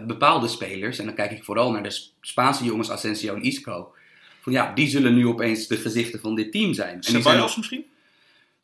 bepaalde 0.07 0.47
spelers, 0.47 0.99
en 0.99 1.05
dan 1.05 1.15
kijk 1.15 1.31
ik 1.31 1.43
vooral 1.43 1.71
naar 1.71 1.83
de 1.83 2.01
Spaanse 2.21 2.63
jongens 2.63 2.89
Asensio 2.91 3.35
en 3.35 3.41
Isco, 3.43 3.93
van 4.41 4.53
ja, 4.53 4.73
die 4.73 4.87
zullen 4.87 5.13
nu 5.15 5.27
opeens 5.27 5.67
de 5.67 5.77
gezichten 5.77 6.19
van 6.19 6.35
dit 6.35 6.51
team 6.51 6.73
zijn. 6.73 6.89
En 6.93 6.99
die 7.01 7.09
zijn 7.09 7.21
Ceballos 7.23 7.57
misschien? 7.57 7.85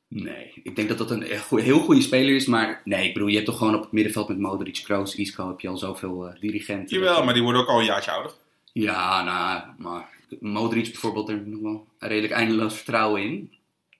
Nee, 0.07 0.51
ik 0.63 0.75
denk 0.75 0.89
dat 0.89 0.97
dat 0.97 1.11
een 1.11 1.39
goeie- 1.39 1.63
heel 1.65 1.79
goede 1.79 2.01
speler 2.01 2.35
is, 2.35 2.45
maar 2.45 2.81
nee, 2.83 3.07
ik 3.07 3.13
bedoel, 3.13 3.27
je 3.27 3.33
hebt 3.35 3.45
toch 3.47 3.57
gewoon 3.57 3.75
op 3.75 3.81
het 3.81 3.91
middenveld 3.91 4.27
met 4.27 4.39
Modric, 4.39 4.81
Kroos, 4.83 5.15
Isco, 5.15 5.47
heb 5.47 5.59
je 5.59 5.67
al 5.67 5.77
zoveel 5.77 6.27
eh, 6.27 6.39
dirigenten. 6.39 6.97
Jawel, 6.97 7.23
maar 7.23 7.33
die 7.33 7.43
worden 7.43 7.61
ook 7.61 7.67
al 7.67 7.79
een 7.79 7.85
jaartje 7.85 8.11
ouder. 8.11 8.31
Ja, 8.73 9.23
nou, 9.23 9.63
maar 9.77 10.09
Modric 10.39 10.83
bijvoorbeeld, 10.83 11.27
daar 11.27 11.35
heb 11.35 11.45
ik 11.45 11.51
nog 11.51 11.61
wel 11.61 11.87
redelijk 11.99 12.33
eindeloos 12.33 12.75
vertrouwen 12.75 13.21
in. 13.21 13.53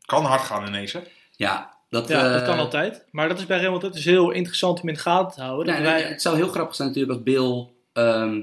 Kan 0.06 0.24
hard 0.26 0.42
gaan 0.42 0.68
ineens, 0.68 0.94
hè? 0.94 1.00
Ja, 1.36 1.74
dat, 1.90 2.08
Ja, 2.08 2.30
dat 2.32 2.42
eh, 2.42 2.48
kan 2.48 2.58
altijd. 2.60 3.06
Maar 3.12 3.28
dat 3.28 3.38
is 3.40 3.46
bij 3.46 3.60
Real 3.60 3.72
Madrid 3.72 3.94
dus 3.94 4.06
heel 4.06 4.32
interessant 4.32 4.82
om 4.82 4.88
in 4.88 4.94
de 4.94 5.00
gaten 5.00 5.36
te 5.36 5.42
houden. 5.42 5.74
Dat 5.74 5.84
wij- 5.84 6.02
het 6.02 6.22
zou 6.22 6.36
heel 6.36 6.48
grappig 6.48 6.76
zijn 6.76 6.88
natuurlijk 6.88 7.16
als 7.16 7.24
Bill 7.24 7.68
ehm, 7.94 8.40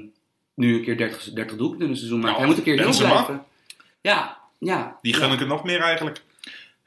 nu 0.55 0.74
een 0.76 0.82
keer 0.84 0.97
30, 0.97 1.32
30 1.32 1.57
doelpunten 1.57 1.84
in 1.87 1.93
een 1.93 1.97
seizoen 1.99 2.20
maakt. 2.20 2.30
Nou, 2.30 2.39
Hij 2.47 2.49
moet 2.49 2.59
een 2.59 2.64
keer 2.64 2.76
heel 2.76 2.84
Benzema? 2.84 3.11
blijven. 3.12 3.45
Ja, 4.01 4.39
ja. 4.59 4.99
Die 5.03 5.14
gun 5.14 5.32
ik 5.32 5.39
het 5.39 5.49
nog 5.49 5.64
meer 5.64 5.80
eigenlijk. 5.80 6.22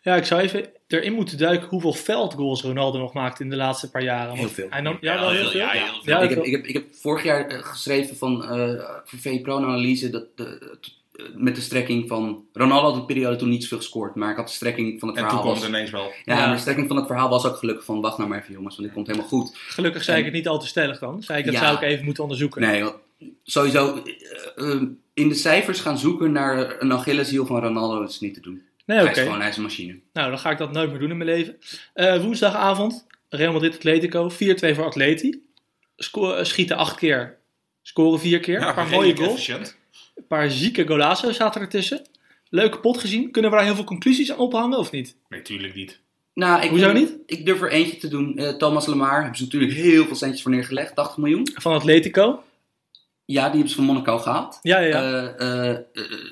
Ja, 0.01 0.15
ik 0.15 0.25
zou 0.25 0.41
even 0.41 0.69
erin 0.97 1.13
moeten 1.13 1.37
duiken 1.37 1.67
hoeveel 1.67 1.93
veldgoals 1.93 2.61
Ronaldo 2.61 2.97
nog 2.99 3.13
maakt 3.13 3.39
in 3.39 3.49
de 3.49 3.55
laatste 3.55 3.89
paar 3.91 4.03
jaren. 4.03 4.35
Heel 4.35 4.49
veel. 4.49 4.67
Hij 4.69 4.81
nam, 4.81 4.97
ja, 5.01 5.19
wel 5.19 5.29
heel 5.31 5.49
veel. 5.49 5.59
Ja, 5.59 5.73
Ja, 5.73 5.83
heel 5.83 6.01
veel. 6.03 6.13
Ja, 6.13 6.19
ik, 6.21 6.29
heb, 6.29 6.43
ik, 6.43 6.51
heb, 6.51 6.65
ik 6.65 6.73
heb 6.73 6.83
vorig 6.91 7.23
jaar 7.23 7.47
eh, 7.47 7.59
geschreven 7.63 8.15
van, 8.17 8.43
eh 8.43 8.83
voor 9.05 9.19
VPRO 9.19 9.57
een 9.57 9.63
analyse 9.63 10.09
dat 10.09 10.25
de, 10.35 10.77
eh, 11.15 11.23
met 11.35 11.55
de 11.55 11.61
strekking 11.61 12.07
van... 12.07 12.43
Ronaldo 12.53 12.87
had 12.89 12.95
een 12.95 13.05
periode 13.05 13.35
toen 13.35 13.49
niet 13.49 13.61
zoveel 13.61 13.77
gescoord, 13.77 14.15
maar 14.15 14.31
ik 14.31 14.37
had 14.37 14.47
de 14.47 14.53
strekking 14.53 14.99
van 14.99 15.07
het 15.09 15.17
En 15.17 15.23
toen 15.27 15.37
verhaal... 15.37 15.53
kwam 15.55 15.67
ineens 15.67 15.91
wel. 15.91 16.11
ja, 16.25 16.35
Ja. 16.37 16.45
maar 16.45 16.55
de 16.55 16.61
strekking 16.61 16.87
van 16.87 16.95
het 16.97 17.05
verhaal 17.07 17.29
was 17.29 17.45
ook 17.45 17.55
gelukkig 17.57 17.85
van 17.85 18.01
wacht 18.01 18.17
nou 18.17 18.29
maar 18.29 18.39
even 18.39 18.53
jongens, 18.53 18.75
want 18.75 18.87
dit 18.87 18.95
komt 18.95 19.07
helemaal 19.07 19.29
goed. 19.29 19.51
Gelukkig 19.67 20.03
zei 20.03 20.17
ik 20.19 20.25
het 20.25 20.33
niet 20.33 20.47
al 20.47 20.59
te 20.59 20.67
stellig 20.67 20.99
dan. 20.99 21.23
Zei 21.23 21.39
ik, 21.39 21.45
dat 21.45 21.53
Ja. 21.53 21.59
zou 21.59 21.75
ik 21.75 21.81
even 21.81 22.05
moeten 22.05 22.23
onderzoeken. 22.23 22.61
Nee, 22.61 22.83
sowieso 23.43 24.01
eh, 24.55 24.71
eh, 24.71 24.81
in 25.13 25.29
de 25.29 25.35
cijfers 25.35 25.79
gaan 25.79 25.97
zoeken 25.97 26.31
naar 26.31 26.75
een 26.81 26.93
Achilleshiel 26.93 27.45
van 27.45 27.61
Ronaldo 27.61 28.03
is 28.03 28.19
niet 28.19 28.33
te 28.33 28.41
doen. 28.41 28.61
Nee, 28.89 28.97
Hij 28.97 29.07
oké. 29.07 29.17
is 29.19 29.23
gewoon, 29.25 29.39
hij 29.39 29.49
is 29.49 29.57
een 29.57 29.63
machine. 29.63 29.99
Nou, 30.13 30.29
dan 30.29 30.39
ga 30.39 30.51
ik 30.51 30.57
dat 30.57 30.71
nooit 30.71 30.89
meer 30.89 30.99
doen 30.99 31.09
in 31.11 31.17
mijn 31.17 31.29
leven. 31.29 31.57
Eh, 31.93 32.21
woensdagavond, 32.21 33.05
Real 33.29 33.51
Madrid 33.53 33.75
Atletico, 33.75 34.29
4-2 34.29 34.35
voor 34.75 34.85
Atleti. 34.85 35.43
Sco- 35.97 36.33
eh, 36.33 36.43
schieten 36.45 36.77
acht 36.77 36.95
keer, 36.97 37.37
scoren 37.81 38.19
vier 38.19 38.39
keer. 38.39 38.59
Ja, 38.59 38.67
een 38.67 38.75
paar 38.75 38.87
mooie 38.87 39.15
goals. 39.15 39.31
efficiënt. 39.31 39.77
Een 40.15 40.27
paar 40.27 40.49
zieke 40.49 40.87
golazo's 40.87 41.35
zaten 41.35 41.61
ertussen. 41.61 42.01
Leuke 42.49 42.79
pot 42.79 42.97
gezien. 42.97 43.31
Kunnen 43.31 43.51
we 43.51 43.57
daar 43.57 43.65
heel 43.65 43.75
veel 43.75 43.83
conclusies 43.83 44.31
aan 44.31 44.37
ophangen 44.37 44.77
of 44.77 44.91
niet? 44.91 45.15
Nee, 45.29 45.41
tuurlijk 45.41 45.75
niet. 45.75 45.99
Nou, 46.33 46.61
ik 46.63 46.69
Hoezo 46.69 46.85
durf- 46.93 46.99
niet? 46.99 47.17
Ik 47.25 47.45
durf 47.45 47.61
er 47.61 47.71
eentje 47.71 47.97
te 47.97 48.07
doen. 48.07 48.37
Eh, 48.37 48.49
Thomas 48.49 48.85
Lemar 48.87 49.19
hebben 49.19 49.37
ze 49.37 49.43
natuurlijk 49.43 49.73
heel 49.73 50.05
veel 50.05 50.15
centjes 50.15 50.41
voor 50.41 50.51
neergelegd, 50.51 50.95
80 50.95 51.17
miljoen. 51.17 51.47
Van 51.53 51.73
Atletico. 51.73 52.43
Ja, 53.31 53.41
die 53.43 53.51
hebben 53.51 53.69
ze 53.69 53.75
van 53.75 53.85
Monaco 53.85 54.17
gehaald. 54.17 54.59
Ja, 54.61 54.79
ja, 54.79 54.87
ja. 54.87 55.27
Eh, 55.27 55.69
eh, 55.69 55.75
eh, 55.75 55.81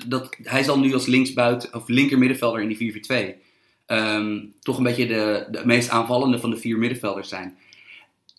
dat, 0.06 0.36
hij 0.42 0.62
zal 0.62 0.78
nu 0.78 0.94
als 0.94 1.06
linksbuiten 1.06 1.74
of 1.74 1.88
linker 1.88 2.18
middenvelder 2.18 2.60
in 2.60 2.68
die 2.68 2.92
4-4-2 3.36 3.42
ehm, 3.86 4.38
toch 4.60 4.76
een 4.76 4.82
beetje 4.82 5.06
de, 5.06 5.46
de 5.50 5.62
meest 5.64 5.88
aanvallende 5.88 6.38
van 6.38 6.50
de 6.50 6.56
vier 6.56 6.78
middenvelders 6.78 7.28
zijn. 7.28 7.58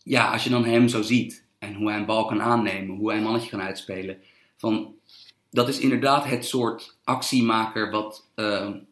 Ja, 0.04 0.32
als 0.32 0.44
je 0.44 0.50
dan 0.50 0.66
hem 0.66 0.88
zo 0.88 1.02
ziet 1.02 1.44
en 1.60 1.74
hoe 1.74 1.90
hij 1.90 2.00
een 2.00 2.06
bal 2.06 2.26
kan 2.26 2.42
aannemen, 2.42 2.96
hoe 2.96 3.10
hij 3.10 3.18
een 3.18 3.24
mannetje 3.24 3.50
kan 3.50 3.62
uitspelen, 3.62 4.18
van, 4.58 4.94
dat 5.52 5.68
is 5.68 5.80
inderdaad 5.80 6.26
het 6.26 6.46
soort 6.46 6.98
actiemaker 7.04 7.92
wat 7.92 8.28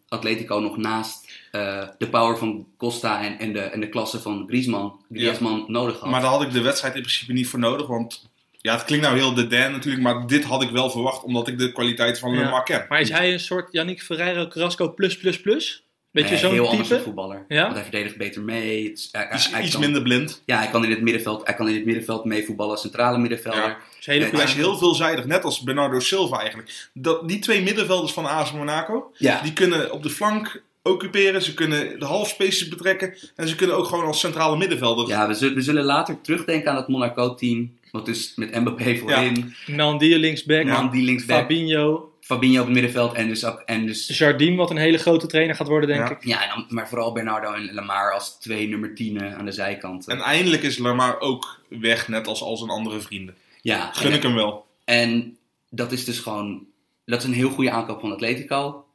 Atletico 0.08 0.60
nog 0.60 0.78
naast 0.78 1.32
eh, 1.52 1.88
de 1.98 2.10
power 2.10 2.38
van 2.38 2.68
Costa 2.78 3.24
en, 3.24 3.40
en, 3.40 3.54
de, 3.54 3.60
en 3.60 3.80
de 3.80 3.90
klasse 3.90 4.20
van 4.20 4.44
Griezmann, 4.48 4.94
Griezmann 5.12 5.66
nodig 5.68 6.00
had. 6.00 6.10
Maar 6.10 6.22
daar 6.22 6.30
had 6.30 6.42
ik 6.42 6.52
de 6.52 6.62
wedstrijd 6.62 6.96
in 6.96 7.02
principe 7.02 7.34
niet 7.34 7.48
voor 7.48 7.60
nodig. 7.60 7.88
Want 7.88 8.30
ja, 8.68 8.74
het 8.76 8.84
klinkt 8.86 9.06
nou 9.06 9.18
heel 9.18 9.34
de 9.34 9.48
Dan 9.48 9.72
natuurlijk. 9.72 10.04
Maar 10.04 10.28
dit 10.28 10.44
had 10.44 10.62
ik 10.62 10.70
wel 10.70 10.90
verwacht. 10.90 11.24
Omdat 11.24 11.48
ik 11.48 11.58
de 11.60 11.72
kwaliteit 11.72 12.20
van 12.20 12.34
Ja. 12.34 12.40
Lemar 12.44 12.64
ken. 12.64 12.86
Maar 12.90 13.02
is 13.02 13.10
hij 13.10 13.34
een 13.34 13.40
soort 13.40 13.68
Yannick 13.72 14.02
Ferreiro 14.04 14.48
Carrasco 14.48 14.94
plus 14.94 15.18
plus 15.18 15.42
plus? 15.42 15.82
Weet 16.12 16.26
je, 16.26 16.32
Nee, 16.32 16.40
zo'n 16.40 16.52
heel 16.52 16.68
anders 16.70 16.88
type? 16.88 17.00
een 17.00 17.06
voetballer. 17.06 17.46
Ja? 17.48 17.62
Want 17.62 17.74
hij 17.74 17.82
verdedigt 17.84 18.18
beter 18.18 18.42
mee. 18.42 18.88
Het 18.90 18.98
is- 18.98 19.10
hij- 19.12 19.30
Iets, 19.34 19.52
hij 19.52 19.62
iets 19.62 19.72
kan- 19.72 19.80
minder 19.82 20.02
blind. 20.02 20.42
Ja, 20.46 20.58
hij 20.58 20.68
kan 20.68 20.84
in 20.84 20.90
het 20.90 21.02
middenveld, 21.02 21.46
hij 21.46 21.56
kan 21.56 21.68
in 21.68 21.76
het 21.76 21.86
middenveld 21.86 22.26
meevoetballen 22.26 22.72
als 22.72 22.82
centrale 22.82 23.18
middenvelder. 23.18 23.62
Ja. 23.62 23.78
Is 24.00 24.08
een 24.08 24.14
hele 24.14 24.26
Hij 24.36 24.44
is 24.44 24.54
heel 24.54 24.78
veelzijdig. 24.78 25.26
Net 25.26 25.44
als 25.44 25.62
Bernardo 25.62 26.00
Silva 26.00 26.40
eigenlijk. 26.40 26.90
Dat, 26.94 27.28
die 27.28 27.40
twee 27.40 27.62
middenvelders 27.62 28.14
van 28.14 28.26
AS 28.26 28.52
Monaco. 28.52 29.12
Ja, 29.18 29.42
Die 29.42 29.54
kunnen 29.54 29.92
op 29.92 30.04
de 30.04 30.10
flank 30.10 30.62
occuperen. 30.84 31.42
Ze 31.42 31.54
kunnen 31.54 32.00
de 32.00 32.06
halfspaces 32.06 32.68
betrekken. 32.68 33.14
En 33.36 33.48
ze 33.48 33.56
kunnen 33.56 33.76
ook 33.78 33.86
gewoon 33.86 34.06
als 34.06 34.20
centrale 34.20 34.58
middenvelder. 34.58 35.08
ja 35.08 35.28
we, 35.28 35.34
zullen, 35.34 35.56
we 35.56 35.62
zullen 35.62 35.84
later 35.84 36.22
terugdenken 36.22 36.72
aan 36.72 36.78
het 36.78 36.88
Monaco-team. 36.88 37.77
Wat 37.92 38.06
dus 38.06 38.34
met 38.36 38.56
Mbappé 38.60 38.96
voorin, 38.98 39.56
Mandier 39.68 40.18
linksback. 40.18 40.66
Man 40.66 40.90
die 40.90 41.04
linksback, 41.04 41.38
Fabinho. 41.40 42.12
Fabinho 42.22 42.60
op 42.60 42.66
het 42.66 42.74
middenveld 42.74 43.14
en 43.14 43.28
dus, 43.28 43.46
ook, 43.46 43.60
en 43.60 43.86
dus 43.86 44.18
Jardim, 44.18 44.56
wat 44.56 44.70
een 44.70 44.78
hele 44.78 44.98
grote 44.98 45.28
trainer 45.28 45.56
gaat 45.56 45.68
worden, 45.68 45.90
denk 45.90 46.08
Ja. 46.08 46.16
ik. 46.16 46.24
ja, 46.26 46.44
en 46.44 46.50
dan, 46.50 46.66
maar 46.70 46.88
vooral 46.90 47.12
Bernardo 47.12 47.54
en 47.54 47.74
Lamar 47.74 48.14
als 48.14 48.40
twee 48.40 48.68
nummer 48.68 48.96
10 48.96 49.22
aan 49.36 49.46
de 49.46 49.52
zijkant. 49.52 50.08
En 50.08 50.20
eindelijk 50.20 50.62
is 50.64 50.78
Lemar 50.78 51.20
ook 51.20 51.62
weg. 51.70 52.08
Net 52.08 52.28
als 52.28 52.42
al 52.42 52.58
zijn 52.58 52.70
andere 52.70 53.00
vrienden. 53.02 53.36
ja, 53.62 53.92
Gun 53.94 54.14
ik 54.14 54.24
hem 54.24 54.34
wel. 54.36 54.66
En 54.86 55.38
dat 55.70 55.92
is 55.92 56.06
dus 56.06 56.20
gewoon, 56.20 56.66
dat 57.06 57.20
is 57.20 57.26
een 57.28 57.34
heel 57.34 57.50
goede 57.50 57.72
aankoop 57.72 58.00
van 58.00 58.12
Atletico. 58.12 58.86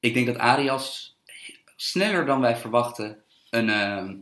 Ik 0.00 0.14
denk 0.14 0.26
dat 0.26 0.38
Arias 0.38 1.16
sneller 1.76 2.26
dan 2.26 2.40
wij 2.40 2.56
verwachten 2.56 3.16
een, 3.50 3.68
ehm, 3.70 4.12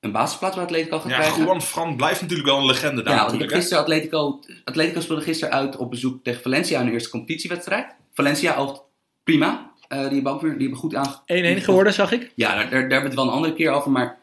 een 0.00 0.12
basisplaats 0.12 0.54
bij 0.54 0.64
Atletico 0.64 0.98
gaat 0.98 1.10
Ja, 1.10 1.18
krijgen. 1.18 1.44
Juan 1.44 1.62
Fran 1.62 1.96
blijft 1.96 2.20
natuurlijk 2.20 2.48
wel 2.48 2.58
een 2.58 2.66
legende 2.66 3.02
daar 3.02 3.14
ja, 3.14 3.22
natuurlijk. 3.22 3.52
gisteren 3.52 3.82
Atletico, 3.82 4.40
Atletico 4.64 5.00
speelde 5.00 5.22
gisteren 5.22 5.54
uit 5.54 5.76
op 5.76 5.90
bezoek 5.90 6.24
tegen 6.24 6.42
Valencia 6.42 6.80
in 6.80 6.86
de 6.86 6.92
eerste 6.92 7.10
competitiewedstrijd. 7.10 7.94
Valencia 8.12 8.56
oogt 8.56 8.82
prima. 9.24 9.72
Eh, 9.88 9.98
die, 9.98 10.08
hebben 10.08 10.32
ook 10.32 10.40
weer, 10.40 10.52
die 10.52 10.60
hebben 10.60 10.78
goed 10.78 10.94
aange... 10.94 11.58
1-1 11.60 11.62
geworden, 11.62 11.92
zag 11.92 12.12
ik. 12.12 12.32
Ja, 12.34 12.54
daar, 12.54 12.70
daar, 12.70 12.70
daar 12.70 12.80
hebben 12.80 13.00
we 13.00 13.06
het 13.06 13.14
wel 13.14 13.24
een 13.24 13.30
andere 13.30 13.54
keer 13.54 13.70
over, 13.70 13.90
maar 13.90 14.18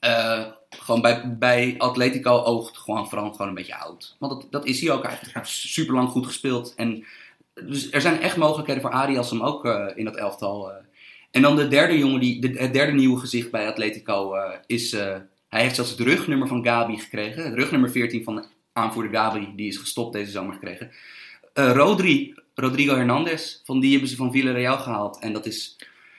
eh, 0.00 0.44
gewoon 0.70 1.00
bij, 1.00 1.36
bij 1.38 1.74
Atletico 1.78 2.42
oogt 2.42 2.78
gewoon 2.78 3.08
vooral 3.08 3.30
gewoon 3.30 3.48
een 3.48 3.54
beetje 3.54 3.76
oud. 3.76 4.16
Want 4.18 4.32
dat, 4.32 4.52
dat 4.52 4.66
is 4.66 4.80
hij 4.80 4.90
ook. 4.90 5.02
Hij 5.02 5.18
heeft 5.20 5.48
super 5.48 5.94
lang 5.94 6.08
goed 6.08 6.26
gespeeld. 6.26 6.74
En 6.76 7.04
dus 7.54 7.90
er 7.90 8.00
zijn 8.00 8.20
echt 8.20 8.36
mogelijkheden 8.36 8.82
voor 8.82 8.90
Arias 8.90 9.32
om 9.32 9.42
ook 9.42 9.64
eh, 9.64 9.86
in 9.94 10.04
dat 10.04 10.16
elftal. 10.16 10.72
En 11.36 11.42
dan 11.42 11.56
de 11.56 11.68
derde 11.68 11.98
jongen, 11.98 12.20
die, 12.20 12.40
de, 12.40 12.48
het 12.48 12.72
derde 12.72 12.92
nieuwe 12.92 13.18
gezicht 13.18 13.50
bij 13.50 13.68
Atletico 13.68 14.34
eh, 14.34 14.58
is. 14.66 14.92
eh, 14.92 15.16
hij 15.48 15.62
heeft 15.62 15.74
zelfs 15.74 15.90
het 15.90 16.00
rugnummer 16.00 16.48
van 16.48 16.64
Gabi 16.64 16.98
gekregen. 16.98 17.44
Het 17.44 17.54
rugnummer 17.54 17.90
14 17.90 18.24
van 18.24 18.46
aanvoerder 18.72 19.12
Gabi, 19.12 19.52
die 19.56 19.68
is 19.68 19.76
gestopt 19.76 20.12
deze 20.12 20.30
zomer 20.30 20.52
gekregen. 20.52 20.90
Eh, 21.52 21.72
Rodri, 21.72 22.34
Rodrigo 22.54 22.94
Hernandez, 22.94 23.60
van 23.64 23.80
die 23.80 23.90
hebben 23.90 24.08
ze 24.08 24.16
van 24.16 24.32
Villarreal 24.32 24.78
gehaald. 24.78 25.18
En 25.18 25.32
dat 25.32 25.46
is 25.46 25.76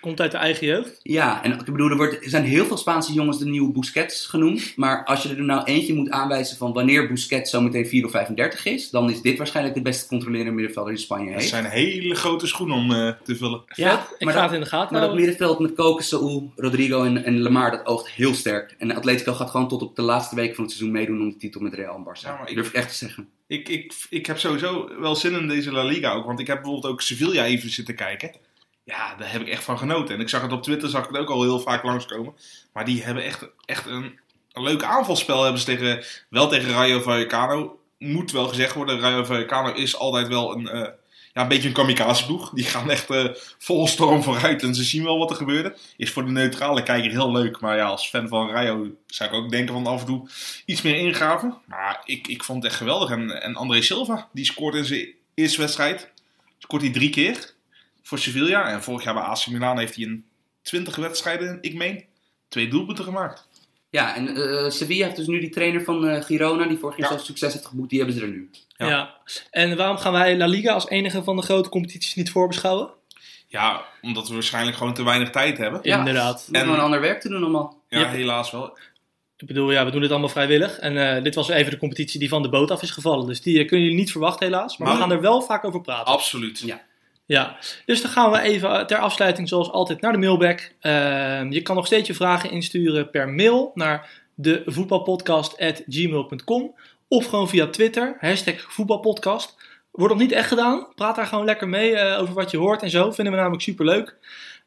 Komt 0.08 0.22
uit 0.22 0.32
de 0.32 0.38
eigen 0.38 0.68
jeugd. 0.68 1.00
ja, 1.04 1.44
en 1.44 1.52
ik 1.52 1.66
bedoel, 1.66 1.90
er, 1.90 1.96
wordt, 1.98 2.24
er 2.24 2.30
zijn 2.30 2.44
heel 2.44 2.66
veel 2.66 2.78
Spaanse 2.78 3.14
jongens 3.14 3.40
de 3.40 3.46
nieuwe 3.46 3.72
Busquets 3.72 4.26
genoemd. 4.26 4.74
Maar 4.76 5.06
als 5.06 5.24
je 5.24 5.30
er 5.30 5.44
nou 5.44 5.64
eentje 5.64 5.94
moet 5.94 6.10
aanwijzen 6.10 6.58
van 6.58 6.74
wanneer 6.74 7.08
Busquets 7.08 7.50
zometeen 7.52 7.86
4 7.88 8.06
of 8.06 8.12
35 8.12 8.66
is, 8.66 8.90
dan 8.90 9.10
is 9.10 9.22
dit 9.22 9.38
waarschijnlijk 9.38 9.76
de 9.76 9.82
beste 9.82 10.08
controlerende 10.08 10.52
middenvelder 10.52 10.94
die 10.94 11.04
Spanje 11.04 11.26
Dat 11.32 11.36
heeft. 11.40 11.50
zijn 11.50 11.66
hele 11.66 12.16
grote 12.16 12.48
schoenen 12.48 12.76
om 12.76 12.92
eh, 12.92 13.12
te 13.24 13.36
vullen. 13.36 13.62
Ja, 13.74 13.90
Vet. 14.00 14.16
ik 14.20 14.26
maar 14.26 14.34
ga 14.34 14.40
dat- 14.42 14.50
het 14.50 14.58
in 14.60 14.64
de 14.64 14.70
gaten 14.70 14.94
Maar 14.98 15.08
dat 15.08 15.16
middenveld 15.16 15.60
met 15.60 15.74
Koken, 15.74 16.06
Saúl, 16.06 16.52
Rodrigo 16.56 17.04
en, 17.04 17.24
en 17.24 17.40
Lamar, 17.40 17.72
dat 17.72 17.86
oogt 17.86 18.10
heel 18.10 18.34
sterk. 18.34 18.76
En 18.78 18.96
Atletico 18.96 19.34
gaat 19.34 19.50
gewoon 19.50 19.68
tot 19.68 19.82
op 19.82 19.96
de 19.96 20.02
laatste 20.02 20.36
week 20.36 20.56
van 20.56 20.64
het 20.64 20.74
seizoen 20.74 20.94
meedoen 20.96 21.22
om 21.22 21.30
de 21.30 21.38
titel 21.38 21.62
met 21.62 21.74
Real 21.74 21.96
en 21.96 22.04
Barça. 22.04 22.22
Ja, 22.24 22.42
ik- 22.48 22.56
durf 22.56 22.68
ik 22.68 22.74
echt 22.74 22.90
te 22.90 22.96
zeggen. 22.96 23.28
Ik, 23.48 23.70
ik, 23.70 23.94
ik 24.10 24.26
heb 24.26 24.38
sowieso 24.38 24.90
wel 25.00 25.16
zin 25.16 25.34
in 25.34 25.48
deze 25.48 25.72
La 25.72 25.84
Liga 25.84 26.12
ook. 26.14 26.26
Want 26.26 26.40
ik 26.40 26.48
heb 26.48 26.62
bijvoorbeeld 26.62 26.94
ook 26.94 27.02
Sevilla 27.02 27.46
even 27.46 27.70
zitten 27.70 27.96
kijken. 27.96 28.32
Ja, 28.88 29.16
daar 29.16 29.32
heb 29.32 29.42
ik 29.42 29.48
echt 29.48 29.64
van 29.64 29.78
genoten. 29.78 30.16
En 30.16 30.22
ik 30.22 30.30
zag 30.30 30.42
het 30.42 30.52
op 30.52 30.64
Twitter, 30.64 30.90
zag 30.90 31.04
ik 31.04 31.10
het 31.10 31.18
ook 31.18 31.30
al 31.30 31.42
heel 31.42 31.60
vaak 31.60 31.84
langskomen. 31.84 32.34
Maar 32.74 32.86
die 32.86 33.04
hebben 33.04 33.24
echt, 33.24 33.50
echt 33.66 33.86
een, 33.86 34.20
een 34.52 34.64
leuk 34.64 34.84
aanvalspel. 34.84 35.42
Hebben 35.44 35.60
ze 35.60 35.66
tegen, 35.66 36.04
wel 36.30 36.48
tegen 36.48 36.72
Rayo 36.72 37.00
Vallecano. 37.00 37.80
Moet 37.98 38.32
wel 38.32 38.48
gezegd 38.48 38.74
worden, 38.74 39.00
Rayo 39.00 39.24
Vallecano 39.24 39.74
is 39.74 39.98
altijd 39.98 40.28
wel 40.28 40.56
een, 40.56 40.68
eh, 40.68 40.92
ja, 41.34 41.42
een 41.42 41.48
beetje 41.48 41.68
een 41.68 41.74
kamikaze 41.74 42.26
ploeg. 42.26 42.50
Die 42.50 42.64
gaan 42.64 42.92
echt 42.92 43.10
eh, 43.10 43.26
vol 43.58 43.88
storm 43.88 44.24
vooruit 44.24 44.64
en 44.64 44.76
ze 44.76 44.84
zien 44.84 45.04
wel 45.04 45.18
wat 45.18 45.30
er 45.30 45.36
gebeurde. 45.36 45.78
Is 45.98 46.12
voor 46.12 46.26
de 46.26 46.32
neutrale 46.32 46.84
kijker 46.84 47.12
heel 47.12 47.32
leuk. 47.32 47.60
Maar 47.60 47.78
ja, 47.78 47.86
als 47.86 48.10
fan 48.10 48.28
van 48.28 48.50
Rayo 48.50 48.96
zou 49.08 49.30
ik 49.30 49.36
ook 49.36 49.50
denken 49.50 49.74
van 49.74 49.88
af 49.88 50.00
en 50.00 50.06
toe 50.06 50.30
iets 50.66 50.82
meer 50.82 50.96
ingraven. 50.96 51.58
Maar 51.66 52.02
ik, 52.06 52.28
ik 52.28 52.44
vond 52.44 52.64
het 52.64 52.72
echt 52.72 52.82
geweldig. 52.82 53.10
En, 53.10 53.42
en 53.42 53.56
André 53.56 53.82
Silva, 53.82 54.28
die 54.32 54.46
scoort 54.46 54.76
in 54.76 54.86
zijn 54.86 55.08
eerste 55.34 55.62
wedstrijd. 55.62 56.12
Scoort 56.58 56.82
hij 56.82 56.92
drie 56.92 57.10
keer 57.10 57.56
voor 58.08 58.20
Sevilla. 58.20 58.70
En 58.70 58.84
vorig 58.84 59.04
jaar 59.04 59.14
bij 59.14 59.24
AC 59.24 59.48
Milan 59.48 59.78
heeft 59.80 59.96
hij 59.96 60.04
in 60.04 60.26
20 60.62 60.96
wedstrijden, 60.96 61.58
ik 61.62 61.74
meen, 61.74 62.04
twee 62.48 62.68
doelpunten 62.68 63.04
gemaakt. 63.04 63.48
Ja, 63.90 64.16
en 64.16 64.36
eh, 64.36 64.70
Sevilla 64.70 65.06
heeft 65.06 65.18
dus 65.18 65.28
nu 65.28 65.40
die 65.40 65.50
trainer 65.50 65.84
van 65.84 66.08
eh, 66.08 66.24
Girona, 66.24 66.66
die 66.68 66.78
vorig 66.78 66.98
jaar 66.98 67.12
Ja. 67.12 67.18
zo 67.18 67.24
succes 67.24 67.54
heeft 67.54 67.66
geboekt, 67.66 67.90
die 67.90 67.98
hebben 68.00 68.18
ze 68.18 68.24
er 68.24 68.32
nu. 68.32 68.50
Ja. 68.78 68.88
Ja. 68.88 69.16
En 69.52 69.78
waarom 69.78 69.98
gaan 69.98 70.12
wij 70.14 70.38
La 70.38 70.46
Liga 70.46 70.74
als 70.74 70.90
enige 70.90 71.24
van 71.24 71.36
de 71.36 71.42
grote 71.42 71.70
competities 71.70 72.16
niet 72.16 72.32
voorbeschouwen? 72.32 72.90
Ja, 73.48 73.86
omdat 74.02 74.28
we 74.28 74.34
waarschijnlijk 74.34 74.78
gewoon 74.78 74.94
te 74.94 75.04
weinig 75.04 75.30
tijd 75.30 75.58
hebben. 75.58 75.80
Ja. 75.84 75.98
Inderdaad. 75.98 76.50
En- 76.52 76.70
een 76.70 76.80
ander 76.80 77.02
werk 77.02 77.22
te 77.22 77.30
doen 77.30 77.42
allemaal. 77.42 77.82
Ja, 77.90 78.00
Yep. 78.00 78.10
helaas 78.10 78.52
wel. 78.52 78.78
Ik 79.38 79.48
bedoel, 79.48 79.72
ja, 79.72 79.86
we 79.86 79.92
doen 79.92 80.02
dit 80.02 80.10
allemaal 80.12 80.30
vrijwillig. 80.30 80.80
En 80.80 81.16
eh, 81.16 81.24
dit 81.24 81.36
was 81.36 81.50
even 81.50 81.72
de 81.72 81.78
competitie 81.78 82.20
die 82.20 82.30
van 82.30 82.42
de 82.42 82.50
boot 82.50 82.72
af 82.72 82.82
is 82.82 82.92
gevallen. 82.92 83.28
Dus 83.28 83.42
die 83.42 83.66
kunnen 83.66 83.86
jullie 83.86 84.00
niet 84.02 84.12
verwachten 84.12 84.46
helaas. 84.48 84.78
Maar 84.78 84.88
we 84.88 84.94
Maar- 84.94 85.02
gaan 85.04 85.12
er 85.12 85.22
wel 85.22 85.42
vaak 85.42 85.64
over 85.64 85.82
praten. 85.82 86.14
Absoluut. 86.14 86.60
Ja. 86.60 86.82
Ja, 87.28 87.58
dus 87.86 88.02
dan 88.02 88.12
gaan 88.12 88.32
we 88.32 88.40
even 88.40 88.70
eh, 88.70 88.86
ter 88.86 88.98
afsluiting 88.98 89.48
zoals 89.48 89.72
altijd 89.72 90.02
naar 90.02 90.12
de 90.12 90.18
mailback. 90.18 90.72
Ehm, 90.80 91.52
je 91.52 91.62
kan 91.62 91.76
nog 91.76 91.86
steeds 91.86 92.08
je 92.08 92.14
vragen 92.14 92.52
insturen 92.52 93.10
per 93.10 93.30
mail 93.30 93.72
naar 93.74 94.10
de 94.36 94.64
voetbalpodcast.gmail.com 94.66 96.76
of 97.08 97.26
gewoon 97.26 97.50
via 97.50 97.68
Twitter, 97.68 98.18
hashtag 98.20 98.74
voetbalpodcast. 98.74 99.56
Wordt 99.92 100.14
nog 100.14 100.24
niet 100.24 100.32
echt 100.32 100.48
gedaan. 100.48 100.88
Praat 100.96 101.16
daar 101.16 101.28
gewoon 101.28 101.46
lekker 101.46 101.70
mee 101.70 101.96
eh, 101.96 102.22
over 102.22 102.34
wat 102.34 102.52
je 102.52 102.58
hoort 102.58 102.82
en 102.82 102.90
zo. 102.90 103.12
Vinden 103.12 103.34
we 103.34 103.40
namelijk 103.40 103.64
superleuk. 103.64 104.16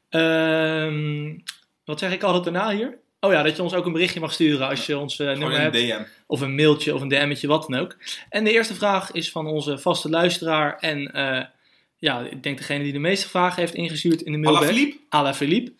Ehm 0.08 1.38
wat 1.84 1.98
zeg 1.98 2.12
ik 2.12 2.22
altijd 2.22 2.44
daarna 2.44 2.70
hier? 2.70 2.98
Oh 3.20 3.32
ja, 3.32 3.42
dat 3.42 3.56
je 3.56 3.62
ons 3.62 3.74
ook 3.74 3.86
een 3.86 3.92
berichtje 3.92 4.20
mag 4.20 4.32
sturen 4.32 4.68
als 4.68 4.86
je 4.86 4.98
ons 4.98 5.16
Gewoon 5.16 5.38
nummer 5.38 5.56
een 5.56 5.62
hebt. 5.62 5.74
DM. 5.74 6.02
Of 6.26 6.40
een 6.40 6.54
mailtje 6.54 6.94
of 6.94 7.00
een 7.00 7.08
DM'tje, 7.08 7.46
wat 7.46 7.66
dan 7.68 7.80
ook. 7.80 7.96
En 8.28 8.44
de 8.44 8.52
eerste 8.52 8.74
vraag 8.74 9.12
is 9.12 9.30
van 9.30 9.46
onze 9.46 9.78
vaste 9.78 10.10
luisteraar 10.10 10.78
en 10.78 11.10
Ja, 12.00 12.20
ik 12.20 12.42
denk 12.42 12.58
degene 12.58 12.82
die 12.84 12.92
de 12.92 12.98
meeste 12.98 13.28
vragen 13.28 13.60
heeft 13.60 13.74
ingestuurd 13.74 14.22
in 14.22 14.32
de 14.32 14.38
mailbag. 14.38 14.62
Alaphilippe? 14.62 15.00
Alaphilippe. 15.08 15.72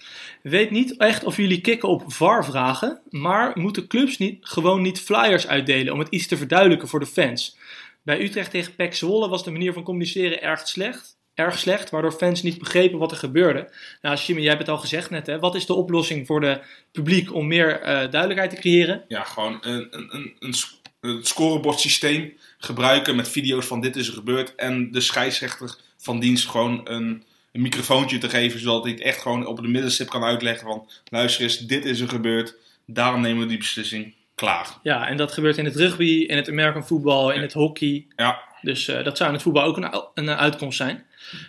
Weet 0.43 0.71
niet 0.71 0.97
echt 0.97 1.25
of 1.25 1.37
jullie 1.37 1.61
kicken 1.61 1.89
op 1.89 2.03
VAR-vragen, 2.07 3.01
maar 3.11 3.53
moeten 3.55 3.87
clubs 3.87 4.19
niet, 4.19 4.39
gewoon 4.41 4.83
niet 4.83 5.01
flyers 5.01 5.47
uitdelen 5.47 5.93
om 5.93 5.99
het 5.99 6.09
iets 6.09 6.27
te 6.27 6.37
verduidelijken 6.37 6.89
voor 6.89 7.01
de 7.01 7.07
fans? 7.07 7.57
Bij 8.03 8.23
Utrecht 8.23 8.51
tegen 8.51 8.75
PEC 8.75 8.95
Zwolle 8.95 9.29
was 9.29 9.45
de 9.45 9.51
manier 9.51 9.73
van 9.73 9.83
communiceren 9.83 10.43
erg 10.43 10.69
slecht, 10.69 11.17
erg 11.35 11.59
slecht, 11.59 11.91
waardoor 11.91 12.13
fans 12.13 12.43
niet 12.43 12.59
begrepen 12.59 12.99
wat 12.99 13.11
er 13.11 13.17
gebeurde. 13.17 13.73
Nou, 14.03 14.17
Jimmy, 14.17 14.43
jij 14.43 14.51
hebt 14.51 14.67
het 14.67 14.75
al 14.77 14.81
gezegd 14.81 15.11
net, 15.11 15.27
hè? 15.27 15.39
wat 15.39 15.55
is 15.55 15.67
de 15.67 15.75
oplossing 15.75 16.27
voor 16.27 16.41
de 16.41 16.61
publiek 16.93 17.35
om 17.35 17.47
meer 17.47 17.81
eh, 17.81 18.11
duidelijkheid 18.11 18.51
te 18.51 18.57
creëren? 18.57 19.05
Ja, 19.09 19.23
gewoon 19.23 19.59
een, 19.61 19.87
een, 19.91 20.35
een, 20.39 20.55
een 21.01 21.25
scorebordsysteem 21.25 22.33
gebruiken 22.59 23.17
met 23.17 23.29
video's 23.29 23.67
van 23.67 23.81
dit 23.81 23.97
is 23.97 24.09
er 24.09 24.15
gebeurd. 24.15 24.55
En 24.55 24.91
de 24.91 25.01
scheidsrechter 25.01 25.77
van 26.01 26.21
dienst 26.21 26.49
gewoon 26.49 26.81
een, 26.85 27.25
een 27.53 27.63
microfoontje 27.63 28.19
te 28.19 28.29
geven, 28.29 28.61
zodat 28.61 28.83
hij 28.83 28.93
het 28.93 29.01
echt 29.01 29.21
gewoon 29.21 29.47
op 29.47 29.57
de 29.57 29.69
middenstip 29.69 30.09
kan 30.09 30.25
uitleggen 30.25 30.67
van 30.67 30.89
luister 31.05 31.43
eens, 31.43 31.59
dit 31.59 31.85
is 31.85 32.01
er 32.01 32.09
gebeurd, 32.09 32.55
daarom 32.87 33.21
nemen 33.21 33.43
we 33.43 33.49
die 33.49 33.59
beslissing. 33.59 34.15
Klaar. 34.35 34.79
Ja, 34.83 35.09
en 35.09 35.17
dat 35.17 35.33
gebeurt 35.33 35.59
in 35.59 35.65
het 35.65 35.77
rugby, 35.77 36.25
in 36.27 36.37
het 36.37 36.49
American 36.49 36.87
voetbal, 36.87 37.31
in 37.31 37.41
het 37.41 37.53
hockey. 37.53 38.07
Ja, 38.17 38.43
Dus 38.63 38.89
eh, 38.89 39.05
dat 39.05 39.17
zou 39.17 39.29
in 39.29 39.35
het 39.35 39.45
voetbal 39.45 39.63
ook 39.63 39.77
een, 39.77 40.03
een 40.15 40.31
uitkomst 40.31 40.77
zijn. 40.77 41.05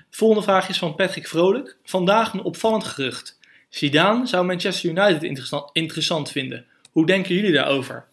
Volgende 0.10 0.44
vraag 0.44 0.70
is 0.70 0.78
van 0.78 0.96
Patrick 0.96 1.28
Vrolijk. 1.28 1.78
Vandaag 1.84 2.34
een 2.34 2.44
opvallend 2.44 2.84
gerucht. 2.84 3.40
Zidane 3.70 4.28
zou 4.28 4.46
Manchester 4.46 4.90
United 4.90 5.24
interessant, 5.24 5.70
interessant 5.74 6.32
vinden. 6.32 6.66
Hoe 6.92 7.06
denken 7.06 7.36
jullie 7.36 7.52
daarover? 7.52 8.06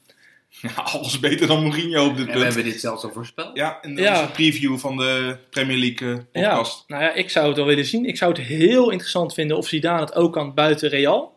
ja, 0.77 0.83
alles 0.83 1.19
beter 1.21 1.47
dan 1.47 1.63
Mourinho 1.63 2.07
op 2.07 2.17
dit 2.17 2.27
En 2.27 2.33
we 2.33 2.39
punt. 2.39 2.45
hebben 2.55 2.73
dit 2.73 2.81
zelfs 2.81 3.05
al 3.05 3.11
voorspeld. 3.13 3.51
Ja, 3.57 3.79
in 3.83 3.95
de 3.95 4.03
Ja. 4.03 4.21
onze 4.21 4.33
preview 4.33 4.79
van 4.79 4.97
de 4.97 5.37
Premier 5.51 5.77
League 5.77 6.09
eh, 6.33 6.43
Ja, 6.43 6.49
podcast. 6.49 6.85
nou 6.87 7.03
ja, 7.03 7.13
ik 7.15 7.31
zou 7.31 7.47
het 7.47 7.57
wel 7.57 7.67
willen 7.67 7.85
zien. 7.85 8.05
Ik 8.05 8.17
zou 8.17 8.33
het 8.33 8.41
heel 8.41 8.91
interessant 8.91 9.35
vinden 9.35 9.57
of 9.57 9.67
Zidane 9.67 10.01
het 10.01 10.15
ook 10.15 10.33
kan 10.33 10.55
buiten 10.55 10.89
Real. 10.89 11.37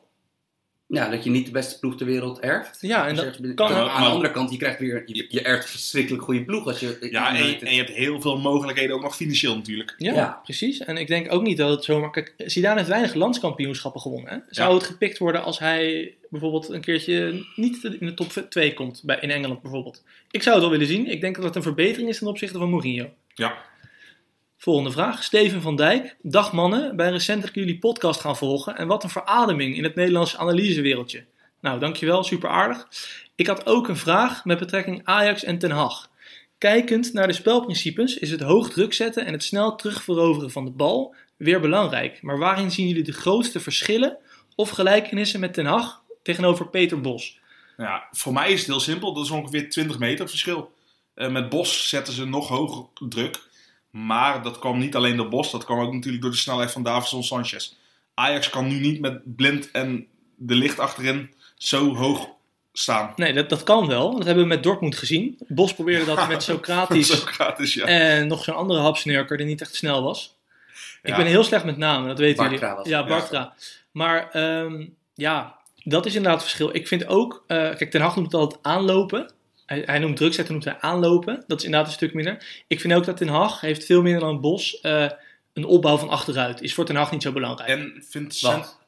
Ja, 0.91 1.09
dat 1.09 1.23
je 1.23 1.29
niet 1.29 1.45
de 1.45 1.51
beste 1.51 1.79
ploeg 1.79 1.95
ter 1.97 2.05
wereld 2.05 2.39
erft. 2.39 2.77
Ja, 2.81 3.07
en 3.07 3.15
je 3.15 3.21
dat 3.21 3.53
kan. 3.53 3.67
Aan 3.71 4.01
de 4.03 4.09
andere 4.09 4.31
kant, 4.33 4.51
je 4.51 4.57
krijgt 4.57 4.79
weer, 4.79 5.03
je, 5.05 5.25
je 5.29 5.41
erft 5.41 5.63
een 5.63 5.69
verschrikkelijk 5.69 6.23
goede 6.23 6.43
ploeg 6.45 6.65
als 6.65 6.79
je... 6.79 6.97
Ja, 7.11 7.29
en, 7.29 7.37
je- 7.37 7.43
United- 7.43 7.67
en 7.67 7.71
je 7.75 7.77
hebt 7.83 7.93
heel 7.95 8.21
veel 8.21 8.37
mogelijkheden, 8.39 8.95
ook 8.95 9.01
nog 9.01 9.15
financieel 9.15 9.55
natuurlijk. 9.55 9.93
Ja, 9.97 10.13
Ja. 10.13 10.39
precies. 10.43 10.79
En 10.79 10.97
ik 10.97 11.07
denk 11.07 11.33
ook 11.33 11.41
niet 11.41 11.57
dat 11.57 11.69
het 11.69 11.83
zomaar... 11.83 12.11
Kijk, 12.11 12.33
Zidane 12.37 12.77
heeft 12.77 12.89
weinig 12.89 13.13
landskampioenschappen 13.13 14.01
gewonnen. 14.01 14.31
Hè? 14.31 14.37
Zou 14.49 14.69
Ja. 14.69 14.75
het 14.77 14.85
gepikt 14.85 15.17
worden 15.17 15.43
als 15.43 15.59
hij 15.59 16.13
bijvoorbeeld 16.29 16.69
een 16.69 16.81
keertje 16.81 17.45
niet 17.55 17.83
in 17.83 18.05
de 18.05 18.13
top 18.13 18.45
2 18.49 18.73
komt, 18.73 19.01
bij, 19.05 19.17
in 19.21 19.31
Engeland 19.31 19.61
bijvoorbeeld? 19.61 20.03
Ik 20.31 20.41
zou 20.43 20.55
het 20.55 20.63
wel 20.63 20.73
willen 20.77 20.87
zien. 20.93 21.07
Ik 21.11 21.21
denk 21.21 21.35
dat 21.35 21.43
het 21.45 21.55
een 21.55 21.61
verbetering 21.61 22.09
is 22.09 22.17
ten 22.17 22.27
opzichte 22.27 22.57
van 22.57 22.69
Mourinho. 22.69 23.09
Ja, 23.33 23.53
Volgende 24.61 24.91
vraag. 24.91 25.23
Steven 25.23 25.61
van 25.61 25.75
Dijk. 25.75 26.15
Dag 26.21 26.53
mannen, 26.53 26.95
bij 26.95 27.09
recentelijk 27.09 27.55
jullie 27.55 27.79
podcast 27.79 28.19
gaan 28.19 28.37
volgen. 28.37 28.77
En 28.77 28.87
wat 28.87 29.03
een 29.03 29.09
verademing 29.09 29.75
in 29.75 29.83
het 29.83 29.95
Nederlandse 29.95 30.37
analysewereldje. 30.37 31.25
Nou, 31.61 31.79
dankjewel, 31.79 32.23
super 32.23 32.49
aardig. 32.49 32.87
Ik 33.35 33.47
had 33.47 33.65
ook 33.65 33.87
een 33.87 33.97
vraag 33.97 34.45
met 34.45 34.59
betrekking 34.59 35.01
Ajax 35.03 35.43
en 35.43 35.57
Ten 35.57 35.71
Hag. 35.71 36.09
Kijkend 36.57 37.13
naar 37.13 37.27
de 37.27 37.33
spelprincipes 37.33 38.17
is 38.17 38.31
het 38.31 38.41
hoog 38.41 38.69
druk 38.69 38.93
zetten 38.93 39.25
en 39.25 39.33
het 39.33 39.43
snel 39.43 39.75
terugveroveren 39.75 40.51
van 40.51 40.65
de 40.65 40.71
bal 40.71 41.15
weer 41.37 41.59
belangrijk. 41.59 42.21
Maar 42.21 42.37
waarin 42.37 42.71
zien 42.71 42.87
jullie 42.87 43.03
de 43.03 43.11
grootste 43.11 43.59
verschillen 43.59 44.17
of 44.55 44.69
gelijkenissen 44.69 45.39
met 45.39 45.53
Ten 45.53 45.65
Hag 45.65 46.03
tegenover 46.23 46.69
Peter 46.69 47.01
Bos? 47.01 47.39
ja, 47.77 48.07
voor 48.11 48.33
mij 48.33 48.51
is 48.51 48.59
het 48.59 48.67
heel 48.67 48.79
simpel. 48.79 49.13
Dat 49.13 49.25
is 49.25 49.31
ongeveer 49.31 49.69
20 49.69 49.99
meter 49.99 50.29
verschil. 50.29 50.71
Eh, 51.13 51.31
met 51.31 51.49
Bos 51.49 51.89
zetten 51.89 52.13
ze 52.13 52.25
nog 52.25 52.47
hoger 52.47 52.85
druk. 53.09 53.49
Maar 53.91 54.43
dat 54.43 54.59
kwam 54.59 54.79
niet 54.79 54.95
alleen 54.95 55.17
door 55.17 55.29
Bos, 55.29 55.51
dat 55.51 55.65
kwam 55.65 55.79
ook 55.79 55.93
natuurlijk 55.93 56.23
door 56.23 56.31
de 56.31 56.37
snelheid 56.37 56.71
van 56.71 56.83
Davison 56.83 57.23
Sanchez. 57.23 57.73
Ajax 58.13 58.49
kan 58.49 58.67
nu 58.67 58.79
niet 58.79 59.01
met 59.01 59.35
Blind 59.35 59.71
en 59.71 60.07
de 60.35 60.55
licht 60.55 60.79
achterin 60.79 61.33
zo 61.55 61.95
hoog 61.95 62.27
staan. 62.73 63.13
Nee, 63.15 63.33
dat, 63.33 63.49
dat 63.49 63.63
kan 63.63 63.87
wel. 63.87 64.11
Dat 64.11 64.25
hebben 64.25 64.43
we 64.43 64.49
met 64.49 64.63
Dortmund 64.63 64.95
gezien. 64.95 65.39
Bos 65.47 65.73
probeerde 65.73 66.05
dat 66.05 66.27
met 66.27 66.43
Socrates 66.43 67.07
Zo 67.07 67.25
gratis, 67.25 67.73
ja. 67.73 67.85
En 67.85 68.27
nog 68.27 68.43
zo'n 68.43 68.55
andere 68.55 68.79
hapsnurker 68.79 69.37
die 69.37 69.45
niet 69.45 69.61
echt 69.61 69.75
snel 69.75 70.03
was. 70.03 70.39
Ik 71.03 71.15
ben 71.15 71.25
heel 71.25 71.43
slecht 71.43 71.63
met 71.65 71.77
namen, 71.77 72.07
dat 72.07 72.19
weten 72.19 72.49
Bartra 72.49 72.67
jullie. 72.67 72.75
was 72.75 72.87
ja. 72.87 73.05
Bartra. 73.05 73.53
Maar 73.91 74.29
ehm, 74.29 74.85
ja, 75.13 75.55
dat 75.83 76.05
is 76.05 76.15
inderdaad 76.15 76.39
het 76.41 76.49
verschil. 76.49 76.75
Ik 76.75 76.87
vind 76.87 77.07
ook, 77.07 77.43
eh, 77.47 77.57
kijk, 77.57 77.91
Ten 77.91 78.01
Hag 78.01 78.15
noemt 78.15 78.31
het 78.31 78.41
altijd 78.41 78.59
aanlopen. 78.63 79.31
Hij, 79.71 79.83
hij 79.85 79.99
noemt 79.99 80.17
druk 80.17 80.33
zetten, 80.33 80.53
noemt 80.53 80.65
hij 80.65 80.79
aanlopen. 80.79 81.43
Dat 81.47 81.57
is 81.57 81.65
inderdaad 81.65 81.87
een 81.87 81.93
stuk 81.93 82.13
minder. 82.13 82.63
Ik 82.67 82.79
vind 82.79 82.93
ook 82.93 83.05
dat 83.05 83.17
Ten 83.17 83.27
Hag 83.27 83.61
heeft 83.61 83.85
veel 83.85 84.01
minder 84.01 84.21
dan 84.21 84.41
Bos 84.41 84.79
eh, 84.79 85.09
een 85.53 85.65
opbouw 85.65 85.97
van 85.97 86.09
achteruit. 86.09 86.61
Is 86.61 86.73
voor 86.73 86.85
Ten 86.85 86.95
Hag 86.95 87.11
niet 87.11 87.21
zo 87.21 87.31
belangrijk. 87.31 87.69
En 87.69 88.03
vindt 88.09 88.41
Wat? 88.41 88.79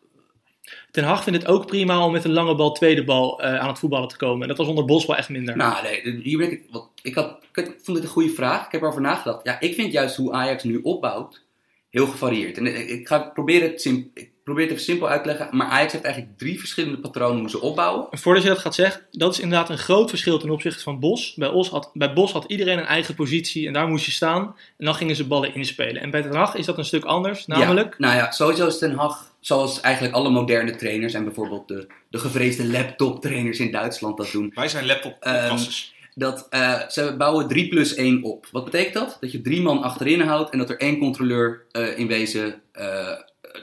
Ten 0.91 1.03
Hag 1.03 1.23
vindt 1.23 1.39
het 1.41 1.47
ook 1.47 1.65
prima 1.65 2.05
om 2.05 2.11
met 2.11 2.23
een 2.23 2.33
lange 2.33 2.55
bal, 2.55 2.71
tweede 2.71 3.03
bal 3.03 3.41
eh, 3.41 3.59
aan 3.59 3.67
het 3.67 3.79
voetballen 3.79 4.07
te 4.07 4.17
komen. 4.17 4.47
Dat 4.47 4.57
was 4.57 4.67
onder 4.67 4.85
Bos 4.85 5.05
wel 5.05 5.15
echt 5.15 5.29
minder. 5.29 5.57
Nou, 5.57 5.83
nee, 5.83 6.21
hier 6.21 6.37
ben 6.37 6.51
ik, 6.51 6.63
wat, 6.71 6.89
ik, 7.01 7.15
had, 7.15 7.37
ik 7.53 7.75
vond 7.81 7.97
dit 7.97 8.05
een 8.05 8.13
goede 8.13 8.33
vraag. 8.33 8.65
Ik 8.65 8.71
heb 8.71 8.81
erover 8.81 9.01
nagedacht. 9.01 9.45
Ja, 9.45 9.59
ik 9.59 9.73
vind 9.73 9.91
juist 9.91 10.15
hoe 10.15 10.31
Ajax 10.31 10.63
nu 10.63 10.79
opbouwt 10.81 11.41
heel 11.89 12.07
gevarieerd. 12.07 12.57
En 12.57 12.89
ik, 12.89 13.07
ga 13.07 13.19
proberen 13.19 13.69
het, 13.69 13.81
sim, 13.81 14.11
ik 14.13 14.31
probeer 14.43 14.63
het 14.63 14.71
even 14.71 14.83
simpel 14.85 15.07
uit 15.07 15.21
te 15.23 15.27
leggen. 15.27 15.47
Maar 15.51 15.67
Ajax 15.67 15.91
heeft 15.91 16.03
eigenlijk 16.03 16.37
drie 16.37 16.59
verschillende 16.59 16.97
patronen 16.99 17.39
hoe 17.39 17.49
ze 17.49 17.61
opbouwen. 17.61 18.07
En 18.11 18.17
Voordat 18.17 18.43
je 18.43 18.49
dat 18.49 18.57
gaat 18.57 18.75
zeggen, 18.75 19.01
dat 19.11 19.33
is 19.33 19.39
inderdaad 19.39 19.69
een 19.69 19.77
groot 19.77 20.09
verschil 20.09 20.39
ten 20.39 20.49
opzichte 20.49 20.83
van 20.83 20.99
Bos. 20.99 21.33
Bij, 21.35 21.47
Os 21.47 21.69
had, 21.69 21.89
bij 21.93 22.13
Bos 22.13 22.31
had 22.31 22.45
iedereen 22.47 22.77
een 22.77 22.85
eigen 22.85 23.15
positie 23.15 23.67
en 23.67 23.73
daar 23.73 23.87
moest 23.87 24.05
je 24.05 24.11
staan. 24.11 24.55
En 24.77 24.85
dan 24.85 24.95
gingen 24.95 25.15
ze 25.15 25.27
ballen 25.27 25.55
inspelen. 25.55 26.01
En 26.01 26.09
bij 26.11 26.21
Ten 26.21 26.35
Hag 26.35 26.55
is 26.55 26.65
dat 26.65 26.77
een 26.77 26.85
stuk 26.85 27.03
anders. 27.03 27.45
Namelijk, 27.45 27.95
Ja, 27.97 28.07
nou 28.07 28.15
ja, 28.15 28.31
sowieso 28.31 28.67
is 28.67 28.77
Ten 28.77 28.95
Hag, 28.95 29.31
zoals 29.39 29.81
eigenlijk 29.81 30.15
alle 30.15 30.29
moderne 30.29 30.75
trainers 30.75 31.13
en 31.13 31.23
bijvoorbeeld 31.23 31.67
de, 31.67 31.87
de 32.09 32.17
gevreesde 32.17 32.67
laptop 32.67 33.21
trainers 33.21 33.59
in 33.59 33.71
Duitsland 33.71 34.17
dat 34.17 34.31
doen. 34.31 34.51
Wij 34.55 34.67
zijn 34.67 34.85
laptop 34.85 35.15
Ehm, 35.19 35.33
podcasters. 35.39 35.91
Dat 36.15 36.47
eh, 36.49 36.87
ze 36.89 37.15
bouwen 37.17 37.47
3 37.47 37.67
plus 37.67 37.95
1 37.95 38.23
op. 38.23 38.47
Wat 38.51 38.63
betekent 38.63 38.93
dat? 38.93 39.17
Dat 39.19 39.31
je 39.31 39.41
drie 39.41 39.61
man 39.61 39.81
achterin 39.83 40.21
houdt 40.21 40.49
en 40.49 40.57
dat 40.57 40.69
er 40.69 40.79
één 40.79 40.97
controleur 40.99 41.61
eh, 41.71 41.97
in 41.99 42.07
wezen 42.07 42.61
eh, 42.71 43.07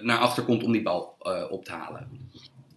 naar 0.02 0.18
achter 0.18 0.42
komt 0.42 0.62
om 0.62 0.72
die 0.72 0.82
bal 0.82 1.16
eh, 1.20 1.44
op 1.50 1.64
te 1.64 1.72
halen. 1.72 2.00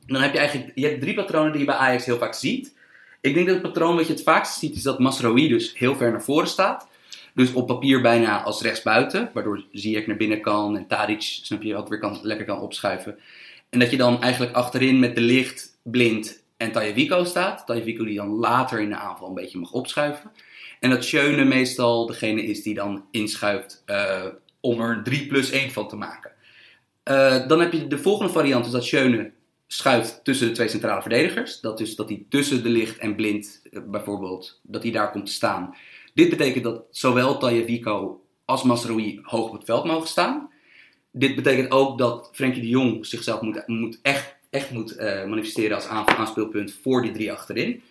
En 0.06 0.14
dan 0.14 0.22
heb 0.22 0.34
je 0.34 0.40
eigenlijk 0.40 0.72
je 0.76 0.88
hebt 0.88 1.02
drie 1.02 1.14
patronen 1.14 1.52
die 1.52 1.60
je 1.60 1.68
bij 1.68 1.76
Ajax 1.76 2.06
heel 2.06 2.18
vaak 2.18 2.34
ziet. 2.34 2.74
Ik 3.22 3.34
denk 3.34 3.46
dat 3.46 3.56
het 3.56 3.64
patroon 3.64 3.96
wat 3.96 4.08
je 4.08 4.14
het 4.14 4.24
vaakst 4.24 4.60
ziet 4.60 4.76
is 4.76 4.84
dat 4.84 5.00
Masraoui 5.00 5.48
dus 5.48 5.78
heel 5.78 5.96
ver 5.96 6.12
naar 6.12 6.24
voren 6.24 6.48
staat. 6.48 6.88
Dus 7.34 7.54
op 7.54 7.68
papier 7.68 8.02
bijna 8.02 8.44
als 8.44 8.62
rechtsbuiten, 8.62 9.30
waardoor 9.34 9.64
Ziyech 9.72 10.08
naar 10.08 10.18
binnen 10.18 10.42
kan 10.42 10.78
en 10.78 10.88
Tadic, 10.88 11.22
snap 11.22 11.62
je, 11.62 11.76
ook 11.76 11.88
weer 11.88 12.00
kan, 12.00 12.20
lekker 12.22 12.46
kan 12.46 12.60
opschuiven. 12.60 13.20
En 13.70 13.80
dat 13.80 13.92
je 13.92 13.98
dan 13.98 14.22
eigenlijk 14.22 14.56
achterin 14.56 15.00
met 15.00 15.16
de 15.16 15.22
licht, 15.22 15.78
blind 15.84 16.44
en 16.58 16.72
Tajevico 16.72 17.24
staat. 17.24 17.66
Tajevico 17.66 18.04
die 18.04 18.16
dan 18.16 18.30
later 18.30 18.80
in 18.80 18.90
de 18.90 18.96
aanval 18.96 19.28
een 19.28 19.34
beetje 19.34 19.60
mag 19.60 19.72
opschuiven. 19.72 20.32
En 20.80 20.90
dat 20.90 21.04
Schöne 21.04 21.46
meestal 21.46 22.06
degene 22.06 22.44
is 22.44 22.64
die 22.64 22.74
dan 22.74 23.06
inschuift 23.12 23.84
eh, 23.86 24.26
om 24.60 24.82
er 24.82 24.98
een 24.98 25.04
3 25.04 25.28
plus 25.28 25.50
1 25.50 25.72
van 25.72 25.88
te 25.88 25.96
maken. 25.96 26.32
Eh, 27.04 27.48
dan 27.48 27.60
heb 27.60 27.72
je 27.72 27.88
de 27.88 27.98
volgende 27.98 28.32
variant, 28.32 28.66
is 28.66 28.72
dat 28.72 28.84
Schöne 28.84 29.32
schuift 29.68 30.20
tussen 30.24 30.48
de 30.48 30.54
twee 30.54 30.68
centrale 30.68 31.02
verdedigers. 31.02 31.60
Dat 31.60 31.80
is 31.80 31.96
dat 31.96 32.10
hij 32.10 32.26
tussen 32.30 32.64
de 32.64 32.70
licht 32.70 32.98
en 32.98 33.16
blind 33.16 33.62
eh, 33.72 33.80
bijvoorbeeld, 33.88 34.60
dat 34.64 34.84
hij 34.84 34.92
daar 34.92 35.12
komt 35.12 35.26
te 35.26 35.32
staan. 35.32 35.76
Dit 36.14 36.30
betekent 36.30 36.64
dat 36.64 36.84
zowel 36.92 37.38
Tajevico 37.38 38.22
als 38.46 38.64
Masraoui 38.64 39.20
hoog 39.24 39.48
op 39.48 39.54
het 39.54 39.64
veld 39.66 39.86
mogen 39.86 40.08
staan. 40.08 40.50
Dit 41.12 41.36
betekent 41.36 41.72
ook 41.72 41.98
dat 41.98 42.30
Frenkie 42.34 42.62
de 42.62 42.68
Jong 42.68 43.06
zichzelf 43.06 43.42
moet, 43.42 43.68
moet 43.68 44.00
echt, 44.02 44.36
echt 44.50 44.72
moet 44.72 44.96
eh, 44.96 45.26
manifesteren 45.26 45.76
als 45.76 45.88
aan- 45.88 46.08
aanspeelpunt 46.08 46.74
voor 46.82 47.02
die 47.02 47.12
drie 47.12 47.32
achterin. 47.32 47.82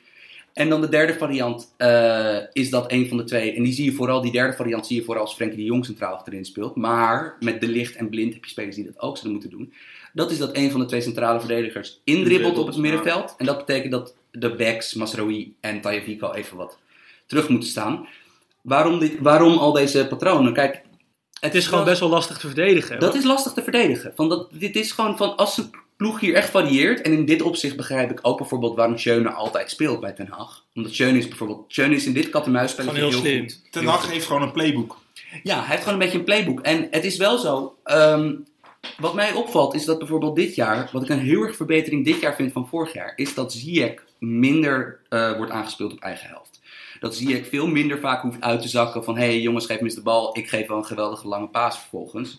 En 0.53 0.69
dan 0.69 0.81
de 0.81 0.89
derde 0.89 1.15
variant 1.15 1.75
eh, 1.77 2.39
is 2.53 2.71
dat 2.71 2.93
een 2.93 3.09
van 3.09 3.17
de 3.17 3.25
twee. 3.25 3.53
En 3.53 3.63
die 3.63 3.73
zie 3.73 3.85
je 3.85 3.93
vooral, 3.93 4.21
die 4.21 4.33
derde 4.33 4.57
variant 4.57 4.87
zie 4.87 4.97
je 4.97 5.05
vooral 5.05 5.25
als 5.25 5.35
Frenkie 5.35 5.59
de 5.59 5.65
Jong 5.65 5.85
centraal 5.85 6.15
achterin 6.15 6.45
speelt. 6.45 6.77
Maar 6.77 7.37
met 7.41 7.61
de 7.61 7.69
licht 7.69 7.97
en 7.97 8.09
blind 8.09 8.33
heb 8.35 8.45
je 8.45 8.51
spelers 8.51 8.77
die 8.77 8.85
dat 8.85 9.01
ook 9.01 9.17
zullen 9.17 9.33
moeten 9.33 9.51
doen. 9.51 9.73
Dat 10.13 10.31
is 10.31 10.39
dat 10.39 10.57
een 10.57 10.71
van 10.71 10.81
de 10.81 10.87
twee 10.87 11.01
centrale 11.01 11.39
verdedigers 11.41 12.01
indribbelt 12.05 12.59
op 12.59 12.67
het 12.67 12.77
middenveld. 12.77 13.35
En 13.39 13.47
dat 13.47 13.59
betekent 13.59 13.93
dat 13.93 14.15
de 14.31 14.55
backs, 14.55 14.95
Masraoui 14.95 15.55
en 15.61 15.81
Tajevico 15.81 16.33
even 16.33 16.57
wat 16.57 16.79
terug 17.27 17.49
moeten 17.49 17.69
staan. 17.69 18.07
Waarom, 18.63 18.99
dit, 18.99 19.19
waarom 19.21 19.59
al 19.59 19.73
deze 19.73 20.07
patronen? 20.07 20.53
Kijk, 20.53 20.83
het 21.41 21.55
is 21.55 21.67
gewoon 21.67 21.85
best 21.85 22.01
wel 22.01 22.09
lastig 22.09 22.39
te 22.39 22.47
verdedigen. 22.47 23.01
dat 23.01 23.15
is 23.15 23.25
lastig 23.25 23.53
te 23.53 23.63
verdedigen. 23.63 24.13
Van 24.15 24.29
dat, 24.29 24.49
dit 24.53 24.77
is 24.77 24.93
gewoon 24.93 25.17
van 25.17 25.37
als 25.37 25.59
een 25.59 25.71
ploeg 26.03 26.21
hier 26.21 26.35
echt 26.35 26.51
varieert. 26.51 27.01
En 27.01 27.13
in 27.13 27.25
dit 27.25 27.43
opzicht 27.43 27.77
begrijp 27.77 28.11
ik 28.11 28.19
ook 28.23 28.39
bijvoorbeeld 28.39 28.77
waarom 28.77 28.99
Schöne 28.99 29.31
altijd 29.31 29.71
speelt 29.71 30.01
bij 30.01 30.15
Den 30.15 30.29
Haag. 30.31 30.65
Omdat 30.75 30.93
Schöne 30.93 31.19
is 31.19 31.29
bijvoorbeeld. 31.29 31.65
Schöne 31.69 31.95
is 31.95 32.07
in 32.07 32.13
dit 32.13 32.31
kat-en-muisspelletje 32.31 33.01
Gewoon 33.01 33.13
heel 33.13 33.23
heel, 33.23 33.31
slim. 33.31 33.49
goed. 33.51 33.73
Ten 33.73 33.87
Hag 33.87 34.11
heeft 34.11 34.27
gewoon 34.27 34.43
een 34.43 34.53
playbook. 34.53 34.99
Ja, 35.43 35.59
hij 35.59 35.67
heeft 35.67 35.83
gewoon 35.83 35.95
een 35.95 36.05
beetje 36.05 36.19
een 36.19 36.25
playbook. 36.25 36.61
En 36.61 36.89
het 36.91 37.05
is 37.05 37.17
wel 37.17 37.39
zo. 37.39 37.77
ehm, 37.85 38.35
wat 38.99 39.15
mij 39.15 39.33
opvalt 39.33 39.75
is 39.75 39.85
dat 39.85 39.99
bijvoorbeeld 39.99 40.37
dit 40.37 40.55
jaar, 40.55 40.89
wat 40.93 41.03
ik 41.03 41.09
een 41.09 41.19
heel 41.19 41.43
erg 41.43 41.57
verbetering 41.57 42.05
dit 42.05 42.21
jaar 42.21 42.35
vind 42.35 42.53
van 42.53 42.69
vorig 42.69 42.93
jaar, 42.93 43.13
is 43.17 43.35
dat 43.35 43.53
Ziyech 43.53 44.05
minder 44.19 45.01
eh, 45.09 45.37
wordt 45.37 45.53
aangespeeld 45.53 45.93
op 45.93 46.01
eigen 46.01 46.29
helft. 46.29 46.61
dat 47.01 47.17
Ziyech 47.17 47.49
veel 47.49 47.67
minder 47.67 47.99
vaak 47.99 48.23
hoeft 48.23 48.41
uit 48.41 48.63
te 48.63 48.69
zakken 48.69 49.05
van... 49.05 49.17
hé 49.17 49.25
hey, 49.25 49.41
jongens, 49.41 49.67
geef 49.67 49.79
me 49.79 49.85
eens 49.85 49.95
de 49.95 50.03
bal, 50.03 50.39
ik 50.39 50.49
geef 50.49 50.67
wel 50.67 50.77
een 50.77 50.85
geweldige 50.85 51.29
lange 51.29 51.49
paas 51.49 51.79
vervolgens. 51.79 52.39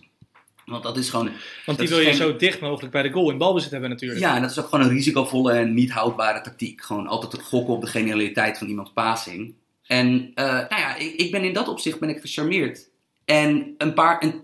Want 0.65 0.83
dat 0.83 0.97
is 0.97 1.09
gewoon... 1.09 1.29
Want 1.65 1.77
die 1.79 1.87
wil 1.87 1.99
je 1.99 2.05
geen- 2.05 2.15
zo 2.15 2.35
dicht 2.35 2.59
mogelijk 2.59 2.91
bij 2.91 3.01
de 3.01 3.09
goal 3.11 3.31
in 3.31 3.37
balbezit 3.37 3.71
hebben 3.71 3.89
natuurlijk. 3.89 4.19
Ja, 4.19 4.35
en 4.35 4.41
dat 4.41 4.51
is 4.51 4.59
ook 4.59 4.69
gewoon 4.69 4.85
een 4.85 4.91
risicovolle 4.91 5.51
en 5.51 5.73
niet 5.73 5.91
houdbare 5.91 6.41
tactiek. 6.41 6.81
Gewoon 6.83 7.07
altijd 7.07 7.31
het 7.31 7.41
gokken 7.41 7.73
op 7.73 7.81
de 7.81 7.87
genialiteit 7.87 8.57
van 8.57 8.67
iemands 8.67 8.91
passing. 8.93 9.53
En 9.87 10.31
eh, 10.35 10.45
nou 10.45 10.67
ja, 10.81 10.95
ik, 10.95 11.13
ik 11.13 11.31
ben 11.31 11.43
in 11.43 11.53
dat 11.53 11.67
opzicht 11.67 11.99
ben 11.99 12.09
ik 12.09 12.19
gecharmeerd. 12.21 12.89
En 13.25 13.75
een 13.77 13.93
paar, 13.93 14.19
en 14.19 14.43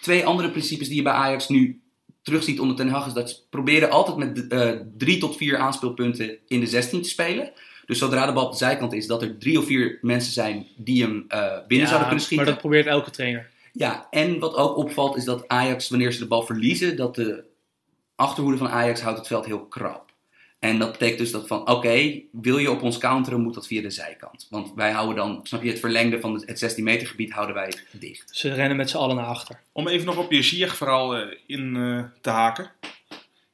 twee 0.00 0.26
andere 0.26 0.50
principes 0.50 0.86
die 0.88 0.96
je 0.96 1.02
bij 1.02 1.12
Ajax 1.12 1.48
nu 1.48 1.80
terugziet 2.22 2.60
onder 2.60 2.76
Ten 2.76 2.88
Hag 2.88 3.06
is 3.06 3.12
dat 3.12 3.30
ze 3.30 3.36
proberen 3.50 3.90
altijd 3.90 4.16
met 4.16 4.46
eh, 4.48 4.70
drie 4.96 5.18
tot 5.18 5.36
vier 5.36 5.56
aanspeelpunten 5.58 6.38
in 6.48 6.60
de 6.60 6.66
16 6.66 7.02
te 7.02 7.08
spelen. 7.08 7.50
Dus 7.86 7.98
zodra 7.98 8.26
de 8.26 8.32
bal 8.32 8.44
op 8.44 8.50
de 8.50 8.56
zijkant 8.56 8.92
is, 8.92 9.06
dat 9.06 9.22
er 9.22 9.38
drie 9.38 9.58
of 9.58 9.66
vier 9.66 9.98
mensen 10.02 10.32
zijn 10.32 10.66
die 10.76 11.02
hem 11.02 11.24
eh, 11.28 11.40
binnen 11.66 11.78
Ja, 11.78 11.86
zouden 11.86 12.08
kunnen 12.08 12.24
schieten. 12.24 12.36
Maar 12.36 12.54
dat 12.54 12.62
probeert 12.62 12.86
elke 12.86 13.10
trainer. 13.10 13.50
Ja, 13.72 14.06
en 14.10 14.38
wat 14.38 14.54
ook 14.54 14.76
opvalt 14.76 15.16
is 15.16 15.24
dat 15.24 15.48
Ajax, 15.48 15.88
wanneer 15.88 16.12
ze 16.12 16.18
de 16.18 16.26
bal 16.26 16.42
verliezen, 16.42 16.96
dat 16.96 17.14
de 17.14 17.44
achterhoede 18.14 18.58
van 18.58 18.68
Ajax 18.68 19.00
houdt 19.00 19.18
het 19.18 19.26
veld 19.26 19.46
heel 19.46 19.64
krap. 19.66 20.08
En 20.58 20.78
dat 20.78 20.92
betekent 20.92 21.18
dus 21.18 21.30
dat 21.30 21.46
van, 21.46 21.68
oké, 21.68 22.20
wil 22.32 22.58
je 22.58 22.70
op 22.70 22.82
ons 22.82 22.98
counteren, 22.98 23.40
moet 23.40 23.54
dat 23.54 23.66
via 23.66 23.82
de 23.82 23.90
zijkant. 23.90 24.46
Want 24.50 24.72
wij 24.74 24.90
houden 24.90 25.16
dan, 25.16 25.40
snap 25.42 25.62
je, 25.62 25.70
het 25.70 25.80
verlengde 25.80 26.20
van 26.20 26.42
het 26.46 26.58
16 26.58 26.84
meter 26.84 27.06
gebied 27.06 27.32
houden 27.32 27.54
wij 27.54 27.72
dicht. 27.90 28.36
Ze 28.36 28.54
rennen 28.54 28.76
met 28.76 28.90
z'n 28.90 28.96
allen 28.96 29.16
naar 29.16 29.26
achter. 29.26 29.60
Om 29.72 29.88
even 29.88 30.06
nog 30.06 30.16
op 30.16 30.32
je 30.32 30.42
Ziyech-verhaal 30.42 31.16
eh, 31.16 31.36
in 31.46 31.76
eh, 31.76 32.04
te 32.20 32.30
haken. 32.30 32.70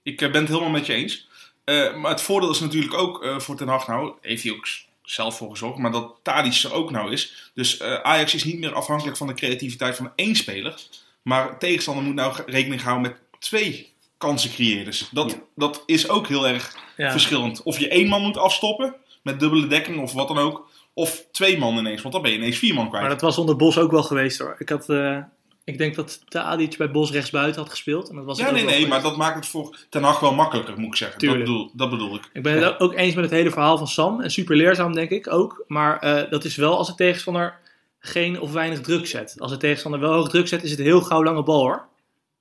Ik 0.07 0.21
eh, 0.21 0.31
ben 0.31 0.41
het 0.41 0.51
helemaal 0.51 0.71
met 0.71 0.87
je 0.87 0.93
eens. 0.93 1.29
Eh, 1.65 1.97
maar 1.97 2.11
het 2.11 2.21
voordeel 2.21 2.51
is 2.51 2.61
natuurlijk 2.61 2.95
ook 2.95 3.25
eh, 3.25 3.39
voor 3.39 3.57
Ten 3.57 3.69
Hag 3.69 3.87
nou, 3.87 4.13
heeft 4.21 4.43
hij 4.43 4.53
ook 4.53 4.69
zelf 5.07 5.37
voor 5.37 5.51
gezorgd, 5.51 5.79
maar 5.79 5.91
dat 5.93 6.15
Tadic 6.23 6.63
er 6.63 6.73
ook 6.73 6.91
nou 6.91 7.13
is. 7.13 7.51
Dus 7.55 7.77
eh, 7.79 7.95
Ajax 7.95 8.35
is 8.35 8.45
niet 8.45 8.59
meer 8.59 8.75
afhankelijk 8.75 9.17
van 9.17 9.27
de 9.27 9.35
creativiteit 9.35 9.97
van 9.97 10.13
één 10.17 10.35
speler. 10.37 10.75
Maar 11.23 11.59
tegenstander 11.59 12.05
moet 12.05 12.15
nou 12.15 12.37
rekening 12.47 12.83
houden 12.83 13.03
met 13.11 13.21
twee 13.39 13.93
kansencreëerders. 14.19 15.09
Dat, 15.13 15.31
Ja. 15.31 15.37
dat 15.55 15.83
is 15.87 16.09
ook 16.09 16.29
heel 16.29 16.49
erg 16.49 16.77
Ja. 16.97 17.11
verschillend. 17.11 17.63
Of 17.63 17.79
je 17.79 17.89
één 17.89 18.09
man 18.09 18.23
moet 18.23 18.37
afstoppen 18.37 18.95
met 19.23 19.41
dubbele 19.41 19.67
dekking 19.67 20.01
of 20.01 20.13
wat 20.13 20.29
dan 20.29 20.39
ook. 20.39 20.69
Of 20.95 21.25
twee 21.33 21.59
man 21.59 21.77
ineens, 21.79 22.03
want 22.03 22.15
dan 22.15 22.23
ben 22.23 22.31
je 22.33 22.37
ineens 22.37 22.59
vier 22.59 22.75
man 22.75 22.87
kwijt. 22.89 23.03
Maar 23.03 23.13
dat 23.13 23.21
was 23.21 23.39
onder 23.39 23.57
Bos 23.57 23.79
ook 23.79 23.91
wel 23.91 24.03
geweest 24.03 24.39
hoor. 24.39 24.55
Ik, 24.59 24.69
had, 24.69 24.89
eh, 24.89 25.19
ik 25.67 25.79
denk 25.79 25.95
dat 25.95 26.21
Tadic 26.29 26.77
bij 26.77 26.91
Bos 26.91 27.11
rechtsbuiten 27.11 27.61
had 27.61 27.71
gespeeld. 27.71 28.09
En 28.09 28.17
dat 28.17 28.25
was 28.25 28.39
Ja, 28.39 28.51
nee, 28.51 28.65
nee, 28.65 28.87
maar 28.87 29.03
dat 29.03 29.17
maakt 29.17 29.35
het 29.37 29.47
voor 29.47 29.79
Ten 29.89 30.03
Hag 30.03 30.21
wel 30.21 30.35
makkelijker, 30.35 30.79
moet 30.79 30.87
ik 30.87 30.97
zeggen. 30.97 31.19
Dat 31.19 31.29
Tuurlijk. 31.29 31.51
bedoel, 31.51 31.71
dat 31.75 31.91
bedoel 31.91 32.15
ik. 32.15 32.31
Ik 32.33 32.43
ben 32.43 32.63
het 32.63 32.81
ook 32.81 32.95
eens 32.95 33.15
met 33.15 33.25
het 33.25 33.33
hele 33.33 33.51
verhaal 33.51 33.79
van 33.79 33.89
Sam. 33.89 34.21
En 34.21 34.31
super 34.31 34.57
leerzaam 34.57 34.95
denk 34.95 35.11
ik 35.11 35.33
ook. 35.33 35.65
Maar 35.67 35.99
eh, 35.99 36.31
dat 36.31 36.45
is 36.45 36.57
wel 36.57 36.77
als 36.77 36.87
de 36.87 36.95
tegenstander 36.95 37.59
geen 37.99 38.41
of 38.41 38.53
weinig 38.53 38.81
druk 38.81 39.07
zet. 39.07 39.35
Als 39.39 39.51
de 39.51 39.57
tegenstander 39.57 40.01
wel 40.01 40.13
hoog 40.13 40.29
druk 40.29 40.49
zet, 40.49 40.63
is 40.63 40.71
het 40.71 40.81
heel 40.81 41.01
gauw 41.01 41.25
lange 41.25 41.43
bal 41.43 41.61
hoor. 41.61 41.87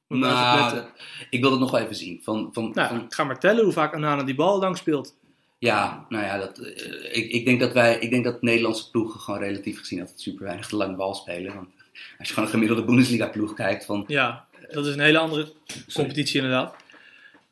Moet 0.08 0.20
Nou, 0.20 0.84
ik 1.30 1.42
wil 1.42 1.52
het 1.52 1.60
nog 1.60 1.72
wel 1.72 1.82
even 1.82 1.96
zien. 1.96 2.20
Van, 2.24 2.50
van, 2.52 2.72
Nou, 2.74 2.88
van, 2.88 3.04
ik 3.04 3.14
ga 3.14 3.24
maar 3.24 3.40
tellen 3.40 3.64
hoe 3.64 3.74
vaak 3.74 3.94
Anana 3.94 4.24
die 4.24 4.36
bal 4.36 4.60
lang 4.60 4.78
speelt. 4.78 5.16
ja, 5.60 6.06
nou 6.10 6.26
ja, 6.26 6.38
dat, 6.38 6.58
eh, 6.58 7.18
ik, 7.18 7.32
ik 7.32 7.46
denk 7.46 7.60
dat 7.60 7.74
wij, 7.74 7.98
ik 8.00 8.10
denk 8.10 8.24
dat 8.24 8.42
Nederlandse 8.42 8.90
ploegen 8.90 9.20
gewoon 9.20 9.40
relatief 9.40 9.80
gezien 9.80 10.00
altijd 10.00 10.22
super 10.22 10.46
weinig 10.46 10.70
de 10.70 10.76
lange 10.76 10.96
bal 10.96 11.14
spelen. 11.14 11.56
Want 11.56 11.70
als 12.18 12.28
je 12.28 12.34
gewoon 12.34 12.46
een 12.46 12.54
gemiddelde 12.54 12.86
Bundesliga 12.86 13.28
ploeg 13.28 13.54
kijkt 13.54 13.86
van, 13.86 14.04
Ja, 14.08 14.46
dat 14.72 14.86
is 14.86 14.94
een 14.94 15.00
hele 15.00 15.18
andere 15.18 15.54
competitie 15.94 16.36
inderdaad. 16.42 16.76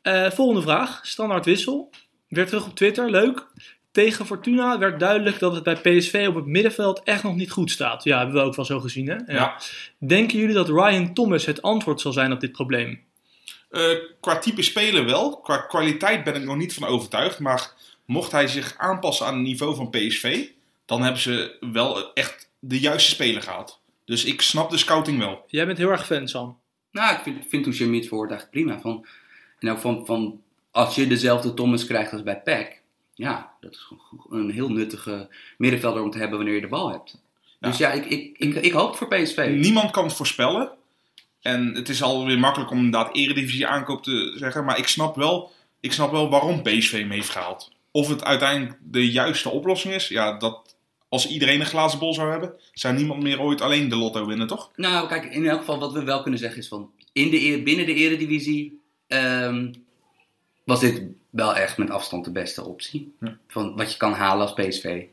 Eh, 0.02 0.30
volgende 0.30 0.62
vraag. 0.62 1.00
Standaard 1.02 1.44
wissel. 1.44 1.90
Weer 2.28 2.46
terug 2.46 2.66
op 2.66 2.74
Twitter. 2.74 3.10
Leuk. 3.10 3.46
Tegen 3.92 4.26
Fortuna 4.26 4.78
werd 4.78 5.00
duidelijk 5.00 5.38
dat 5.38 5.54
het 5.54 5.62
bij 5.62 5.98
PSV 5.98 6.26
op 6.28 6.34
het 6.34 6.46
middenveld 6.46 7.02
echt 7.02 7.22
nog 7.22 7.34
niet 7.34 7.50
goed 7.50 7.70
staat. 7.70 8.04
Ja, 8.04 8.18
hebben 8.18 8.36
we 8.36 8.42
ook 8.42 8.56
wel 8.56 8.64
zo 8.64 8.80
gezien 8.80 9.08
hè. 9.08 9.34
Ja. 9.34 9.60
Denken 9.98 10.38
jullie 10.38 10.54
dat 10.54 10.68
Ryan 10.68 11.14
Thomas 11.14 11.46
het 11.46 11.62
antwoord 11.62 12.00
zal 12.00 12.12
zijn 12.12 12.32
op 12.32 12.40
dit 12.40 12.52
probleem? 12.52 13.02
Eh, 13.70 13.82
qua 14.20 14.38
type 14.38 14.62
speler 14.62 15.04
wel. 15.04 15.36
Qua 15.36 15.56
kwaliteit 15.56 16.24
ben 16.24 16.34
ik 16.34 16.44
nog 16.44 16.56
niet 16.56 16.74
van 16.74 16.88
overtuigd. 16.88 17.38
Maar 17.38 17.72
mocht 18.04 18.32
hij 18.32 18.46
zich 18.46 18.74
aanpassen 18.76 19.26
aan 19.26 19.34
het 19.34 19.42
niveau 19.42 19.74
van 19.74 19.90
PSV, 19.90 20.46
dan 20.84 21.02
hebben 21.02 21.20
ze 21.20 21.56
wel 21.72 22.12
echt 22.12 22.48
de 22.58 22.80
juiste 22.80 23.10
speler 23.10 23.42
gehaald. 23.42 23.80
Dus 24.04 24.24
ik 24.24 24.40
snap 24.40 24.70
de 24.70 24.76
scouting 24.76 25.18
wel. 25.18 25.44
Jij 25.46 25.66
bent 25.66 25.78
heel 25.78 25.90
erg 25.90 26.06
fan, 26.06 26.28
Sam. 26.28 26.58
Nou, 26.90 27.14
ik 27.14 27.22
vind, 27.22 27.46
vind 27.48 27.64
het 27.66 28.06
verwoordt 28.06 28.32
eigenlijk 28.32 28.50
prima. 28.50 28.80
Van, 28.80 29.06
en 29.58 29.70
ook 29.70 29.78
van, 29.78 30.06
van, 30.06 30.40
als 30.70 30.94
je 30.94 31.06
dezelfde 31.06 31.54
Thomas 31.54 31.86
krijgt 31.86 32.12
als 32.12 32.22
bij 32.22 32.40
PEC, 32.40 32.82
ja, 33.14 33.52
dat 33.60 33.72
is 33.72 33.78
gewoon 33.78 34.40
een 34.40 34.50
heel 34.50 34.68
nuttige 34.68 35.28
middenvelder 35.58 36.02
om 36.02 36.10
te 36.10 36.18
hebben 36.18 36.36
wanneer 36.36 36.54
je 36.54 36.60
de 36.60 36.68
bal 36.68 36.90
hebt. 36.90 37.22
Ja. 37.60 37.68
Dus 37.68 37.78
ja, 37.78 37.92
ik, 37.92 38.04
ik, 38.04 38.38
ik, 38.38 38.54
ik 38.54 38.72
hoop 38.72 38.88
het 38.88 38.98
voor 38.98 39.08
PSV. 39.08 39.56
Niemand 39.60 39.90
kan 39.90 40.04
het 40.04 40.12
voorspellen. 40.12 40.70
En 41.40 41.74
het 41.74 41.88
is 41.88 42.02
alweer 42.02 42.38
makkelijk 42.38 42.70
om 42.70 42.76
inderdaad 42.76 43.16
eredivisie 43.16 43.66
aankoop 43.66 44.02
te 44.02 44.32
zeggen. 44.36 44.64
Maar 44.64 44.78
ik 44.78 44.86
snap 44.86 45.16
wel, 45.16 45.52
ik 45.80 45.92
snap 45.92 46.10
wel 46.10 46.30
waarom 46.30 46.62
PSV 46.62 46.92
hem 46.98 47.10
heeft 47.10 47.30
gehaald. 47.30 47.72
Of 47.90 48.08
het 48.08 48.24
uiteindelijk 48.24 48.78
de 48.82 49.10
juiste 49.10 49.48
oplossing 49.48 49.94
is. 49.94 50.08
Ja, 50.08 50.38
dat 50.38 50.73
als 51.14 51.28
iedereen 51.28 51.60
een 51.60 51.66
glazen 51.66 51.98
bol 51.98 52.14
zou 52.14 52.30
hebben, 52.30 52.54
zou 52.72 52.94
niemand 52.94 53.22
meer 53.22 53.40
ooit 53.40 53.60
alleen 53.60 53.88
de 53.88 53.96
lotto 53.96 54.26
winnen, 54.26 54.46
toch? 54.46 54.70
Nou, 54.76 55.08
kijk, 55.08 55.24
in 55.24 55.46
elk 55.46 55.58
geval 55.58 55.78
wat 55.78 55.92
we 55.92 56.04
wel 56.04 56.22
kunnen 56.22 56.40
zeggen 56.40 56.58
is 56.58 56.68
van, 56.68 56.90
in 57.12 57.30
de, 57.30 57.62
binnen 57.64 57.86
de 57.86 57.94
eredivisie 57.94 58.80
ehm, 59.06 59.72
was 60.64 60.80
dit 60.80 61.02
wel 61.30 61.56
echt 61.56 61.78
met 61.78 61.90
afstand 61.90 62.24
de 62.24 62.30
beste 62.30 62.64
optie. 62.64 63.14
Ja. 63.20 63.38
Van 63.48 63.76
wat 63.76 63.92
je 63.92 63.98
kan 63.98 64.12
halen 64.12 64.46
als 64.46 64.52
PSV, 64.52 65.04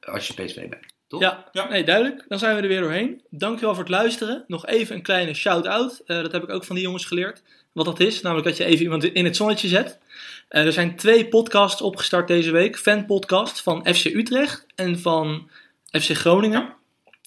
als 0.00 0.26
je 0.26 0.44
PSV 0.44 0.68
bent. 0.68 0.86
Toch? 1.06 1.20
Ja, 1.20 1.44
Ja. 1.52 1.68
Nee, 1.68 1.84
duidelijk. 1.84 2.24
Dan 2.28 2.38
zijn 2.38 2.56
we 2.56 2.62
er 2.62 2.68
weer 2.68 2.80
doorheen. 2.80 3.22
Dankjewel 3.30 3.74
voor 3.74 3.84
het 3.84 3.92
luisteren. 3.92 4.44
Nog 4.46 4.66
even 4.66 4.96
een 4.96 5.02
kleine 5.02 5.34
shout-out. 5.34 6.02
Eh, 6.06 6.22
dat 6.22 6.32
heb 6.32 6.42
ik 6.42 6.50
ook 6.50 6.64
van 6.64 6.74
die 6.74 6.84
jongens 6.84 7.04
geleerd. 7.04 7.42
Wat 7.78 7.86
dat 7.98 8.00
is, 8.00 8.20
namelijk 8.22 8.46
dat 8.48 8.56
je 8.56 8.64
even 8.64 8.82
iemand 8.82 9.04
in 9.04 9.24
het 9.24 9.36
zonnetje 9.36 9.68
zet. 9.68 9.98
Eh, 10.48 10.64
er 10.66 10.72
zijn 10.72 10.96
twee 10.96 11.26
podcasts 11.28 11.80
opgestart 11.82 12.28
deze 12.28 12.50
week. 12.50 12.78
Fanpodcast 12.78 13.62
van 13.62 13.86
FC 13.94 14.04
Utrecht 14.04 14.66
en 14.74 14.98
van 15.00 15.50
FC 15.90 16.10
Groningen. 16.16 16.74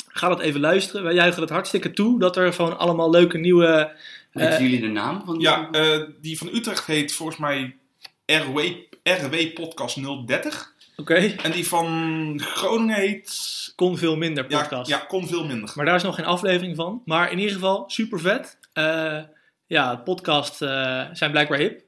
Ga 0.07 0.27
dat 0.29 0.39
even 0.39 0.59
luisteren. 0.59 1.03
Wij 1.03 1.13
juichen 1.13 1.41
het 1.41 1.49
hartstikke 1.49 1.91
toe 1.91 2.19
dat 2.19 2.37
er 2.37 2.53
gewoon 2.53 2.77
allemaal 2.77 3.09
leuke 3.09 3.37
nieuwe... 3.37 3.91
Weten 4.31 4.51
Eh, 4.51 4.59
jullie 4.59 4.79
de 4.79 4.87
naam 4.87 5.21
van 5.25 5.33
die? 5.33 5.41
Ja, 5.47 5.67
eh, 5.71 5.99
die 6.21 6.37
van 6.37 6.49
Utrecht 6.53 6.85
heet 6.85 7.13
volgens 7.13 7.37
mij 7.37 7.75
RW, 8.25 8.59
RW 9.03 9.53
Podcast 9.53 9.97
030. 10.27 10.73
Oké, 10.97 11.15
En 11.15 11.51
die 11.51 11.67
van 11.67 12.41
Groningen 12.43 12.95
heet... 12.95 13.73
kon 13.75 13.97
veel 13.97 14.15
minder 14.15 14.45
Ja, 14.49 14.61
podcast. 14.61 14.89
ja, 14.89 14.97
kon 14.97 15.27
veel 15.27 15.45
minder. 15.45 15.71
Maar 15.75 15.85
daar 15.85 15.95
is 15.95 16.03
nog 16.03 16.15
geen 16.15 16.25
aflevering 16.25 16.75
van. 16.75 17.01
Maar 17.05 17.31
in 17.31 17.37
ieder 17.39 17.53
geval, 17.53 17.83
super 17.87 18.19
vet. 18.19 18.57
Eh, 18.73 19.17
ja, 19.71 19.95
podcast 19.95 20.61
eh, 20.61 21.05
zijn 21.13 21.31
blijkbaar 21.31 21.57
hip. 21.57 21.81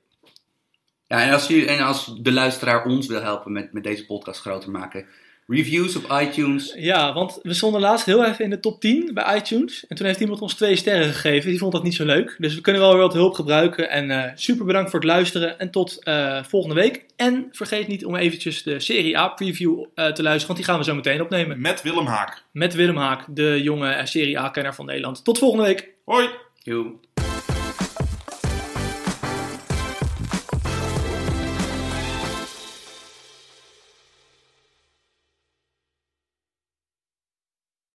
Ja, 1.07 1.21
en 1.21 1.33
als, 1.33 1.47
je, 1.47 1.65
en 1.65 1.79
als 1.79 2.15
de 2.21 2.31
luisteraar 2.31 2.85
ons 2.85 3.07
wil 3.07 3.21
helpen 3.21 3.51
met, 3.51 3.73
met 3.73 3.83
deze 3.83 4.05
podcast 4.05 4.41
groter 4.41 4.71
maken, 4.71 5.05
reviews 5.47 5.95
op 5.95 6.21
iTunes. 6.21 6.73
Ja, 6.77 7.13
want 7.13 7.39
we 7.41 7.53
stonden 7.53 7.81
laatst 7.81 8.05
heel 8.05 8.25
even 8.25 8.43
in 8.43 8.49
de 8.49 8.59
top 8.59 8.81
10 8.81 9.11
bij 9.13 9.35
iTunes. 9.37 9.87
En 9.87 9.95
toen 9.95 10.05
heeft 10.05 10.19
iemand 10.19 10.41
ons 10.41 10.53
twee 10.53 10.75
sterren 10.75 11.13
gegeven. 11.13 11.49
Die 11.49 11.59
vond 11.59 11.71
dat 11.71 11.83
niet 11.83 11.95
zo 11.95 12.05
leuk. 12.05 12.35
Dus 12.37 12.55
we 12.55 12.61
kunnen 12.61 12.81
wel 12.81 12.91
weer 12.91 13.01
wat 13.01 13.13
hulp 13.13 13.33
gebruiken. 13.33 13.89
En 13.89 14.11
eh, 14.11 14.31
super 14.35 14.65
bedankt 14.65 14.89
voor 14.89 14.99
het 14.99 15.09
luisteren. 15.09 15.59
En 15.59 15.71
tot 15.71 16.03
eh, 16.03 16.43
volgende 16.43 16.75
week. 16.75 17.05
En 17.15 17.47
vergeet 17.51 17.87
niet 17.87 18.05
om 18.05 18.15
eventjes 18.15 18.63
de 18.63 18.79
Serie 18.79 19.17
A 19.17 19.27
preview 19.27 19.79
eh, 19.79 20.05
te 20.05 20.23
luisteren. 20.23 20.47
Want 20.47 20.57
die 20.57 20.65
gaan 20.65 20.77
we 20.77 20.83
zo 20.83 20.95
meteen 20.95 21.21
opnemen. 21.21 21.61
Met 21.61 21.81
Willem 21.81 22.05
Haak. 22.05 22.43
Met 22.51 22.73
Willem 22.73 22.97
Haak, 22.97 23.25
de 23.27 23.63
jonge 23.63 24.01
Serie 24.03 24.39
A-kenner 24.39 24.73
van 24.73 24.85
Nederland. 24.85 25.23
Tot 25.23 25.37
volgende 25.37 25.65
week. 25.65 25.89
Hoi! 26.05 26.29
Yo. 26.63 26.99